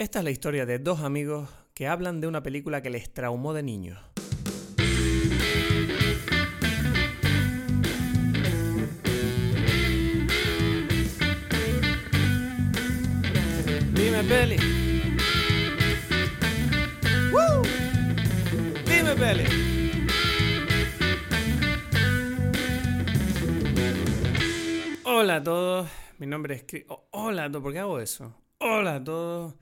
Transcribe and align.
Esta 0.00 0.20
es 0.20 0.24
la 0.24 0.30
historia 0.30 0.64
de 0.64 0.78
dos 0.78 1.00
amigos 1.00 1.50
que 1.74 1.86
hablan 1.86 2.22
de 2.22 2.26
una 2.26 2.42
película 2.42 2.80
que 2.80 2.88
les 2.88 3.12
traumó 3.12 3.52
de 3.52 3.62
niños. 3.62 3.98
Dime, 13.92 14.24
Peli. 14.24 14.56
¡Woo! 17.30 17.62
Dime, 18.86 19.14
Peli. 19.16 19.44
Hola 25.04 25.36
a 25.36 25.42
todos, 25.42 25.90
mi 26.16 26.26
nombre 26.26 26.54
es. 26.54 26.84
Oh, 26.88 27.04
hola 27.10 27.44
a 27.44 27.50
todos, 27.50 27.62
¿por 27.62 27.74
qué 27.74 27.80
hago 27.80 28.00
eso? 28.00 28.34
Hola 28.60 28.94
a 28.94 29.04
todos. 29.04 29.54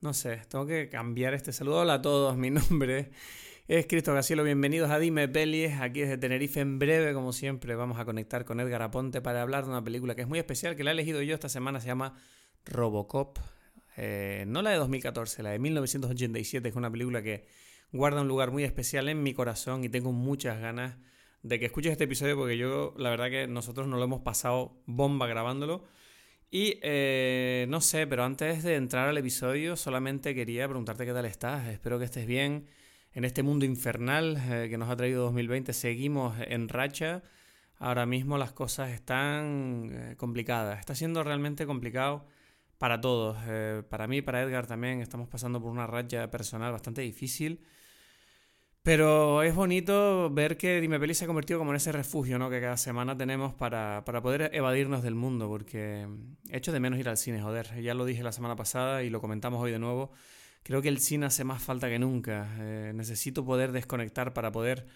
No 0.00 0.14
sé, 0.14 0.42
tengo 0.48 0.64
que 0.64 0.88
cambiar 0.88 1.34
este 1.34 1.52
saludo. 1.52 1.78
Hola 1.78 1.94
a 1.94 2.02
todos, 2.02 2.36
mi 2.36 2.50
nombre 2.52 3.10
es 3.66 3.86
Cristo 3.88 4.14
Gacielo. 4.14 4.44
Bienvenidos 4.44 4.90
a 4.90 5.00
Dime 5.00 5.26
Pelis, 5.26 5.72
aquí 5.80 6.02
desde 6.02 6.16
Tenerife. 6.16 6.60
En 6.60 6.78
breve, 6.78 7.12
como 7.14 7.32
siempre, 7.32 7.74
vamos 7.74 7.98
a 7.98 8.04
conectar 8.04 8.44
con 8.44 8.60
Edgar 8.60 8.80
Aponte 8.82 9.20
para 9.20 9.42
hablar 9.42 9.64
de 9.64 9.70
una 9.70 9.82
película 9.82 10.14
que 10.14 10.22
es 10.22 10.28
muy 10.28 10.38
especial, 10.38 10.76
que 10.76 10.84
la 10.84 10.90
he 10.90 10.92
elegido 10.92 11.20
yo 11.22 11.34
esta 11.34 11.48
semana, 11.48 11.80
se 11.80 11.88
llama 11.88 12.14
Robocop. 12.64 13.40
Eh, 13.96 14.44
no 14.46 14.62
la 14.62 14.70
de 14.70 14.76
2014, 14.76 15.42
la 15.42 15.50
de 15.50 15.58
1987, 15.58 16.62
que 16.62 16.68
es 16.68 16.76
una 16.76 16.92
película 16.92 17.20
que 17.20 17.48
guarda 17.90 18.20
un 18.20 18.28
lugar 18.28 18.52
muy 18.52 18.62
especial 18.62 19.08
en 19.08 19.24
mi 19.24 19.34
corazón 19.34 19.82
y 19.82 19.88
tengo 19.88 20.12
muchas 20.12 20.60
ganas 20.60 20.96
de 21.42 21.58
que 21.58 21.66
escuches 21.66 21.90
este 21.90 22.04
episodio 22.04 22.36
porque 22.36 22.56
yo, 22.56 22.94
la 22.98 23.10
verdad 23.10 23.30
que 23.30 23.48
nosotros 23.48 23.88
nos 23.88 23.98
lo 23.98 24.04
hemos 24.04 24.20
pasado 24.20 24.80
bomba 24.86 25.26
grabándolo. 25.26 25.88
Y 26.50 26.78
eh, 26.82 27.66
no 27.68 27.80
sé, 27.82 28.06
pero 28.06 28.24
antes 28.24 28.62
de 28.62 28.76
entrar 28.76 29.08
al 29.08 29.18
episodio 29.18 29.76
solamente 29.76 30.34
quería 30.34 30.66
preguntarte 30.66 31.04
qué 31.04 31.12
tal 31.12 31.26
estás. 31.26 31.68
Espero 31.68 31.98
que 31.98 32.06
estés 32.06 32.26
bien 32.26 32.66
en 33.12 33.24
este 33.24 33.42
mundo 33.42 33.66
infernal 33.66 34.38
eh, 34.48 34.68
que 34.70 34.78
nos 34.78 34.88
ha 34.88 34.96
traído 34.96 35.24
2020. 35.24 35.74
Seguimos 35.74 36.36
en 36.40 36.68
racha. 36.70 37.22
Ahora 37.76 38.06
mismo 38.06 38.38
las 38.38 38.52
cosas 38.52 38.90
están 38.90 39.90
eh, 39.92 40.16
complicadas. 40.16 40.80
Está 40.80 40.94
siendo 40.94 41.22
realmente 41.22 41.66
complicado 41.66 42.26
para 42.78 43.00
todos. 43.00 43.36
para 43.90 44.06
mí, 44.06 44.22
para 44.22 44.42
Edgar 44.42 44.66
también. 44.66 45.00
Estamos 45.02 45.28
pasando 45.28 45.60
por 45.60 45.70
una 45.70 45.86
racha 45.86 46.30
personal 46.30 46.72
bastante 46.72 47.02
difícil. 47.02 47.60
Pero 48.88 49.42
es 49.42 49.54
bonito 49.54 50.30
ver 50.30 50.56
que 50.56 50.80
Dime 50.80 50.98
Peli 50.98 51.12
se 51.12 51.24
ha 51.24 51.26
convertido 51.26 51.58
como 51.58 51.72
en 51.72 51.76
ese 51.76 51.92
refugio 51.92 52.38
¿no? 52.38 52.48
que 52.48 52.58
cada 52.58 52.78
semana 52.78 53.14
tenemos 53.14 53.52
para, 53.52 54.02
para 54.06 54.22
poder 54.22 54.48
evadirnos 54.54 55.02
del 55.02 55.14
mundo, 55.14 55.46
porque 55.46 56.08
echo 56.48 56.72
de 56.72 56.80
menos 56.80 56.98
ir 56.98 57.06
al 57.10 57.18
cine, 57.18 57.42
joder. 57.42 57.82
Ya 57.82 57.92
lo 57.92 58.06
dije 58.06 58.22
la 58.22 58.32
semana 58.32 58.56
pasada 58.56 59.02
y 59.02 59.10
lo 59.10 59.20
comentamos 59.20 59.62
hoy 59.62 59.72
de 59.72 59.78
nuevo. 59.78 60.10
Creo 60.62 60.80
que 60.80 60.88
el 60.88 61.00
cine 61.00 61.26
hace 61.26 61.44
más 61.44 61.62
falta 61.62 61.90
que 61.90 61.98
nunca. 61.98 62.48
Eh, 62.60 62.92
necesito 62.94 63.44
poder 63.44 63.72
desconectar 63.72 64.32
para 64.32 64.52
poder 64.52 64.86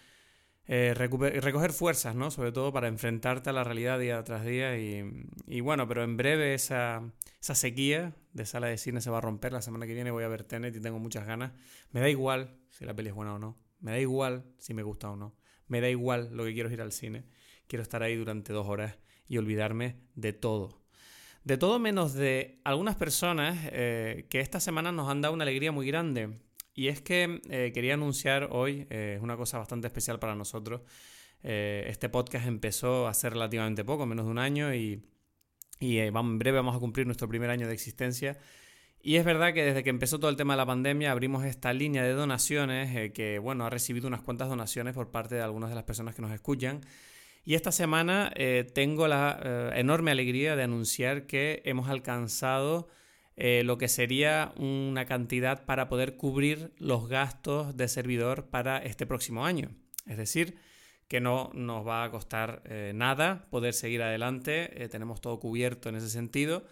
eh, 0.67 0.95
recoger 0.95 1.75
fuerzas, 1.75 2.15
¿no? 2.15 2.31
Sobre 2.31 2.51
todo 2.51 2.73
para 2.73 2.89
enfrentarte 2.89 3.51
a 3.51 3.53
la 3.53 3.63
realidad 3.63 3.99
día 3.99 4.25
tras 4.25 4.43
día. 4.43 4.79
Y, 4.79 5.05
y, 5.47 5.61
bueno, 5.61 5.87
pero 5.87 6.03
en 6.03 6.17
breve 6.17 6.55
esa, 6.55 7.03
esa 7.43 7.55
sequía 7.55 8.15
de 8.33 8.47
sala 8.47 8.69
de 8.69 8.79
cine 8.79 9.03
se 9.03 9.11
va 9.11 9.19
a 9.19 9.21
romper. 9.21 9.53
La 9.53 9.61
semana 9.61 9.87
que 9.87 9.93
viene 9.93 10.11
voy 10.11 10.25
a 10.25 10.29
ver 10.29 10.45
Tenet 10.45 10.75
y 10.75 10.81
tengo 10.81 10.99
muchas 10.99 11.27
ganas. 11.27 11.53
Me 11.91 12.01
da 12.01 12.09
igual 12.09 12.57
si 12.71 12.87
la 12.87 12.95
peli 12.95 13.11
es 13.11 13.15
buena 13.15 13.35
o 13.35 13.39
no. 13.39 13.72
Me 13.83 13.91
da 13.91 13.99
igual 13.99 14.45
si 14.59 14.73
me 14.73 14.83
gusta 14.83 15.11
o 15.11 15.17
no. 15.17 15.37
Me 15.67 15.81
da 15.81 15.91
igual 15.91 16.31
lo 16.33 16.45
que 16.45 16.55
quiero 16.55 16.71
ir 16.71 16.81
al 16.81 16.93
cine. 16.93 17.25
Quiero 17.67 17.83
estar 17.83 18.03
ahí 18.03 18.17
durante 18.17 18.53
dos 18.53 18.67
horas 18.67 18.97
y 19.29 19.39
olvidarme 19.39 19.97
de 20.15 20.33
todo. 20.33 20.81
De 21.45 21.59
todo 21.59 21.79
menos 21.81 22.15
de 22.15 22.61
algunas 22.65 22.95
personas 22.95 23.59
eh, 23.73 24.27
que 24.31 24.41
esta 24.41 24.61
semana 24.61 24.93
nos 24.93 25.11
han 25.11 25.21
dado 25.21 25.35
una 25.35 25.43
alegría 25.43 25.73
muy 25.73 25.87
grande. 25.87 26.39
Y 26.75 26.89
es 26.89 27.03
que 27.03 27.43
eh, 27.51 27.73
quería 27.75 27.95
anunciar 27.95 28.49
hoy, 28.53 28.87
eh, 28.89 29.15
es 29.17 29.23
una 29.23 29.37
cosa 29.37 29.59
bastante 29.59 29.89
especial 29.89 30.19
para 30.19 30.35
nosotros. 30.35 30.83
este 31.43 32.09
podcast 32.09 32.47
empezó 32.47 33.09
hace 33.09 33.29
relativamente 33.29 33.85
poco, 33.85 34.07
menos 34.07 34.27
de 34.27 34.31
un 34.31 34.39
año, 34.39 34.73
y 34.73 35.03
en 35.81 36.39
breve 36.39 36.59
vamos 36.59 36.77
a 36.77 36.79
cumplir 36.79 37.07
nuestro 37.07 37.29
primer 37.29 37.51
año 37.51 37.67
de 37.67 37.75
existencia. 37.75 38.39
Y 39.05 39.17
es 39.17 39.25
verdad 39.25 39.53
que 39.53 39.65
desde 39.65 39.83
que 39.83 39.91
empezó 39.91 40.21
todo 40.21 40.31
el 40.31 40.37
tema 40.37 40.53
de 40.53 40.59
la 40.59 40.67
pandemia 40.67 41.11
abrimos 41.11 41.45
esta 41.45 41.73
línea 41.73 42.05
de 42.05 42.13
donaciones 42.13 42.95
eh, 42.95 43.13
que, 43.13 43.41
bueno, 43.41 43.67
ha 43.67 43.71
recibido 43.71 44.07
unas 44.07 44.23
cuantas 44.23 44.49
donaciones 44.49 44.95
por 44.95 45.11
parte 45.11 45.35
de 45.35 45.43
algunas 45.43 45.71
de 45.71 45.75
las 45.75 45.83
personas 45.83 46.15
que 46.15 46.23
nos 46.23 46.31
escuchan. 46.31 46.83
Y 47.45 47.55
esta 47.55 47.73
semana 47.73 48.31
eh, 48.37 48.65
tengo 48.73 49.09
la 49.09 49.41
eh, 49.43 49.71
enorme 49.75 50.13
alegría 50.13 50.55
de 50.55 50.63
anunciar 50.63 51.27
que 51.27 51.63
hemos 51.65 51.89
alcanzado 51.89 52.89
lo 53.35 53.77
que 53.77 53.89
sería 53.89 54.53
una 54.57 55.07
cantidad 55.07 55.65
para 55.65 55.89
poder 55.89 56.17
cubrir 56.17 56.71
los 56.79 57.09
gastos 57.09 57.77
de 57.77 57.89
servidor 57.89 58.51
para 58.51 58.79
este 58.79 59.05
próximo 59.05 59.45
año. 59.45 59.71
Es 60.07 60.17
decir, 60.17 60.59
que 61.09 61.21
no 61.21 61.51
nos 61.55 61.85
va 61.85 62.05
a 62.05 62.11
costar 62.13 62.63
nada 62.95 63.47
poder 63.51 63.73
seguir 63.73 64.03
adelante, 64.03 64.87
tenemos 64.93 65.21
todo 65.21 65.41
cubierto 65.41 65.89
en 65.89 65.97
ese 65.97 66.11
sentido 66.11 66.65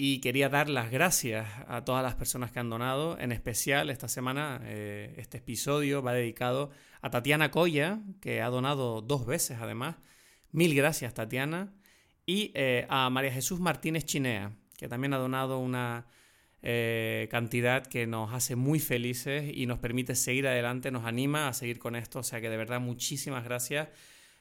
y 0.00 0.20
quería 0.20 0.48
dar 0.48 0.68
las 0.68 0.92
gracias 0.92 1.48
a 1.66 1.84
todas 1.84 2.04
las 2.04 2.14
personas 2.14 2.52
que 2.52 2.60
han 2.60 2.70
donado. 2.70 3.18
En 3.18 3.32
especial 3.32 3.90
esta 3.90 4.06
semana, 4.06 4.60
eh, 4.62 5.12
este 5.16 5.38
episodio 5.38 6.02
va 6.02 6.12
dedicado 6.12 6.70
a 7.02 7.10
Tatiana 7.10 7.50
Coya, 7.50 7.98
que 8.20 8.40
ha 8.40 8.48
donado 8.48 9.02
dos 9.02 9.26
veces 9.26 9.58
además. 9.60 9.96
Mil 10.52 10.72
gracias, 10.76 11.14
Tatiana. 11.14 11.74
Y 12.26 12.52
eh, 12.54 12.86
a 12.88 13.10
María 13.10 13.32
Jesús 13.32 13.58
Martínez 13.58 14.04
Chinea, 14.04 14.52
que 14.76 14.86
también 14.86 15.14
ha 15.14 15.18
donado 15.18 15.58
una 15.58 16.06
eh, 16.62 17.26
cantidad 17.28 17.84
que 17.84 18.06
nos 18.06 18.32
hace 18.32 18.54
muy 18.54 18.78
felices 18.78 19.50
y 19.52 19.66
nos 19.66 19.80
permite 19.80 20.14
seguir 20.14 20.46
adelante, 20.46 20.92
nos 20.92 21.06
anima 21.06 21.48
a 21.48 21.52
seguir 21.52 21.80
con 21.80 21.96
esto. 21.96 22.20
O 22.20 22.22
sea 22.22 22.40
que 22.40 22.50
de 22.50 22.56
verdad 22.56 22.80
muchísimas 22.80 23.42
gracias 23.42 23.88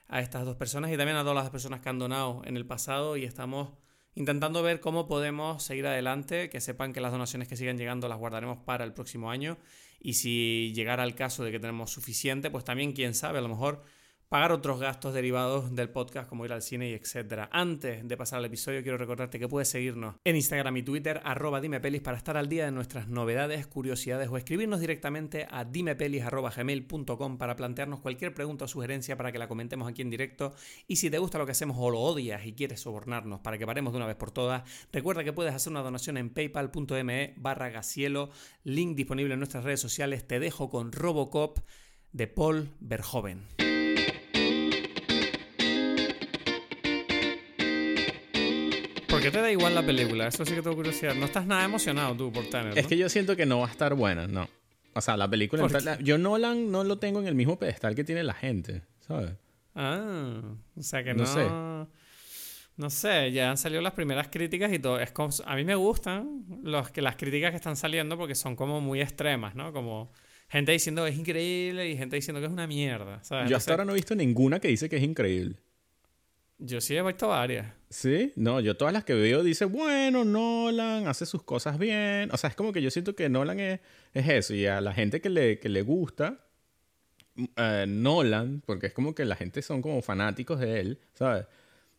a 0.08 0.22
estas 0.22 0.46
dos 0.46 0.56
personas 0.56 0.92
y 0.92 0.98
también 0.98 1.18
a 1.18 1.22
todas 1.22 1.38
las 1.38 1.50
personas 1.50 1.82
que 1.82 1.90
han 1.90 1.98
donado 1.98 2.44
en 2.46 2.58
el 2.58 2.68
pasado 2.68 3.18
y 3.18 3.24
estamos 3.24 3.70
intentando 4.18 4.64
ver 4.64 4.80
cómo 4.80 5.08
podemos 5.08 5.62
seguir 5.62 5.86
adelante, 5.86 6.50
que 6.50 6.60
sepan 6.60 6.92
que 6.92 7.00
las 7.00 7.12
donaciones 7.12 7.48
que 7.48 7.56
sigan 7.56 7.78
llegando 7.78 8.10
las 8.10 8.18
guardaremos 8.18 8.58
para 8.58 8.84
el 8.84 8.92
próximo 8.92 9.30
año. 9.30 9.60
Y 10.00 10.14
si 10.14 10.74
llegara 10.74 11.04
el 11.04 11.14
caso 11.14 11.44
de 11.44 11.52
que 11.52 11.60
tenemos 11.60 11.92
suficiente, 11.92 12.50
pues 12.50 12.64
también 12.64 12.94
quién 12.94 13.14
sabe, 13.14 13.38
a 13.38 13.42
lo 13.42 13.50
mejor 13.50 13.84
pagar 14.30 14.52
otros 14.52 14.80
gastos 14.80 15.14
derivados 15.14 15.74
del 15.74 15.90
podcast 15.90 16.28
como 16.28 16.44
ir 16.44 16.52
al 16.52 16.62
cine 16.62 16.90
y 16.90 16.94
etcétera. 16.94 17.50
Antes 17.52 18.06
de 18.06 18.18
pasar 18.18 18.40
al 18.40 18.46
episodio 18.46 18.82
quiero 18.82 18.98
recordarte 18.98 19.40
que 19.40 19.48
puedes 19.48 19.70
seguirnos 19.70 20.16
en 20.26 20.36
Instagram 20.36 20.76
y 20.78 20.84
Twitter 20.84 21.22
arroba 21.24 21.62
dimepelis 21.62 22.02
para 22.02 22.18
estar 22.18 22.36
al 22.36 22.50
día 22.50 22.66
de 22.66 22.72
nuestras 22.72 23.08
novedades, 23.08 23.68
curiosidades 23.68 24.28
o 24.30 24.36
escribirnos 24.36 24.82
directamente 24.82 25.48
a 25.50 25.64
dimepelis.gmail.com 25.64 27.38
para 27.38 27.56
plantearnos 27.56 28.02
cualquier 28.02 28.34
pregunta 28.34 28.66
o 28.66 28.68
sugerencia 28.68 29.16
para 29.16 29.32
que 29.32 29.40
la 29.40 29.48
comentemos 29.48 29.88
aquí 29.88 30.02
en 30.02 30.10
directo 30.10 30.54
y 30.88 30.98
si 30.98 31.10
te 31.10 31.20
gusta 31.20 31.38
lo 31.38 31.46
que 31.46 31.54
hacemos 31.54 31.78
o 31.80 31.90
lo 31.90 32.00
odias 32.00 32.46
y 32.46 32.54
quieres 32.54 32.82
sobornarnos 32.82 33.40
para 33.40 33.58
que 33.58 33.66
paremos 33.66 33.94
de 33.94 33.98
una 33.98 34.08
vez 34.08 34.18
por 34.18 34.32
todas, 34.32 34.64
recuerda 34.92 35.24
que 35.24 35.32
puedes 35.32 35.54
hacer 35.54 35.72
una 35.72 35.82
donación 35.82 36.18
en 36.18 36.30
paypal.me 36.30 37.34
barra 37.38 37.70
gacielo, 37.70 38.30
link 38.64 38.98
disponible 38.98 39.36
en 39.36 39.40
nuestras 39.40 39.64
redes 39.64 39.80
sociales, 39.80 40.28
te 40.28 40.40
dejo 40.40 40.70
con 40.70 40.92
Robocop 40.92 41.60
de 42.12 42.28
Paul 42.28 42.72
Verhoeven. 42.80 43.67
¿Por 49.18 49.24
qué 49.24 49.32
te 49.32 49.42
da 49.42 49.52
igual 49.52 49.74
la 49.74 49.84
película? 49.84 50.28
Eso 50.28 50.46
sí 50.46 50.54
que 50.54 50.62
tengo 50.62 50.76
curiosidad. 50.76 51.16
No 51.16 51.26
estás 51.26 51.48
nada 51.48 51.66
emocionado 51.66 52.16
tú 52.16 52.32
por 52.32 52.46
Tanner, 52.52 52.76
¿no? 52.76 52.80
Es 52.80 52.86
que 52.86 52.96
yo 52.96 53.10
siento 53.10 53.36
que 53.36 53.48
no 53.48 53.58
va 53.58 53.68
a 53.68 53.72
estar 53.72 53.96
buena, 53.96 54.28
no. 54.28 54.48
O 54.94 55.02
sea, 55.02 55.18
la 55.18 55.28
película... 55.28 55.68
yo 56.04 56.20
Nolan 56.20 56.70
no 56.72 56.84
lo 56.84 57.00
tengo 57.00 57.20
en 57.20 57.26
el 57.26 57.34
mismo 57.34 57.58
pedestal 57.58 57.96
que 57.96 58.04
tiene 58.04 58.22
la 58.22 58.36
gente, 58.36 58.84
¿sabes? 59.00 59.32
Ah, 59.74 60.40
o 60.76 60.84
sea 60.84 61.04
que 61.04 61.16
no... 61.16 61.24
No 61.24 61.26
sé. 61.26 61.88
No 62.76 62.90
sé, 62.92 63.32
ya 63.32 63.50
han 63.50 63.58
salido 63.58 63.82
las 63.82 63.94
primeras 63.94 64.28
críticas 64.28 64.72
y 64.72 64.78
todo. 64.78 65.00
Es 65.00 65.10
como, 65.10 65.32
a 65.46 65.56
mí 65.56 65.64
me 65.64 65.74
gustan 65.74 66.46
los, 66.62 66.92
que, 66.92 67.02
las 67.02 67.16
críticas 67.16 67.50
que 67.50 67.58
están 67.58 67.76
saliendo 67.76 68.20
porque 68.20 68.36
son 68.36 68.56
como 68.56 68.82
muy 68.82 69.02
extremas, 69.02 69.56
¿no? 69.56 69.74
Como 69.74 70.12
gente 70.48 70.74
diciendo 70.74 71.04
que 71.04 71.10
es 71.10 71.18
increíble 71.18 71.90
y 71.90 71.98
gente 71.98 72.18
diciendo 72.18 72.40
que 72.40 72.46
es 72.46 72.54
una 72.54 72.68
mierda. 72.68 73.24
¿sabes? 73.24 73.50
Yo 73.50 73.58
hasta 73.58 73.72
ahora 73.72 73.84
no 73.84 73.94
he 73.94 73.96
visto 73.96 74.14
ninguna 74.14 74.60
que 74.60 74.68
dice 74.68 74.88
que 74.88 74.98
es 74.98 75.04
increíble. 75.04 75.58
Yo 76.60 76.82
sí 76.82 76.98
he 76.98 77.04
visto 77.04 77.28
varias. 77.28 77.72
Sí, 77.90 78.34
no, 78.36 78.60
yo 78.60 78.76
todas 78.76 78.94
las 78.94 79.04
que 79.04 79.14
veo 79.14 79.44
dice, 79.44 79.66
bueno, 79.66 80.26
Nolan 80.26 81.08
hace 81.08 81.26
sus 81.26 81.44
cosas 81.44 81.78
bien. 81.78 82.32
O 82.32 82.38
sea, 82.38 82.50
es 82.50 82.56
como 82.56 82.74
que 82.74 82.82
yo 82.82 82.90
siento 82.90 83.16
que 83.16 83.30
Nolan 83.30 83.60
es, 83.60 83.80
eso. 84.14 84.56
Y 84.56 84.66
a 84.66 84.82
la 84.82 84.94
gente 84.94 85.22
que 85.22 85.30
le, 85.30 85.60
que 85.60 85.70
le 85.70 85.84
gusta 85.84 86.48
eh, 87.56 87.86
Nolan, 87.88 88.62
porque 88.66 88.88
es 88.88 88.94
como 88.94 89.14
que 89.14 89.26
la 89.26 89.36
gente 89.36 89.62
son 89.62 89.82
como 89.82 90.02
fanáticos 90.02 90.60
de 90.60 90.80
él, 90.80 91.00
¿sabes? 91.14 91.46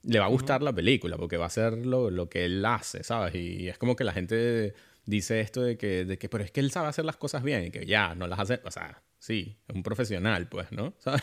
Le 0.02 0.19
va 0.19 0.26
a 0.26 0.28
gustar 0.28 0.62
la 0.62 0.72
película 0.72 1.16
porque 1.16 1.37
va 1.37 1.46
a 1.46 1.50
ser 1.50 1.87
lo, 1.87 2.11
lo, 2.11 2.28
que 2.28 2.44
él 2.44 2.64
hace, 2.64 3.04
¿sabes? 3.04 3.34
Y 3.37 3.69
es 3.69 3.78
como 3.78 3.94
que 3.94 4.04
la 4.04 4.12
gente 4.12 4.75
dice 5.06 5.40
esto 5.40 5.62
de 5.62 5.76
que, 5.78 6.04
de 6.04 6.19
que, 6.19 6.28
pero 6.28 6.44
es 6.44 6.50
que 6.50 6.61
él 6.61 6.70
sabe 6.70 6.88
hacer 6.88 7.04
las 7.04 7.16
cosas 7.16 7.43
bien 7.43 7.66
y 7.66 7.70
que 7.70 7.87
ya, 7.87 8.14
no 8.14 8.26
las 8.26 8.40
hace, 8.40 8.61
o 8.64 8.70
sea, 8.70 9.02
sí, 9.19 9.58
es 9.66 9.75
un 9.75 9.82
profesional, 9.82 10.49
pues, 10.49 10.72
¿no? 10.72 10.94
¿Sabes? 10.99 11.22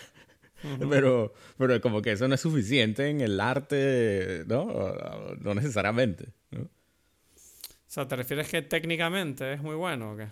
pero, 0.90 1.34
pero 1.58 1.80
como 1.82 2.02
que 2.02 2.12
eso 2.14 2.28
no 2.28 2.36
es 2.36 2.42
suficiente 2.42 3.08
en 3.10 3.22
el 3.22 3.40
arte, 3.40 4.44
¿no? 4.48 4.66
No 5.42 5.54
necesariamente. 5.56 6.30
O 6.54 6.68
sea, 7.88 8.08
¿te 8.08 8.16
refieres 8.16 8.50
que 8.50 8.62
técnicamente 8.62 9.54
es 9.54 9.62
muy 9.62 9.76
bueno 9.76 10.14
o 10.14 10.18
qué? 10.18 10.28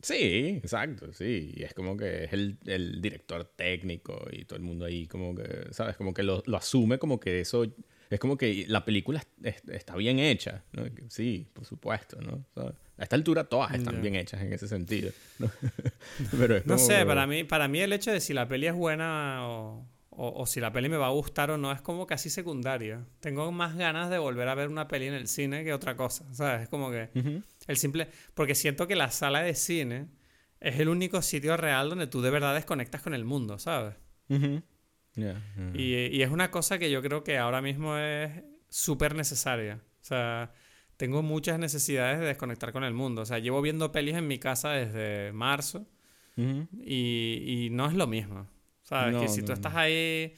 Sí, 0.00 0.60
exacto, 0.62 1.12
sí. 1.12 1.52
Y 1.54 1.62
es 1.62 1.74
como 1.74 1.96
que 1.96 2.24
es 2.24 2.32
el, 2.32 2.58
el 2.66 3.00
director 3.00 3.44
técnico 3.44 4.26
y 4.32 4.44
todo 4.44 4.56
el 4.56 4.64
mundo 4.64 4.84
ahí 4.86 5.06
como 5.06 5.34
que, 5.34 5.68
¿sabes? 5.72 5.96
Como 5.96 6.12
que 6.14 6.22
lo, 6.22 6.42
lo 6.46 6.56
asume 6.56 6.98
como 6.98 7.20
que 7.20 7.40
eso... 7.40 7.64
Es 8.10 8.18
como 8.20 8.36
que 8.36 8.66
la 8.68 8.84
película 8.84 9.22
es- 9.42 9.62
está 9.68 9.96
bien 9.96 10.18
hecha, 10.18 10.64
¿no? 10.72 10.84
Sí, 11.08 11.48
por 11.52 11.64
supuesto, 11.64 12.20
¿no? 12.20 12.44
Sea, 12.54 12.72
a 12.98 13.02
esta 13.04 13.16
altura 13.16 13.44
todas 13.44 13.72
están 13.74 13.96
Ya. 13.96 14.00
bien 14.00 14.14
hechas 14.16 14.40
en 14.42 14.52
ese 14.52 14.68
sentido. 14.68 15.10
¿no? 15.38 15.50
Pero 16.38 16.56
es 16.56 16.66
No 16.66 16.74
como- 16.76 16.86
sé, 16.86 17.04
para 17.06 17.26
mí, 17.26 17.44
para 17.44 17.68
mí 17.68 17.80
el 17.80 17.92
hecho 17.92 18.10
de 18.12 18.20
si 18.20 18.32
la 18.34 18.46
peli 18.48 18.66
es 18.66 18.74
buena 18.74 19.46
o, 19.48 19.86
o- 20.10 20.42
o 20.42 20.46
si 20.46 20.60
la 20.60 20.72
peli 20.72 20.88
me 20.88 20.96
va 20.98 21.06
a 21.06 21.10
gustar 21.10 21.50
o 21.50 21.58
no 21.58 21.72
es 21.72 21.80
como 21.80 22.06
casi 22.06 22.28
secundario. 22.30 23.06
Tengo 23.20 23.50
más 23.50 23.76
ganas 23.76 24.10
de 24.10 24.18
volver 24.18 24.46
a 24.48 24.54
ver 24.54 24.68
una 24.68 24.88
peli 24.88 25.06
en 25.06 25.14
el 25.14 25.26
cine 25.28 25.64
que 25.64 25.72
otra 25.72 25.96
cosa, 25.96 26.24
¿sabes? 26.34 26.62
Es 26.62 26.68
como 26.68 26.90
que 26.90 27.08
Ujú. 27.14 27.42
el 27.66 27.76
simple... 27.76 28.08
Porque 28.34 28.54
siento 28.54 28.86
que 28.86 28.94
la 28.96 29.10
sala 29.10 29.40
de 29.42 29.54
cine 29.54 30.08
es 30.60 30.78
el 30.78 30.88
único 30.88 31.22
sitio 31.22 31.56
real 31.56 31.88
donde 31.88 32.06
tú 32.06 32.20
de 32.22 32.30
verdad 32.30 32.54
desconectas 32.54 33.02
con 33.02 33.14
el 33.14 33.24
mundo, 33.24 33.58
¿sabes? 33.58 33.94
Ujú. 34.28 34.62
Ya, 35.14 35.32
ya. 35.56 35.70
Y, 35.74 35.94
y 36.16 36.22
es 36.22 36.30
una 36.30 36.50
cosa 36.50 36.78
que 36.78 36.90
yo 36.90 37.02
creo 37.02 37.24
que 37.24 37.36
ahora 37.36 37.60
mismo 37.60 37.96
es 37.98 38.30
súper 38.68 39.14
necesaria. 39.14 39.80
O 40.00 40.04
sea, 40.04 40.52
tengo 41.02 41.20
muchas 41.22 41.58
necesidades 41.58 42.20
de 42.20 42.26
desconectar 42.26 42.70
con 42.72 42.84
el 42.84 42.94
mundo. 42.94 43.22
O 43.22 43.26
sea, 43.26 43.40
llevo 43.40 43.60
viendo 43.60 43.90
pelis 43.90 44.14
en 44.14 44.28
mi 44.28 44.38
casa 44.38 44.70
desde 44.70 45.32
marzo 45.32 45.88
y, 46.84 47.64
y 47.66 47.70
no 47.70 47.86
es 47.88 47.94
lo 47.94 48.06
mismo. 48.06 48.48
¿Sabes? 48.84 49.14
No, 49.14 49.20
que 49.22 49.28
si 49.28 49.40
no, 49.40 49.46
tú 49.46 49.52
estás 49.52 49.74
ahí, 49.74 50.34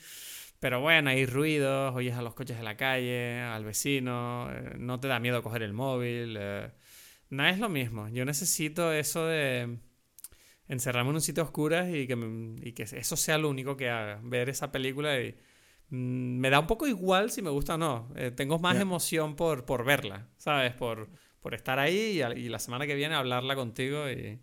pero 0.60 0.80
bueno, 0.80 1.10
hay 1.10 1.26
ruidos, 1.26 1.94
oyes 1.94 2.14
a 2.14 2.22
los 2.22 2.34
coches 2.34 2.56
de 2.56 2.62
la 2.62 2.76
calle, 2.78 3.40
al 3.42 3.62
vecino, 3.64 4.48
eh, 4.52 4.76
no 4.78 4.98
te 5.00 5.08
da 5.08 5.20
miedo 5.20 5.42
coger 5.42 5.62
el 5.62 5.74
móvil. 5.74 6.36
eh, 6.40 6.70
no 7.28 7.46
es 7.46 7.58
lo 7.58 7.68
mismo. 7.68 8.08
Yo 8.08 8.24
necesito 8.24 8.90
eso 8.92 9.26
de 9.26 9.78
encerrarme 10.68 11.10
en 11.10 11.16
un 11.16 11.20
sitio 11.20 11.42
oscuro 11.42 11.86
y 11.94 12.06
que, 12.06 12.16
me- 12.16 12.56
y 12.66 12.72
que 12.72 12.84
eso 12.84 13.16
sea 13.16 13.36
lo 13.36 13.50
único 13.50 13.76
que 13.76 13.90
haga. 13.90 14.18
Ver 14.22 14.48
esa 14.48 14.72
película 14.72 15.20
y 15.20 15.34
me 15.94 16.50
da 16.50 16.60
un 16.60 16.66
poco 16.66 16.86
igual 16.86 17.30
si 17.30 17.40
me 17.42 17.50
gusta 17.50 17.74
o 17.74 17.78
no. 17.78 18.08
Eh, 18.16 18.30
tengo 18.30 18.58
más 18.58 18.78
emoción 18.80 19.36
por, 19.36 19.64
por 19.64 19.84
verla, 19.84 20.28
¿sabes? 20.36 20.72
Por, 20.74 21.08
por 21.40 21.54
estar 21.54 21.78
ahí 21.78 22.16
y, 22.16 22.22
a- 22.22 22.34
y 22.36 22.48
la 22.48 22.58
semana 22.58 22.86
que 22.86 22.94
viene 22.94 23.14
hablarla 23.14 23.54
contigo 23.54 24.10
y, 24.10 24.40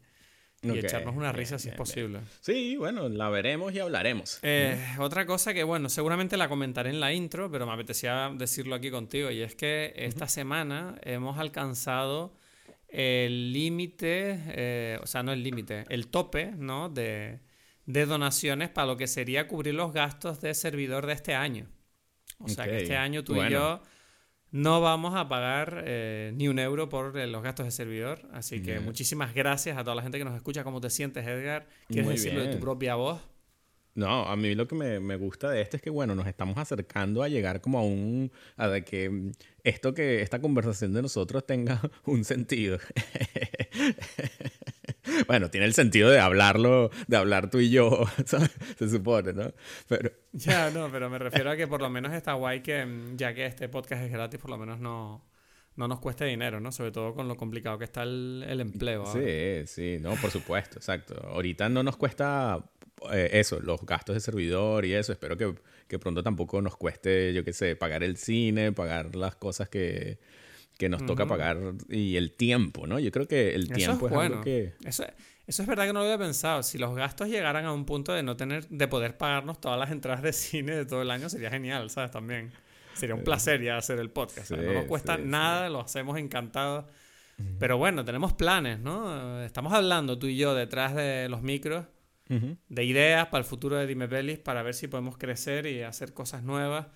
echarnos 0.64 1.16
una 1.16 1.32
bien, 1.32 1.36
risa 1.40 1.58
si 1.58 1.66
bien, 1.70 1.74
es 1.74 1.78
posible. 1.78 2.20
Sí, 2.40 2.76
bueno, 2.78 3.10
la 3.10 3.30
veremos 3.30 3.74
y 3.74 3.80
hablaremos. 3.80 4.40
Eh, 4.44 4.78
otra 5.00 5.26
cosa 5.26 5.54
que, 5.54 5.64
bueno, 5.64 5.90
seguramente 5.90 6.38
la 6.38 6.48
comentaré 6.48 6.90
en 6.92 7.00
la 7.00 7.12
intro, 7.14 7.50
pero 7.52 7.66
me 7.66 7.74
apetecía 7.74 8.32
decirlo 8.36 8.76
aquí 8.76 8.92
contigo, 8.92 9.32
y 9.32 9.42
es 9.42 9.56
que 9.56 9.94
esta 9.96 10.28
semana 10.28 11.00
hemos 11.02 11.40
alcanzado 11.40 12.36
el 12.90 13.54
límite, 13.54 14.38
eh, 14.50 15.00
o 15.02 15.08
sea, 15.08 15.24
no 15.24 15.32
el 15.32 15.42
límite, 15.44 15.86
el 15.90 16.08
tope, 16.08 16.52
¿no? 16.58 16.90
De, 16.90 17.40
de 17.92 18.06
donaciones 18.06 18.70
para 18.70 18.88
lo 18.88 18.98
que 18.98 19.08
sería 19.08 19.48
cubrir 19.48 19.74
los 19.74 19.94
gastos 19.94 20.42
de 20.42 20.54
servidor 20.54 21.06
de 21.06 21.14
este 21.14 21.34
año. 21.36 21.68
O 22.40 22.48
sea, 22.48 22.66
que 22.66 22.78
este 22.78 22.98
año 22.98 23.24
tú 23.24 23.36
y 23.42 23.50
yo 23.50 23.82
no 24.52 24.82
vamos 24.82 25.16
a 25.16 25.30
pagar 25.30 25.84
eh, 25.86 26.32
ni 26.36 26.48
un 26.48 26.60
euro 26.60 26.90
por 26.90 27.18
eh, 27.18 27.28
los 27.28 27.44
gastos 27.44 27.66
de 27.66 27.72
servidor. 27.72 28.28
Así 28.34 28.62
que 28.62 28.80
muchísimas 28.80 29.34
gracias 29.34 29.78
a 29.78 29.84
toda 29.84 29.96
la 29.96 30.02
gente 30.02 30.18
que 30.18 30.26
nos 30.26 30.36
escucha. 30.36 30.64
¿Cómo 30.64 30.82
te 30.82 30.90
sientes, 30.90 31.26
Edgar? 31.26 31.68
¿Quieres 31.88 32.06
Muy 32.06 32.16
decirlo 32.16 32.42
de 32.42 32.54
tu 32.54 32.60
propia 32.60 32.96
voz? 32.96 33.22
No, 33.94 34.26
a 34.26 34.36
mí 34.38 34.56
lo 34.56 34.68
que 34.68 34.76
me, 34.76 35.00
me 35.02 35.18
gusta 35.18 35.50
de 35.50 35.62
esto 35.62 35.76
es 35.76 35.84
que, 35.84 35.90
bueno, 35.90 36.16
nos 36.16 36.26
estamos 36.26 36.58
acercando 36.58 37.24
a 37.24 37.28
llegar 37.28 37.60
como 37.60 37.78
a 37.80 37.84
un... 37.84 38.32
a 38.56 38.70
de 38.70 38.86
que 38.86 39.32
esto 39.64 39.94
que, 39.94 40.22
esta 40.22 40.40
conversación 40.40 40.94
de 40.94 41.02
nosotros 41.02 41.46
tenga 41.46 41.82
un 42.06 42.24
sentido. 42.24 42.80
bueno, 45.32 45.50
tiene 45.50 45.66
el 45.66 45.74
sentido 45.74 46.10
de 46.10 46.20
hablarlo, 46.20 46.92
de 47.08 47.16
hablar 47.16 47.50
tú 47.50 47.60
y 47.60 47.70
yo, 47.70 48.04
¿sabes? 48.26 48.52
se 48.78 48.90
supone, 48.90 49.32
¿no? 49.32 49.54
Pero, 49.88 50.12
Ya, 50.34 50.70
no, 50.72 50.92
pero 50.92 51.10
me 51.10 51.18
refiero 51.20 51.50
a 51.52 51.56
que 51.56 51.70
por 51.70 51.82
lo 51.82 51.90
menos 51.90 52.12
está 52.12 52.34
guay 52.34 52.60
que, 52.62 52.86
mm, 52.86 53.16
ya 53.16 53.34
que 53.34 53.46
este 53.46 53.70
podcast 53.70 54.04
es 54.04 54.12
gratis, 54.12 54.42
por 54.42 54.50
lo 54.50 54.58
menos 54.58 54.82
no, 54.82 55.26
no 55.78 55.88
nos 55.88 56.02
cueste 56.02 56.26
dinero, 56.26 56.60
¿no? 56.60 56.74
Sobre 56.74 56.92
todo 56.92 57.14
con 57.16 57.30
lo 57.30 57.38
complicado 57.38 57.78
que 57.78 57.86
está 57.86 58.04
el, 58.04 58.44
el 58.46 58.60
empleo. 58.60 59.06
ahora. 59.06 59.22
sí, 59.22 59.68
sí, 59.68 59.98
no, 60.02 60.16
por 60.16 60.32
supuesto, 60.32 60.80
exacto. 60.80 61.16
Ahorita 61.30 61.70
no 61.70 61.82
nos 61.82 61.96
cuesta 61.96 62.70
eh, 63.14 63.30
eso, 63.32 63.62
los 63.62 63.86
gastos 63.86 64.16
de 64.16 64.20
servidor 64.20 64.84
y 64.84 64.96
eso. 64.96 65.14
Espero 65.14 65.38
que, 65.38 65.56
que 65.88 65.98
pronto 65.98 66.22
tampoco 66.24 66.62
nos 66.62 66.76
cueste, 66.76 67.32
yo 67.34 67.46
qué 67.46 67.54
sé, 67.54 67.78
pagar 67.78 68.04
el 68.04 68.18
cine, 68.18 68.74
pagar 68.74 69.16
las 69.16 69.38
cosas 69.38 69.70
que, 69.70 70.20
que 70.82 70.90
nos 70.90 71.06
toca 71.06 71.28
pagar 71.28 71.60
y 71.90 72.16
el 72.16 72.32
tiempo, 72.32 72.88
¿no? 72.88 72.98
Yo 72.98 73.12
creo 73.12 73.28
que 73.28 73.54
el 73.54 73.66
Eso 73.66 73.74
tiempo 73.76 74.08
es 74.08 74.12
es, 74.14 74.18
algo 74.18 74.30
bueno. 74.30 74.42
que... 74.42 74.74
Eso, 74.84 75.06
eso 75.46 75.62
es 75.62 75.68
verdad 75.68 75.86
que 75.86 75.94
no 75.94 76.00
lo 76.00 76.06
había 76.06 76.18
pensado. 76.18 76.64
Si 76.64 76.80
los 76.80 76.96
gastos 76.96 77.28
llegaran 77.28 77.66
a 77.66 77.72
un 77.72 77.86
punto 77.86 78.14
de 78.14 78.24
no 78.24 78.36
tener, 78.36 78.68
de 78.68 78.88
poder 78.88 79.16
pagarnos 79.16 79.62
todas 79.62 79.78
las 79.78 79.92
entradas 79.92 80.24
de 80.24 80.34
cine 80.34 80.76
de 80.76 80.86
todo 80.88 81.04
el 81.04 81.12
año, 81.12 81.30
sería 81.30 81.52
genial, 81.52 81.92
¿sabes? 81.92 82.10
También. 82.10 82.52
Sería 82.96 83.14
un 83.14 83.24
placer 83.24 83.62
ya 83.62 83.78
hacer 83.78 84.00
el 84.00 84.10
podcast. 84.10 84.50
no 84.50 84.74
nos 84.74 84.86
cuesta 84.86 85.18
sí, 85.18 85.22
nada, 85.24 85.70
lo 85.70 85.82
hacemos 85.82 86.18
encantados. 86.18 86.86
Pero 87.60 87.78
bueno, 87.78 88.04
tenemos 88.04 88.34
planes, 88.34 88.80
¿no? 88.80 89.44
Estamos 89.44 89.74
hablando 89.74 90.18
tú 90.18 90.26
y 90.28 90.36
yo 90.36 90.56
detrás 90.56 90.96
de 90.96 91.30
los 91.30 91.44
micros 91.44 91.86
de 92.28 92.84
ideas 92.84 93.28
para 93.28 93.40
el 93.40 93.46
futuro 93.46 93.76
de 93.76 93.86
Dime 93.86 94.08
Pelis 94.08 94.40
para 94.40 94.64
ver 94.64 94.74
si 94.74 94.88
podemos 94.88 95.18
crecer 95.18 95.68
y 95.68 95.84
hacer 95.84 96.14
cosas 96.14 96.42
nuevas 96.42 96.88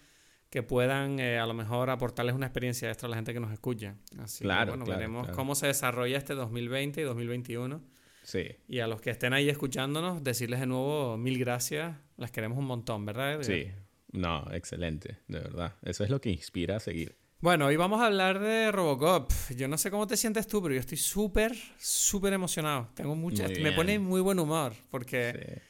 que 0.55 0.63
puedan 0.63 1.19
eh, 1.19 1.37
a 1.37 1.45
lo 1.45 1.53
mejor 1.53 1.89
aportarles 1.89 2.33
una 2.33 2.45
experiencia 2.45 2.87
extra 2.87 3.07
a 3.07 3.09
la 3.09 3.17
gente 3.17 3.33
que 3.33 3.41
nos 3.41 3.51
escucha. 3.51 3.97
Así 4.19 4.37
que, 4.39 4.45
Claro, 4.45 4.71
bueno, 4.71 4.85
claro, 4.85 4.99
veremos 4.99 5.23
claro. 5.23 5.35
cómo 5.35 5.53
se 5.53 5.67
desarrolla 5.67 6.17
este 6.17 6.33
2020 6.33 7.01
y 7.01 7.03
2021. 7.03 7.83
Sí, 8.23 8.55
Y 8.69 8.79
a 8.79 8.87
los 8.87 9.01
que 9.01 9.09
estén 9.09 9.33
ahí 9.33 9.49
escuchándonos, 9.49 10.23
decirles 10.23 10.61
de 10.61 10.65
nuevo 10.67 11.17
mil 11.17 11.37
gracias. 11.39 11.97
Las 12.15 12.31
queremos 12.31 12.57
un 12.57 12.67
montón, 12.67 13.05
¿verdad? 13.05 13.39
sí. 13.41 13.67
No, 14.13 14.47
excelente, 14.53 15.17
de 15.27 15.39
verdad. 15.39 15.75
Eso 15.81 16.05
es 16.05 16.09
lo 16.09 16.21
que 16.21 16.29
inspira 16.29 16.77
a 16.77 16.79
seguir. 16.79 17.17
Bueno, 17.41 17.65
hoy 17.65 17.75
vamos 17.75 17.99
a 17.99 18.05
hablar 18.05 18.39
de 18.39 18.71
Robocop. 18.71 19.29
Yo 19.57 19.67
no 19.67 19.77
sé 19.77 19.91
cómo 19.91 20.07
te 20.07 20.15
sientes 20.15 20.47
tú, 20.47 20.61
pero 20.61 20.73
yo 20.73 20.79
estoy 20.79 20.97
súper, 20.97 21.53
súper 21.77 22.31
emocionado. 22.31 22.87
Tengo 22.95 23.13
mucha... 23.17 23.43
Muy 23.49 23.59
Me 23.59 23.73
pone 23.73 23.99
muy 23.99 24.21
buen 24.21 24.39
humor 24.39 24.71
porque... 24.89 25.33
Sí. 25.33 25.61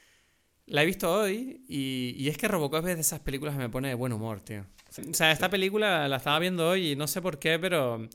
La 0.67 0.83
he 0.83 0.85
visto 0.85 1.12
hoy 1.13 1.63
y, 1.67 2.15
y 2.17 2.27
es 2.29 2.38
que 2.38 2.47
Robocop 2.47 2.88
es 2.88 2.95
de 2.95 3.01
esas 3.01 3.19
películas 3.19 3.56
que 3.56 3.59
me 3.62 3.69
pone 3.69 3.89
de 3.89 3.94
buen 3.94 4.13
humor, 4.13 4.41
tío. 4.41 4.65
O 5.09 5.13
sea, 5.13 5.31
esta 5.31 5.50
película 5.50 6.07
la 6.07 6.17
estaba 6.17 6.39
viendo 6.39 6.67
hoy 6.69 6.91
y 6.91 6.95
no 6.95 7.06
sé 7.07 7.21
por 7.21 7.38
qué, 7.38 7.59
pero 7.59 8.07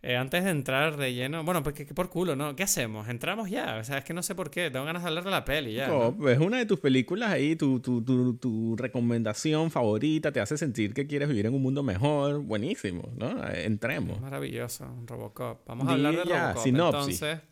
eh, 0.00 0.16
antes 0.16 0.44
de 0.44 0.50
entrar 0.50 0.96
de 0.96 1.12
lleno, 1.12 1.42
bueno, 1.42 1.62
pues 1.64 1.74
que, 1.74 1.84
que 1.86 1.94
por 1.94 2.08
culo, 2.08 2.36
¿no? 2.36 2.54
¿Qué 2.54 2.62
hacemos? 2.62 3.08
¿Entramos 3.08 3.50
ya? 3.50 3.78
O 3.80 3.84
sea, 3.84 3.98
es 3.98 4.04
que 4.04 4.14
no 4.14 4.22
sé 4.22 4.36
por 4.36 4.48
qué, 4.48 4.70
tengo 4.70 4.84
ganas 4.84 5.02
de 5.02 5.08
hablar 5.08 5.24
de 5.24 5.30
la 5.30 5.44
peli 5.44 5.72
ya. 5.74 5.88
¿no? 5.88 6.14
No, 6.16 6.28
es 6.28 6.38
una 6.38 6.58
de 6.58 6.66
tus 6.66 6.78
películas 6.78 7.30
ahí, 7.30 7.56
tu, 7.56 7.80
tu, 7.80 8.04
tu, 8.04 8.36
tu 8.36 8.76
recomendación 8.76 9.72
favorita, 9.72 10.30
te 10.30 10.38
hace 10.38 10.56
sentir 10.56 10.94
que 10.94 11.08
quieres 11.08 11.28
vivir 11.28 11.46
en 11.46 11.54
un 11.54 11.62
mundo 11.62 11.82
mejor. 11.82 12.42
Buenísimo, 12.42 13.10
¿no? 13.16 13.42
Eh, 13.48 13.64
Entremos. 13.64 14.20
Maravilloso, 14.20 14.86
Robocop. 15.04 15.66
Vamos 15.66 15.88
a 15.88 15.92
hablar 15.92 16.14
de 16.14 16.24
ya, 16.28 16.42
Robocop. 16.42 16.62
sinopsis. 16.62 17.22
Entonces, 17.22 17.48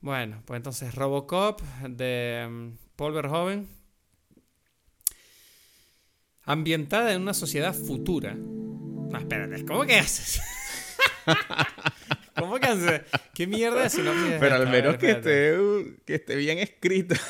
bueno, 0.00 0.42
pues 0.44 0.56
entonces 0.56 0.94
Robocop 0.94 1.60
de 1.88 2.48
mm, 2.50 2.87
Paul 2.98 3.12
Verhoeven. 3.12 3.68
Ambientada 6.42 7.14
en 7.14 7.22
una 7.22 7.32
sociedad 7.32 7.72
futura. 7.72 8.34
No, 8.34 9.16
espérate, 9.16 9.64
¿cómo 9.64 9.84
que 9.86 9.94
haces? 9.94 10.42
¿Cómo 12.36 12.58
que 12.58 12.66
haces? 12.66 13.02
¿Qué 13.34 13.46
mierda 13.46 13.84
de 13.84 13.90
sinopsis 13.90 14.32
es 14.32 14.40
Pero 14.40 14.56
al 14.56 14.64
ver, 14.64 14.82
menos 14.82 14.96
que 14.96 15.12
esté, 15.12 15.56
que 16.04 16.16
esté 16.16 16.34
bien 16.34 16.58
escrito. 16.58 17.14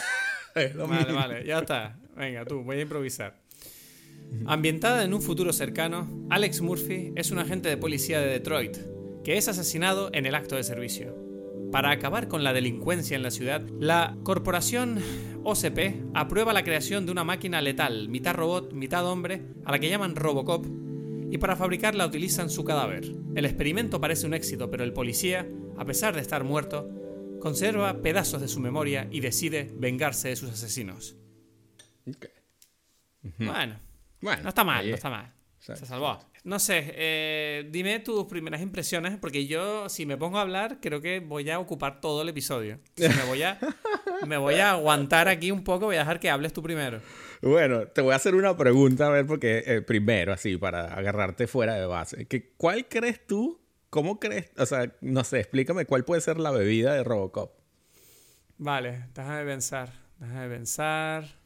Es 0.55 0.75
Vale, 0.75 1.13
vale, 1.13 1.45
ya 1.47 1.59
está. 1.59 1.99
Venga, 2.17 2.45
tú, 2.45 2.65
voy 2.65 2.79
a 2.79 2.81
improvisar. 2.81 3.39
Ambientada 4.47 5.05
en 5.05 5.15
un 5.15 5.23
futuro 5.23 5.53
cercano, 5.53 6.27
Alex 6.31 6.63
Murphy 6.63 7.13
es 7.15 7.31
un 7.31 7.39
agente 7.39 7.69
de 7.69 7.77
policía 7.77 8.19
de 8.19 8.27
Detroit 8.27 8.77
que 9.23 9.37
es 9.37 9.47
asesinado 9.47 10.11
en 10.15 10.27
el 10.27 10.35
acto 10.35 10.57
de 10.57 10.65
servicio. 10.65 11.28
Para 11.73 11.91
acabar 11.91 12.29
con 12.29 12.45
la 12.45 12.53
delincuencia 12.53 13.17
en 13.17 13.23
la 13.23 13.31
ciudad, 13.31 13.63
la 13.79 14.17
corporación 14.23 14.99
OCP 15.45 16.07
aprueba 16.15 16.53
la 16.53 16.65
creación 16.65 17.05
de 17.05 17.13
una 17.13 17.25
máquina 17.25 17.61
letal, 17.61 18.09
mitad 18.09 18.35
robot, 18.35 18.73
mitad 18.73 19.07
hombre, 19.07 19.43
a 19.65 19.73
la 19.73 19.79
que 19.79 19.91
llaman 19.91 20.17
Robocop, 20.17 20.67
y 21.31 21.37
para 21.37 21.57
fabricarla 21.57 22.07
utilizan 22.07 22.49
su 22.49 22.65
cadáver. 22.65 23.05
El 23.35 23.45
experimento 23.45 24.01
parece 24.01 24.27
un 24.27 24.33
éxito, 24.33 24.71
pero 24.71 24.83
el 24.83 24.95
policía, 24.95 25.47
a 25.77 25.85
pesar 25.85 26.15
de 26.15 26.23
estar 26.23 26.43
muerto, 26.43 26.89
conserva 27.41 28.01
pedazos 28.01 28.41
de 28.41 28.49
su 28.49 28.61
memoria 28.61 29.07
y 29.11 29.21
decide 29.21 29.71
vengarse 29.77 30.29
de 30.29 30.37
sus 30.37 30.51
asesinos. 30.51 31.17
Bueno, 33.39 33.79
Bueno, 34.23 34.43
no 34.43 34.49
está 34.49 34.65
mal, 34.65 34.85
no 34.85 34.91
es. 34.91 34.95
está 34.95 35.11
mal. 35.11 35.33
Se 35.59 35.77
salvó. 35.77 36.19
No 36.45 36.59
sé, 36.59 36.93
eh, 36.95 37.69
dime 37.71 37.99
tus 38.01 38.27
primeras 38.27 38.61
impresiones, 38.61 39.19
porque 39.19 39.47
yo, 39.47 39.89
si 39.89 40.07
me 40.07 40.17
pongo 40.17 40.39
a 40.39 40.43
hablar, 40.43 40.79
creo 40.81 41.01
que 41.01 41.21
voy 41.21 41.49
a 41.51 41.59
ocupar 41.59 42.01
todo 42.01 42.23
el 42.23 42.29
episodio. 42.29 42.79
O 42.97 43.01
sea, 43.01 43.15
me, 43.15 43.25
voy 43.25 43.43
a, 43.43 43.59
me 44.27 44.37
voy 44.37 44.55
a 44.57 44.73
aguantar 44.73 45.29
aquí 45.29 45.51
un 45.51 45.65
poco, 45.65 45.87
voy 45.87 45.97
a 45.97 46.01
dejar 46.01 46.21
que 46.21 46.31
hables 46.31 46.53
tú 46.53 46.63
primero. 46.63 47.01
Bueno, 47.43 47.87
te 47.87 48.01
voy 48.01 48.13
a 48.13 48.17
hacer 48.17 48.35
una 48.35 48.57
pregunta, 48.57 49.07
a 49.07 49.11
ver, 49.11 49.27
porque 49.27 49.63
eh, 49.67 49.83
primero, 49.83 50.33
así, 50.33 50.57
para 50.57 50.95
agarrarte 50.95 51.47
fuera 51.47 51.75
de 51.75 51.87
base. 51.87 52.27
Que, 52.27 52.53
¿Cuál 52.57 52.89
crees 52.89 53.27
tú 53.27 53.61
¿cómo 53.91 54.19
crees? 54.21 54.51
O 54.57 54.67
sea, 54.67 54.93
no 55.01 55.25
sé, 55.25 55.41
explícame 55.41 55.87
cuál 55.87 56.05
puede 56.05 56.21
ser 56.21 56.39
la 56.39 56.51
bebida 56.51 56.95
de 56.95 57.05
Robocop. 57.05 57.53
Vale, 58.59 59.07
déjame 59.15 59.45
pensar. 59.45 59.93
Déjame 60.19 60.49
pensar. 60.49 61.38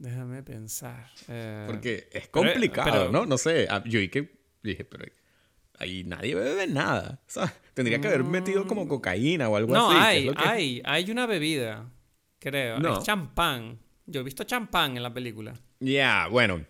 Déjame 0.00 0.42
pensar. 0.42 1.10
Eh, 1.28 1.64
Porque 1.66 2.08
es 2.10 2.26
complicado, 2.28 2.90
pero- 2.90 3.12
¿no? 3.12 3.26
No 3.26 3.36
sé, 3.36 3.66
ah, 3.68 3.82
yo 3.84 4.00
que 4.10 4.40
dije, 4.62 4.82
pero 4.86 5.04
ahí 5.78 6.04
nadie 6.04 6.34
bebe 6.34 6.66
nada. 6.66 7.20
¿sabes? 7.26 7.52
Tendría 7.74 8.00
que 8.00 8.08
haber 8.08 8.24
metido 8.24 8.66
como 8.66 8.88
cocaína 8.88 9.50
o 9.50 9.56
algo 9.56 9.74
no, 9.74 9.90
así. 9.90 9.98
que 9.98 10.02
hay, 10.06 10.28
que- 10.34 10.34
hay, 10.48 10.82
hay 10.86 11.10
una 11.10 11.26
bebida, 11.26 11.90
creo. 12.38 12.78
No. 12.78 12.98
Es 12.98 13.04
champán. 13.04 13.78
Yo 14.06 14.22
he 14.22 14.24
visto 14.24 14.42
champán 14.44 14.96
en 14.96 15.02
la 15.02 15.12
película. 15.12 15.52
Ya, 15.80 16.26
bueno. 16.28 16.64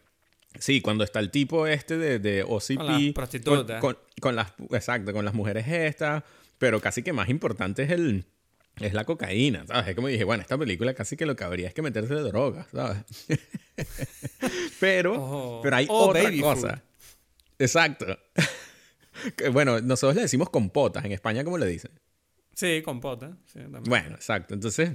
Sí, 0.58 0.80
cuando 0.80 1.04
está 1.04 1.20
el 1.20 1.30
tipo 1.30 1.68
este 1.68 1.96
de, 1.99 2.18
de 2.18 2.42
OCP. 2.42 2.76
Con 2.78 2.87
las 2.88 3.12
prostitutas. 3.14 3.80
Con, 3.80 3.94
con- 3.94 4.02
con 4.20 4.37
las, 4.37 4.52
exacto, 4.72 5.12
con 5.12 5.25
las 5.25 5.34
mujeres 5.34 5.68
estas. 5.68 6.25
Pero 6.58 6.80
casi 6.80 7.04
que 7.04 7.12
más 7.12 7.28
importante 7.28 7.84
es 7.84 7.90
el... 7.92 8.26
Es 8.78 8.94
la 8.94 9.04
cocaína, 9.04 9.66
¿sabes? 9.66 9.88
Es 9.88 9.94
como 9.94 10.08
dije, 10.08 10.24
bueno, 10.24 10.40
esta 10.42 10.56
película 10.56 10.94
casi 10.94 11.16
que 11.16 11.26
lo 11.26 11.36
que 11.36 11.44
habría 11.44 11.68
es 11.68 11.74
que 11.74 11.82
meterse 11.82 12.14
de 12.14 12.22
drogas, 12.22 12.66
¿sabes? 12.72 13.02
pero, 14.80 15.14
Oh. 15.18 15.60
pero 15.62 15.76
hay 15.76 15.86
Oh, 15.88 16.08
otra 16.08 16.30
cosa. 16.40 16.82
Exacto. 17.58 18.06
Bueno, 19.52 19.82
nosotros 19.82 20.14
le 20.16 20.22
decimos 20.22 20.48
compotas. 20.48 21.04
En 21.04 21.12
España, 21.12 21.44
¿cómo 21.44 21.58
le 21.58 21.66
dicen? 21.66 21.90
Sí, 22.54 22.80
compota. 22.82 23.36
Sí. 23.44 23.60
Bueno, 23.84 24.14
exacto. 24.14 24.54
Entonces, 24.54 24.92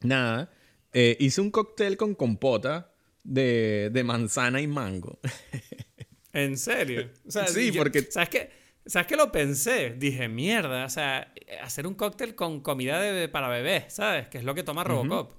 nada. 0.00 0.50
eh, 0.92 1.16
hice 1.20 1.40
un 1.40 1.52
cóctel 1.52 1.96
con 1.96 2.16
compota 2.16 2.92
de, 3.22 3.90
de 3.92 4.02
manzana 4.02 4.60
y 4.60 4.66
mango. 4.66 5.20
¿En 6.32 6.58
serio? 6.58 7.10
O 7.28 7.30
sea, 7.30 7.46
Sí, 7.46 7.70
yo- 7.70 7.80
porque- 7.82 8.02
¿Sabes 8.10 8.28
qué? 8.30 8.50
¿Sabes 8.86 9.06
qué 9.06 9.16
lo 9.16 9.30
pensé? 9.30 9.90
Dije, 9.90 10.28
mierda, 10.28 10.84
o 10.84 10.88
sea, 10.88 11.32
hacer 11.62 11.86
un 11.86 11.94
cóctel 11.94 12.34
con 12.34 12.60
comida 12.60 13.00
de, 13.00 13.28
para 13.28 13.48
bebés, 13.48 13.92
¿sabes? 13.92 14.28
Que 14.28 14.38
es 14.38 14.44
lo 14.44 14.54
que 14.54 14.62
toma 14.62 14.84
Robocop. 14.84 15.32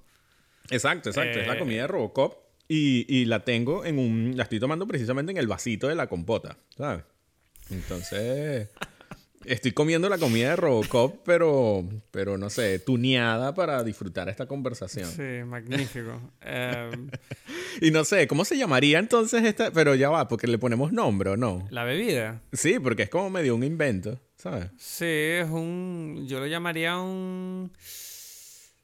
Exacto, 0.69 1.09
exacto. 1.09 1.39
Es 1.39 1.47
la 1.47 1.55
Eh. 1.55 1.59
comida 1.59 1.81
de 1.81 1.87
Robocop. 1.87 2.35
Y, 2.67 3.05
y 3.09 3.25
la 3.25 3.43
tengo 3.43 3.83
en 3.83 3.99
un. 3.99 4.37
La 4.37 4.43
estoy 4.43 4.59
tomando 4.59 4.87
precisamente 4.87 5.31
en 5.33 5.37
el 5.37 5.47
vasito 5.47 5.89
de 5.89 5.95
la 5.95 6.07
compota, 6.07 6.57
¿sabes? 6.77 7.03
Entonces. 7.69 8.69
Estoy 9.45 9.71
comiendo 9.71 10.07
la 10.09 10.17
comida 10.17 10.49
de 10.51 10.55
Robocop, 10.55 11.21
pero, 11.25 11.83
pero 12.11 12.37
no 12.37 12.49
sé, 12.49 12.79
tuneada 12.79 13.53
para 13.53 13.83
disfrutar 13.83 14.29
esta 14.29 14.45
conversación. 14.45 15.09
Sí, 15.09 15.43
magnífico. 15.45 16.19
Eh, 16.41 16.91
Y 17.81 17.89
no 17.91 18.03
sé, 18.03 18.27
¿cómo 18.27 18.45
se 18.45 18.57
llamaría 18.57 18.99
entonces 18.99 19.43
esta? 19.43 19.71
Pero 19.71 19.95
ya 19.95 20.09
va, 20.09 20.27
porque 20.27 20.45
le 20.47 20.57
ponemos 20.57 20.91
nombre 20.91 21.31
o 21.31 21.37
no. 21.37 21.67
la 21.71 21.83
bebida. 21.83 22.41
Sí, 22.53 22.79
porque 22.79 23.03
es 23.03 23.09
como 23.09 23.29
medio 23.29 23.55
un 23.55 23.63
invento, 23.63 24.19
¿sabes? 24.35 24.69
Sí, 24.77 25.05
es 25.05 25.49
un. 25.49 26.25
Yo 26.27 26.39
lo 26.39 26.47
llamaría 26.47 26.97
un. 26.99 27.71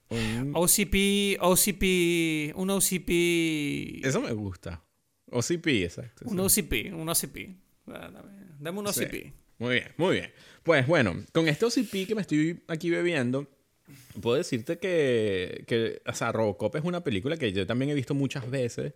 Un- 0.09 0.51
OCP. 0.55 1.37
OCP. 1.41 2.53
Un 2.55 2.69
OCP. 2.69 4.05
Eso 4.05 4.21
me 4.21 4.31
gusta. 4.31 4.81
OCP, 5.29 5.67
exacto. 5.83 6.25
Un 6.25 6.49
sí. 6.49 6.61
OCP. 6.61 6.93
Un 6.93 7.09
OCP. 7.09 7.57
Ah, 7.87 8.09
dame- 8.11 8.37
Dame 8.59 8.79
un 8.79 8.93
Sí. 8.93 9.33
Muy 9.59 9.75
bien, 9.75 9.87
muy 9.97 10.13
bien. 10.15 10.31
Pues 10.63 10.85
bueno, 10.87 11.15
con 11.33 11.47
este 11.47 11.65
OCP 11.65 12.05
que 12.07 12.15
me 12.15 12.21
estoy 12.21 12.59
aquí 12.67 12.89
bebiendo, 12.89 13.47
puedo 14.21 14.37
decirte 14.37 14.77
que, 14.79 15.63
que, 15.67 16.01
o 16.05 16.13
sea, 16.13 16.31
Robocop 16.31 16.75
es 16.75 16.83
una 16.83 17.03
película 17.03 17.37
que 17.37 17.51
yo 17.53 17.65
también 17.67 17.91
he 17.91 17.95
visto 17.95 18.13
muchas 18.13 18.49
veces. 18.49 18.93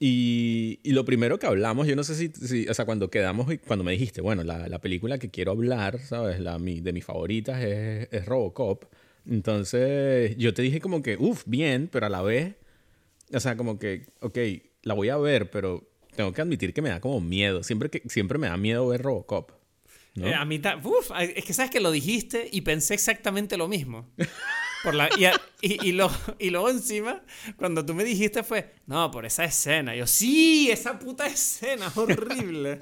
Y, 0.00 0.80
y 0.82 0.92
lo 0.92 1.04
primero 1.04 1.38
que 1.38 1.46
hablamos, 1.46 1.86
yo 1.86 1.96
no 1.96 2.04
sé 2.04 2.14
si, 2.16 2.28
si- 2.30 2.68
o 2.68 2.74
sea, 2.74 2.84
cuando 2.84 3.10
quedamos 3.10 3.52
y 3.52 3.58
cuando 3.58 3.84
me 3.84 3.92
dijiste, 3.92 4.20
bueno, 4.20 4.44
la, 4.44 4.68
la 4.68 4.80
película 4.80 5.18
que 5.18 5.30
quiero 5.30 5.52
hablar, 5.52 6.00
¿sabes? 6.00 6.40
La, 6.40 6.58
mi, 6.58 6.80
de 6.80 6.92
mis 6.92 7.04
favoritas 7.04 7.62
es, 7.62 8.08
es 8.12 8.26
Robocop. 8.26 8.84
Entonces, 9.30 10.36
yo 10.38 10.54
te 10.54 10.62
dije 10.62 10.80
como 10.80 11.02
que, 11.02 11.16
uff, 11.18 11.44
bien, 11.46 11.88
pero 11.92 12.06
a 12.06 12.10
la 12.10 12.22
vez, 12.22 12.56
o 13.32 13.40
sea, 13.40 13.56
como 13.56 13.78
que, 13.78 14.06
ok, 14.20 14.38
la 14.82 14.94
voy 14.94 15.08
a 15.10 15.16
ver, 15.18 15.50
pero 15.50 15.84
tengo 16.16 16.32
que 16.32 16.42
admitir 16.42 16.74
que 16.74 16.82
me 16.82 16.90
da 16.90 17.00
como 17.00 17.20
miedo. 17.20 17.62
Siempre, 17.62 17.90
que, 17.90 18.02
siempre 18.08 18.38
me 18.38 18.48
da 18.48 18.56
miedo 18.56 18.86
ver 18.88 19.02
Robocop. 19.02 19.52
¿No? 20.14 20.26
Eh, 20.26 20.34
a 20.34 20.44
mí 20.44 20.58
ta- 20.58 20.76
uf, 20.82 21.10
es 21.18 21.44
que 21.44 21.52
sabes 21.52 21.70
que 21.70 21.80
lo 21.80 21.90
dijiste 21.90 22.48
y 22.52 22.60
pensé 22.62 22.94
exactamente 22.94 23.56
lo 23.56 23.68
mismo. 23.68 24.10
Por 24.82 24.94
la, 24.94 25.08
y, 25.18 25.24
a- 25.24 25.40
y, 25.62 25.88
y 25.88 25.92
lo- 25.92 26.10
y 26.38 26.50
luego 26.50 26.68
encima, 26.70 27.22
cuando 27.56 27.84
tú 27.86 27.94
me 27.94 28.04
dijiste 28.04 28.42
fue, 28.42 28.74
no, 28.86 29.10
por 29.10 29.24
esa 29.26 29.44
escena. 29.44 29.94
Yo, 29.96 30.06
sí, 30.06 30.70
esa 30.70 30.98
puta 30.98 31.26
escena, 31.26 31.90
horrible. 31.94 32.78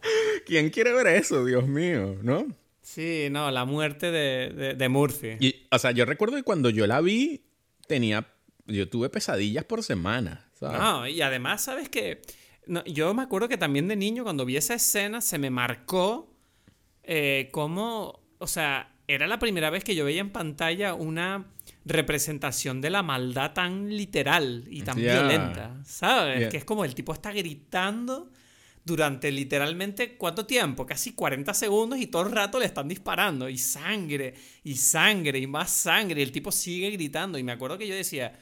¿Quién 0.46 0.70
quiere 0.70 0.92
ver 0.92 1.06
eso, 1.08 1.44
Dios 1.44 1.66
mío? 1.66 2.16
¿No? 2.22 2.46
Sí, 2.82 3.28
no, 3.30 3.50
la 3.50 3.64
muerte 3.64 4.10
de, 4.10 4.50
de, 4.54 4.74
de 4.74 4.88
Murphy. 4.88 5.36
Y, 5.40 5.66
o 5.70 5.78
sea, 5.78 5.90
yo 5.90 6.04
recuerdo 6.04 6.36
que 6.36 6.42
cuando 6.44 6.70
yo 6.70 6.86
la 6.86 7.00
vi, 7.00 7.44
tenía. 7.88 8.32
Yo 8.68 8.88
tuve 8.88 9.08
pesadillas 9.10 9.64
por 9.64 9.82
semana, 9.84 10.50
¿sabes? 10.58 10.78
No, 10.80 11.06
y 11.06 11.20
además, 11.22 11.62
¿sabes 11.62 11.88
qué? 11.88 12.20
No, 12.66 12.84
yo 12.84 13.14
me 13.14 13.22
acuerdo 13.22 13.48
que 13.48 13.56
también 13.56 13.86
de 13.86 13.94
niño, 13.96 14.24
cuando 14.24 14.44
vi 14.44 14.56
esa 14.56 14.74
escena, 14.74 15.20
se 15.20 15.38
me 15.38 15.50
marcó 15.50 16.35
eh, 17.06 17.48
cómo, 17.52 18.20
o 18.38 18.46
sea, 18.46 18.92
era 19.08 19.26
la 19.26 19.38
primera 19.38 19.70
vez 19.70 19.84
que 19.84 19.94
yo 19.94 20.04
veía 20.04 20.20
en 20.20 20.30
pantalla 20.30 20.94
una 20.94 21.46
representación 21.84 22.80
de 22.80 22.90
la 22.90 23.02
maldad 23.02 23.52
tan 23.52 23.88
literal 23.96 24.64
y 24.68 24.82
tan 24.82 24.96
violenta, 24.96 25.76
¿sabes? 25.84 26.40
Ya. 26.40 26.48
Que 26.48 26.56
es 26.56 26.64
como 26.64 26.84
el 26.84 26.94
tipo 26.94 27.12
está 27.12 27.32
gritando 27.32 28.30
durante 28.84 29.30
literalmente, 29.32 30.16
¿cuánto 30.16 30.46
tiempo? 30.46 30.86
Casi 30.86 31.12
40 31.12 31.54
segundos 31.54 31.98
y 31.98 32.06
todo 32.06 32.22
el 32.22 32.32
rato 32.32 32.58
le 32.58 32.66
están 32.66 32.88
disparando 32.88 33.48
y 33.48 33.58
sangre 33.58 34.34
y 34.62 34.76
sangre 34.76 35.38
y 35.38 35.46
más 35.46 35.70
sangre 35.70 36.20
y 36.20 36.24
el 36.24 36.32
tipo 36.32 36.52
sigue 36.52 36.90
gritando 36.90 37.38
y 37.38 37.42
me 37.42 37.52
acuerdo 37.52 37.78
que 37.78 37.86
yo 37.86 37.94
decía, 37.94 38.38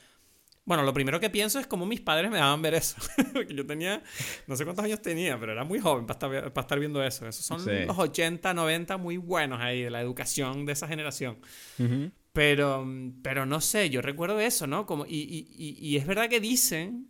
bueno, 0.67 0.83
lo 0.83 0.95
primero 0.95 1.21
que 1.21 1.29
pienso 1.31 1.59
es 1.59 1.67
cómo 1.67 1.85
mis 1.87 2.01
padres 2.01 2.31
me 2.31 2.39
daban 2.39 2.63
ver 2.63 2.75
eso. 2.75 2.97
Yo 3.51 3.67
tenía, 3.67 4.03
no 4.47 4.57
sé 4.57 4.65
cuántos 4.65 4.85
años 4.85 5.03
tenía, 5.03 5.39
pero 5.39 5.53
era 5.53 5.65
muy 5.65 5.79
joven 5.79 6.07
para 6.07 6.15
estar, 6.33 6.53
para 6.53 6.65
estar 6.65 6.79
viendo 6.79 7.03
eso. 7.05 7.27
Esos 7.29 7.45
son 7.45 7.61
Sí. 7.61 7.71
los 7.87 7.99
80, 7.99 8.55
90 8.55 8.97
muy 8.97 9.17
buenos 9.19 9.61
ahí, 9.61 9.83
de 9.83 9.91
la 9.91 10.01
educación 10.01 10.65
de 10.65 10.73
esa 10.73 10.89
generación. 10.89 11.39
Pero, 12.33 12.85
pero 13.23 13.47
no 13.47 13.61
sé, 13.61 13.91
yo 13.91 14.03
recuerdo 14.03 14.41
eso, 14.41 14.67
¿no? 14.67 14.87
Como, 14.87 15.07
y, 15.07 15.11
y- 15.21 15.49
y- 15.57 15.79
y 15.89 15.97
es 15.97 16.07
verdad 16.07 16.29
que 16.29 16.41
dicen 16.41 17.09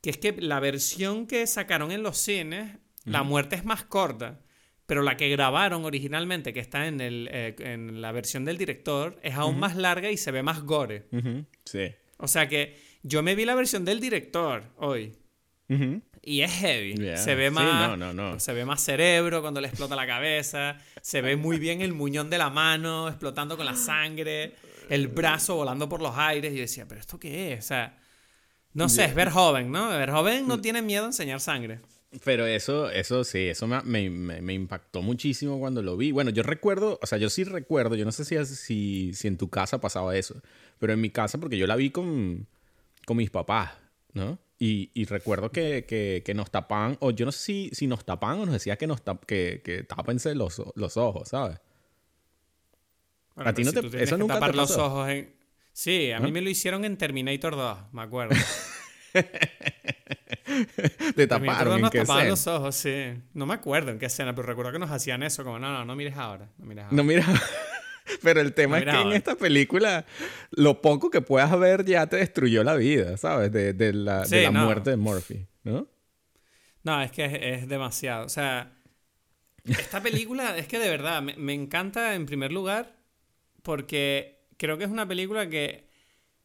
que 0.00 0.10
es 0.10 0.18
que 0.18 0.32
la 0.38 0.58
versión 0.60 1.26
que 1.26 1.46
sacaron 1.46 1.90
en 1.92 2.02
los 2.02 2.16
cines, 2.18 2.78
la 3.04 3.22
muerte 3.22 3.56
es 3.56 3.64
más 3.64 3.84
corta. 3.84 4.40
Pero 4.86 5.02
la 5.02 5.16
que 5.16 5.30
grabaron 5.30 5.84
originalmente, 5.86 6.52
que 6.52 6.60
está 6.60 6.86
en, 6.86 7.00
el, 7.00 7.28
eh, 7.32 7.56
en 7.58 8.02
la 8.02 8.12
versión 8.12 8.44
del 8.44 8.58
director, 8.58 9.18
es 9.22 9.34
aún 9.34 9.58
más 9.58 9.76
larga 9.76 10.10
y 10.10 10.16
se 10.18 10.30
ve 10.30 10.42
más 10.42 10.62
gore. 10.62 11.08
Sí. 11.64 11.86
O 12.18 12.28
sea 12.28 12.48
que 12.48 12.78
yo 13.04 13.22
me 13.22 13.36
vi 13.36 13.44
la 13.44 13.54
versión 13.54 13.84
del 13.84 14.00
director 14.00 14.64
hoy. 14.78 15.14
Y 16.26 16.40
es 16.40 16.50
heavy. 16.52 16.94
Yeah. 16.96 17.16
Se 17.16 17.34
ve 17.34 17.48
Sí, 17.48 17.54
más. 17.54 17.90
no, 17.90 17.96
no, 17.96 18.12
no. 18.14 18.40
Se 18.40 18.52
ve 18.52 18.64
más 18.64 18.80
cerebro 18.82 19.40
cuando 19.42 19.60
le 19.60 19.68
explota 19.68 19.94
la 19.94 20.06
cabeza. 20.06 20.78
Se 21.02 21.20
ve 21.20 21.36
muy 21.36 21.58
bien 21.58 21.80
el 21.82 21.92
muñón 21.92 22.30
de 22.30 22.38
la 22.38 22.50
mano 22.50 23.08
explotando 23.08 23.56
con 23.56 23.66
la 23.66 23.76
sangre. 23.76 24.54
El 24.88 25.08
brazo 25.08 25.54
volando 25.56 25.88
por 25.88 26.00
los 26.02 26.16
aires. 26.16 26.52
Y 26.52 26.56
yo 26.56 26.60
decía, 26.62 26.86
¿pero 26.88 27.00
esto 27.00 27.18
qué 27.18 27.52
es? 27.54 27.64
O 27.64 27.68
sea. 27.68 27.98
No 28.72 28.88
sé, 28.88 29.04
es 29.04 29.14
ver 29.14 29.30
joven, 29.30 29.70
¿no? 29.70 29.88
Ver 29.90 30.10
joven 30.10 30.44
Mm. 30.44 30.48
no 30.48 30.60
tiene 30.60 30.82
miedo 30.82 31.04
a 31.04 31.06
enseñar 31.08 31.40
sangre. 31.40 31.80
Pero 32.24 32.46
eso, 32.46 32.90
eso 32.90 33.22
sí, 33.24 33.38
eso 33.48 33.66
me, 33.66 33.82
me- 33.82 34.10
me- 34.10 34.40
me 34.42 34.52
impactó 34.54 35.02
muchísimo 35.02 35.58
cuando 35.58 35.82
lo 35.82 35.96
vi. 35.96 36.10
Bueno, 36.12 36.30
yo 36.30 36.42
recuerdo, 36.42 36.98
o 37.02 37.06
sea, 37.06 37.18
yo 37.18 37.28
sí 37.30 37.44
recuerdo, 37.44 37.94
yo 37.96 38.04
no 38.04 38.12
sé 38.12 38.24
si, 38.24 38.36
si, 38.46 39.12
si 39.14 39.28
en 39.28 39.36
tu 39.36 39.48
casa 39.50 39.80
pasaba 39.80 40.16
eso, 40.16 40.40
pero 40.78 40.92
en 40.92 41.00
mi 41.00 41.10
casa, 41.10 41.38
porque 41.38 41.58
yo 41.58 41.66
la 41.66 41.74
vi 41.76 41.90
con, 41.90 42.46
con 43.06 43.16
mis 43.16 43.30
papás, 43.30 43.72
¿no? 44.12 44.38
Y, 44.58 44.90
y 44.94 45.04
recuerdo 45.04 45.50
que, 45.50 45.84
que, 45.86 46.22
que 46.24 46.32
nos 46.34 46.50
tapaban, 46.50 46.96
o 47.00 47.10
yo 47.10 47.26
no 47.26 47.32
sé 47.32 47.38
si, 47.40 47.70
si 47.72 47.86
nos 47.86 48.04
tapaban 48.04 48.38
o 48.40 48.44
nos 48.46 48.52
decía 48.54 48.76
que, 48.76 48.86
nos 48.86 49.04
tap- 49.04 49.24
que, 49.26 49.60
que 49.64 49.82
tápense 49.82 50.34
los, 50.34 50.62
los 50.74 50.96
ojos, 50.96 51.28
¿sabes? 51.28 51.58
Bueno, 53.34 53.50
¿A 53.50 53.52
ti 53.54 53.64
no 53.64 53.72
si 53.72 53.80
te- 53.90 54.02
eso 54.04 54.16
nunca 54.16 54.34
te 54.34 54.40
tapar 54.40 54.54
los 54.54 54.70
ojos 54.76 55.08
en... 55.08 55.34
Sí, 55.72 56.12
a 56.12 56.20
mí 56.20 56.28
¿Ah? 56.28 56.32
me 56.32 56.40
lo 56.40 56.48
hicieron 56.48 56.84
en 56.84 56.96
Terminator 56.96 57.56
2, 57.56 57.78
me 57.92 58.02
acuerdo. 58.02 58.36
Te 61.14 61.26
Terminator 61.26 61.28
taparon, 61.28 61.68
2 61.80 61.82
¿en 61.82 61.90
qué 61.90 61.98
tapaban 62.00 62.28
los 62.28 62.46
ojos, 62.46 62.76
sí. 62.76 63.14
No 63.32 63.46
me 63.46 63.54
acuerdo 63.54 63.90
en 63.90 63.98
qué 63.98 64.06
escena, 64.06 64.34
pero 64.34 64.46
recuerdo 64.46 64.72
que 64.72 64.78
nos 64.78 64.90
hacían 64.90 65.22
eso, 65.22 65.42
como, 65.44 65.58
no, 65.58 65.72
no, 65.72 65.84
no 65.84 65.96
mires 65.96 66.16
ahora, 66.16 66.48
no 66.58 66.66
mires 66.66 66.84
ahora. 66.84 66.96
No, 66.96 67.02
mira. 67.04 67.26
Pero 68.22 68.40
el 68.40 68.54
tema 68.54 68.78
es 68.78 68.84
que 68.84 69.00
en 69.00 69.12
esta 69.12 69.34
película 69.36 70.04
lo 70.50 70.80
poco 70.82 71.10
que 71.10 71.20
puedas 71.22 71.58
ver 71.58 71.84
ya 71.84 72.06
te 72.06 72.16
destruyó 72.16 72.62
la 72.64 72.74
vida, 72.76 73.16
¿sabes? 73.16 73.50
De, 73.52 73.72
de 73.72 73.92
la, 73.92 74.26
de 74.26 74.26
Sí, 74.26 74.42
la 74.42 74.50
no. 74.50 74.64
muerte 74.64 74.90
de 74.90 74.96
Murphy, 74.96 75.46
¿no? 75.62 75.88
No, 76.82 77.00
es 77.02 77.10
que 77.12 77.24
es, 77.24 77.62
es 77.62 77.68
demasiado. 77.68 78.26
O 78.26 78.28
sea, 78.28 78.72
esta 79.78 80.02
película 80.02 80.56
es 80.58 80.68
que 80.68 80.78
de 80.78 80.90
verdad 80.90 81.22
me, 81.22 81.36
me 81.36 81.54
encanta 81.54 82.14
en 82.14 82.26
primer 82.26 82.52
lugar 82.52 82.96
porque 83.62 84.46
creo 84.58 84.78
que 84.78 84.84
es 84.84 84.90
una 84.90 85.06
película 85.08 85.48
que 85.48 85.88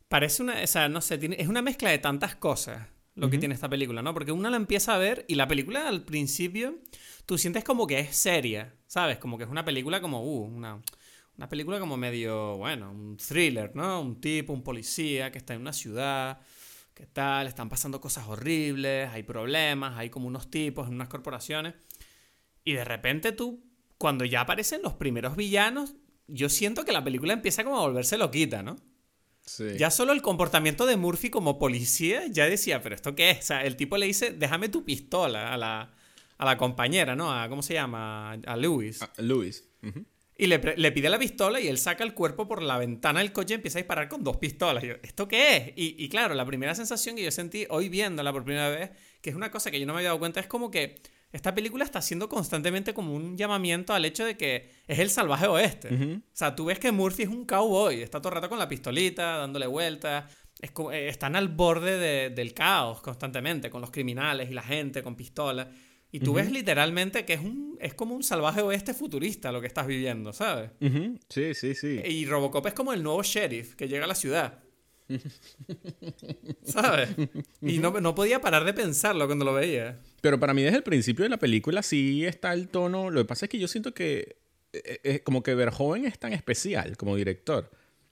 parece 0.08 0.44
una, 0.44 0.62
o 0.63 0.68
sea, 0.68 0.89
no 0.89 1.01
sé, 1.01 1.18
tiene, 1.18 1.38
es 1.39 1.48
una 1.48 1.62
mezcla 1.62 1.89
de 1.92 2.00
tantas 2.00 2.36
cosas. 2.36 2.88
lo 3.16 3.30
que 3.30 3.38
tiene 3.38 3.56
esta 3.56 3.70
película, 3.70 4.01
¿no? 4.01 4.13
Porque 4.13 4.32
uno 4.32 4.50
la 4.50 4.58
empieza 4.58 4.96
a 4.96 4.98
ver 4.98 5.25
y 5.28 5.36
la 5.36 5.48
película 5.48 5.88
al 5.89 6.04
principio 6.06 6.80
tú 7.25 7.38
sientes 7.38 7.63
como 7.63 7.88
que 7.88 8.00
es 8.00 8.16
seria, 8.16 8.74
¿sabes? 8.88 9.18
Como 9.20 9.38
que 9.38 9.44
es 9.46 9.50
una 9.50 9.66
película 9.66 10.01
como, 10.01 10.24
uh, 10.24 10.46
una, 10.46 10.82
una 11.39 11.48
película 11.48 11.79
como 11.79 11.96
medio, 11.96 12.58
bueno, 12.58 12.91
un 12.91 13.15
thriller, 13.15 13.74
¿no? 13.74 14.01
Un 14.01 14.19
tipo, 14.19 14.51
un 14.51 14.62
policía 14.62 15.31
que 15.31 15.38
está 15.38 15.53
en 15.53 15.62
una 15.62 15.72
ciudad, 15.72 16.41
¿qué 16.93 17.05
tal? 17.05 17.48
Están 17.48 17.69
pasando 17.69 18.01
cosas 18.01 18.27
horribles, 18.27 19.10
hay 19.10 19.24
problemas, 19.24 19.98
hay 19.98 20.10
como 20.10 20.27
unos 20.27 20.51
tipos 20.51 20.89
en 20.89 20.96
unas 20.96 21.08
corporaciones. 21.08 21.75
Y 22.65 22.74
de 22.74 22.84
repente 22.84 23.31
tú, 23.31 23.63
cuando 23.98 24.25
ya 24.25 24.41
aparecen 24.41 24.81
los 24.81 24.96
primeros 24.96 25.38
villanos, 25.38 25.96
yo 26.27 26.50
siento 26.50 26.84
que 26.84 26.91
la 26.91 27.05
película 27.05 27.31
empieza 27.31 27.63
como 27.63 27.77
a 27.77 27.88
volverse 27.88 28.17
loquita, 28.17 28.62
¿no? 28.62 28.75
Ya 29.77 29.91
solo 29.91 30.12
el 30.12 30.22
comportamiento 30.22 30.86
de 30.86 30.98
Murphy 30.98 31.29
como 31.29 31.58
policía 31.58 32.27
ya 32.27 32.50
decía, 32.50 32.81
pero 32.81 32.96
¿esto 32.96 33.15
qué 33.15 33.31
es? 33.31 33.39
O 33.39 33.43
sea, 33.43 33.63
el 33.63 33.77
tipo 33.77 33.96
le 33.96 34.08
dice, 34.08 34.34
déjame 34.34 34.67
tu 34.67 34.84
pistola 34.84 35.53
a 35.53 35.58
la, 35.58 35.93
a 36.38 36.46
la 36.46 36.58
compañera, 36.58 37.15
¿no? 37.15 37.31
A, 37.31 37.48
¿Cómo 37.48 37.63
se 37.63 37.75
llama? 37.75 38.34
A 38.34 38.58
Lewis. 38.58 39.01
A 39.01 39.22
Lewis. 39.22 39.63
Y 40.39 40.48
le, 40.48 40.58
le, 40.77 40.91
pide 40.93 41.10
la 41.10 41.19
pistola 41.19 41.60
y 41.60 41.67
él 41.67 41.77
saca 41.77 42.03
el 42.05 42.13
cuerpo 42.13 42.48
por 42.48 42.63
la 42.63 42.77
ventana 42.77 43.19
del 43.19 43.34
coche 43.34 43.53
y 43.53 43.55
empieza 43.55 43.77
a 43.77 43.81
disparar 43.81 44.08
con 44.08 44.24
dos 44.24 44.38
pistolas. 44.38 44.84
yo, 44.84 44.93
¿esto 45.03 45.27
qué 45.27 45.58
es? 45.58 45.74
Y, 45.75 45.96
y 46.03 46.08
claro, 46.08 46.34
la 46.34 46.46
primera 46.46 46.74
sensación 46.74 47.17
que 47.17 47.24
yo 47.24 47.31
sentí 47.31 47.67
hoy 47.69 47.89
viéndola 47.89 48.31
por 48.31 48.46
primera 48.46 48.69
vez, 48.69 48.91
que 49.22 49.29
es 49.31 49.36
una 49.36 49.51
cosa 49.51 49.69
que 49.69 49.79
yo 49.81 49.86
no 49.86 49.91
me 49.93 50.00
había 50.00 50.10
dado 50.10 50.19
cuenta, 50.19 50.39
es 50.39 50.48
como 50.48 50.72
que 50.72 51.01
esta 51.31 51.53
película 51.53 51.84
está 51.84 52.00
haciendo 52.00 52.27
constantemente 52.27 52.93
como 52.93 53.13
un 53.13 53.38
llamamiento 53.38 53.93
al 53.93 54.03
hecho 54.05 54.25
de 54.25 54.36
que 54.36 54.72
es 54.88 54.98
el 54.98 55.10
salvaje 55.10 55.46
oeste. 55.46 55.93
O 55.93 56.22
sea, 56.31 56.55
tú 56.55 56.65
ves 56.65 56.79
que 56.79 56.91
Murphy 56.91 57.24
es 57.24 57.29
un 57.29 57.46
cowboy, 57.46 58.01
está 58.01 58.19
todo 58.19 58.29
el 58.29 58.36
rato 58.36 58.50
con 58.50 58.58
la 58.58 58.67
pistolita, 58.67 59.38
dándole 59.38 59.67
vueltas. 59.67 60.25
Eh, 60.62 61.08
están 61.08 61.36
al 61.36 61.50
borde 61.50 62.29
del 62.31 62.53
caos 62.53 63.01
constantemente, 63.01 63.69
con 63.69 63.81
los 63.81 63.91
criminales 63.91 64.50
y 64.50 64.53
la 64.53 64.63
gente 64.63 65.03
con 65.03 65.15
pistolas. 65.15 65.67
Y 66.12 66.20
tú 66.20 66.34
ves 66.34 66.51
literalmente 66.51 67.24
que 67.24 67.34
es, 67.34 67.42
un, 67.42 67.78
es 67.80 67.94
como 67.94 68.16
un 68.16 68.24
salvaje 68.24 68.62
oeste 68.62 68.94
futurista 68.94 69.51
lo 69.51 69.62
que 69.62 69.68
estás 69.68 69.86
viviendo, 69.86 70.34
¿sabes? 70.34 70.72
Sí, 71.30 71.54
sí, 71.54 71.75
sí. 71.75 72.01
Y 72.04 72.25
Robocop 72.25 72.66
es 72.66 72.74
como 72.74 72.94
el 72.94 73.04
nuevo 73.04 73.22
sheriff 73.22 73.75
que 73.75 73.88
llega 73.88 74.06
a 74.06 74.08
la 74.08 74.16
ciudad. 74.16 74.60
¿Sabes? 76.63 77.10
Y 77.62 77.80
no, 77.80 77.92
no, 78.00 78.16
podía 78.16 78.42
parar 78.42 78.63
de 78.63 78.74
pensarlo 78.74 79.25
cuando 79.28 79.46
lo 79.46 79.54
veía. 79.54 80.00
Pero 80.22 80.39
para 80.39 80.54
mí 80.54 80.62
desde 80.62 80.78
el 80.78 80.84
principio 80.84 81.24
de 81.24 81.30
la 81.30 81.38
película 81.38 81.84
sí 81.84 82.25
está 82.25 82.54
el 82.54 82.70
tono. 82.70 83.10
Lo 83.10 83.22
que 83.22 83.25
pasa 83.25 83.46
es 83.46 83.50
que 83.50 83.60
yo 83.60 83.68
siento 83.68 83.94
que 83.94 84.38
es 84.72 84.82
eh, 84.84 85.00
eh, 85.04 85.20
como 85.22 85.44
que 85.44 85.56
Verhoeven 85.56 86.06
es 86.06 86.20
tan 86.20 86.34
especial 86.34 86.98
como 86.98 87.16
director. 87.16 87.70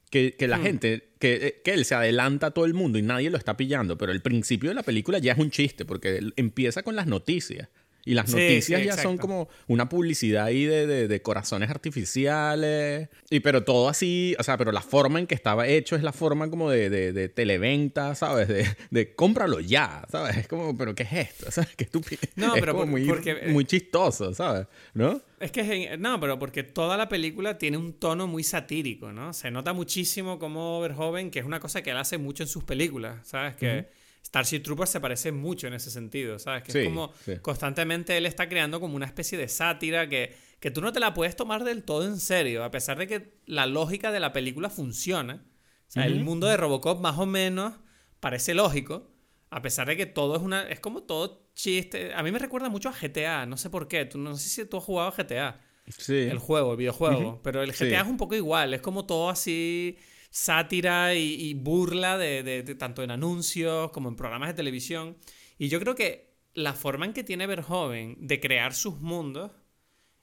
Que, 0.10 0.36
que 0.38 0.48
la 0.48 0.58
hmm. 0.58 0.64
gente, 0.64 1.10
que, 1.20 1.34
eh, 1.34 1.62
que, 1.66 1.74
él 1.74 1.84
se 1.84 1.94
adelanta 1.94 2.48
a 2.48 2.52
todo 2.52 2.64
el 2.64 2.74
mundo 2.74 2.98
y 2.98 3.02
nadie 3.02 3.30
lo 3.30 3.38
está 3.38 3.58
pillando, 3.58 3.98
pero 3.98 4.14
el 4.14 4.22
principio 4.22 4.70
de 4.70 4.76
la 4.76 4.84
película 4.84 5.20
ya 5.20 5.34
es 5.34 5.38
un 5.38 5.52
chiste, 5.52 5.84
porque 5.84 6.22
empieza 6.38 6.82
con 6.82 6.96
las 6.96 7.08
noticias. 7.08 7.68
Y 8.08 8.14
las 8.14 8.32
noticias 8.32 8.82
ya 8.86 8.96
son 8.96 9.18
como 9.18 9.50
una 9.68 9.90
publicidad 9.90 10.46
ahí 10.46 10.64
de, 10.64 11.10
de, 11.10 11.22
corazones 11.22 11.70
artificiales. 11.70 13.10
Y 13.30 13.42
pero 13.42 13.66
todo 13.66 13.90
así, 13.90 14.34
o 14.40 14.44
sea, 14.44 14.56
pero 14.56 14.72
la 14.72 14.82
forma 14.82 15.20
en 15.20 15.28
que 15.28 15.36
estaba 15.36 15.68
hecho 15.68 15.98
es 15.98 16.04
la 16.04 16.14
forma 16.14 16.50
como 16.50 16.70
de, 16.70 16.90
de 16.90 17.28
televenta, 17.28 18.16
¿sabes? 18.16 18.48
De, 18.48 19.14
cómpralo 19.16 19.60
ya, 19.60 20.06
¿sabes? 20.10 20.38
Es 20.38 20.48
como, 20.48 20.78
pero 20.78 20.96
¿qué 20.96 21.04
es 21.04 21.12
esto? 21.12 21.52
¿Sabes? 21.52 21.76
Qué 21.76 21.84
estúpido. 21.84 22.22
No, 22.38 22.56
es 22.56 22.62
pero 22.62 22.76
como 22.76 22.86
muy, 22.86 23.06
porque, 23.06 23.48
muy 23.48 23.66
chistoso, 23.66 24.34
¿sabes? 24.34 24.68
¿No? 24.94 25.22
Es 25.42 25.52
que 25.52 25.98
no, 26.00 26.18
pero 26.22 26.40
porque 26.40 26.64
toda 26.64 26.96
la 26.96 27.10
película 27.10 27.58
tiene 27.58 27.76
un 27.76 27.92
tono 27.92 28.26
muy 28.26 28.44
satírico, 28.44 29.12
¿no? 29.12 29.34
Se 29.34 29.52
nota 29.52 29.74
muchísimo 29.74 30.40
como 30.40 30.80
Verhoeven, 30.80 31.30
que 31.30 31.40
es 31.40 31.46
una 31.46 31.60
cosa 31.60 31.82
que 31.84 31.90
él 31.90 31.98
hace 31.98 32.18
mucho 32.18 32.44
en 32.44 32.50
sus 32.50 32.64
películas, 32.64 33.28
¿sabes? 33.28 33.58
Que 33.58 33.90
Starship 34.28 34.60
Troopers 34.60 34.90
se 34.90 35.00
parece 35.00 35.32
mucho 35.32 35.68
en 35.68 35.74
ese 35.74 35.90
sentido, 35.90 36.38
¿sabes? 36.38 36.64
Que 36.64 36.78
es 36.78 36.86
como 36.86 37.14
constantemente 37.42 38.18
él 38.18 38.26
está 38.26 38.50
creando 38.50 38.82
como 38.82 38.98
una 38.98 39.06
especie 39.06 39.38
de 39.38 39.48
sátira 39.48 40.10
que, 40.10 40.36
que 40.60 40.70
tú 40.70 40.82
no 40.82 40.92
te 40.92 41.00
la 41.00 41.14
puedes 41.14 41.38
tomar 41.38 41.64
del 41.64 41.84
todo 41.84 42.06
en 42.06 42.20
serio, 42.20 42.66
a 42.66 42.70
pesar 42.70 42.98
de 42.98 43.08
que 43.08 43.40
la 43.46 43.66
lógica 43.68 44.12
de 44.12 44.20
la 44.20 44.34
película 44.34 44.70
funciona. 44.70 45.46
O 45.88 45.92
sea, 45.92 46.06
el 46.06 46.20
mundo 46.20 46.48
de 46.48 46.58
Robocop 46.58 47.00
más 47.00 47.18
o 47.18 47.26
menos 47.26 47.76
parece 48.20 48.54
lógico, 48.54 49.10
a 49.50 49.62
pesar 49.62 49.88
de 49.88 49.96
que 49.96 50.06
todo 50.06 50.36
es 50.36 50.42
una... 50.42 50.68
Es 50.68 50.82
como 50.82 51.04
todo 51.04 51.48
chiste. 51.56 52.14
A 52.14 52.22
mí 52.22 52.30
me 52.30 52.40
recuerda 52.40 52.68
mucho 52.68 52.90
a 52.90 52.92
GTA, 52.92 53.46
no 53.46 53.56
sé 53.56 53.70
por 53.70 53.88
qué. 53.88 54.04
Tú, 54.04 54.18
no 54.18 54.36
sé 54.36 54.50
si 54.50 54.66
tú 54.66 54.76
has 54.76 54.84
jugado 54.84 55.08
a 55.08 55.12
GTA. 55.12 55.62
Sí. 55.98 56.16
El 56.16 56.40
juego, 56.40 56.72
el 56.72 56.78
videojuego. 56.78 57.40
Pero 57.44 57.64
el 57.64 57.72
GTA 57.72 58.02
es 58.02 58.08
un 58.08 58.18
poco 58.18 58.36
igual, 58.36 58.74
es 58.74 58.82
como 58.82 59.06
todo 59.06 59.30
así 59.30 59.98
sátira 60.30 61.16
y, 61.16 61.54
burla 61.54 62.18
de, 62.18 62.64
tanto 62.78 63.04
en 63.04 63.12
anuncios 63.12 63.92
como 63.92 64.10
en 64.10 64.16
programas 64.16 64.50
de 64.50 64.56
televisión. 64.56 65.18
Y 65.58 65.70
yo 65.70 65.80
creo 65.80 65.96
que 65.96 66.36
la 66.54 66.74
forma 66.74 67.06
en 67.06 67.14
que 67.14 67.24
tiene 67.24 67.48
Verhoeven 67.48 68.16
de 68.20 68.40
crear 68.40 68.74
sus 68.74 69.00
mundos 69.00 69.52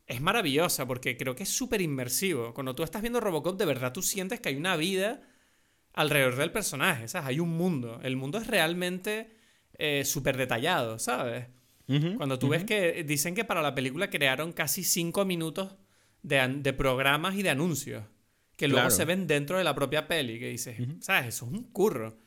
es 0.06 0.20
maravillosa 0.20 0.86
porque 0.86 1.16
creo 1.16 1.34
que 1.34 1.44
es 1.44 1.48
súper 1.48 1.80
inmersivo. 1.80 2.52
Cuando 2.54 2.74
tú 2.74 2.82
estás 2.82 3.02
viendo 3.02 3.20
Robocop, 3.20 3.58
de 3.58 3.64
verdad 3.64 3.92
tú 3.92 4.02
sientes 4.02 4.40
que 4.40 4.50
hay 4.50 4.56
una 4.56 4.76
vida 4.76 5.22
alrededor 5.94 6.36
del 6.36 6.52
personaje, 6.52 7.08
¿sabes? 7.08 7.28
Hay 7.28 7.40
un 7.40 7.50
mundo. 7.50 8.00
El 8.02 8.16
mundo 8.16 8.38
es 8.38 8.46
realmente 8.46 9.36
eh, 9.78 10.04
súper 10.04 10.36
detallado, 10.36 10.98
¿sabes? 10.98 11.46
Cuando 12.16 12.38
tú 12.38 12.48
ves 12.48 12.64
que 12.64 13.04
dicen 13.04 13.34
que 13.34 13.44
para 13.44 13.60
la 13.60 13.74
película 13.74 14.08
crearon 14.08 14.52
casi 14.52 14.84
cinco 14.84 15.26
minutos 15.26 15.76
de 16.22 16.72
programas 16.72 17.34
y 17.34 17.42
de 17.42 17.50
anuncios 17.50 18.04
que 18.56 18.68
luego 18.68 18.90
se 18.90 19.04
ven 19.04 19.26
dentro 19.26 19.58
de 19.58 19.64
la 19.64 19.74
propia 19.74 20.06
peli, 20.06 20.38
que 20.38 20.48
dices, 20.48 20.76
¿sabes? 21.00 21.28
Eso 21.28 21.46
es 21.46 21.52
un 21.52 21.64
curro. 21.64 22.18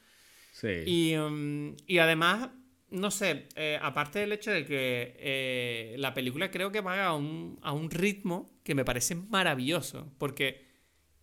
Sí. 0.52 1.16
Um, 1.16 1.76
y, 1.86 2.00
además, 2.00 2.50
no 2.90 3.12
sé, 3.12 3.48
eh, 3.56 3.78
aparte 3.82 4.20
del 4.20 4.32
hecho 4.32 4.52
de 4.52 4.66
que 4.66 5.16
eh, 5.20 5.96
la 5.98 6.14
película 6.14 6.50
creo 6.50 6.72
que 6.72 6.82
va 6.82 7.06
a 7.06 7.16
un, 7.16 7.60
a 7.62 7.72
un 7.72 7.90
ritmo 7.90 8.60
que 8.64 8.76
me 8.76 8.84
parece 8.84 9.16
maravilloso, 9.16 10.14
porque 10.18 10.66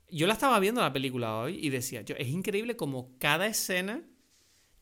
yo 0.09 0.27
la 0.27 0.35
estaba 0.35 0.61
viendo 0.61 0.81
la 0.81 0.93
película 0.93 1.37
hoy 1.37 1.59
y 1.61 1.71
decía, 1.71 2.03
yo, 2.03 2.15
es 2.17 2.29
increíble 2.29 2.77
como 2.77 3.19
cada 3.19 3.47
escena 3.47 4.03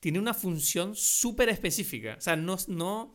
tiene 0.02 0.18
una 0.18 0.34
función 0.34 0.94
súper 0.96 1.48
específica. 1.48 2.16
O 2.18 2.20
sea, 2.20 2.36
no, 2.36 2.56
no, 2.66 3.12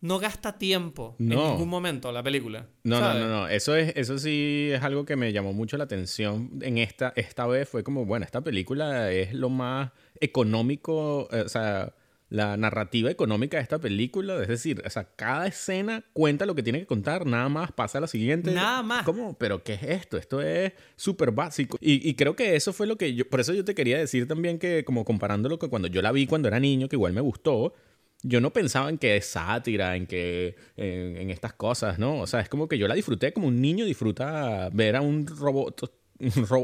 no 0.00 0.18
gasta 0.18 0.58
tiempo 0.58 1.16
en 1.18 1.30
ningún 1.30 1.68
momento 1.68 2.12
la 2.12 2.22
película. 2.22 2.66
No, 2.84 3.00
no, 3.00 3.14
no, 3.14 3.28
no. 3.28 3.48
Eso, 3.48 3.74
es, 3.74 3.92
eso 3.96 4.18
sí 4.18 4.70
es 4.72 4.82
algo 4.82 5.04
que 5.04 5.16
me 5.16 5.32
llamó 5.32 5.52
mucho 5.52 5.76
la 5.76 5.84
atención 5.84 6.50
en 6.62 6.78
esta, 6.78 7.12
esta 7.16 7.46
vez. 7.46 7.68
Fue 7.68 7.82
como, 7.82 8.04
bueno, 8.04 8.24
esta 8.24 8.40
película 8.40 9.10
es 9.10 9.34
lo 9.34 9.48
más 9.48 9.90
económico, 10.20 11.28
eh, 11.32 11.42
o 11.44 11.48
sea, 11.48 11.94
la 12.30 12.56
narrativa 12.56 13.10
económica 13.10 13.56
de 13.56 13.64
esta 13.64 13.80
película. 13.80 14.40
Es 14.40 14.48
decir, 14.48 14.82
o 14.86 14.90
sea, 14.90 15.04
cada 15.16 15.48
escena 15.48 16.04
cuenta 16.12 16.46
lo 16.46 16.54
que 16.54 16.62
tiene 16.62 16.78
que 16.78 16.86
contar, 16.86 17.26
nada 17.26 17.48
más 17.48 17.72
pasa 17.72 17.98
a 17.98 18.00
la 18.00 18.06
siguiente. 18.06 18.52
Nada 18.52 18.82
más. 18.84 19.04
¿Cómo? 19.04 19.36
¿Pero 19.36 19.64
qué 19.64 19.74
es 19.74 19.82
esto? 19.82 20.16
Esto 20.16 20.40
es 20.40 20.74
súper 20.94 21.32
básico. 21.32 21.76
Y, 21.80 22.08
y, 22.08 22.14
creo 22.14 22.36
que 22.36 22.54
eso 22.54 22.72
fue 22.72 22.86
lo 22.86 22.96
que 22.96 23.14
yo, 23.14 23.28
por 23.28 23.40
eso 23.40 23.52
yo 23.52 23.64
te 23.64 23.74
quería 23.74 23.98
decir 23.98 24.28
también 24.28 24.60
que, 24.60 24.84
como 24.84 25.04
comparándolo 25.04 25.58
con 25.58 25.70
cuando 25.70 25.88
yo 25.88 26.02
la 26.02 26.12
vi 26.12 26.26
cuando 26.26 26.46
era 26.46 26.60
niño, 26.60 26.88
que 26.88 26.96
igual 26.96 27.14
me 27.14 27.20
gustó 27.20 27.74
yo 28.22 28.40
no 28.40 28.52
pensaba 28.52 28.90
en 28.90 28.98
que 28.98 29.16
es 29.16 29.26
sátira, 29.26 29.96
en 29.96 30.06
que 30.06 30.56
en, 30.76 31.30
estas 31.30 31.52
cosas, 31.52 31.98
¿no? 31.98 32.20
O 32.20 32.26
sea, 32.26 32.40
es 32.40 32.48
como 32.48 32.68
que 32.68 32.78
yo 32.78 32.88
la 32.88 32.94
disfruté 32.94 33.32
como 33.32 33.48
un 33.48 33.60
niño 33.60 33.84
disfruta 33.84 34.70
ver 34.72 34.96
a 34.96 35.00
un 35.00 35.26
robot 35.26 35.92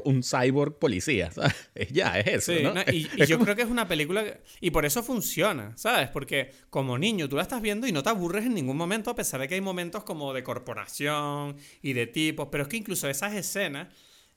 un, 0.05 0.23
cyborg 0.23 0.79
policía, 0.79 1.31
¿sabes? 1.31 1.55
Ya, 1.93 2.19
es 2.19 2.49
eso, 2.49 2.53
¿no? 2.63 2.81
y, 2.93 3.09
yo 3.27 3.39
creo 3.39 3.55
que 3.55 3.63
es 3.63 3.69
una 3.69 3.87
película 3.87 4.25
y 4.61 4.71
por 4.71 4.85
eso 4.85 5.03
funciona, 5.03 5.77
¿sabes? 5.77 6.09
Porque 6.09 6.51
como 6.71 6.99
niño 6.99 7.29
tú 7.29 7.37
la 7.37 7.43
estás 7.43 7.63
viendo 7.63 7.87
y 7.87 7.93
no 7.93 8.03
te 8.03 8.11
aburres 8.11 8.47
en 8.47 8.55
ningún 8.55 8.77
momento, 8.77 9.11
a 9.11 9.15
pesar 9.15 9.41
de 9.41 9.49
que 9.49 9.55
hay 9.55 9.61
momentos 9.61 10.05
como 10.05 10.33
de 10.33 10.43
corporación 10.43 11.57
y 11.83 11.93
de 11.93 12.07
tipos, 12.07 12.49
pero 12.51 12.65
es 12.65 12.69
que 12.69 12.77
incluso 12.77 13.09
esas 13.09 13.35
escenas 13.35 13.89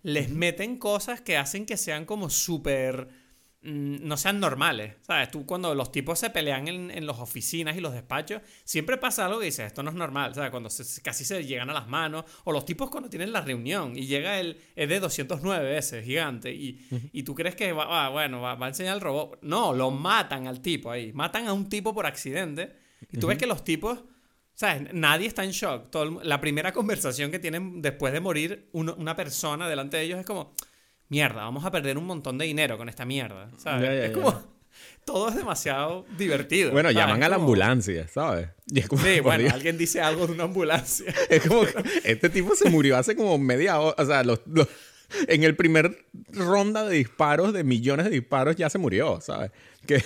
les 0.03 0.29
meten 0.29 0.77
cosas 0.77 1.21
que 1.21 1.37
hacen 1.37 1.65
que 1.65 1.77
sean 1.77 2.05
como 2.05 2.29
súper 2.29 3.07
no 3.67 4.15
sean 4.15 4.39
normales. 4.39 4.95
¿Sabes? 5.01 5.29
Tú 5.29 5.45
cuando 5.45 5.75
los 5.75 5.91
tipos 5.91 6.17
se 6.17 6.29
pelean 6.29 6.67
en, 6.67 6.89
en 6.89 7.05
las 7.05 7.19
oficinas 7.19 7.75
y 7.75 7.81
los 7.81 7.93
despachos, 7.93 8.41
siempre 8.63 8.97
pasa 8.97 9.25
algo 9.25 9.39
que 9.39 9.45
dices, 9.45 9.67
esto 9.67 9.83
no 9.83 9.89
es 9.89 9.95
normal. 9.95 10.33
¿Sabes? 10.33 10.51
Cuando 10.51 10.69
casi 11.03 11.25
se 11.25 11.45
llegan 11.45 11.69
a 11.69 11.73
las 11.73 11.87
manos. 11.87 12.23
O 12.45 12.51
los 12.51 12.65
tipos 12.65 12.89
cuando 12.89 13.09
tienen 13.09 13.33
la 13.33 13.41
reunión 13.41 13.97
y 13.97 14.07
llega 14.07 14.39
el 14.39 14.57
de 14.75 14.99
209 14.99 15.77
ese 15.77 16.01
gigante. 16.01 16.53
Y, 16.53 16.87
y 17.11 17.23
tú 17.23 17.35
crees 17.35 17.55
que 17.55 17.73
va, 17.73 18.09
bueno, 18.09 18.41
va, 18.41 18.53
a 18.53 18.67
enseñar 18.67 18.95
el 18.95 19.01
robot. 19.01 19.39
No, 19.41 19.73
lo 19.73 19.91
matan 19.91 20.47
al 20.47 20.61
tipo 20.61 20.89
ahí. 20.89 21.11
Matan 21.11 21.47
a 21.47 21.53
un 21.53 21.67
tipo 21.67 21.93
por 21.93 22.05
accidente. 22.05 22.73
Y 23.11 23.17
tú 23.17 23.27
ves 23.27 23.37
que 23.37 23.47
los 23.47 23.63
tipos... 23.63 23.99
¿Sabes? 24.53 24.91
Nadie 24.91 25.27
está 25.27 25.43
en 25.43 25.51
shock. 25.51 25.93
la 26.23 26.41
primera 26.41 26.73
conversación 26.73 27.29
que 27.29 27.37
tienen 27.37 27.79
después 27.79 28.11
de 28.11 28.19
morir 28.19 28.69
una 28.71 29.15
persona 29.15 29.69
delante 29.69 29.97
de 29.97 30.03
ellos 30.03 30.19
es 30.19 30.25
como 30.25 30.55
mierda, 31.09 31.43
vamos 31.43 31.65
a 31.65 31.71
perder 31.71 31.97
un 31.97 32.05
montón 32.05 32.37
de 32.37 32.45
dinero 32.45 32.77
con 32.77 32.89
esta 32.89 33.05
mierda, 33.05 33.49
¿sabes? 33.57 34.09
es 34.09 34.11
como... 34.11 34.57
Todo 35.05 35.29
es 35.29 35.35
demasiado 35.35 36.05
divertido. 36.17 36.71
Bueno, 36.71 36.91
llaman 36.91 37.23
a 37.23 37.29
la 37.29 37.37
ambulancia, 37.37 38.07
¿sabes? 38.09 38.49
sí, 38.67 39.19
bueno, 39.23 39.49
alguien 39.53 39.77
dice 39.77 40.01
algo 40.01 40.27
de 40.27 40.33
una 40.33 40.43
ambulancia. 40.43 41.13
Es 41.29 41.47
como 41.47 41.61
que 41.61 41.73
este 42.03 42.29
tipo 42.29 42.55
se 42.55 42.69
murió 42.69 42.97
hace 42.97 43.15
como 43.15 43.37
media 43.37 43.79
hora, 43.79 43.95
o 43.97 44.05
sea, 44.05 44.23
los, 44.23 44.41
en 45.27 45.43
el 45.43 45.55
primer 45.55 46.05
ronda 46.33 46.85
de 46.85 46.97
disparos, 46.97 47.53
de 47.53 47.63
millones 47.63 48.05
de 48.05 48.11
disparos, 48.11 48.57
ya 48.57 48.69
se 48.69 48.77
murió, 48.77 49.21
¿sabes? 49.21 49.51
Que, 49.85 50.03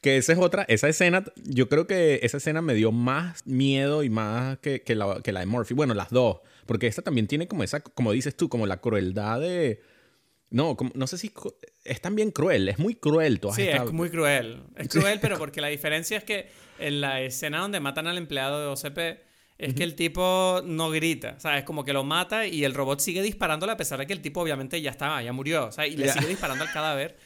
que 0.00 0.16
esa 0.16 0.32
es 0.32 0.38
otra, 0.38 0.64
esa 0.68 0.88
escena, 0.88 1.22
yo 1.44 1.68
creo 1.68 1.86
que 1.86 2.20
esa 2.22 2.38
escena 2.38 2.62
me 2.62 2.72
dio 2.72 2.92
más 2.92 3.46
miedo 3.46 4.02
y 4.02 4.08
más 4.08 4.58
que, 4.58 4.80
que, 4.80 4.94
la, 4.94 5.20
que 5.22 5.32
la 5.32 5.40
de 5.40 5.46
Murphy. 5.46 5.74
Bueno, 5.74 5.92
las 5.92 6.08
dos, 6.08 6.38
porque 6.64 6.86
esta 6.86 7.02
también 7.02 7.26
tiene 7.26 7.46
como 7.46 7.62
esa, 7.62 7.80
como 7.80 8.12
dices 8.12 8.34
tú, 8.34 8.48
como 8.48 8.66
la 8.66 8.80
crueldad 8.80 9.40
de... 9.40 9.82
No, 10.50 10.76
como, 10.76 10.90
no 10.94 11.06
sé 11.06 11.16
si 11.16 11.32
es 11.84 12.00
también 12.00 12.32
cruel, 12.32 12.68
es 12.68 12.78
muy 12.78 12.96
cruel. 12.96 13.38
Toda 13.40 13.54
sí, 13.54 13.62
es 13.62 13.92
muy 13.92 14.10
cruel. 14.10 14.64
Es 14.76 14.88
cruel, 14.88 15.20
pero 15.20 15.38
porque 15.38 15.60
la 15.60 15.68
diferencia 15.68 16.18
es 16.18 16.24
que 16.24 16.50
en 16.78 17.00
la 17.00 17.20
escena 17.20 17.60
donde 17.60 17.78
matan 17.80 18.06
al 18.06 18.18
empleado 18.18 18.60
de 18.60 18.66
OCP, 18.66 19.30
es 19.58 19.74
que 19.74 19.84
el 19.84 19.94
tipo 19.94 20.62
no 20.64 20.90
grita, 20.90 21.34
o 21.36 21.40
sea, 21.40 21.58
es 21.58 21.64
como 21.64 21.84
que 21.84 21.92
lo 21.92 22.02
mata 22.02 22.46
y 22.46 22.64
el 22.64 22.72
robot 22.72 22.98
sigue 23.00 23.20
disparándole 23.20 23.72
a 23.72 23.76
pesar 23.76 23.98
de 23.98 24.06
que 24.06 24.14
el 24.14 24.22
tipo 24.22 24.40
obviamente 24.40 24.80
ya 24.80 24.90
estaba, 24.90 25.22
ya 25.22 25.34
murió, 25.34 25.66
o 25.66 25.72
sea, 25.72 25.86
y 25.86 25.96
le 25.96 26.10
sigue 26.10 26.28
disparando 26.28 26.64
al 26.64 26.72
cadáver. 26.72 27.18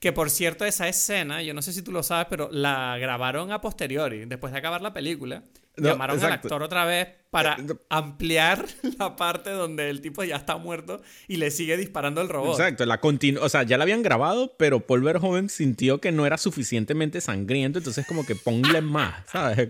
Que 0.00 0.10
por 0.12 0.30
cierto, 0.30 0.64
esa 0.64 0.88
escena, 0.88 1.42
yo 1.42 1.52
no 1.52 1.62
sé 1.62 1.72
si 1.72 1.82
tú 1.82 1.92
lo 1.92 2.02
sabes, 2.02 2.26
pero 2.30 2.48
la 2.50 2.96
grabaron 2.98 3.52
a 3.52 3.60
posteriori, 3.60 4.24
después 4.24 4.52
de 4.52 4.58
acabar 4.58 4.80
la 4.80 4.94
película. 4.94 5.42
Llamaron 5.76 6.22
al 6.22 6.32
actor 6.32 6.62
otra 6.62 6.84
vez 6.84 7.08
para 7.34 7.54
eh, 7.54 7.66
ampliar 7.88 8.64
la 8.98 9.16
parte 9.16 9.50
donde 9.50 9.90
el 9.90 10.00
tipo 10.00 10.22
ya 10.22 10.36
está 10.36 10.56
muerto 10.56 11.02
y 11.26 11.36
le 11.36 11.50
sigue 11.50 11.76
disparando 11.76 12.20
el 12.20 12.28
robot. 12.28 12.52
Exacto, 12.60 12.86
la 12.86 13.00
o 13.40 13.48
sea, 13.48 13.64
ya 13.64 13.76
la 13.76 13.82
habían 13.82 14.04
grabado, 14.04 14.54
pero 14.56 14.86
Paul 14.86 15.02
Verhoeven 15.02 15.48
sintió 15.48 16.00
que 16.00 16.12
no 16.12 16.26
era 16.26 16.38
suficientemente 16.38 17.20
sangriento, 17.20 17.80
entonces 17.80 18.06
como 18.06 18.24
que 18.24 18.36
ponle 18.36 18.80
más, 18.82 19.24
¿sabes? 19.32 19.68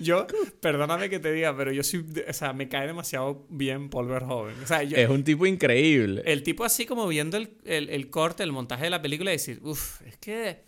Yo, 0.00 0.26
perdóname 0.60 1.08
que 1.08 1.20
te 1.20 1.32
diga, 1.32 1.56
pero 1.56 1.70
yo 1.70 1.84
sí, 1.84 2.04
o 2.28 2.32
sea, 2.32 2.52
me 2.52 2.68
cae 2.68 2.88
demasiado 2.88 3.46
bien 3.48 3.90
Paul 3.90 4.08
Verhoeven. 4.08 4.60
O 4.60 4.66
sea, 4.66 4.82
es 4.82 5.08
un 5.08 5.22
tipo 5.22 5.46
increíble. 5.46 6.22
El 6.24 6.42
tipo 6.42 6.64
así 6.64 6.84
como 6.84 7.06
viendo 7.06 7.36
el, 7.36 7.50
el, 7.64 7.90
el 7.90 8.10
corte, 8.10 8.42
el 8.42 8.50
montaje 8.50 8.84
de 8.84 8.90
la 8.90 9.00
película 9.00 9.30
y 9.30 9.34
decir, 9.34 9.60
uff, 9.62 10.02
es 10.02 10.16
que 10.16 10.67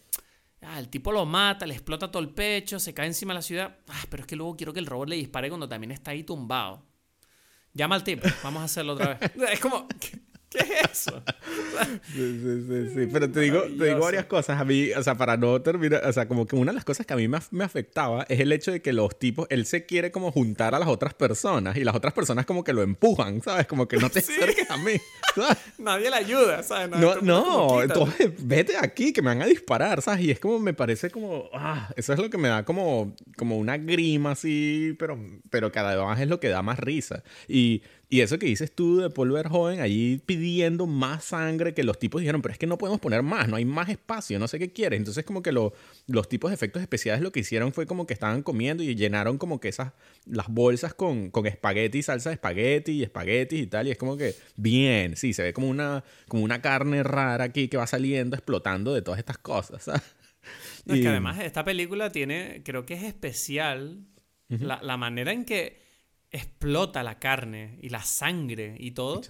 Ah, 0.62 0.78
el 0.78 0.88
tipo 0.88 1.10
lo 1.10 1.24
mata, 1.24 1.66
le 1.66 1.74
explota 1.74 2.10
todo 2.10 2.22
el 2.22 2.30
pecho, 2.30 2.78
se 2.78 2.92
cae 2.92 3.06
encima 3.06 3.32
de 3.32 3.38
la 3.38 3.42
ciudad. 3.42 3.78
Ah, 3.88 4.04
pero 4.10 4.22
es 4.22 4.26
que 4.26 4.36
luego 4.36 4.56
quiero 4.56 4.72
que 4.72 4.80
el 4.80 4.86
robot 4.86 5.08
le 5.08 5.16
dispare 5.16 5.48
cuando 5.48 5.68
también 5.68 5.90
está 5.90 6.10
ahí 6.10 6.22
tumbado. 6.22 6.84
Llama 7.72 7.94
al 7.94 8.04
tipo, 8.04 8.28
vamos 8.42 8.62
a 8.62 8.64
hacerlo 8.64 8.94
otra 8.94 9.14
vez. 9.14 9.32
Es 9.52 9.60
como, 9.60 9.86
¿Qué 9.88 10.20
es 10.58 10.90
eso? 10.90 11.22
Sí, 12.12 12.40
sí, 12.42 12.90
sí, 12.94 13.08
Pero 13.12 13.30
te 13.30 13.40
digo, 13.40 13.62
te 13.62 13.84
digo 13.86 14.00
varias 14.00 14.26
cosas. 14.26 14.60
A 14.60 14.64
mí, 14.64 14.90
o 14.92 15.02
sea, 15.02 15.14
para 15.14 15.36
no 15.36 15.62
terminar, 15.62 16.04
o 16.04 16.12
sea, 16.12 16.26
como 16.26 16.46
que 16.46 16.56
una 16.56 16.72
de 16.72 16.76
las 16.76 16.84
cosas 16.84 17.06
que 17.06 17.14
a 17.14 17.16
mí 17.16 17.28
me, 17.28 17.38
me, 17.52 17.64
afectaba 17.64 18.26
es 18.28 18.40
el 18.40 18.52
hecho 18.52 18.72
de 18.72 18.82
que 18.82 18.92
los 18.92 19.18
tipos, 19.18 19.46
él 19.50 19.66
se 19.66 19.86
quiere 19.86 20.10
como 20.10 20.32
juntar 20.32 20.74
a 20.74 20.78
las 20.78 20.88
otras 20.88 21.14
personas 21.14 21.76
y 21.76 21.84
las 21.84 21.94
otras 21.94 22.12
personas 22.12 22.46
como 22.46 22.64
que 22.64 22.72
lo 22.72 22.82
empujan, 22.82 23.42
¿sabes? 23.42 23.66
Como 23.66 23.86
que 23.86 23.96
no 23.96 24.10
te 24.10 24.18
acerques 24.20 24.70
a 24.70 24.76
mí. 24.76 24.92
Nadie 25.78 26.10
le 26.10 26.16
ayuda, 26.16 26.62
¿sabes? 26.62 26.90
No, 26.90 27.16
no, 27.20 27.82
entonces 27.82 28.32
vete 28.38 28.76
aquí 28.76 29.12
que 29.12 29.22
me 29.22 29.28
van 29.28 29.42
a 29.42 29.46
disparar, 29.46 30.02
¿sabes? 30.02 30.24
Y 30.24 30.30
es 30.30 30.40
como, 30.40 30.58
me 30.58 30.74
parece 30.74 31.10
como, 31.10 31.48
ah, 31.54 31.90
eso 31.96 32.12
es 32.12 32.18
lo 32.18 32.28
que 32.28 32.38
me 32.38 32.48
da 32.48 32.64
como, 32.64 33.14
como 33.36 33.56
una 33.56 33.76
grima 33.78 34.32
así, 34.32 34.96
pero, 34.98 35.18
pero 35.50 35.70
cada 35.70 35.94
vez 35.94 36.04
más 36.04 36.20
es 36.20 36.28
lo 36.28 36.40
que 36.40 36.48
da 36.48 36.62
más 36.62 36.78
risa. 36.78 37.22
Y 37.48 37.82
y 38.12 38.22
eso 38.22 38.40
que 38.40 38.46
dices 38.46 38.72
tú 38.72 38.98
de 38.98 39.08
Paul 39.08 39.30
Verhoeven 39.30 39.78
allí 39.78 40.20
pidiendo 40.26 40.88
más 40.88 41.26
sangre 41.26 41.74
que 41.74 41.84
los 41.84 41.96
tipos 41.96 42.20
dijeron, 42.20 42.42
pero 42.42 42.52
es 42.52 42.58
que 42.58 42.66
no 42.66 42.76
podemos 42.76 42.98
poner 42.98 43.22
más, 43.22 43.48
no 43.48 43.54
hay 43.54 43.64
más 43.64 43.88
espacio, 43.88 44.40
no 44.40 44.48
sé 44.48 44.58
qué 44.58 44.72
quieres. 44.72 44.96
Entonces 44.98 45.24
como 45.24 45.44
que 45.44 45.52
los 45.52 46.28
tipos 46.28 46.50
de 46.50 46.56
efectos 46.56 46.82
especiales 46.82 47.22
lo 47.22 47.30
que 47.30 47.38
hicieron 47.38 47.72
fue 47.72 47.86
como 47.86 48.08
que 48.08 48.12
estaban 48.12 48.42
comiendo 48.42 48.82
y 48.82 48.96
llenaron 48.96 49.38
como 49.38 49.60
que 49.60 49.68
esas, 49.68 49.92
las 50.26 50.48
bolsas 50.48 50.92
con, 50.92 51.30
con 51.30 51.46
espagueti, 51.46 52.02
salsa 52.02 52.30
de 52.30 52.34
espagueti 52.34 52.92
y 52.94 53.02
espaguetis 53.04 53.62
y 53.62 53.66
tal. 53.68 53.86
Y 53.86 53.92
es 53.92 53.98
como 53.98 54.16
que 54.16 54.34
bien, 54.56 55.16
sí, 55.16 55.32
se 55.32 55.44
ve 55.44 55.52
como 55.52 55.68
una, 55.68 56.02
como 56.26 56.42
una 56.42 56.60
carne 56.60 57.04
rara 57.04 57.44
aquí 57.44 57.68
que 57.68 57.76
va 57.76 57.86
saliendo, 57.86 58.34
explotando 58.34 58.92
de 58.92 59.02
todas 59.02 59.20
estas 59.20 59.38
cosas. 59.38 59.86
No, 60.86 60.94
Es 60.94 61.02
que 61.02 61.08
además 61.08 61.38
esta 61.38 61.64
película 61.64 62.10
tiene, 62.10 62.62
creo 62.64 62.86
que 62.86 62.94
es 62.94 63.02
especial 63.04 64.06
la, 64.48 64.80
la 64.82 64.96
manera 64.96 65.32
en 65.32 65.44
que 65.44 65.89
explota 66.30 67.02
la 67.02 67.18
carne 67.18 67.78
y 67.80 67.88
la 67.88 68.02
sangre 68.02 68.76
y 68.78 68.92
todo, 68.92 69.20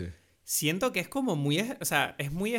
siento 0.44 0.92
que 0.92 1.00
es 1.00 1.08
como 1.08 1.36
muy, 1.36 1.60
o 1.80 1.84
sea, 1.84 2.14
es 2.18 2.32
muy, 2.32 2.56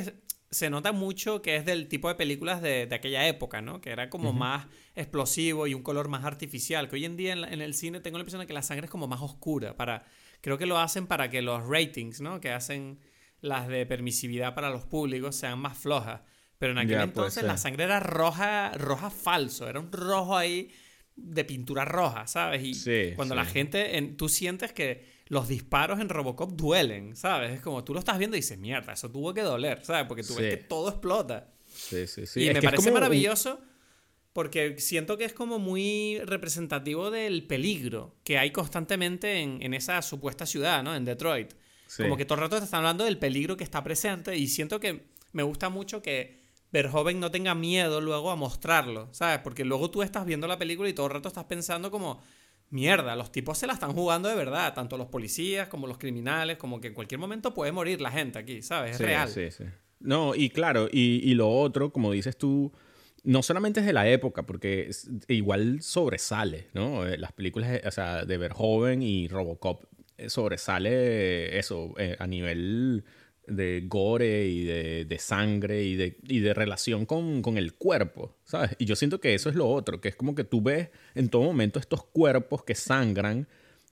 se 0.50 0.70
nota 0.70 0.92
mucho 0.92 1.42
que 1.42 1.56
es 1.56 1.66
del 1.66 1.88
tipo 1.88 2.08
de 2.08 2.16
películas 2.16 2.62
de, 2.62 2.90
aquella 2.92 3.28
época, 3.28 3.62
¿no? 3.62 3.82
Que 3.82 3.92
era 3.92 4.10
como 4.10 4.34
más 4.34 4.68
explosivo 4.96 5.68
y 5.68 5.74
un 5.74 5.84
color 5.84 6.08
más 6.10 6.26
artificial, 6.26 6.90
que 6.90 6.96
hoy 6.96 7.06
en 7.06 7.18
día 7.18 7.34
en, 7.34 7.62
el 7.62 7.74
cine 7.74 8.00
tengo 8.00 8.18
la 8.18 8.24
impresión 8.24 8.42
de 8.42 8.48
que 8.48 8.54
la 8.54 8.64
sangre 8.64 8.86
es 8.86 8.92
como 8.92 9.08
más 9.08 9.22
oscura, 9.22 9.76
para, 9.76 10.06
creo 10.42 10.58
que 10.58 10.66
lo 10.66 10.80
hacen 10.80 11.08
para 11.08 11.30
que 11.30 11.42
los 11.42 11.68
ratings, 11.68 12.22
¿no? 12.22 12.42
Que 12.42 12.52
hacen 12.52 13.00
las 13.42 13.68
de 13.68 13.86
permisividad 13.86 14.54
para 14.54 14.70
los 14.70 14.86
públicos 14.86 15.36
sean 15.36 15.60
más 15.60 15.78
flojas. 15.78 16.22
Pero 16.58 16.74
en 16.74 16.78
aquel 16.78 17.02
entonces 17.02 17.44
la 17.44 17.58
sangre 17.58 17.86
era 17.86 18.00
roja, 18.00 18.72
roja 18.76 19.10
falso, 19.10 19.68
era 19.68 19.80
un 19.80 19.92
rojo 19.92 20.38
ahí 20.38 20.72
de 21.16 21.46
pintura 21.46 21.86
roja, 21.86 22.28
¿sabes? 22.28 22.62
Y 22.64 23.14
cuando 23.16 23.36
la 23.36 23.46
gente, 23.46 23.98
en, 23.98 24.18
tú 24.18 24.30
sientes 24.30 24.74
que 24.74 25.06
los 25.28 25.48
disparos 25.48 26.00
en 26.00 26.10
Robocop 26.10 26.52
duelen, 26.52 27.16
¿sabes? 27.16 27.52
Es 27.52 27.62
como 27.62 27.84
tú 27.84 27.94
lo 27.94 28.00
estás 28.00 28.18
viendo 28.18 28.36
y 28.36 28.40
dices, 28.40 28.58
mierda, 28.58 28.94
eso 28.94 29.10
tuvo 29.10 29.34
que 29.34 29.42
doler, 29.42 29.84
¿sabes? 29.86 30.06
Porque 30.08 30.24
tú 30.24 30.36
ves 30.36 30.58
que 30.58 30.64
todo 30.64 30.90
explota. 30.90 31.54
Sí, 31.74 32.08
sí, 32.08 32.26
sí. 32.26 32.50
Y 32.50 32.54
me 32.54 32.62
parece 32.62 32.92
maravilloso 32.92 33.62
porque 34.34 34.78
siento 34.80 35.18
que 35.18 35.26
es 35.26 35.34
como 35.34 35.60
muy 35.60 36.20
representativo 36.20 37.12
del 37.12 37.46
peligro 37.46 38.16
que 38.24 38.38
hay 38.38 38.52
constantemente 38.52 39.40
en, 39.40 39.62
en 39.62 39.74
esa 39.74 40.02
supuesta 40.02 40.46
ciudad, 40.46 40.84
¿no? 40.84 40.96
En 40.96 41.06
Detroit. 41.06 41.54
Como 41.98 42.16
que 42.16 42.26
todo 42.26 42.36
el 42.36 42.42
rato 42.42 42.58
te 42.58 42.66
están 42.66 42.80
hablando 42.80 43.04
del 43.04 43.18
peligro 43.18 43.58
que 43.58 43.64
está 43.64 43.84
presente 43.84 44.38
y 44.38 44.48
siento 44.48 44.80
que 44.80 45.08
me 45.34 45.44
gusta 45.44 45.70
mucho 45.70 46.02
que 46.02 46.41
Verhoeven 46.72 47.20
no 47.20 47.32
tenga 47.32 47.54
miedo 47.56 48.02
luego 48.02 48.32
a 48.32 48.36
mostrarlo, 48.36 49.10
¿sabes? 49.12 49.40
Porque 49.40 49.66
luego 49.66 49.92
tú 49.92 50.04
estás 50.04 50.26
viendo 50.26 50.48
la 50.48 50.58
película 50.58 50.90
y 50.90 50.94
todo 50.94 51.08
el 51.08 51.14
rato 51.14 51.28
estás 51.28 51.46
pensando 51.46 51.92
como, 51.92 52.22
mierda, 52.70 53.16
los 53.16 53.32
tipos 53.32 53.58
se 53.58 53.68
la 53.68 53.74
están 53.74 53.94
jugando 53.94 54.30
de 54.30 54.36
verdad, 54.36 54.74
tanto 54.74 54.98
los 54.98 55.08
policías 55.08 55.68
como 55.68 55.88
los 55.88 55.98
criminales, 55.98 56.58
como 56.58 56.80
que 56.80 56.88
en 56.88 56.94
cualquier 56.94 57.20
momento 57.20 57.54
puede 57.54 57.72
morir 57.72 58.02
la 58.02 58.12
gente 58.12 58.40
aquí, 58.40 58.62
¿sabes? 58.62 58.94
Es 58.94 59.02
real. 59.02 59.28
Sí, 59.28 59.52
sí. 59.52 59.66
No, 60.00 60.34
y 60.34 60.50
claro, 60.50 60.88
y, 60.92 61.34
lo 61.36 61.50
otro, 61.50 61.92
como 61.92 62.12
dices 62.12 62.38
tú, 62.38 62.72
no 63.24 63.44
solamente 63.44 63.82
es 63.82 63.86
de 63.86 63.94
la 63.94 64.10
época, 64.10 64.44
porque 64.44 64.90
igual 65.28 65.82
sobresale, 65.82 66.70
¿no? 66.74 67.06
Eh, 67.06 67.18
las 67.18 67.34
películas 67.34 67.82
o 67.86 67.92
sea, 67.92 68.26
de 68.26 68.38
Verhoeven 68.38 69.04
y 69.04 69.28
Robocop 69.28 69.84
eh, 70.18 70.30
sobresale 70.30 71.60
eso 71.60 71.94
eh, 71.98 72.16
a 72.18 72.26
nivel 72.26 73.04
de 73.52 73.84
gore 73.88 74.48
y 74.48 74.64
de, 74.64 75.18
sangre 75.20 75.84
y 75.84 75.96
de, 75.96 76.18
y 76.24 76.40
de 76.40 76.54
relación 76.54 77.06
con, 77.06 77.42
con, 77.42 77.58
el 77.58 77.74
cuerpo, 77.74 78.38
¿sabes? 78.46 78.72
Y 78.80 78.86
yo 78.86 78.96
siento 78.96 79.20
que 79.20 79.34
eso 79.34 79.50
es 79.50 79.56
lo 79.56 79.70
otro, 79.70 80.02
que 80.02 80.10
es 80.10 80.16
como 80.16 80.36
que 80.36 80.44
tú 80.44 80.62
ves 80.62 80.90
en 81.16 81.30
todo 81.30 81.44
momento 81.44 81.80
estos 81.80 82.04
cuerpos 82.04 82.64
que 82.64 82.76
sangran 82.76 83.48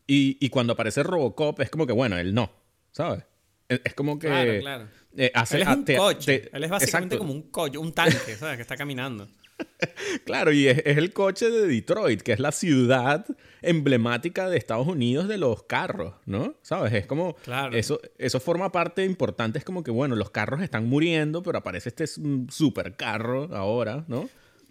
y, 0.08 0.38
y 0.40 0.50
cuando 0.50 0.74
aparece 0.74 1.04
Robocop 1.04 1.60
es 1.62 1.70
como 1.70 1.86
que, 1.86 1.94
bueno, 1.94 2.18
él 2.18 2.34
no, 2.34 2.52
¿sabes? 2.92 3.24
Es 3.68 3.94
como 3.94 4.18
que... 4.18 4.28
Claro, 4.28 4.60
claro. 4.60 4.88
Eh, 5.16 5.32
él 5.52 5.62
es 5.62 5.68
un 5.68 5.84
coche. 5.84 6.50
él 6.52 6.64
es 6.64 6.70
básicamente 6.70 7.18
como 7.18 7.34
un 7.34 7.44
coche, 7.44 7.78
un 7.78 7.94
tanque, 7.94 8.36
¿sabes? 8.36 8.56
Que 8.56 8.62
está 8.62 8.78
caminando. 8.78 9.28
claro, 10.26 10.52
y 10.52 10.68
es, 10.68 10.82
el 10.86 11.14
coche 11.14 11.50
de 11.50 11.68
Detroit, 11.68 12.22
que 12.22 12.34
es 12.34 12.40
la 12.40 12.52
ciudad 12.52 13.26
emblemática 13.62 14.50
de 14.50 14.58
Estados 14.58 14.88
Unidos 14.88 15.28
de 15.28 15.38
los 15.38 15.64
carros, 15.64 16.16
¿no? 16.26 16.56
¿Sabes? 16.62 16.94
Es 16.94 17.06
como. 17.06 17.36
Claro. 17.36 17.76
Eso, 17.76 18.00
eso 18.18 18.40
forma 18.40 18.72
parte 18.72 19.06
importante. 19.06 19.60
Es 19.60 19.66
como 19.66 19.84
que, 19.84 19.92
bueno, 19.92 20.16
los 20.16 20.30
carros 20.32 20.62
están 20.62 20.88
muriendo, 20.88 21.44
pero 21.44 21.60
aparece 21.60 21.90
este 21.90 22.08
super 22.08 22.96
carro 22.96 23.50
ahora, 23.56 24.06
¿no? 24.08 24.30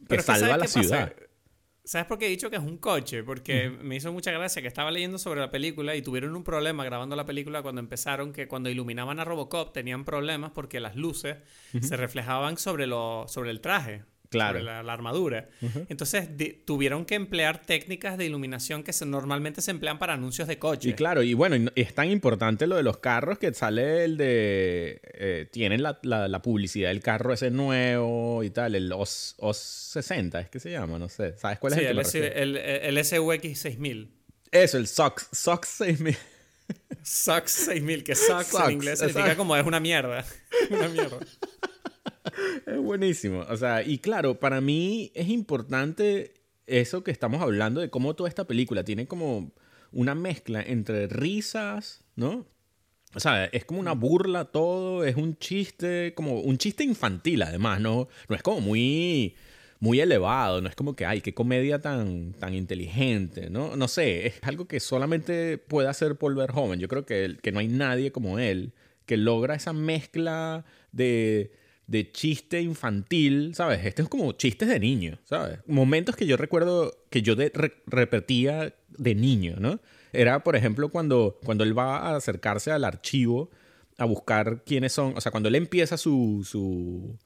Que 0.08 0.20
salva 0.22 0.56
la 0.56 0.66
ciudad. 0.66 1.12
¿Sabes 1.84 2.06
por 2.06 2.18
qué 2.18 2.26
he 2.26 2.28
dicho 2.28 2.50
que 2.50 2.56
es 2.56 2.62
un 2.62 2.76
coche? 2.76 3.22
Porque 3.22 3.70
me 3.70 3.96
hizo 3.96 4.12
mucha 4.12 4.30
gracia 4.30 4.60
que 4.60 4.68
estaba 4.68 4.90
leyendo 4.90 5.16
sobre 5.16 5.40
la 5.40 5.50
película 5.50 5.96
y 5.96 6.02
tuvieron 6.02 6.36
un 6.36 6.44
problema 6.44 6.84
grabando 6.84 7.16
la 7.16 7.24
película 7.24 7.62
cuando 7.62 7.80
empezaron, 7.80 8.34
que 8.34 8.46
cuando 8.46 8.68
iluminaban 8.68 9.20
a 9.20 9.24
Robocop 9.24 9.72
tenían 9.72 10.04
problemas 10.04 10.50
porque 10.50 10.80
las 10.80 10.96
luces 10.96 11.38
se 11.80 11.96
reflejaban 11.96 12.58
sobre, 12.58 12.86
lo, 12.86 13.24
sobre 13.26 13.50
el 13.50 13.62
traje 13.62 14.04
claro. 14.28 14.60
la, 14.60 14.80
armadura. 14.92 15.48
Entonces 15.88 16.28
tuvieron 16.64 17.04
que 17.04 17.14
emplear 17.14 17.62
técnicas 17.62 18.18
de 18.18 18.26
iluminación 18.26 18.82
que 18.82 18.92
normalmente 19.06 19.62
se 19.62 19.70
emplean 19.70 19.98
para 19.98 20.14
anuncios 20.14 20.48
de 20.48 20.58
coche. 20.58 20.90
Y 20.90 20.92
claro, 20.94 21.22
y 21.22 21.34
bueno, 21.34 21.70
es 21.74 21.94
tan 21.94 22.10
importante 22.10 22.66
lo 22.66 22.76
de 22.76 22.82
los 22.82 22.98
carros 22.98 23.38
que 23.38 23.52
sale 23.54 24.04
el 24.04 24.16
de... 24.16 25.00
Eh, 25.02 25.48
tienen 25.50 25.82
la, 25.82 25.98
la, 26.02 26.42
publicidad 26.42 26.88
del 26.88 27.00
carro 27.00 27.32
ese 27.32 27.50
nuevo 27.50 28.42
y 28.44 28.50
tal, 28.50 28.74
el 28.74 28.92
OS, 28.92 29.36
60 29.52 30.40
es 30.40 30.48
que 30.48 30.60
se 30.60 30.70
llama, 30.70 30.98
no 30.98 31.08
sé. 31.08 31.36
¿Sabes 31.36 31.58
cuál 31.58 31.72
es 31.74 31.78
el, 32.14 32.56
el, 32.56 32.56
el, 32.56 33.04
SUX 33.04 33.58
6000. 33.58 34.10
Eso, 34.50 34.78
el 34.78 34.86
SOX, 34.86 35.28
SOX 35.32 35.68
6000. 35.68 36.16
SOX 37.02 37.50
6000, 37.50 38.04
que 38.04 38.14
SOX, 38.14 38.54
en 38.54 38.70
inglés 38.70 38.98
significa 38.98 39.36
como 39.36 39.56
es 39.56 39.66
una 39.66 39.80
mierda. 39.80 40.24
una 40.70 40.88
mierda. 40.88 41.18
es 42.66 42.78
buenísimo. 42.78 43.44
O 43.48 43.56
sea, 43.56 43.82
y 43.82 43.98
claro, 43.98 44.38
para 44.38 44.60
mí 44.60 45.12
es 45.14 45.28
importante 45.28 46.34
eso 46.66 47.02
que 47.02 47.10
estamos 47.10 47.42
hablando 47.42 47.80
de 47.80 47.90
cómo 47.90 48.14
toda 48.14 48.28
esta 48.28 48.46
película 48.46 48.84
tiene 48.84 49.06
como 49.06 49.52
una 49.92 50.14
mezcla 50.14 50.62
entre 50.62 51.06
risas, 51.06 52.04
¿no? 52.14 52.46
O 53.14 53.20
sea, 53.20 53.46
es 53.46 53.64
como 53.64 53.80
una 53.80 53.92
burla 53.92 54.44
todo, 54.46 55.04
es 55.04 55.16
un 55.16 55.38
chiste, 55.38 56.12
como 56.14 56.40
un 56.40 56.58
chiste 56.58 56.84
infantil 56.84 57.42
además, 57.42 57.80
¿no? 57.80 58.08
No 58.28 58.36
es 58.36 58.42
como 58.42 58.60
muy, 58.60 59.34
muy 59.80 60.00
elevado, 60.00 60.60
no 60.60 60.68
es 60.68 60.76
como 60.76 60.94
que, 60.94 61.06
ay, 61.06 61.22
qué 61.22 61.32
comedia 61.32 61.80
tan, 61.80 62.34
tan 62.34 62.54
inteligente, 62.54 63.48
¿no? 63.48 63.76
No 63.76 63.88
sé, 63.88 64.26
es 64.26 64.34
algo 64.42 64.68
que 64.68 64.78
solamente 64.78 65.56
puede 65.56 65.88
hacer 65.88 66.16
Paul 66.16 66.34
Verhoeven. 66.34 66.80
Yo 66.80 66.88
creo 66.88 67.06
que, 67.06 67.38
que 67.42 67.50
no 67.50 67.60
hay 67.60 67.68
nadie 67.68 68.12
como 68.12 68.38
él 68.38 68.74
que 69.06 69.16
logra 69.16 69.54
esa 69.54 69.72
mezcla 69.72 70.66
de, 70.92 71.50
de 71.88 72.12
chiste 72.12 72.60
infantil, 72.60 73.54
¿sabes? 73.54 73.84
Este 73.84 74.02
es 74.02 74.08
como 74.08 74.32
chistes 74.32 74.68
de 74.68 74.78
niño, 74.78 75.18
¿sabes? 75.24 75.58
Momentos 75.66 76.14
que 76.14 76.26
yo 76.26 76.36
recuerdo 76.36 76.94
que 77.10 77.22
yo 77.22 77.34
de, 77.34 77.50
repetía 77.86 78.74
de 78.90 79.14
niño, 79.14 79.56
¿no? 79.58 79.80
Era, 80.12 80.44
por 80.44 80.54
ejemplo, 80.54 80.90
cuando, 80.90 81.38
cuando 81.44 81.64
él 81.64 81.76
va 81.76 81.96
a 81.96 82.16
acercarse 82.16 82.70
al 82.70 82.84
archivo 82.84 83.50
a 83.96 84.04
buscar 84.04 84.62
quiénes 84.64 84.92
son, 84.92 85.14
o 85.16 85.20
sea, 85.20 85.32
cuando 85.32 85.48
él 85.48 85.54
empieza 85.54 85.96
su... 85.96 86.46
su 86.46 87.18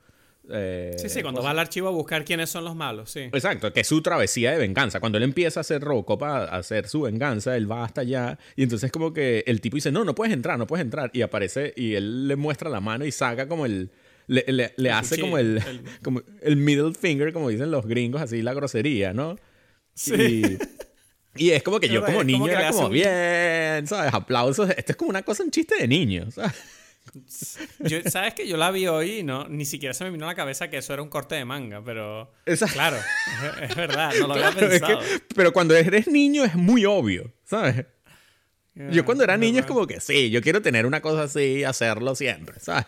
eh, 0.49 0.95
sí, 0.97 1.09
sí, 1.09 1.23
cuando 1.23 1.43
va 1.43 1.51
al 1.51 1.59
archivo 1.59 1.89
a 1.89 1.93
buscar 1.93 2.25
quiénes 2.25 2.49
son 2.49 2.65
los 2.65 2.77
malos, 2.77 3.11
sí. 3.11 3.21
Exacto, 3.21 3.73
que 3.73 3.81
es 3.81 3.87
su 3.89 4.01
travesía 4.01 4.53
de 4.53 4.59
venganza. 4.59 5.01
Cuando 5.01 5.19
él 5.19 5.25
empieza 5.25 5.59
a 5.61 5.63
hacer 5.63 5.83
Robocop, 5.83 6.23
a 6.23 6.45
hacer 6.45 6.87
su 6.87 7.03
venganza, 7.03 7.57
él 7.57 7.71
va 7.71 7.85
hasta 7.85 8.03
allá 8.03 8.39
y 8.55 8.63
entonces 8.63 8.93
como 8.93 9.13
que 9.13 9.43
el 9.47 9.61
tipo 9.61 9.75
dice, 9.75 9.91
no, 9.91 10.05
no 10.05 10.15
puedes 10.15 10.33
entrar, 10.33 10.57
no 10.57 10.69
puedes 10.69 10.85
entrar. 10.85 11.11
Y 11.13 11.23
aparece 11.23 11.75
y 11.77 11.95
él 11.95 12.29
le 12.29 12.37
muestra 12.37 12.71
la 12.71 12.81
mano 12.81 13.05
y 13.05 13.11
saca 13.11 13.49
como 13.49 13.67
el... 13.67 13.91
Le, 14.29 14.73
le, 14.77 14.91
hace 14.91 15.21
como 15.21 15.39
el, 15.39 15.63
como 16.03 16.23
el 16.41 16.57
middle 16.57 16.95
finger, 16.95 17.33
como 17.33 17.49
dicen 17.49 17.71
los 17.71 17.87
gringos, 17.87 18.23
así 18.23 18.43
la 18.43 18.55
grosería, 18.55 19.13
¿no? 19.13 19.37
Sí. 19.95 20.59
Y 21.35 21.51
es 21.51 21.63
como 21.63 21.81
que 21.81 21.89
yo 21.89 22.05
como 22.05 22.23
niño 22.23 22.49
era 22.49 22.71
como, 22.71 22.91
bien, 22.91 23.87
¿sabes? 23.87 24.13
Aplausos. 24.13 24.71
Esto 24.71 24.93
es 24.93 24.97
como 24.97 25.11
una 25.11 25.23
cosa, 25.23 25.43
un 25.43 25.51
chiste 25.51 25.77
de 25.77 25.89
niño, 25.89 26.31
¿sabes? 26.31 26.53
Sabes 28.07 28.35
que 28.35 28.47
yo 28.47 28.57
la 28.57 28.71
vi 28.71 28.87
hoy 28.87 29.19
y 29.19 29.23
no, 29.23 29.49
ni 29.49 29.65
siquiera 29.65 29.93
se 29.93 30.05
me 30.05 30.11
vino 30.11 30.25
a 30.25 30.29
la 30.29 30.35
cabeza 30.35 30.71
que 30.71 30.79
eso 30.79 30.93
era 30.93 31.03
un 31.03 31.09
corte 31.09 31.35
de 31.35 31.45
manga, 31.45 31.83
pero. 31.85 32.33
Claro, 32.73 32.97
es, 33.61 33.75
verdad, 33.75 34.13
no 34.21 34.29
lo 34.29 34.35
había 34.35 34.53
pensado. 34.53 35.01
pero 35.35 35.53
cuando 35.53 35.75
eres 35.75 36.07
niño 36.07 36.45
es 36.45 36.55
muy 36.55 36.85
obvio, 36.85 37.33
¿sabes? 37.45 37.87
yo 38.75 39.05
cuando 39.05 39.23
era 39.23 39.37
niño 39.37 39.61
es 39.61 39.67
como 39.67 39.87
que 39.87 40.01
sí, 40.01 40.31
yo 40.31 40.41
quiero 40.41 40.63
tener 40.63 40.87
una 40.87 41.03
cosa 41.03 41.25
así, 41.25 41.63
hacerlo 41.63 42.15
siempre, 42.15 42.59
¿sabes? 42.59 42.87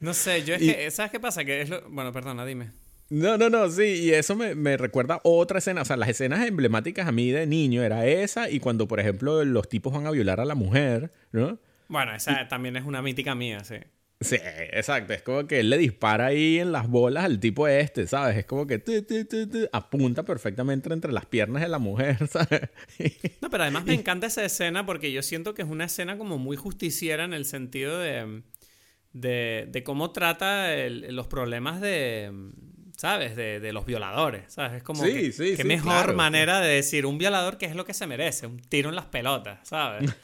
No 0.00 0.14
sé, 0.14 0.44
yo 0.44 0.54
es 0.54 0.60
que, 0.60 0.90
¿sabes 0.90 1.12
qué 1.12 1.20
pasa? 1.20 1.44
Que 1.44 1.62
es 1.62 1.70
lo... 1.70 1.88
Bueno, 1.88 2.12
perdona, 2.12 2.44
dime. 2.44 2.72
No, 3.08 3.38
no, 3.38 3.48
no, 3.48 3.70
sí, 3.70 3.82
y 3.82 4.10
eso 4.10 4.34
me, 4.34 4.54
me, 4.56 4.76
recuerda 4.76 5.20
otra 5.22 5.58
escena, 5.58 5.82
o 5.82 5.84
sea, 5.84 5.96
las 5.96 6.08
escenas 6.08 6.44
emblemáticas 6.44 7.06
a 7.06 7.12
mí 7.12 7.30
de 7.30 7.46
niño 7.46 7.84
era 7.84 8.04
esa 8.04 8.50
y 8.50 8.58
cuando, 8.58 8.88
por 8.88 8.98
ejemplo, 8.98 9.44
los 9.44 9.68
tipos 9.68 9.92
van 9.92 10.06
a 10.06 10.10
violar 10.10 10.40
a 10.40 10.44
la 10.44 10.56
mujer, 10.56 11.12
¿no? 11.30 11.58
Bueno, 11.88 12.14
esa 12.14 12.48
también 12.48 12.76
es 12.76 12.84
una 12.84 13.02
mítica 13.02 13.36
mía, 13.36 13.62
sí. 13.62 13.76
Sí, 14.18 14.36
exacto, 14.72 15.12
es 15.12 15.20
como 15.20 15.46
que 15.46 15.60
él 15.60 15.68
le 15.68 15.76
dispara 15.76 16.26
ahí 16.26 16.58
en 16.58 16.72
las 16.72 16.88
bolas 16.88 17.24
al 17.24 17.38
tipo 17.38 17.68
este, 17.68 18.06
¿sabes? 18.06 18.38
Es 18.38 18.46
como 18.46 18.66
que 18.66 18.82
apunta 19.72 20.24
perfectamente 20.24 20.90
entre 20.90 21.12
las 21.12 21.26
piernas 21.26 21.60
de 21.60 21.68
la 21.68 21.78
mujer, 21.78 22.26
¿sabes? 22.30 22.62
no, 23.42 23.50
pero 23.50 23.64
además 23.64 23.84
me 23.84 23.92
encanta 23.92 24.26
esa 24.26 24.42
escena 24.42 24.86
porque 24.86 25.12
yo 25.12 25.22
siento 25.22 25.52
que 25.52 25.62
es 25.62 25.68
una 25.68 25.84
escena 25.84 26.16
como 26.16 26.38
muy 26.38 26.56
justiciera 26.56 27.24
en 27.24 27.34
el 27.34 27.44
sentido 27.44 27.98
de, 27.98 28.42
de, 29.20 29.66
de 29.70 29.82
cómo 29.82 30.10
trata 30.10 30.88
los 30.88 31.26
problemas 31.26 31.80
de 31.80 32.30
¿sabes? 32.96 33.36
De, 33.36 33.60
de, 33.60 33.72
los 33.72 33.84
violadores, 33.84 34.44
¿sabes? 34.48 34.78
Es 34.78 34.82
como 34.82 35.04
sí, 35.04 35.30
que, 35.56 35.64
mejor 35.64 36.14
manera 36.14 36.60
de 36.60 36.68
decir 36.68 37.06
un 37.06 37.18
violador 37.18 37.58
que 37.58 37.66
es 37.66 37.76
lo 37.76 37.84
que 37.84 37.94
se 37.94 38.06
merece, 38.06 38.46
un 38.46 38.58
tiro 38.58 38.88
en 38.88 38.94
las 38.94 39.06
pelotas, 39.06 39.66
¿sabes? 39.68 40.10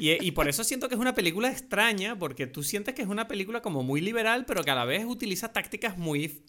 Y, 0.00 0.12
y, 0.24 0.30
por 0.30 0.48
eso 0.48 0.62
siento 0.62 0.88
que 0.88 0.94
es 0.94 1.00
una 1.00 1.12
película 1.16 1.50
extraña, 1.50 2.16
porque 2.16 2.46
tú 2.46 2.62
sientes 2.62 2.94
que 2.94 3.02
es 3.02 3.08
una 3.08 3.26
película 3.26 3.62
como 3.62 3.82
muy 3.82 4.00
liberal, 4.00 4.44
pero 4.46 4.62
que 4.62 4.70
a 4.70 4.76
la 4.76 4.84
vez 4.84 5.04
utiliza 5.04 5.52
tácticas 5.52 5.98
muy, 5.98 6.44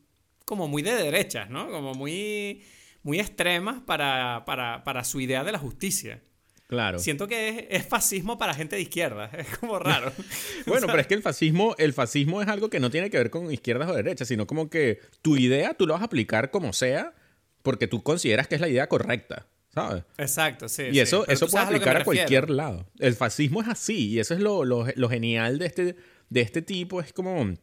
como 0.45 0.67
muy 0.67 0.83
de 0.83 0.93
derechas, 0.93 1.49
¿no? 1.49 1.67
Como 1.71 1.95
muy, 1.95 2.61
muy 3.01 3.19
extremas 3.19 3.81
para, 3.81 4.43
para, 4.45 4.83
para 4.83 5.03
su 5.03 5.19
idea 5.19 5.43
de 5.43 5.51
la 5.51 5.57
justicia. 5.57 6.21
Claro. 6.69 6.99
Siento 6.99 7.27
que 7.27 7.67
es, 7.71 7.83
fascismo 7.87 8.37
para 8.37 8.53
gente 8.53 8.75
de 8.75 8.83
izquierda. 8.83 9.31
Es 9.37 9.57
como 9.57 9.79
raro. 9.79 10.13
bueno, 10.67 10.85
pero 10.85 10.99
es 10.99 11.07
que 11.07 11.15
el 11.15 11.23
fascismo, 11.23 11.75
el 11.79 11.93
fascismo 11.93 12.43
es 12.43 12.47
algo 12.47 12.69
que 12.69 12.79
no 12.79 12.91
tiene 12.91 13.09
que 13.09 13.17
ver 13.17 13.31
con 13.31 13.51
izquierdas 13.51 13.89
o 13.89 13.95
derechas, 13.95 14.27
sino 14.27 14.45
como 14.45 14.69
que 14.69 14.99
tu 15.23 15.35
idea 15.35 15.73
tú 15.73 15.87
la 15.87 15.93
vas 15.93 16.03
a 16.03 16.05
aplicar 16.05 16.51
como 16.51 16.71
sea 16.71 17.15
porque 17.63 17.87
tú 17.87 18.03
consideras 18.03 18.47
que 18.47 18.53
es 18.53 18.61
la 18.61 18.69
idea 18.69 18.87
correcta. 18.87 19.47
¿Sabes? 19.73 20.03
Exacto, 20.19 20.69
sí. 20.69 20.83
Y 20.91 20.99
eso, 20.99 21.27
eso 21.27 21.47
puede 21.47 21.65
aplicar 21.65 21.97
a, 21.97 22.03
cualquier 22.03 22.51
lado. 22.51 22.85
El 22.99 23.15
fascismo 23.15 23.61
es 23.61 23.67
así, 23.67 24.09
y 24.09 24.19
eso 24.19 24.35
es 24.35 24.39
lo, 24.39 24.63
lo, 24.63 25.09
genial 25.09 25.57
de 25.57 25.65
este, 25.65 25.95
de 26.29 26.41
este 26.41 26.61
tipo. 26.61 27.01
Es 27.01 27.13
como 27.13 27.53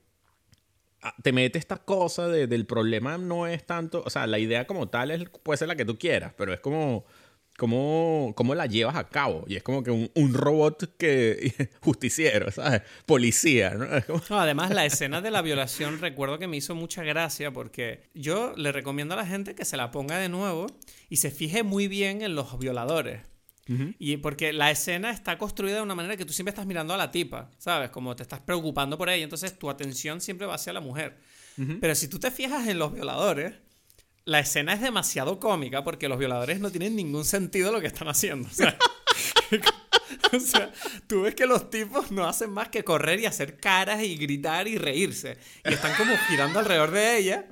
ah, 1.02 1.14
te 1.22 1.32
mete 1.32 1.58
esta 1.58 1.76
cosa 1.76 2.26
de, 2.28 2.46
del 2.48 2.66
problema 2.66 3.18
no 3.18 3.46
es 3.46 3.64
tanto, 3.64 4.02
o 4.04 4.10
sea, 4.10 4.26
la 4.26 4.38
idea 4.40 4.66
como 4.66 4.88
tal 4.88 5.12
es, 5.12 5.28
puede 5.42 5.58
ser 5.58 5.68
la 5.68 5.76
que 5.76 5.84
tú 5.84 5.96
quieras, 5.96 6.32
pero 6.36 6.52
es 6.52 6.60
como 6.60 7.06
cómo, 7.56 8.32
cómo 8.36 8.54
la 8.54 8.66
llevas 8.66 8.96
a 8.96 9.08
cabo. 9.08 9.44
Y 9.48 9.56
es 9.56 9.62
como 9.62 9.82
que 9.82 9.90
un, 9.90 10.10
un 10.14 10.34
robot 10.34 10.96
que 10.96 11.70
justiciero, 11.80 12.50
¿sabes? 12.50 12.82
Policía, 13.06 13.70
¿no? 13.70 13.86
¿no? 14.30 14.40
Además, 14.40 14.70
la 14.70 14.84
escena 14.84 15.20
de 15.20 15.30
la 15.30 15.42
violación 15.42 16.00
recuerdo 16.00 16.38
que 16.38 16.46
me 16.46 16.56
hizo 16.56 16.74
mucha 16.74 17.02
gracia 17.02 17.52
porque 17.52 18.02
yo 18.14 18.52
le 18.56 18.72
recomiendo 18.72 19.14
a 19.14 19.16
la 19.16 19.26
gente 19.26 19.54
que 19.54 19.64
se 19.64 19.76
la 19.76 19.90
ponga 19.90 20.18
de 20.18 20.28
nuevo 20.28 20.66
y 21.08 21.16
se 21.16 21.30
fije 21.30 21.62
muy 21.62 21.88
bien 21.88 22.22
en 22.22 22.34
los 22.34 22.58
violadores. 22.58 23.20
Y 23.98 24.18
porque 24.18 24.52
la 24.52 24.70
escena 24.70 25.10
está 25.10 25.38
construida 25.38 25.76
de 25.76 25.82
una 25.82 25.96
manera 25.96 26.16
que 26.16 26.24
tú 26.24 26.32
siempre 26.32 26.50
estás 26.50 26.66
mirando 26.66 26.94
a 26.94 26.96
la 26.96 27.10
tipa, 27.10 27.50
¿sabes? 27.58 27.90
Como 27.90 28.14
te 28.14 28.22
estás 28.22 28.38
preocupando 28.38 28.96
por 28.96 29.08
ella, 29.08 29.24
entonces 29.24 29.58
tu 29.58 29.68
atención 29.68 30.20
siempre 30.20 30.46
va 30.46 30.54
hacia 30.54 30.72
la 30.72 30.80
mujer. 30.80 31.18
Pero 31.80 31.94
si 31.94 32.06
tú 32.06 32.20
te 32.20 32.30
fijas 32.30 32.68
en 32.68 32.78
los 32.78 32.92
violadores, 32.92 33.54
la 34.26 34.40
escena 34.40 34.74
es 34.74 34.82
demasiado 34.82 35.40
cómica 35.40 35.82
porque 35.82 36.08
los 36.08 36.18
violadores 36.18 36.60
no 36.60 36.70
tienen 36.70 36.94
ningún 36.94 37.24
sentido 37.24 37.72
lo 37.72 37.80
que 37.80 37.86
están 37.86 38.08
haciendo. 38.08 38.48
O 40.32 40.40
sea, 40.40 40.70
tú 41.06 41.22
ves 41.22 41.34
que 41.34 41.46
los 41.46 41.70
tipos 41.70 42.10
no 42.10 42.26
hacen 42.26 42.50
más 42.50 42.68
que 42.68 42.84
correr 42.84 43.20
y 43.20 43.26
hacer 43.26 43.56
caras 43.56 44.02
y 44.02 44.16
gritar 44.16 44.68
y 44.68 44.78
reírse. 44.78 45.36
Y 45.64 45.72
están 45.72 45.94
como 45.96 46.16
girando 46.28 46.58
alrededor 46.58 46.90
de 46.90 47.18
ella. 47.18 47.46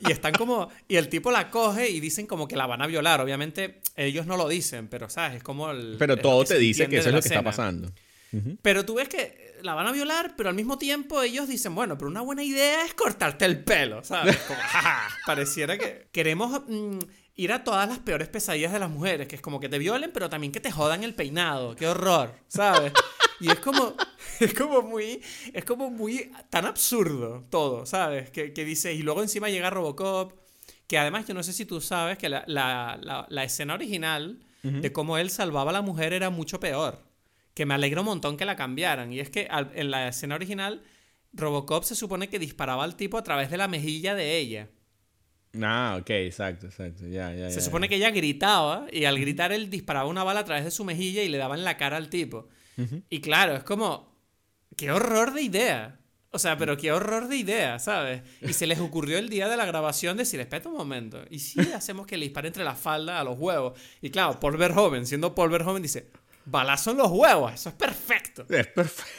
Y 0.00 0.12
están 0.12 0.32
como. 0.34 0.68
Y 0.86 0.96
el 0.96 1.08
tipo 1.08 1.30
la 1.30 1.50
coge 1.50 1.88
y 1.88 2.00
dicen 2.00 2.26
como 2.26 2.46
que 2.46 2.56
la 2.56 2.66
van 2.66 2.82
a 2.82 2.86
violar. 2.86 3.20
Obviamente, 3.20 3.80
ellos 3.96 4.26
no 4.26 4.36
lo 4.36 4.48
dicen, 4.48 4.88
pero 4.88 5.08
¿sabes? 5.08 5.36
Es 5.36 5.42
como 5.42 5.70
el. 5.70 5.96
Pero 5.98 6.16
todo 6.16 6.44
te 6.44 6.58
dice 6.58 6.88
que 6.88 6.98
eso 6.98 7.08
es 7.08 7.14
lo 7.14 7.20
que 7.20 7.28
está 7.28 7.42
pasando. 7.42 7.92
Pero 8.62 8.84
tú 8.84 8.94
ves 8.94 9.08
que 9.08 9.56
la 9.62 9.74
van 9.74 9.86
a 9.86 9.92
violar, 9.92 10.34
pero 10.36 10.48
al 10.48 10.54
mismo 10.54 10.78
tiempo 10.78 11.22
ellos 11.22 11.48
dicen, 11.48 11.74
bueno, 11.74 11.96
pero 11.96 12.10
una 12.10 12.20
buena 12.20 12.42
idea 12.42 12.84
es 12.84 12.94
cortarte 12.94 13.44
el 13.44 13.64
pelo, 13.64 14.04
¿sabes? 14.04 14.36
Como, 14.46 14.60
pareciera 15.26 15.78
que 15.78 16.08
queremos 16.12 16.62
mm, 16.68 16.98
ir 17.36 17.52
a 17.52 17.64
todas 17.64 17.88
las 17.88 17.98
peores 17.98 18.28
pesadillas 18.28 18.72
de 18.72 18.78
las 18.78 18.90
mujeres, 18.90 19.28
que 19.28 19.36
es 19.36 19.42
como 19.42 19.60
que 19.60 19.68
te 19.68 19.78
violen, 19.78 20.10
pero 20.12 20.28
también 20.28 20.52
que 20.52 20.60
te 20.60 20.70
jodan 20.70 21.04
el 21.04 21.14
peinado, 21.14 21.74
qué 21.76 21.86
horror, 21.86 22.34
¿sabes? 22.48 22.92
Y 23.40 23.50
es 23.50 23.60
como, 23.60 23.94
es 24.40 24.54
como 24.54 24.82
muy, 24.82 25.22
es 25.52 25.64
como 25.64 25.90
muy, 25.90 26.32
tan 26.50 26.66
absurdo 26.66 27.46
todo, 27.50 27.86
¿sabes? 27.86 28.30
Que, 28.30 28.52
que 28.52 28.64
dice, 28.64 28.92
y 28.92 29.02
luego 29.02 29.22
encima 29.22 29.48
llega 29.48 29.70
Robocop, 29.70 30.32
que 30.86 30.98
además 30.98 31.26
yo 31.26 31.34
no 31.34 31.42
sé 31.42 31.52
si 31.52 31.64
tú 31.64 31.80
sabes 31.80 32.18
que 32.18 32.28
la, 32.28 32.44
la, 32.46 33.26
la, 33.28 33.44
escena 33.44 33.74
original 33.74 34.40
de 34.62 34.92
cómo 34.92 35.18
él 35.18 35.30
salvaba 35.30 35.70
a 35.70 35.74
la 35.74 35.82
mujer 35.82 36.12
era 36.12 36.30
mucho 36.30 36.58
peor 36.60 37.07
que 37.58 37.66
me 37.66 37.74
alegra 37.74 38.02
un 38.02 38.06
montón 38.06 38.36
que 38.36 38.44
la 38.44 38.54
cambiaran. 38.54 39.12
Y 39.12 39.18
es 39.18 39.30
que 39.30 39.48
en 39.50 39.90
la 39.90 40.06
escena 40.06 40.36
original, 40.36 40.80
Robocop 41.32 41.82
se 41.82 41.96
supone 41.96 42.28
que 42.28 42.38
disparaba 42.38 42.84
al 42.84 42.94
tipo 42.94 43.18
a 43.18 43.24
través 43.24 43.50
de 43.50 43.56
la 43.56 43.66
mejilla 43.66 44.14
de 44.14 44.38
ella. 44.38 44.70
Ah, 45.60 45.98
ok, 46.00 46.08
exacto, 46.10 46.66
exacto. 46.66 47.08
Ya, 47.08 47.34
ya, 47.34 47.50
se 47.50 47.60
supone 47.60 47.88
que 47.88 47.96
ella 47.96 48.12
gritaba 48.12 48.86
y 48.92 49.06
al 49.06 49.18
gritar 49.18 49.50
él 49.50 49.70
disparaba 49.70 50.08
una 50.08 50.22
bala 50.22 50.38
a 50.38 50.44
través 50.44 50.62
de 50.62 50.70
su 50.70 50.84
mejilla 50.84 51.24
y 51.24 51.28
le 51.28 51.36
daba 51.36 51.56
en 51.56 51.64
la 51.64 51.76
cara 51.76 51.96
al 51.96 52.08
tipo. 52.10 52.48
Y 53.10 53.20
claro, 53.20 53.56
es 53.56 53.64
como, 53.64 54.16
qué 54.76 54.92
horror 54.92 55.34
de 55.34 55.42
idea. 55.42 55.98
O 56.30 56.38
sea, 56.38 56.56
pero 56.58 56.76
qué 56.76 56.92
horror 56.92 57.26
de 57.26 57.38
idea, 57.38 57.80
¿sabes? 57.80 58.22
Y 58.40 58.52
se 58.52 58.68
les 58.68 58.78
ocurrió 58.78 59.18
el 59.18 59.30
día 59.30 59.48
de 59.48 59.56
la 59.56 59.66
grabación 59.66 60.16
decir, 60.16 60.38
espera 60.38 60.68
un 60.68 60.76
momento, 60.76 61.24
¿y 61.28 61.40
si 61.40 61.58
hacemos 61.72 62.06
que 62.06 62.18
le 62.18 62.26
dispare 62.26 62.46
entre 62.46 62.62
la 62.62 62.76
falda 62.76 63.18
a 63.18 63.24
los 63.24 63.36
huevos? 63.36 63.76
Y 64.00 64.10
claro, 64.10 64.38
Paul 64.38 64.58
Verhoeven, 64.58 65.06
siendo 65.06 65.34
Paul 65.34 65.50
Verhoeven, 65.50 65.82
dice, 65.82 66.12
balazo 66.50 66.92
en 66.92 66.98
los 66.98 67.10
huevos. 67.10 67.52
Eso 67.52 67.68
es 67.68 67.74
perfecto. 67.74 68.46
Es 68.48 68.66
perfecto. 68.66 69.12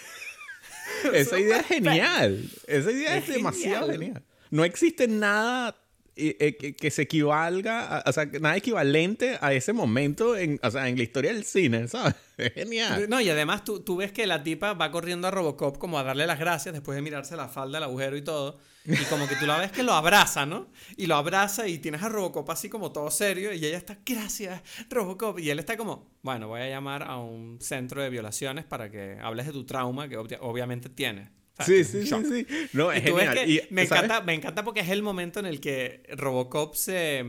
Esa 1.13 1.39
idea 1.39 1.59
es 1.59 1.67
genial. 1.67 2.49
Esa 2.67 2.91
idea 2.91 3.17
es, 3.17 3.27
demasiado 3.27 3.91
genial. 3.91 4.23
No 4.49 4.65
existe 4.65 5.07
nada 5.07 5.75
eh, 6.15 6.75
que, 6.77 6.91
se 6.91 7.03
equivalga, 7.03 8.03
o 8.05 8.11
sea, 8.11 8.25
nada 8.25 8.57
equivalente 8.57 9.37
a 9.39 9.53
ese 9.53 9.71
momento 9.71 10.35
en, 10.35 10.59
o 10.61 10.71
sea, 10.71 10.89
en 10.89 10.97
la 10.97 11.03
historia 11.03 11.31
del 11.31 11.45
cine, 11.45 11.87
¿sabes? 11.87 12.15
Es 12.37 12.53
genial. 12.53 13.09
No, 13.09 13.21
y 13.21 13.29
además 13.29 13.63
tú, 13.63 13.81
tú 13.81 13.97
ves 13.97 14.11
que 14.11 14.25
la 14.25 14.43
tipa 14.43 14.73
va 14.73 14.91
corriendo 14.91 15.27
a 15.27 15.31
Robocop 15.31 15.77
como 15.77 15.99
a 15.99 16.03
darle 16.03 16.25
las 16.25 16.39
gracias 16.39 16.73
después 16.73 16.95
de 16.95 17.01
mirarse 17.01 17.35
la 17.35 17.49
falda, 17.49 17.77
el 17.77 17.83
agujero 17.83 18.17
y 18.17 18.21
todo. 18.21 18.59
Y 18.89 19.05
como 19.05 19.27
que 19.27 19.35
tú 19.35 19.45
la 19.45 19.59
ves 19.59 19.71
que 19.71 19.83
lo 19.83 19.93
abraza, 19.93 20.45
¿no? 20.45 20.67
Y 20.97 21.05
lo 21.05 21.15
abraza 21.15 21.67
y 21.67 21.77
tienes 21.77 22.01
a 22.01 22.09
Robocop 22.09 22.49
así 22.49 22.69
como 22.69 22.91
todo 22.91 23.11
serio 23.11 23.53
y 23.53 23.63
ella 23.63 23.77
está, 23.77 23.99
gracias, 24.05 24.61
Robocop. 24.89 25.39
Y 25.39 25.49
él 25.51 25.59
está 25.59 25.77
como, 25.77 26.09
bueno, 26.23 26.47
voy 26.47 26.61
a 26.61 26.69
llamar 26.69 27.03
a 27.03 27.17
un 27.17 27.59
centro 27.61 28.01
de 28.01 28.09
violaciones 28.09 28.65
para 28.65 28.89
que 28.89 29.17
hables 29.21 29.45
de 29.45 29.53
tu 29.53 29.65
trauma 29.65 30.09
que 30.09 30.17
obviamente 30.17 30.89
tienes. 30.89 31.29
Sí, 31.65 31.83
sí, 31.83 32.07
sí, 32.07 32.15
sí. 32.25 32.47
No, 32.73 32.91
es 32.91 33.03
genial. 33.03 33.37
me, 33.69 33.83
encanta, 33.83 34.21
me 34.21 34.33
encanta 34.33 34.63
porque 34.63 34.79
es 34.79 34.89
el 34.89 35.03
momento 35.03 35.39
en 35.39 35.45
el 35.45 35.59
que 35.59 36.03
Robocop 36.15 36.73
se, 36.73 37.25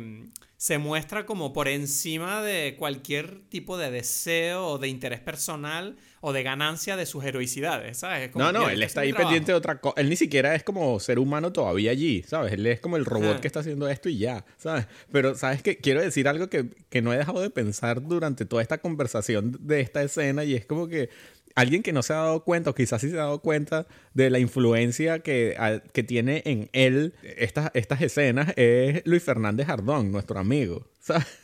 se 0.56 0.78
muestra 0.78 1.26
como 1.26 1.52
por 1.52 1.68
encima 1.68 2.40
de 2.40 2.76
cualquier 2.78 3.40
tipo 3.48 3.76
de 3.76 3.90
deseo 3.90 4.66
o 4.66 4.78
de 4.78 4.88
interés 4.88 5.20
personal 5.20 5.96
o 6.20 6.32
de 6.32 6.42
ganancia 6.42 6.96
de 6.96 7.06
sus 7.06 7.24
heroicidades, 7.24 7.98
¿sabes? 7.98 8.34
no, 8.34 8.52
no, 8.52 8.68
él 8.68 8.82
está 8.82 9.02
ahí 9.02 9.12
pendiente 9.12 9.52
de 9.52 9.56
otra 9.56 9.80
cosa. 9.80 10.00
Él 10.00 10.08
ni 10.10 10.16
siquiera 10.16 10.54
es 10.54 10.62
como 10.62 11.00
ser 11.00 11.18
humano 11.18 11.52
todavía 11.52 11.90
allí, 11.90 12.22
¿sabes? 12.26 12.52
Él 12.52 12.66
es 12.66 12.80
como 12.80 12.96
el 12.96 13.04
robot 13.04 13.40
que 13.40 13.46
está 13.46 13.60
haciendo 13.60 13.88
esto 13.88 14.08
y 14.08 14.18
ya, 14.18 14.44
¿sabes? 14.58 14.86
Pero, 15.10 15.34
¿sabes 15.34 15.62
qué? 15.62 15.78
Quiero 15.78 16.02
decir 16.02 16.28
algo 16.28 16.48
que, 16.48 16.66
que 16.90 17.02
no 17.02 17.12
he 17.12 17.16
dejado 17.16 17.40
de 17.40 17.50
pensar 17.50 18.02
durante 18.02 18.44
toda 18.44 18.62
esta 18.62 18.78
conversación 18.78 19.56
de 19.60 19.80
esta 19.80 20.02
escena 20.02 20.44
y 20.44 20.54
es 20.54 20.66
como 20.66 20.88
que 20.88 21.08
alguien 21.54 21.82
que 21.82 21.92
no 21.92 22.02
se 22.02 22.12
ha 22.12 22.16
dado 22.16 22.44
cuenta, 22.44 22.70
o 22.70 22.74
quizás 22.74 23.00
sí 23.00 23.10
se 23.10 23.14
ha 23.14 23.24
dado 23.24 23.40
cuenta 23.40 23.86
de 24.14 24.30
la 24.30 24.38
influencia 24.38 25.20
que, 25.20 25.56
que 25.92 26.02
tiene 26.02 26.42
en 26.44 26.68
él 26.72 27.14
estas, 27.22 27.70
estas 27.74 28.00
escenas, 28.02 28.52
es 28.56 29.02
Luis 29.06 29.22
Fernández 29.22 29.68
Ardón, 29.68 30.12
nuestro 30.12 30.38
amigo. 30.38 30.86
Este, 31.08 31.39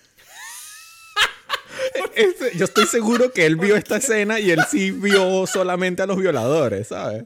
yo 2.55 2.65
estoy 2.65 2.87
seguro 2.87 3.33
que 3.33 3.47
él 3.47 3.57
vio 3.57 3.77
esta 3.77 3.97
escena 3.97 4.41
y 4.41 4.51
él 4.51 4.61
sí 4.71 4.91
vio 4.91 5.47
solamente 5.47 6.03
a 6.03 6.07
los 6.07 6.17
violadores, 6.17 6.89
¿sabes? 6.89 7.25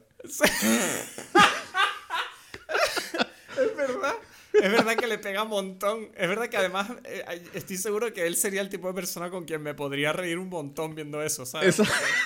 Es 4.62 4.70
verdad 4.70 4.96
que 4.96 5.06
le 5.06 5.18
pega 5.18 5.42
un 5.42 5.48
montón. 5.48 6.10
Es 6.16 6.28
verdad 6.28 6.48
que 6.48 6.56
además 6.56 6.90
eh, 7.04 7.42
estoy 7.54 7.76
seguro 7.76 8.12
que 8.12 8.26
él 8.26 8.36
sería 8.36 8.60
el 8.60 8.68
tipo 8.68 8.88
de 8.88 8.94
persona 8.94 9.30
con 9.30 9.44
quien 9.44 9.62
me 9.62 9.74
podría 9.74 10.12
reír 10.12 10.38
un 10.38 10.48
montón 10.48 10.94
viendo 10.94 11.22
eso, 11.22 11.46
¿sabes? 11.46 11.80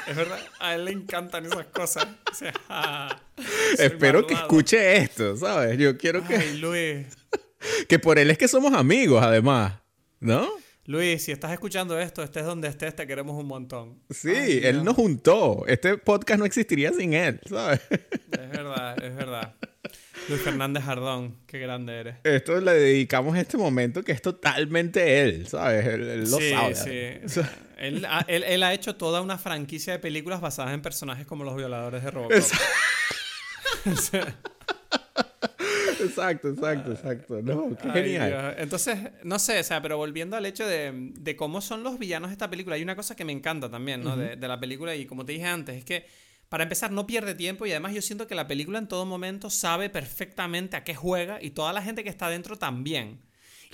Es 0.06 0.16
verdad, 0.16 0.38
a 0.58 0.74
él 0.74 0.86
le 0.86 0.92
encantan 0.92 1.46
esas 1.46 1.66
cosas. 1.66 2.06
Espero 3.78 4.26
que 4.26 4.34
escuche 4.34 4.96
esto, 4.96 5.36
¿sabes? 5.36 5.78
Yo 5.78 5.96
quiero 5.96 6.26
que... 6.26 6.36
Ay, 6.36 6.58
Luis. 6.58 7.06
que 7.88 7.98
por 7.98 8.18
él 8.18 8.30
es 8.30 8.38
que 8.38 8.48
somos 8.48 8.72
amigos, 8.72 9.22
además, 9.22 9.74
¿no? 10.20 10.50
Luis, 10.86 11.24
si 11.24 11.32
estás 11.32 11.50
escuchando 11.50 11.98
esto, 11.98 12.22
estés 12.22 12.44
donde 12.44 12.68
estés, 12.68 12.94
te 12.94 13.06
queremos 13.06 13.40
un 13.40 13.46
montón. 13.46 14.02
Sí, 14.10 14.60
él 14.62 14.84
nos 14.84 14.94
juntó. 14.94 15.64
Este 15.66 15.96
podcast 15.96 16.38
no 16.38 16.44
existiría 16.44 16.92
sin 16.92 17.14
él, 17.14 17.40
¿sabes? 17.48 17.80
Es 17.90 18.50
verdad, 18.50 19.02
es 19.02 19.16
verdad. 19.16 19.54
Luis 20.28 20.42
Fernández 20.42 20.84
Jardón, 20.84 21.38
qué 21.46 21.58
grande 21.58 22.00
eres. 22.00 22.16
Esto 22.22 22.60
le 22.60 22.72
dedicamos 22.72 23.34
este 23.38 23.56
momento 23.56 24.02
que 24.02 24.12
es 24.12 24.20
totalmente 24.20 25.22
él, 25.22 25.46
¿sabes? 25.46 25.86
Él, 25.86 26.20
lo 26.30 26.36
sí, 26.36 26.50
sabe. 26.50 26.74
Sí, 26.74 27.40
él, 27.78 28.04
ha, 28.06 28.20
él, 28.28 28.62
ha 28.62 28.74
hecho 28.74 28.94
toda 28.96 29.22
una 29.22 29.38
franquicia 29.38 29.94
de 29.94 30.00
películas 30.00 30.42
basadas 30.42 30.74
en 30.74 30.82
personajes 30.82 31.26
como 31.26 31.44
los 31.44 31.56
violadores 31.56 32.04
de 32.04 32.10
Robocop. 32.10 32.36
Exacto, 36.04 36.48
exacto, 36.48 36.92
exacto. 36.92 37.42
No, 37.42 37.76
qué 37.76 37.90
genial. 37.90 38.54
Entonces, 38.58 38.98
no 39.22 39.38
sé, 39.38 39.60
o 39.60 39.64
sea, 39.64 39.82
pero 39.82 39.96
volviendo 39.96 40.36
al 40.36 40.46
hecho 40.46 40.66
de, 40.66 41.12
de, 41.18 41.36
cómo 41.36 41.60
son 41.60 41.82
los 41.82 41.98
villanos 41.98 42.30
de 42.30 42.34
esta 42.34 42.48
película, 42.50 42.76
hay 42.76 42.82
una 42.82 42.96
cosa 42.96 43.16
que 43.16 43.24
me 43.24 43.32
encanta 43.32 43.70
también, 43.70 44.02
¿no? 44.02 44.16
de, 44.16 44.36
de 44.36 44.48
la 44.48 44.58
película, 44.58 44.94
y 44.94 45.06
como 45.06 45.24
te 45.24 45.32
dije 45.32 45.46
antes, 45.46 45.76
es 45.76 45.84
que 45.84 46.06
para 46.48 46.62
empezar, 46.62 46.92
no 46.92 47.06
pierde 47.06 47.34
tiempo 47.34 47.66
y 47.66 47.72
además 47.72 47.94
yo 47.94 48.02
siento 48.02 48.26
que 48.26 48.36
la 48.36 48.46
película 48.46 48.78
en 48.78 48.86
todo 48.86 49.06
momento 49.06 49.50
sabe 49.50 49.90
perfectamente 49.90 50.76
a 50.76 50.84
qué 50.84 50.94
juega 50.94 51.42
y 51.42 51.50
toda 51.50 51.72
la 51.72 51.82
gente 51.82 52.04
que 52.04 52.10
está 52.10 52.28
dentro 52.28 52.56
también. 52.56 53.22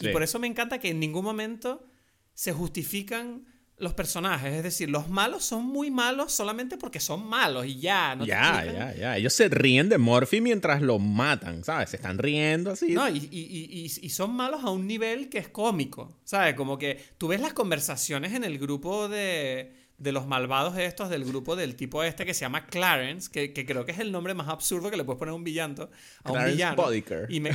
Y 0.01 0.09
por 0.09 0.23
eso 0.23 0.38
me 0.38 0.47
encanta 0.47 0.79
que 0.79 0.88
en 0.88 0.99
ningún 0.99 1.25
momento 1.25 1.87
se 2.33 2.53
justifican 2.55 3.45
los 3.81 3.95
personajes. 3.95 4.55
Es 4.55 4.62
decir, 4.62 4.88
los 4.90 5.09
malos 5.09 5.45
son 5.45 5.64
muy 5.64 5.90
malos 5.90 6.33
solamente 6.33 6.77
porque 6.77 7.01
son 7.01 7.27
malos 7.27 7.66
y 7.66 7.81
ya. 7.81 8.14
¿no 8.14 8.25
ya, 8.25 8.64
ya, 8.64 8.95
ya. 8.95 9.16
Ellos 9.16 9.33
se 9.33 9.49
ríen 9.49 9.88
de 9.88 9.99
Morphy 9.99 10.40
mientras 10.40 10.83
lo 10.83 10.99
matan, 10.99 11.64
¿sabes? 11.64 11.90
Se 11.90 11.97
están 11.97 12.19
riendo 12.19 12.71
así. 12.71 12.93
No, 12.93 13.09
y, 13.09 13.19
y, 13.19 13.29
y, 13.31 13.85
y, 13.85 14.09
son 14.11 14.35
malos 14.35 14.62
a 14.62 14.71
un 14.71 14.87
nivel 14.87 15.29
que 15.29 15.38
es 15.38 15.49
cómico, 15.49 16.21
¿sabes? 16.25 16.55
Como 16.55 16.79
que 16.79 17.03
tú 17.19 17.29
ves 17.29 17.40
las 17.40 17.53
conversaciones 17.53 18.35
en 18.35 18.45
el 18.45 18.59
grupo 18.59 19.09
de 19.09 19.81
de 20.01 20.12
los 20.12 20.27
malvados 20.27 20.79
estos 20.79 21.11
del 21.11 21.27
grupo 21.27 21.57
del 21.57 21.77
tipo 21.77 22.03
este 22.03 22.25
que 22.25 22.33
se 22.33 22.40
llama 22.40 22.64
Clarence, 22.66 23.31
que, 23.31 23.53
creo 23.66 23.85
que 23.85 23.93
es 23.93 23.99
el 23.99 24.11
nombre 24.11 24.33
más 24.33 24.49
absurdo 24.49 24.90
que 24.90 24.97
le 24.97 25.05
puedes 25.05 25.19
poner 25.19 25.33
a 25.33 25.35
un 25.35 25.45
villano. 25.45 25.90
A 26.25 26.31
Clarence 26.31 26.47
un 26.47 26.57
villano. 26.57 26.77
Bodiker. 26.83 27.27
Y 27.29 27.40
me, 27.40 27.51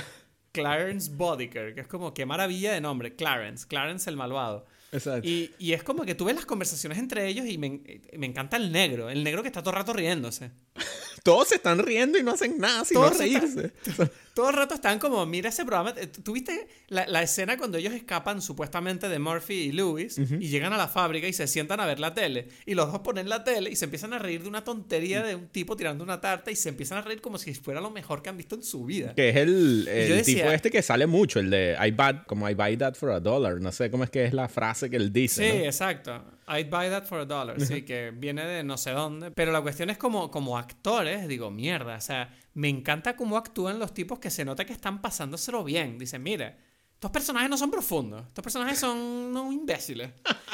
Clarence 0.56 1.12
Bodiker, 1.12 1.74
que 1.74 1.82
es 1.82 1.88
como, 1.88 2.14
qué 2.14 2.26
maravilla 2.26 2.72
de 2.72 2.80
nombre, 2.80 3.16
Clarence, 3.16 3.68
Clarence 3.68 4.10
el 4.10 4.16
malvado. 4.16 4.66
Exacto. 4.92 5.28
Y, 5.28 5.52
y, 5.60 5.74
es 5.74 5.84
como 5.84 6.04
que 6.04 6.16
tú 6.16 6.26
ves 6.26 6.36
las 6.36 6.46
conversaciones 6.46 6.98
entre 6.98 7.28
ellos 7.28 7.46
y 7.48 7.58
me, 7.58 7.82
me 8.18 8.26
encanta 8.26 8.58
el 8.58 8.72
negro, 8.72 9.10
el 9.10 9.24
negro 9.24 9.42
que 9.42 9.50
está 9.50 9.62
todo 9.62 9.72
el 9.72 9.78
rato 9.78 9.94
riéndose. 9.94 10.52
Todos 11.24 11.48
se 11.48 11.56
están 11.56 11.80
riendo 11.80 12.20
y 12.20 12.24
no 12.24 12.32
hacen 12.32 12.60
nada 12.60 12.86
sino 12.86 13.10
reírse. 13.10 13.72
todo 14.36 14.50
el 14.50 14.56
rato 14.56 14.76
están 14.76 15.00
como, 15.00 15.26
mira 15.26 15.50
ese 15.50 15.66
programa. 15.66 15.96
Eh, 15.98 16.06
¿Tuviste 16.06 16.68
la, 16.90 17.08
la 17.08 17.24
escena 17.24 17.58
cuando 17.58 17.80
ellos 17.80 17.94
escapan 17.94 18.44
supuestamente 18.44 19.10
de 19.10 19.18
Murphy 19.18 19.56
y 19.56 19.72
Lewis 19.72 20.20
y 20.20 20.50
llegan 20.50 20.74
a 20.74 20.78
la 20.78 20.88
fábrica 20.88 21.28
y 21.28 21.34
se 21.34 21.48
sientan 21.48 21.80
a 21.80 21.88
ver 21.88 22.00
la 22.00 22.14
tele? 22.14 22.50
Y 22.68 22.76
los 22.76 22.92
dos 22.92 23.00
ponen 23.00 23.28
la 23.28 23.44
tele 23.44 23.72
y 23.72 23.76
se 23.76 23.86
empiezan 23.86 24.14
a 24.14 24.20
reír 24.20 24.44
de 24.44 24.50
una 24.50 24.64
tontería 24.64 25.24
de 25.24 25.34
un 25.34 25.48
tipo 25.48 25.76
tirando 25.76 26.04
una 26.04 26.22
tarta 26.22 26.52
y 26.52 26.56
se 26.56 26.70
empiezan 26.70 27.00
a 27.00 27.02
reír 27.02 27.22
como 27.22 27.40
si 27.40 27.56
fuera 27.56 27.82
lo 27.82 27.90
mejor 27.90 28.22
que 28.22 28.30
han 28.30 28.38
visto 28.38 28.54
en 28.54 28.62
su 28.62 28.86
vida. 28.86 29.16
Que 29.16 29.30
es 29.30 29.36
el, 29.38 29.88
el 29.88 30.24
tipo 30.24 30.52
este 30.52 30.70
que 30.70 30.84
sale 30.84 31.08
mucho, 31.08 31.40
el 31.40 31.50
de 31.50 31.76
I 31.84 31.90
buy, 31.90 32.24
como 32.28 32.48
I 32.48 32.54
buy 32.54 32.78
that 32.78 32.94
for 32.94 33.10
a 33.10 33.20
dollar. 33.20 33.60
No 33.60 33.72
sé 33.72 33.90
cómo 33.90 34.04
es 34.04 34.12
que 34.12 34.26
es 34.26 34.34
la 34.34 34.48
frase 34.48 34.75
que 34.80 34.96
él 34.96 35.12
dice. 35.12 35.52
Sí, 35.52 35.58
exacto. 35.66 36.24
I'd 36.48 36.70
buy 36.70 36.90
that 36.90 37.06
for 37.06 37.20
a 37.20 37.26
dollar. 37.26 37.60
Sí, 37.60 37.84
que 37.84 38.12
viene 38.12 38.46
de 38.46 38.64
no 38.64 38.78
sé 38.78 38.92
dónde. 38.92 39.32
Pero 39.32 39.52
la 39.52 39.62
cuestión 39.62 39.90
es 39.90 39.98
como, 39.98 40.30
como 40.30 40.58
actores, 40.58 41.28
digo, 41.28 41.50
mierda. 41.50 41.98
O 41.98 42.02
sea, 42.02 42.34
me 42.54 42.70
encanta 42.70 43.16
cómo 43.16 43.38
actúan 43.38 43.80
los 43.80 43.94
tipos 43.94 44.20
que 44.20 44.30
se 44.30 44.46
nota 44.46 44.66
que 44.66 44.74
están 44.74 45.02
pasándoselo 45.02 45.64
bien. 45.64 45.98
Dicen, 45.98 46.22
mire, 46.22 46.58
estos 46.94 47.12
personajes 47.12 47.50
no 47.50 47.58
son 47.58 47.72
profundos. 47.72 48.26
Estos 48.28 48.44
personajes 48.44 48.80
son 48.80 49.32
no, 49.32 49.52
imbéciles. 49.52 50.12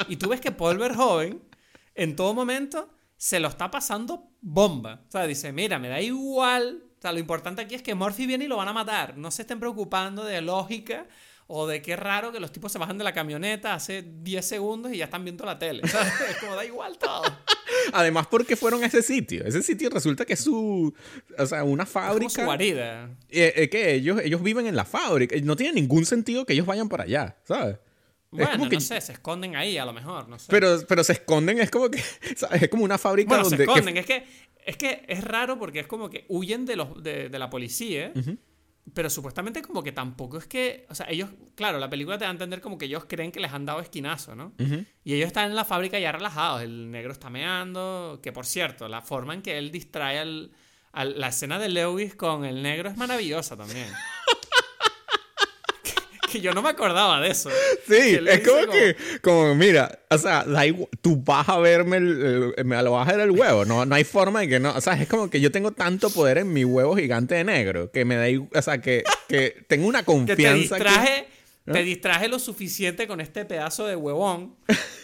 Y 0.08 0.16
tú 0.16 0.28
ves 0.28 0.40
que 0.40 0.50
Paul 0.50 0.78
Verhoeven, 0.78 1.42
en 1.94 2.16
todo 2.16 2.34
momento, 2.34 2.90
se 3.16 3.38
lo 3.38 3.48
está 3.48 3.70
pasando 3.70 4.30
bomba. 4.40 5.02
O 5.06 5.10
sea, 5.10 5.26
dice, 5.26 5.52
mira, 5.52 5.78
me 5.78 5.88
da 5.88 6.00
igual. 6.00 6.82
O 6.98 7.00
sea, 7.00 7.12
lo 7.12 7.18
importante 7.18 7.62
aquí 7.62 7.74
es 7.74 7.82
que 7.82 7.94
Murphy 7.94 8.26
viene 8.26 8.46
y 8.46 8.48
lo 8.48 8.56
van 8.56 8.68
a 8.68 8.72
matar. 8.72 9.16
No 9.18 9.30
se 9.30 9.42
estén 9.42 9.60
preocupando 9.60 10.24
de 10.24 10.40
lógica 10.40 11.06
o 11.54 11.66
de 11.66 11.82
qué 11.82 11.96
raro 11.96 12.32
que 12.32 12.40
los 12.40 12.50
tipos 12.50 12.72
se 12.72 12.78
bajan 12.78 12.96
de 12.96 13.04
la 13.04 13.12
camioneta 13.12 13.74
hace 13.74 14.02
10 14.02 14.42
segundos 14.42 14.90
y 14.90 14.96
ya 14.96 15.04
están 15.04 15.22
viendo 15.22 15.44
la 15.44 15.58
tele. 15.58 15.82
Es 16.30 16.36
como 16.40 16.56
da 16.56 16.64
igual 16.64 16.96
todo. 16.96 17.24
Además, 17.92 18.26
porque 18.26 18.56
fueron 18.56 18.82
a 18.82 18.86
ese 18.86 19.02
sitio? 19.02 19.44
Ese 19.44 19.62
sitio 19.62 19.90
resulta 19.90 20.24
que 20.24 20.32
es 20.32 20.40
su. 20.40 20.94
O 21.38 21.46
sea, 21.46 21.62
una 21.64 21.84
fábrica. 21.84 22.26
Es 22.26 22.32
su 22.32 22.42
guarida. 22.42 23.10
Eh, 23.28 23.52
eh, 23.54 23.68
que 23.68 23.92
ellos, 23.92 24.22
ellos 24.24 24.42
viven 24.42 24.66
en 24.66 24.74
la 24.74 24.86
fábrica. 24.86 25.36
No 25.42 25.54
tiene 25.54 25.74
ningún 25.74 26.06
sentido 26.06 26.46
que 26.46 26.54
ellos 26.54 26.64
vayan 26.64 26.88
para 26.88 27.04
allá, 27.04 27.36
¿sabes? 27.44 27.76
Bueno, 28.30 28.66
no 28.70 28.80
sé, 28.80 28.98
se 29.02 29.12
esconden 29.12 29.54
ahí 29.54 29.76
a 29.76 29.84
lo 29.84 29.92
mejor, 29.92 30.30
no 30.30 30.38
sé. 30.38 30.46
Pero, 30.48 30.78
pero 30.88 31.04
se 31.04 31.12
esconden, 31.12 31.58
es 31.58 31.70
como 31.70 31.90
que. 31.90 32.02
Es 32.62 32.68
como 32.70 32.84
una 32.84 32.96
fábrica 32.96 33.28
bueno, 33.28 33.42
donde. 33.44 33.58
Se 33.58 33.62
esconden, 33.64 33.98
es 33.98 34.06
que. 34.06 34.24
Es 34.64 34.76
que 34.78 35.04
es 35.06 35.22
raro 35.22 35.58
porque 35.58 35.80
es 35.80 35.86
como 35.86 36.08
que 36.08 36.24
huyen 36.28 36.64
de, 36.64 36.76
los, 36.76 37.02
de, 37.02 37.28
la 37.30 37.50
policía. 37.50 38.12
Pero 38.94 39.08
supuestamente 39.10 39.62
como 39.62 39.82
que 39.82 39.92
tampoco 39.92 40.38
es 40.38 40.46
que, 40.46 40.86
o 40.90 40.94
sea, 40.94 41.06
ellos, 41.08 41.30
claro, 41.54 41.78
la 41.78 41.88
película 41.88 42.18
te 42.18 42.24
da 42.24 42.30
a 42.30 42.32
entender 42.32 42.60
como 42.60 42.78
que 42.78 42.86
ellos 42.86 43.04
creen 43.08 43.30
que 43.30 43.38
les 43.38 43.52
han 43.52 43.64
dado 43.64 43.80
esquinazo, 43.80 44.34
¿no? 44.34 44.52
Y 45.04 45.14
ellos 45.14 45.28
están 45.28 45.50
en 45.50 45.54
la 45.54 45.64
fábrica 45.64 45.98
ya 45.98 46.10
relajados, 46.10 46.62
el 46.62 46.90
negro 46.90 47.12
está 47.12 47.30
meando, 47.30 48.18
que 48.22 48.32
por 48.32 48.44
cierto, 48.44 48.88
la 48.88 49.00
forma 49.00 49.34
en 49.34 49.42
que 49.42 49.56
él 49.56 49.70
distrae 49.70 50.18
al, 50.18 50.52
la 50.92 51.28
escena 51.28 51.58
de 51.58 51.68
Lewis 51.68 52.14
con 52.16 52.44
el 52.44 52.62
negro 52.62 52.90
es 52.90 52.96
maravillosa 52.96 53.56
también. 53.56 53.88
que 56.32 56.40
yo 56.40 56.52
no 56.52 56.62
me 56.62 56.70
acordaba 56.70 57.20
de 57.20 57.30
eso. 57.30 57.50
Sí, 57.86 58.18
es 58.26 58.48
como, 58.48 58.72
que, 58.72 58.96
como, 59.20 59.54
mira, 59.54 60.00
o 60.10 60.18
sea, 60.18 60.44
tú 61.00 61.16
vas 61.16 61.48
a 61.48 61.58
verme, 61.58 61.98
el, 61.98 62.54
me 62.64 62.82
lo 62.82 62.92
vas 62.92 63.08
a 63.08 63.12
ver 63.12 63.20
el 63.20 63.30
huevo, 63.30 63.64
no, 63.64 63.84
no 63.84 63.94
hay 63.94 64.04
forma 64.04 64.40
de 64.40 64.48
que 64.48 64.60
no, 64.60 64.72
o 64.74 64.80
sea, 64.80 64.94
es 64.94 65.08
como 65.08 65.30
que 65.30 65.40
yo 65.40 65.52
tengo 65.52 65.72
tanto 65.72 66.10
poder 66.10 66.38
en 66.38 66.52
mi 66.52 66.64
huevo 66.64 66.96
gigante 66.96 67.34
de 67.34 67.44
negro, 67.44 67.90
que 67.90 68.04
me 68.04 68.16
da, 68.16 68.26
o 68.54 68.62
sea, 68.62 68.80
que, 68.80 69.04
que 69.28 69.64
tengo 69.68 69.86
una 69.86 70.02
confianza. 70.04 70.36
que 70.36 70.44
te 70.44 70.58
distraje, 70.58 71.28
te 71.64 71.82
distraje 71.82 72.28
lo 72.28 72.38
suficiente 72.38 73.06
con 73.06 73.20
este 73.20 73.44
pedazo 73.44 73.86
de 73.86 73.94
huevón 73.94 74.56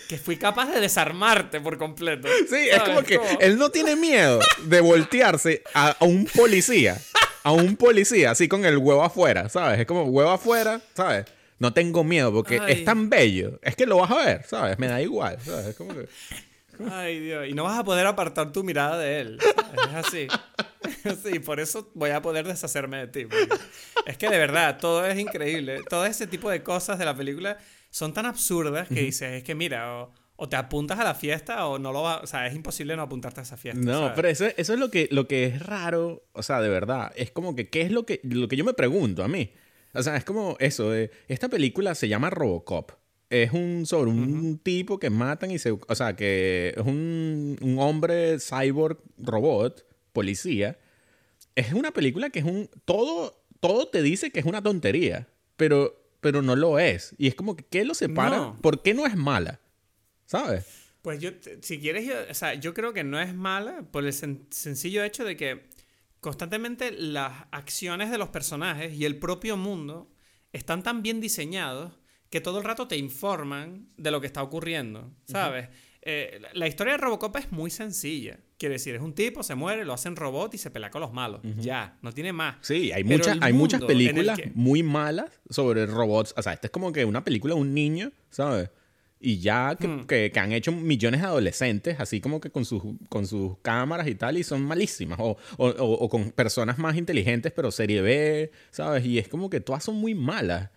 que 0.08 0.16
fui 0.16 0.36
capaz 0.38 0.72
de 0.72 0.80
desarmarte 0.80 1.60
por 1.60 1.76
completo. 1.76 2.26
Sí, 2.48 2.68
es 2.70 2.82
como 2.82 3.02
que 3.02 3.20
él 3.40 3.58
no 3.58 3.70
tiene 3.70 3.94
miedo 3.94 4.40
de 4.64 4.80
voltearse 4.80 5.62
a, 5.74 5.90
a 5.90 6.04
un 6.04 6.24
policía 6.24 6.98
a 7.42 7.52
un 7.52 7.76
policía 7.76 8.32
así 8.32 8.48
con 8.48 8.64
el 8.64 8.78
huevo 8.78 9.02
afuera, 9.02 9.48
¿sabes? 9.48 9.80
Es 9.80 9.86
como 9.86 10.04
huevo 10.04 10.30
afuera, 10.30 10.80
¿sabes? 10.94 11.26
No 11.58 11.72
tengo 11.72 12.04
miedo 12.04 12.32
porque 12.32 12.60
Ay. 12.60 12.72
es 12.72 12.84
tan 12.84 13.10
bello. 13.10 13.58
Es 13.62 13.74
que 13.74 13.86
lo 13.86 13.96
vas 13.98 14.10
a 14.10 14.24
ver, 14.24 14.44
¿sabes? 14.46 14.78
Me 14.78 14.86
da 14.86 15.00
igual, 15.02 15.38
¿sabes? 15.44 15.66
Es 15.66 15.76
como 15.76 15.92
que... 15.92 16.08
Ay, 16.90 17.18
Dios. 17.18 17.48
Y 17.48 17.54
no 17.54 17.64
vas 17.64 17.78
a 17.78 17.84
poder 17.84 18.06
apartar 18.06 18.52
tu 18.52 18.62
mirada 18.62 18.96
de 18.98 19.20
él. 19.20 19.38
Es 19.88 20.06
así. 20.06 20.28
Sí, 21.22 21.38
por 21.38 21.60
eso 21.60 21.90
voy 21.94 22.10
a 22.10 22.22
poder 22.22 22.46
deshacerme 22.46 22.98
de 22.98 23.06
ti. 23.08 23.28
Es 24.06 24.16
que 24.16 24.28
de 24.30 24.38
verdad, 24.38 24.78
todo 24.78 25.04
es 25.06 25.18
increíble. 25.18 25.82
Todo 25.88 26.06
ese 26.06 26.26
tipo 26.26 26.50
de 26.50 26.62
cosas 26.62 26.98
de 26.98 27.04
la 27.04 27.14
película 27.14 27.58
son 27.90 28.14
tan 28.14 28.26
absurdas 28.26 28.88
que 28.88 29.00
dices, 29.00 29.32
es 29.32 29.44
que 29.44 29.54
mira, 29.54 29.94
o, 29.94 30.12
o 30.40 30.48
te 30.48 30.54
apuntas 30.54 31.00
a 31.00 31.04
la 31.04 31.16
fiesta 31.16 31.66
o 31.66 31.80
no 31.80 31.92
lo 31.92 32.02
vas... 32.02 32.22
O 32.22 32.26
sea, 32.28 32.46
es 32.46 32.54
imposible 32.54 32.94
no 32.94 33.02
apuntarte 33.02 33.40
a 33.40 33.42
esa 33.42 33.56
fiesta. 33.56 33.80
No, 33.80 33.98
¿sabes? 33.98 34.12
pero 34.14 34.28
eso, 34.28 34.46
eso 34.56 34.72
es 34.72 34.78
lo 34.78 34.88
que, 34.88 35.08
lo 35.10 35.26
que 35.26 35.46
es 35.46 35.66
raro, 35.66 36.22
o 36.32 36.44
sea, 36.44 36.60
de 36.60 36.68
verdad. 36.68 37.12
Es 37.16 37.32
como 37.32 37.56
que, 37.56 37.68
¿qué 37.68 37.82
es 37.82 37.90
lo 37.90 38.06
que, 38.06 38.20
lo 38.22 38.46
que 38.46 38.56
yo 38.56 38.64
me 38.64 38.72
pregunto 38.72 39.24
a 39.24 39.28
mí? 39.28 39.50
O 39.94 40.02
sea, 40.02 40.16
es 40.16 40.24
como 40.24 40.56
eso, 40.60 40.90
de, 40.90 41.10
esta 41.26 41.48
película 41.48 41.96
se 41.96 42.06
llama 42.06 42.30
Robocop. 42.30 42.92
Es 43.30 43.52
un 43.52 43.84
sobre 43.84 44.10
un 44.12 44.58
tipo 44.58 45.00
que 45.00 45.10
matan 45.10 45.50
y 45.50 45.58
se... 45.58 45.72
O 45.72 45.94
sea, 45.96 46.14
que 46.14 46.72
es 46.76 46.86
un, 46.86 47.58
un 47.60 47.78
hombre 47.80 48.38
cyborg 48.38 49.00
robot, 49.18 49.84
policía. 50.12 50.78
Es 51.56 51.72
una 51.72 51.90
película 51.90 52.30
que 52.30 52.38
es 52.38 52.44
un... 52.44 52.70
Todo, 52.84 53.42
todo 53.58 53.88
te 53.88 54.02
dice 54.02 54.30
que 54.30 54.38
es 54.38 54.46
una 54.46 54.62
tontería, 54.62 55.26
pero, 55.56 56.00
pero 56.20 56.42
no 56.42 56.54
lo 56.54 56.78
es. 56.78 57.16
Y 57.18 57.26
es 57.26 57.34
como 57.34 57.56
que, 57.56 57.64
¿qué 57.64 57.84
lo 57.84 57.94
separa? 57.94 58.36
No. 58.36 58.56
¿Por 58.62 58.82
qué 58.82 58.94
no 58.94 59.04
es 59.04 59.16
mala? 59.16 59.58
¿Sabes? 60.28 60.66
Pues 61.02 61.20
yo, 61.20 61.30
si 61.62 61.78
quieres, 61.80 62.06
yo- 62.06 62.14
o 62.30 62.34
sea, 62.34 62.52
yo 62.54 62.74
creo 62.74 62.92
que 62.92 63.02
no 63.02 63.18
es 63.18 63.34
mala 63.34 63.82
por 63.90 64.04
el 64.04 64.12
sen- 64.12 64.46
sencillo 64.50 65.02
hecho 65.02 65.24
de 65.24 65.36
que 65.36 65.68
constantemente 66.20 66.90
las 66.92 67.46
acciones 67.50 68.10
de 68.10 68.18
los 68.18 68.28
personajes 68.28 68.92
y 68.92 69.04
el 69.04 69.16
propio 69.18 69.56
mundo 69.56 70.10
están 70.52 70.82
tan 70.82 71.02
bien 71.02 71.20
diseñados 71.20 71.92
que 72.30 72.40
todo 72.40 72.58
el 72.58 72.64
rato 72.64 72.88
te 72.88 72.96
informan 72.96 73.88
de 73.96 74.10
lo 74.10 74.20
que 74.20 74.26
está 74.26 74.42
ocurriendo, 74.42 75.10
¿sabes? 75.24 75.68
Eh, 76.02 76.40
la- 76.52 76.68
historia 76.68 76.92
de 76.94 76.98
Robocop 76.98 77.36
es 77.36 77.52
muy 77.52 77.70
sencilla. 77.70 78.38
Quiere 78.58 78.74
decir, 78.74 78.94
es 78.94 79.00
un 79.00 79.14
tipo, 79.14 79.42
se 79.42 79.54
muere, 79.54 79.84
lo 79.84 79.92
hacen 79.92 80.16
robot 80.16 80.52
y 80.54 80.58
se 80.58 80.70
pelea 80.70 80.90
con 80.90 81.00
los 81.00 81.12
malos. 81.12 81.40
Ya, 81.58 81.96
no 82.02 82.12
tiene 82.12 82.32
más. 82.32 82.56
Sí, 82.60 82.92
hay, 82.92 83.04
muchas 83.04 83.38
hay 83.40 83.52
muchas 83.52 83.80
películas 83.88 84.38
que- 84.38 84.50
muy 84.54 84.82
malas 84.82 85.30
sobre 85.48 85.86
robots. 85.86 86.34
O 86.36 86.42
sea, 86.42 86.52
esta 86.52 86.66
es 86.66 86.70
como 86.70 86.92
que 86.92 87.04
una 87.04 87.22
película 87.24 87.54
de 87.54 87.60
un 87.60 87.72
niño, 87.72 88.10
¿sabes? 88.30 88.70
Y 89.20 89.40
ya 89.40 89.76
que, 89.80 89.88
Hmm. 89.88 90.06
que- 90.06 90.30
que 90.32 90.38
han 90.40 90.52
hecho 90.52 90.70
millones 90.70 91.20
de 91.22 91.26
adolescentes, 91.26 91.98
así 91.98 92.20
como 92.20 92.40
que 92.40 92.50
con 92.50 92.64
sus, 92.64 92.82
con 93.08 93.26
sus 93.26 93.58
cámaras 93.62 94.06
y 94.06 94.14
tal, 94.14 94.38
y 94.38 94.44
son 94.44 94.62
malísimas. 94.62 95.18
O, 95.20 95.36
o- 95.58 96.08
con 96.08 96.30
personas 96.30 96.78
más 96.78 96.96
inteligentes, 96.96 97.50
pero 97.52 97.70
serie 97.72 98.00
B, 98.00 98.52
¿sabes? 98.70 99.04
Y 99.04 99.18
es 99.18 99.26
como 99.28 99.50
que 99.50 99.60
todas 99.60 99.82
son 99.82 99.96
muy 99.96 100.14
malas. 100.14 100.70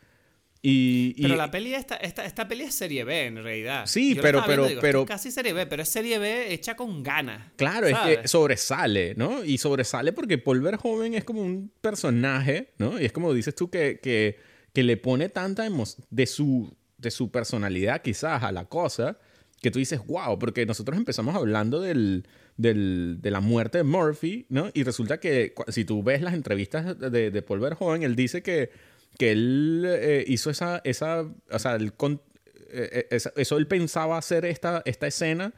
Y, 0.63 1.15
y- 1.17 1.23
Pero 1.23 1.35
la 1.37 1.49
peli 1.49 1.73
esta, 1.73 1.95
esta, 1.95 2.23
esta 2.23 2.47
peli 2.47 2.65
es 2.65 2.75
serie 2.75 3.03
B 3.03 3.25
en 3.25 3.43
realidad. 3.43 3.85
Sí, 3.87 4.13
Yo 4.13 4.21
pero- 4.21 4.43
pero- 4.45 4.67
digo, 4.67 4.81
pero- 4.81 5.05
casi 5.07 5.31
serie 5.31 5.53
B, 5.53 5.65
pero 5.65 5.81
es 5.81 5.89
serie 5.89 6.19
B 6.19 6.53
hecha 6.53 6.75
con 6.75 7.01
ganas. 7.01 7.51
Claro, 7.55 7.87
es 7.87 7.97
que 7.97 8.27
sobresale, 8.27 9.15
¿no? 9.17 9.43
Y 9.43 9.57
sobresale 9.57 10.13
porque 10.13 10.37
Paul 10.37 10.61
Verhoeven 10.61 11.15
es 11.15 11.23
como 11.23 11.41
un 11.41 11.71
personaje, 11.81 12.73
¿no? 12.77 12.99
Y 13.01 13.05
es 13.05 13.11
como 13.11 13.33
dices 13.33 13.55
tú 13.55 13.71
que, 13.71 13.99
que, 14.03 14.37
que 14.71 14.83
le 14.83 14.97
pone 14.97 15.29
tanta 15.29 15.65
emoción 15.65 16.05
de 16.11 16.27
su, 16.27 16.71
de 17.01 17.11
su 17.11 17.31
personalidad 17.31 18.01
quizás 18.01 18.43
a 18.43 18.51
la 18.51 18.65
cosa, 18.65 19.17
que 19.61 19.69
tú 19.71 19.79
dices, 19.79 19.99
wow, 20.07 20.39
porque 20.39 20.65
nosotros 20.65 20.97
empezamos 20.97 21.35
hablando 21.35 21.81
del, 21.81 22.25
del- 22.57 23.17
de 23.21 23.31
la 23.31 23.41
muerte 23.41 23.77
de 23.79 23.83
Murphy, 23.83 24.45
¿no? 24.49 24.69
Y 24.73 24.83
resulta 24.83 25.19
que 25.19 25.53
si 25.67 25.85
tú 25.85 26.01
ves 26.03 26.21
las 26.21 26.33
entrevistas 26.33 26.97
de, 26.99 27.29
de 27.31 27.41
Paul 27.41 27.59
Verhoeven, 27.59 28.01
él 28.03 28.15
dice 28.15 28.41
que, 28.41 28.71
que 29.19 29.31
él 29.31 29.83
eh, 29.87 30.23
hizo 30.27 30.49
esa, 30.49 30.81
esa, 30.83 31.21
o 31.51 31.59
sea, 31.59 31.77
eh, 31.77 33.07
eh, 33.11 33.19
eso 33.35 33.57
él 33.57 33.67
pensaba 33.67 34.17
hacer 34.17 34.45
esta, 34.45 34.81
esta 34.85 35.05
escena 35.07 35.53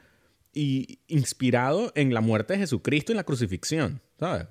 y 0.53 0.99
inspirado 1.07 1.91
en 1.95 2.13
la 2.13 2.21
muerte 2.21 2.53
de 2.53 2.59
Jesucristo 2.59 3.11
en 3.13 3.17
la 3.17 3.23
crucifixión, 3.23 4.01
¿sabes? 4.19 4.47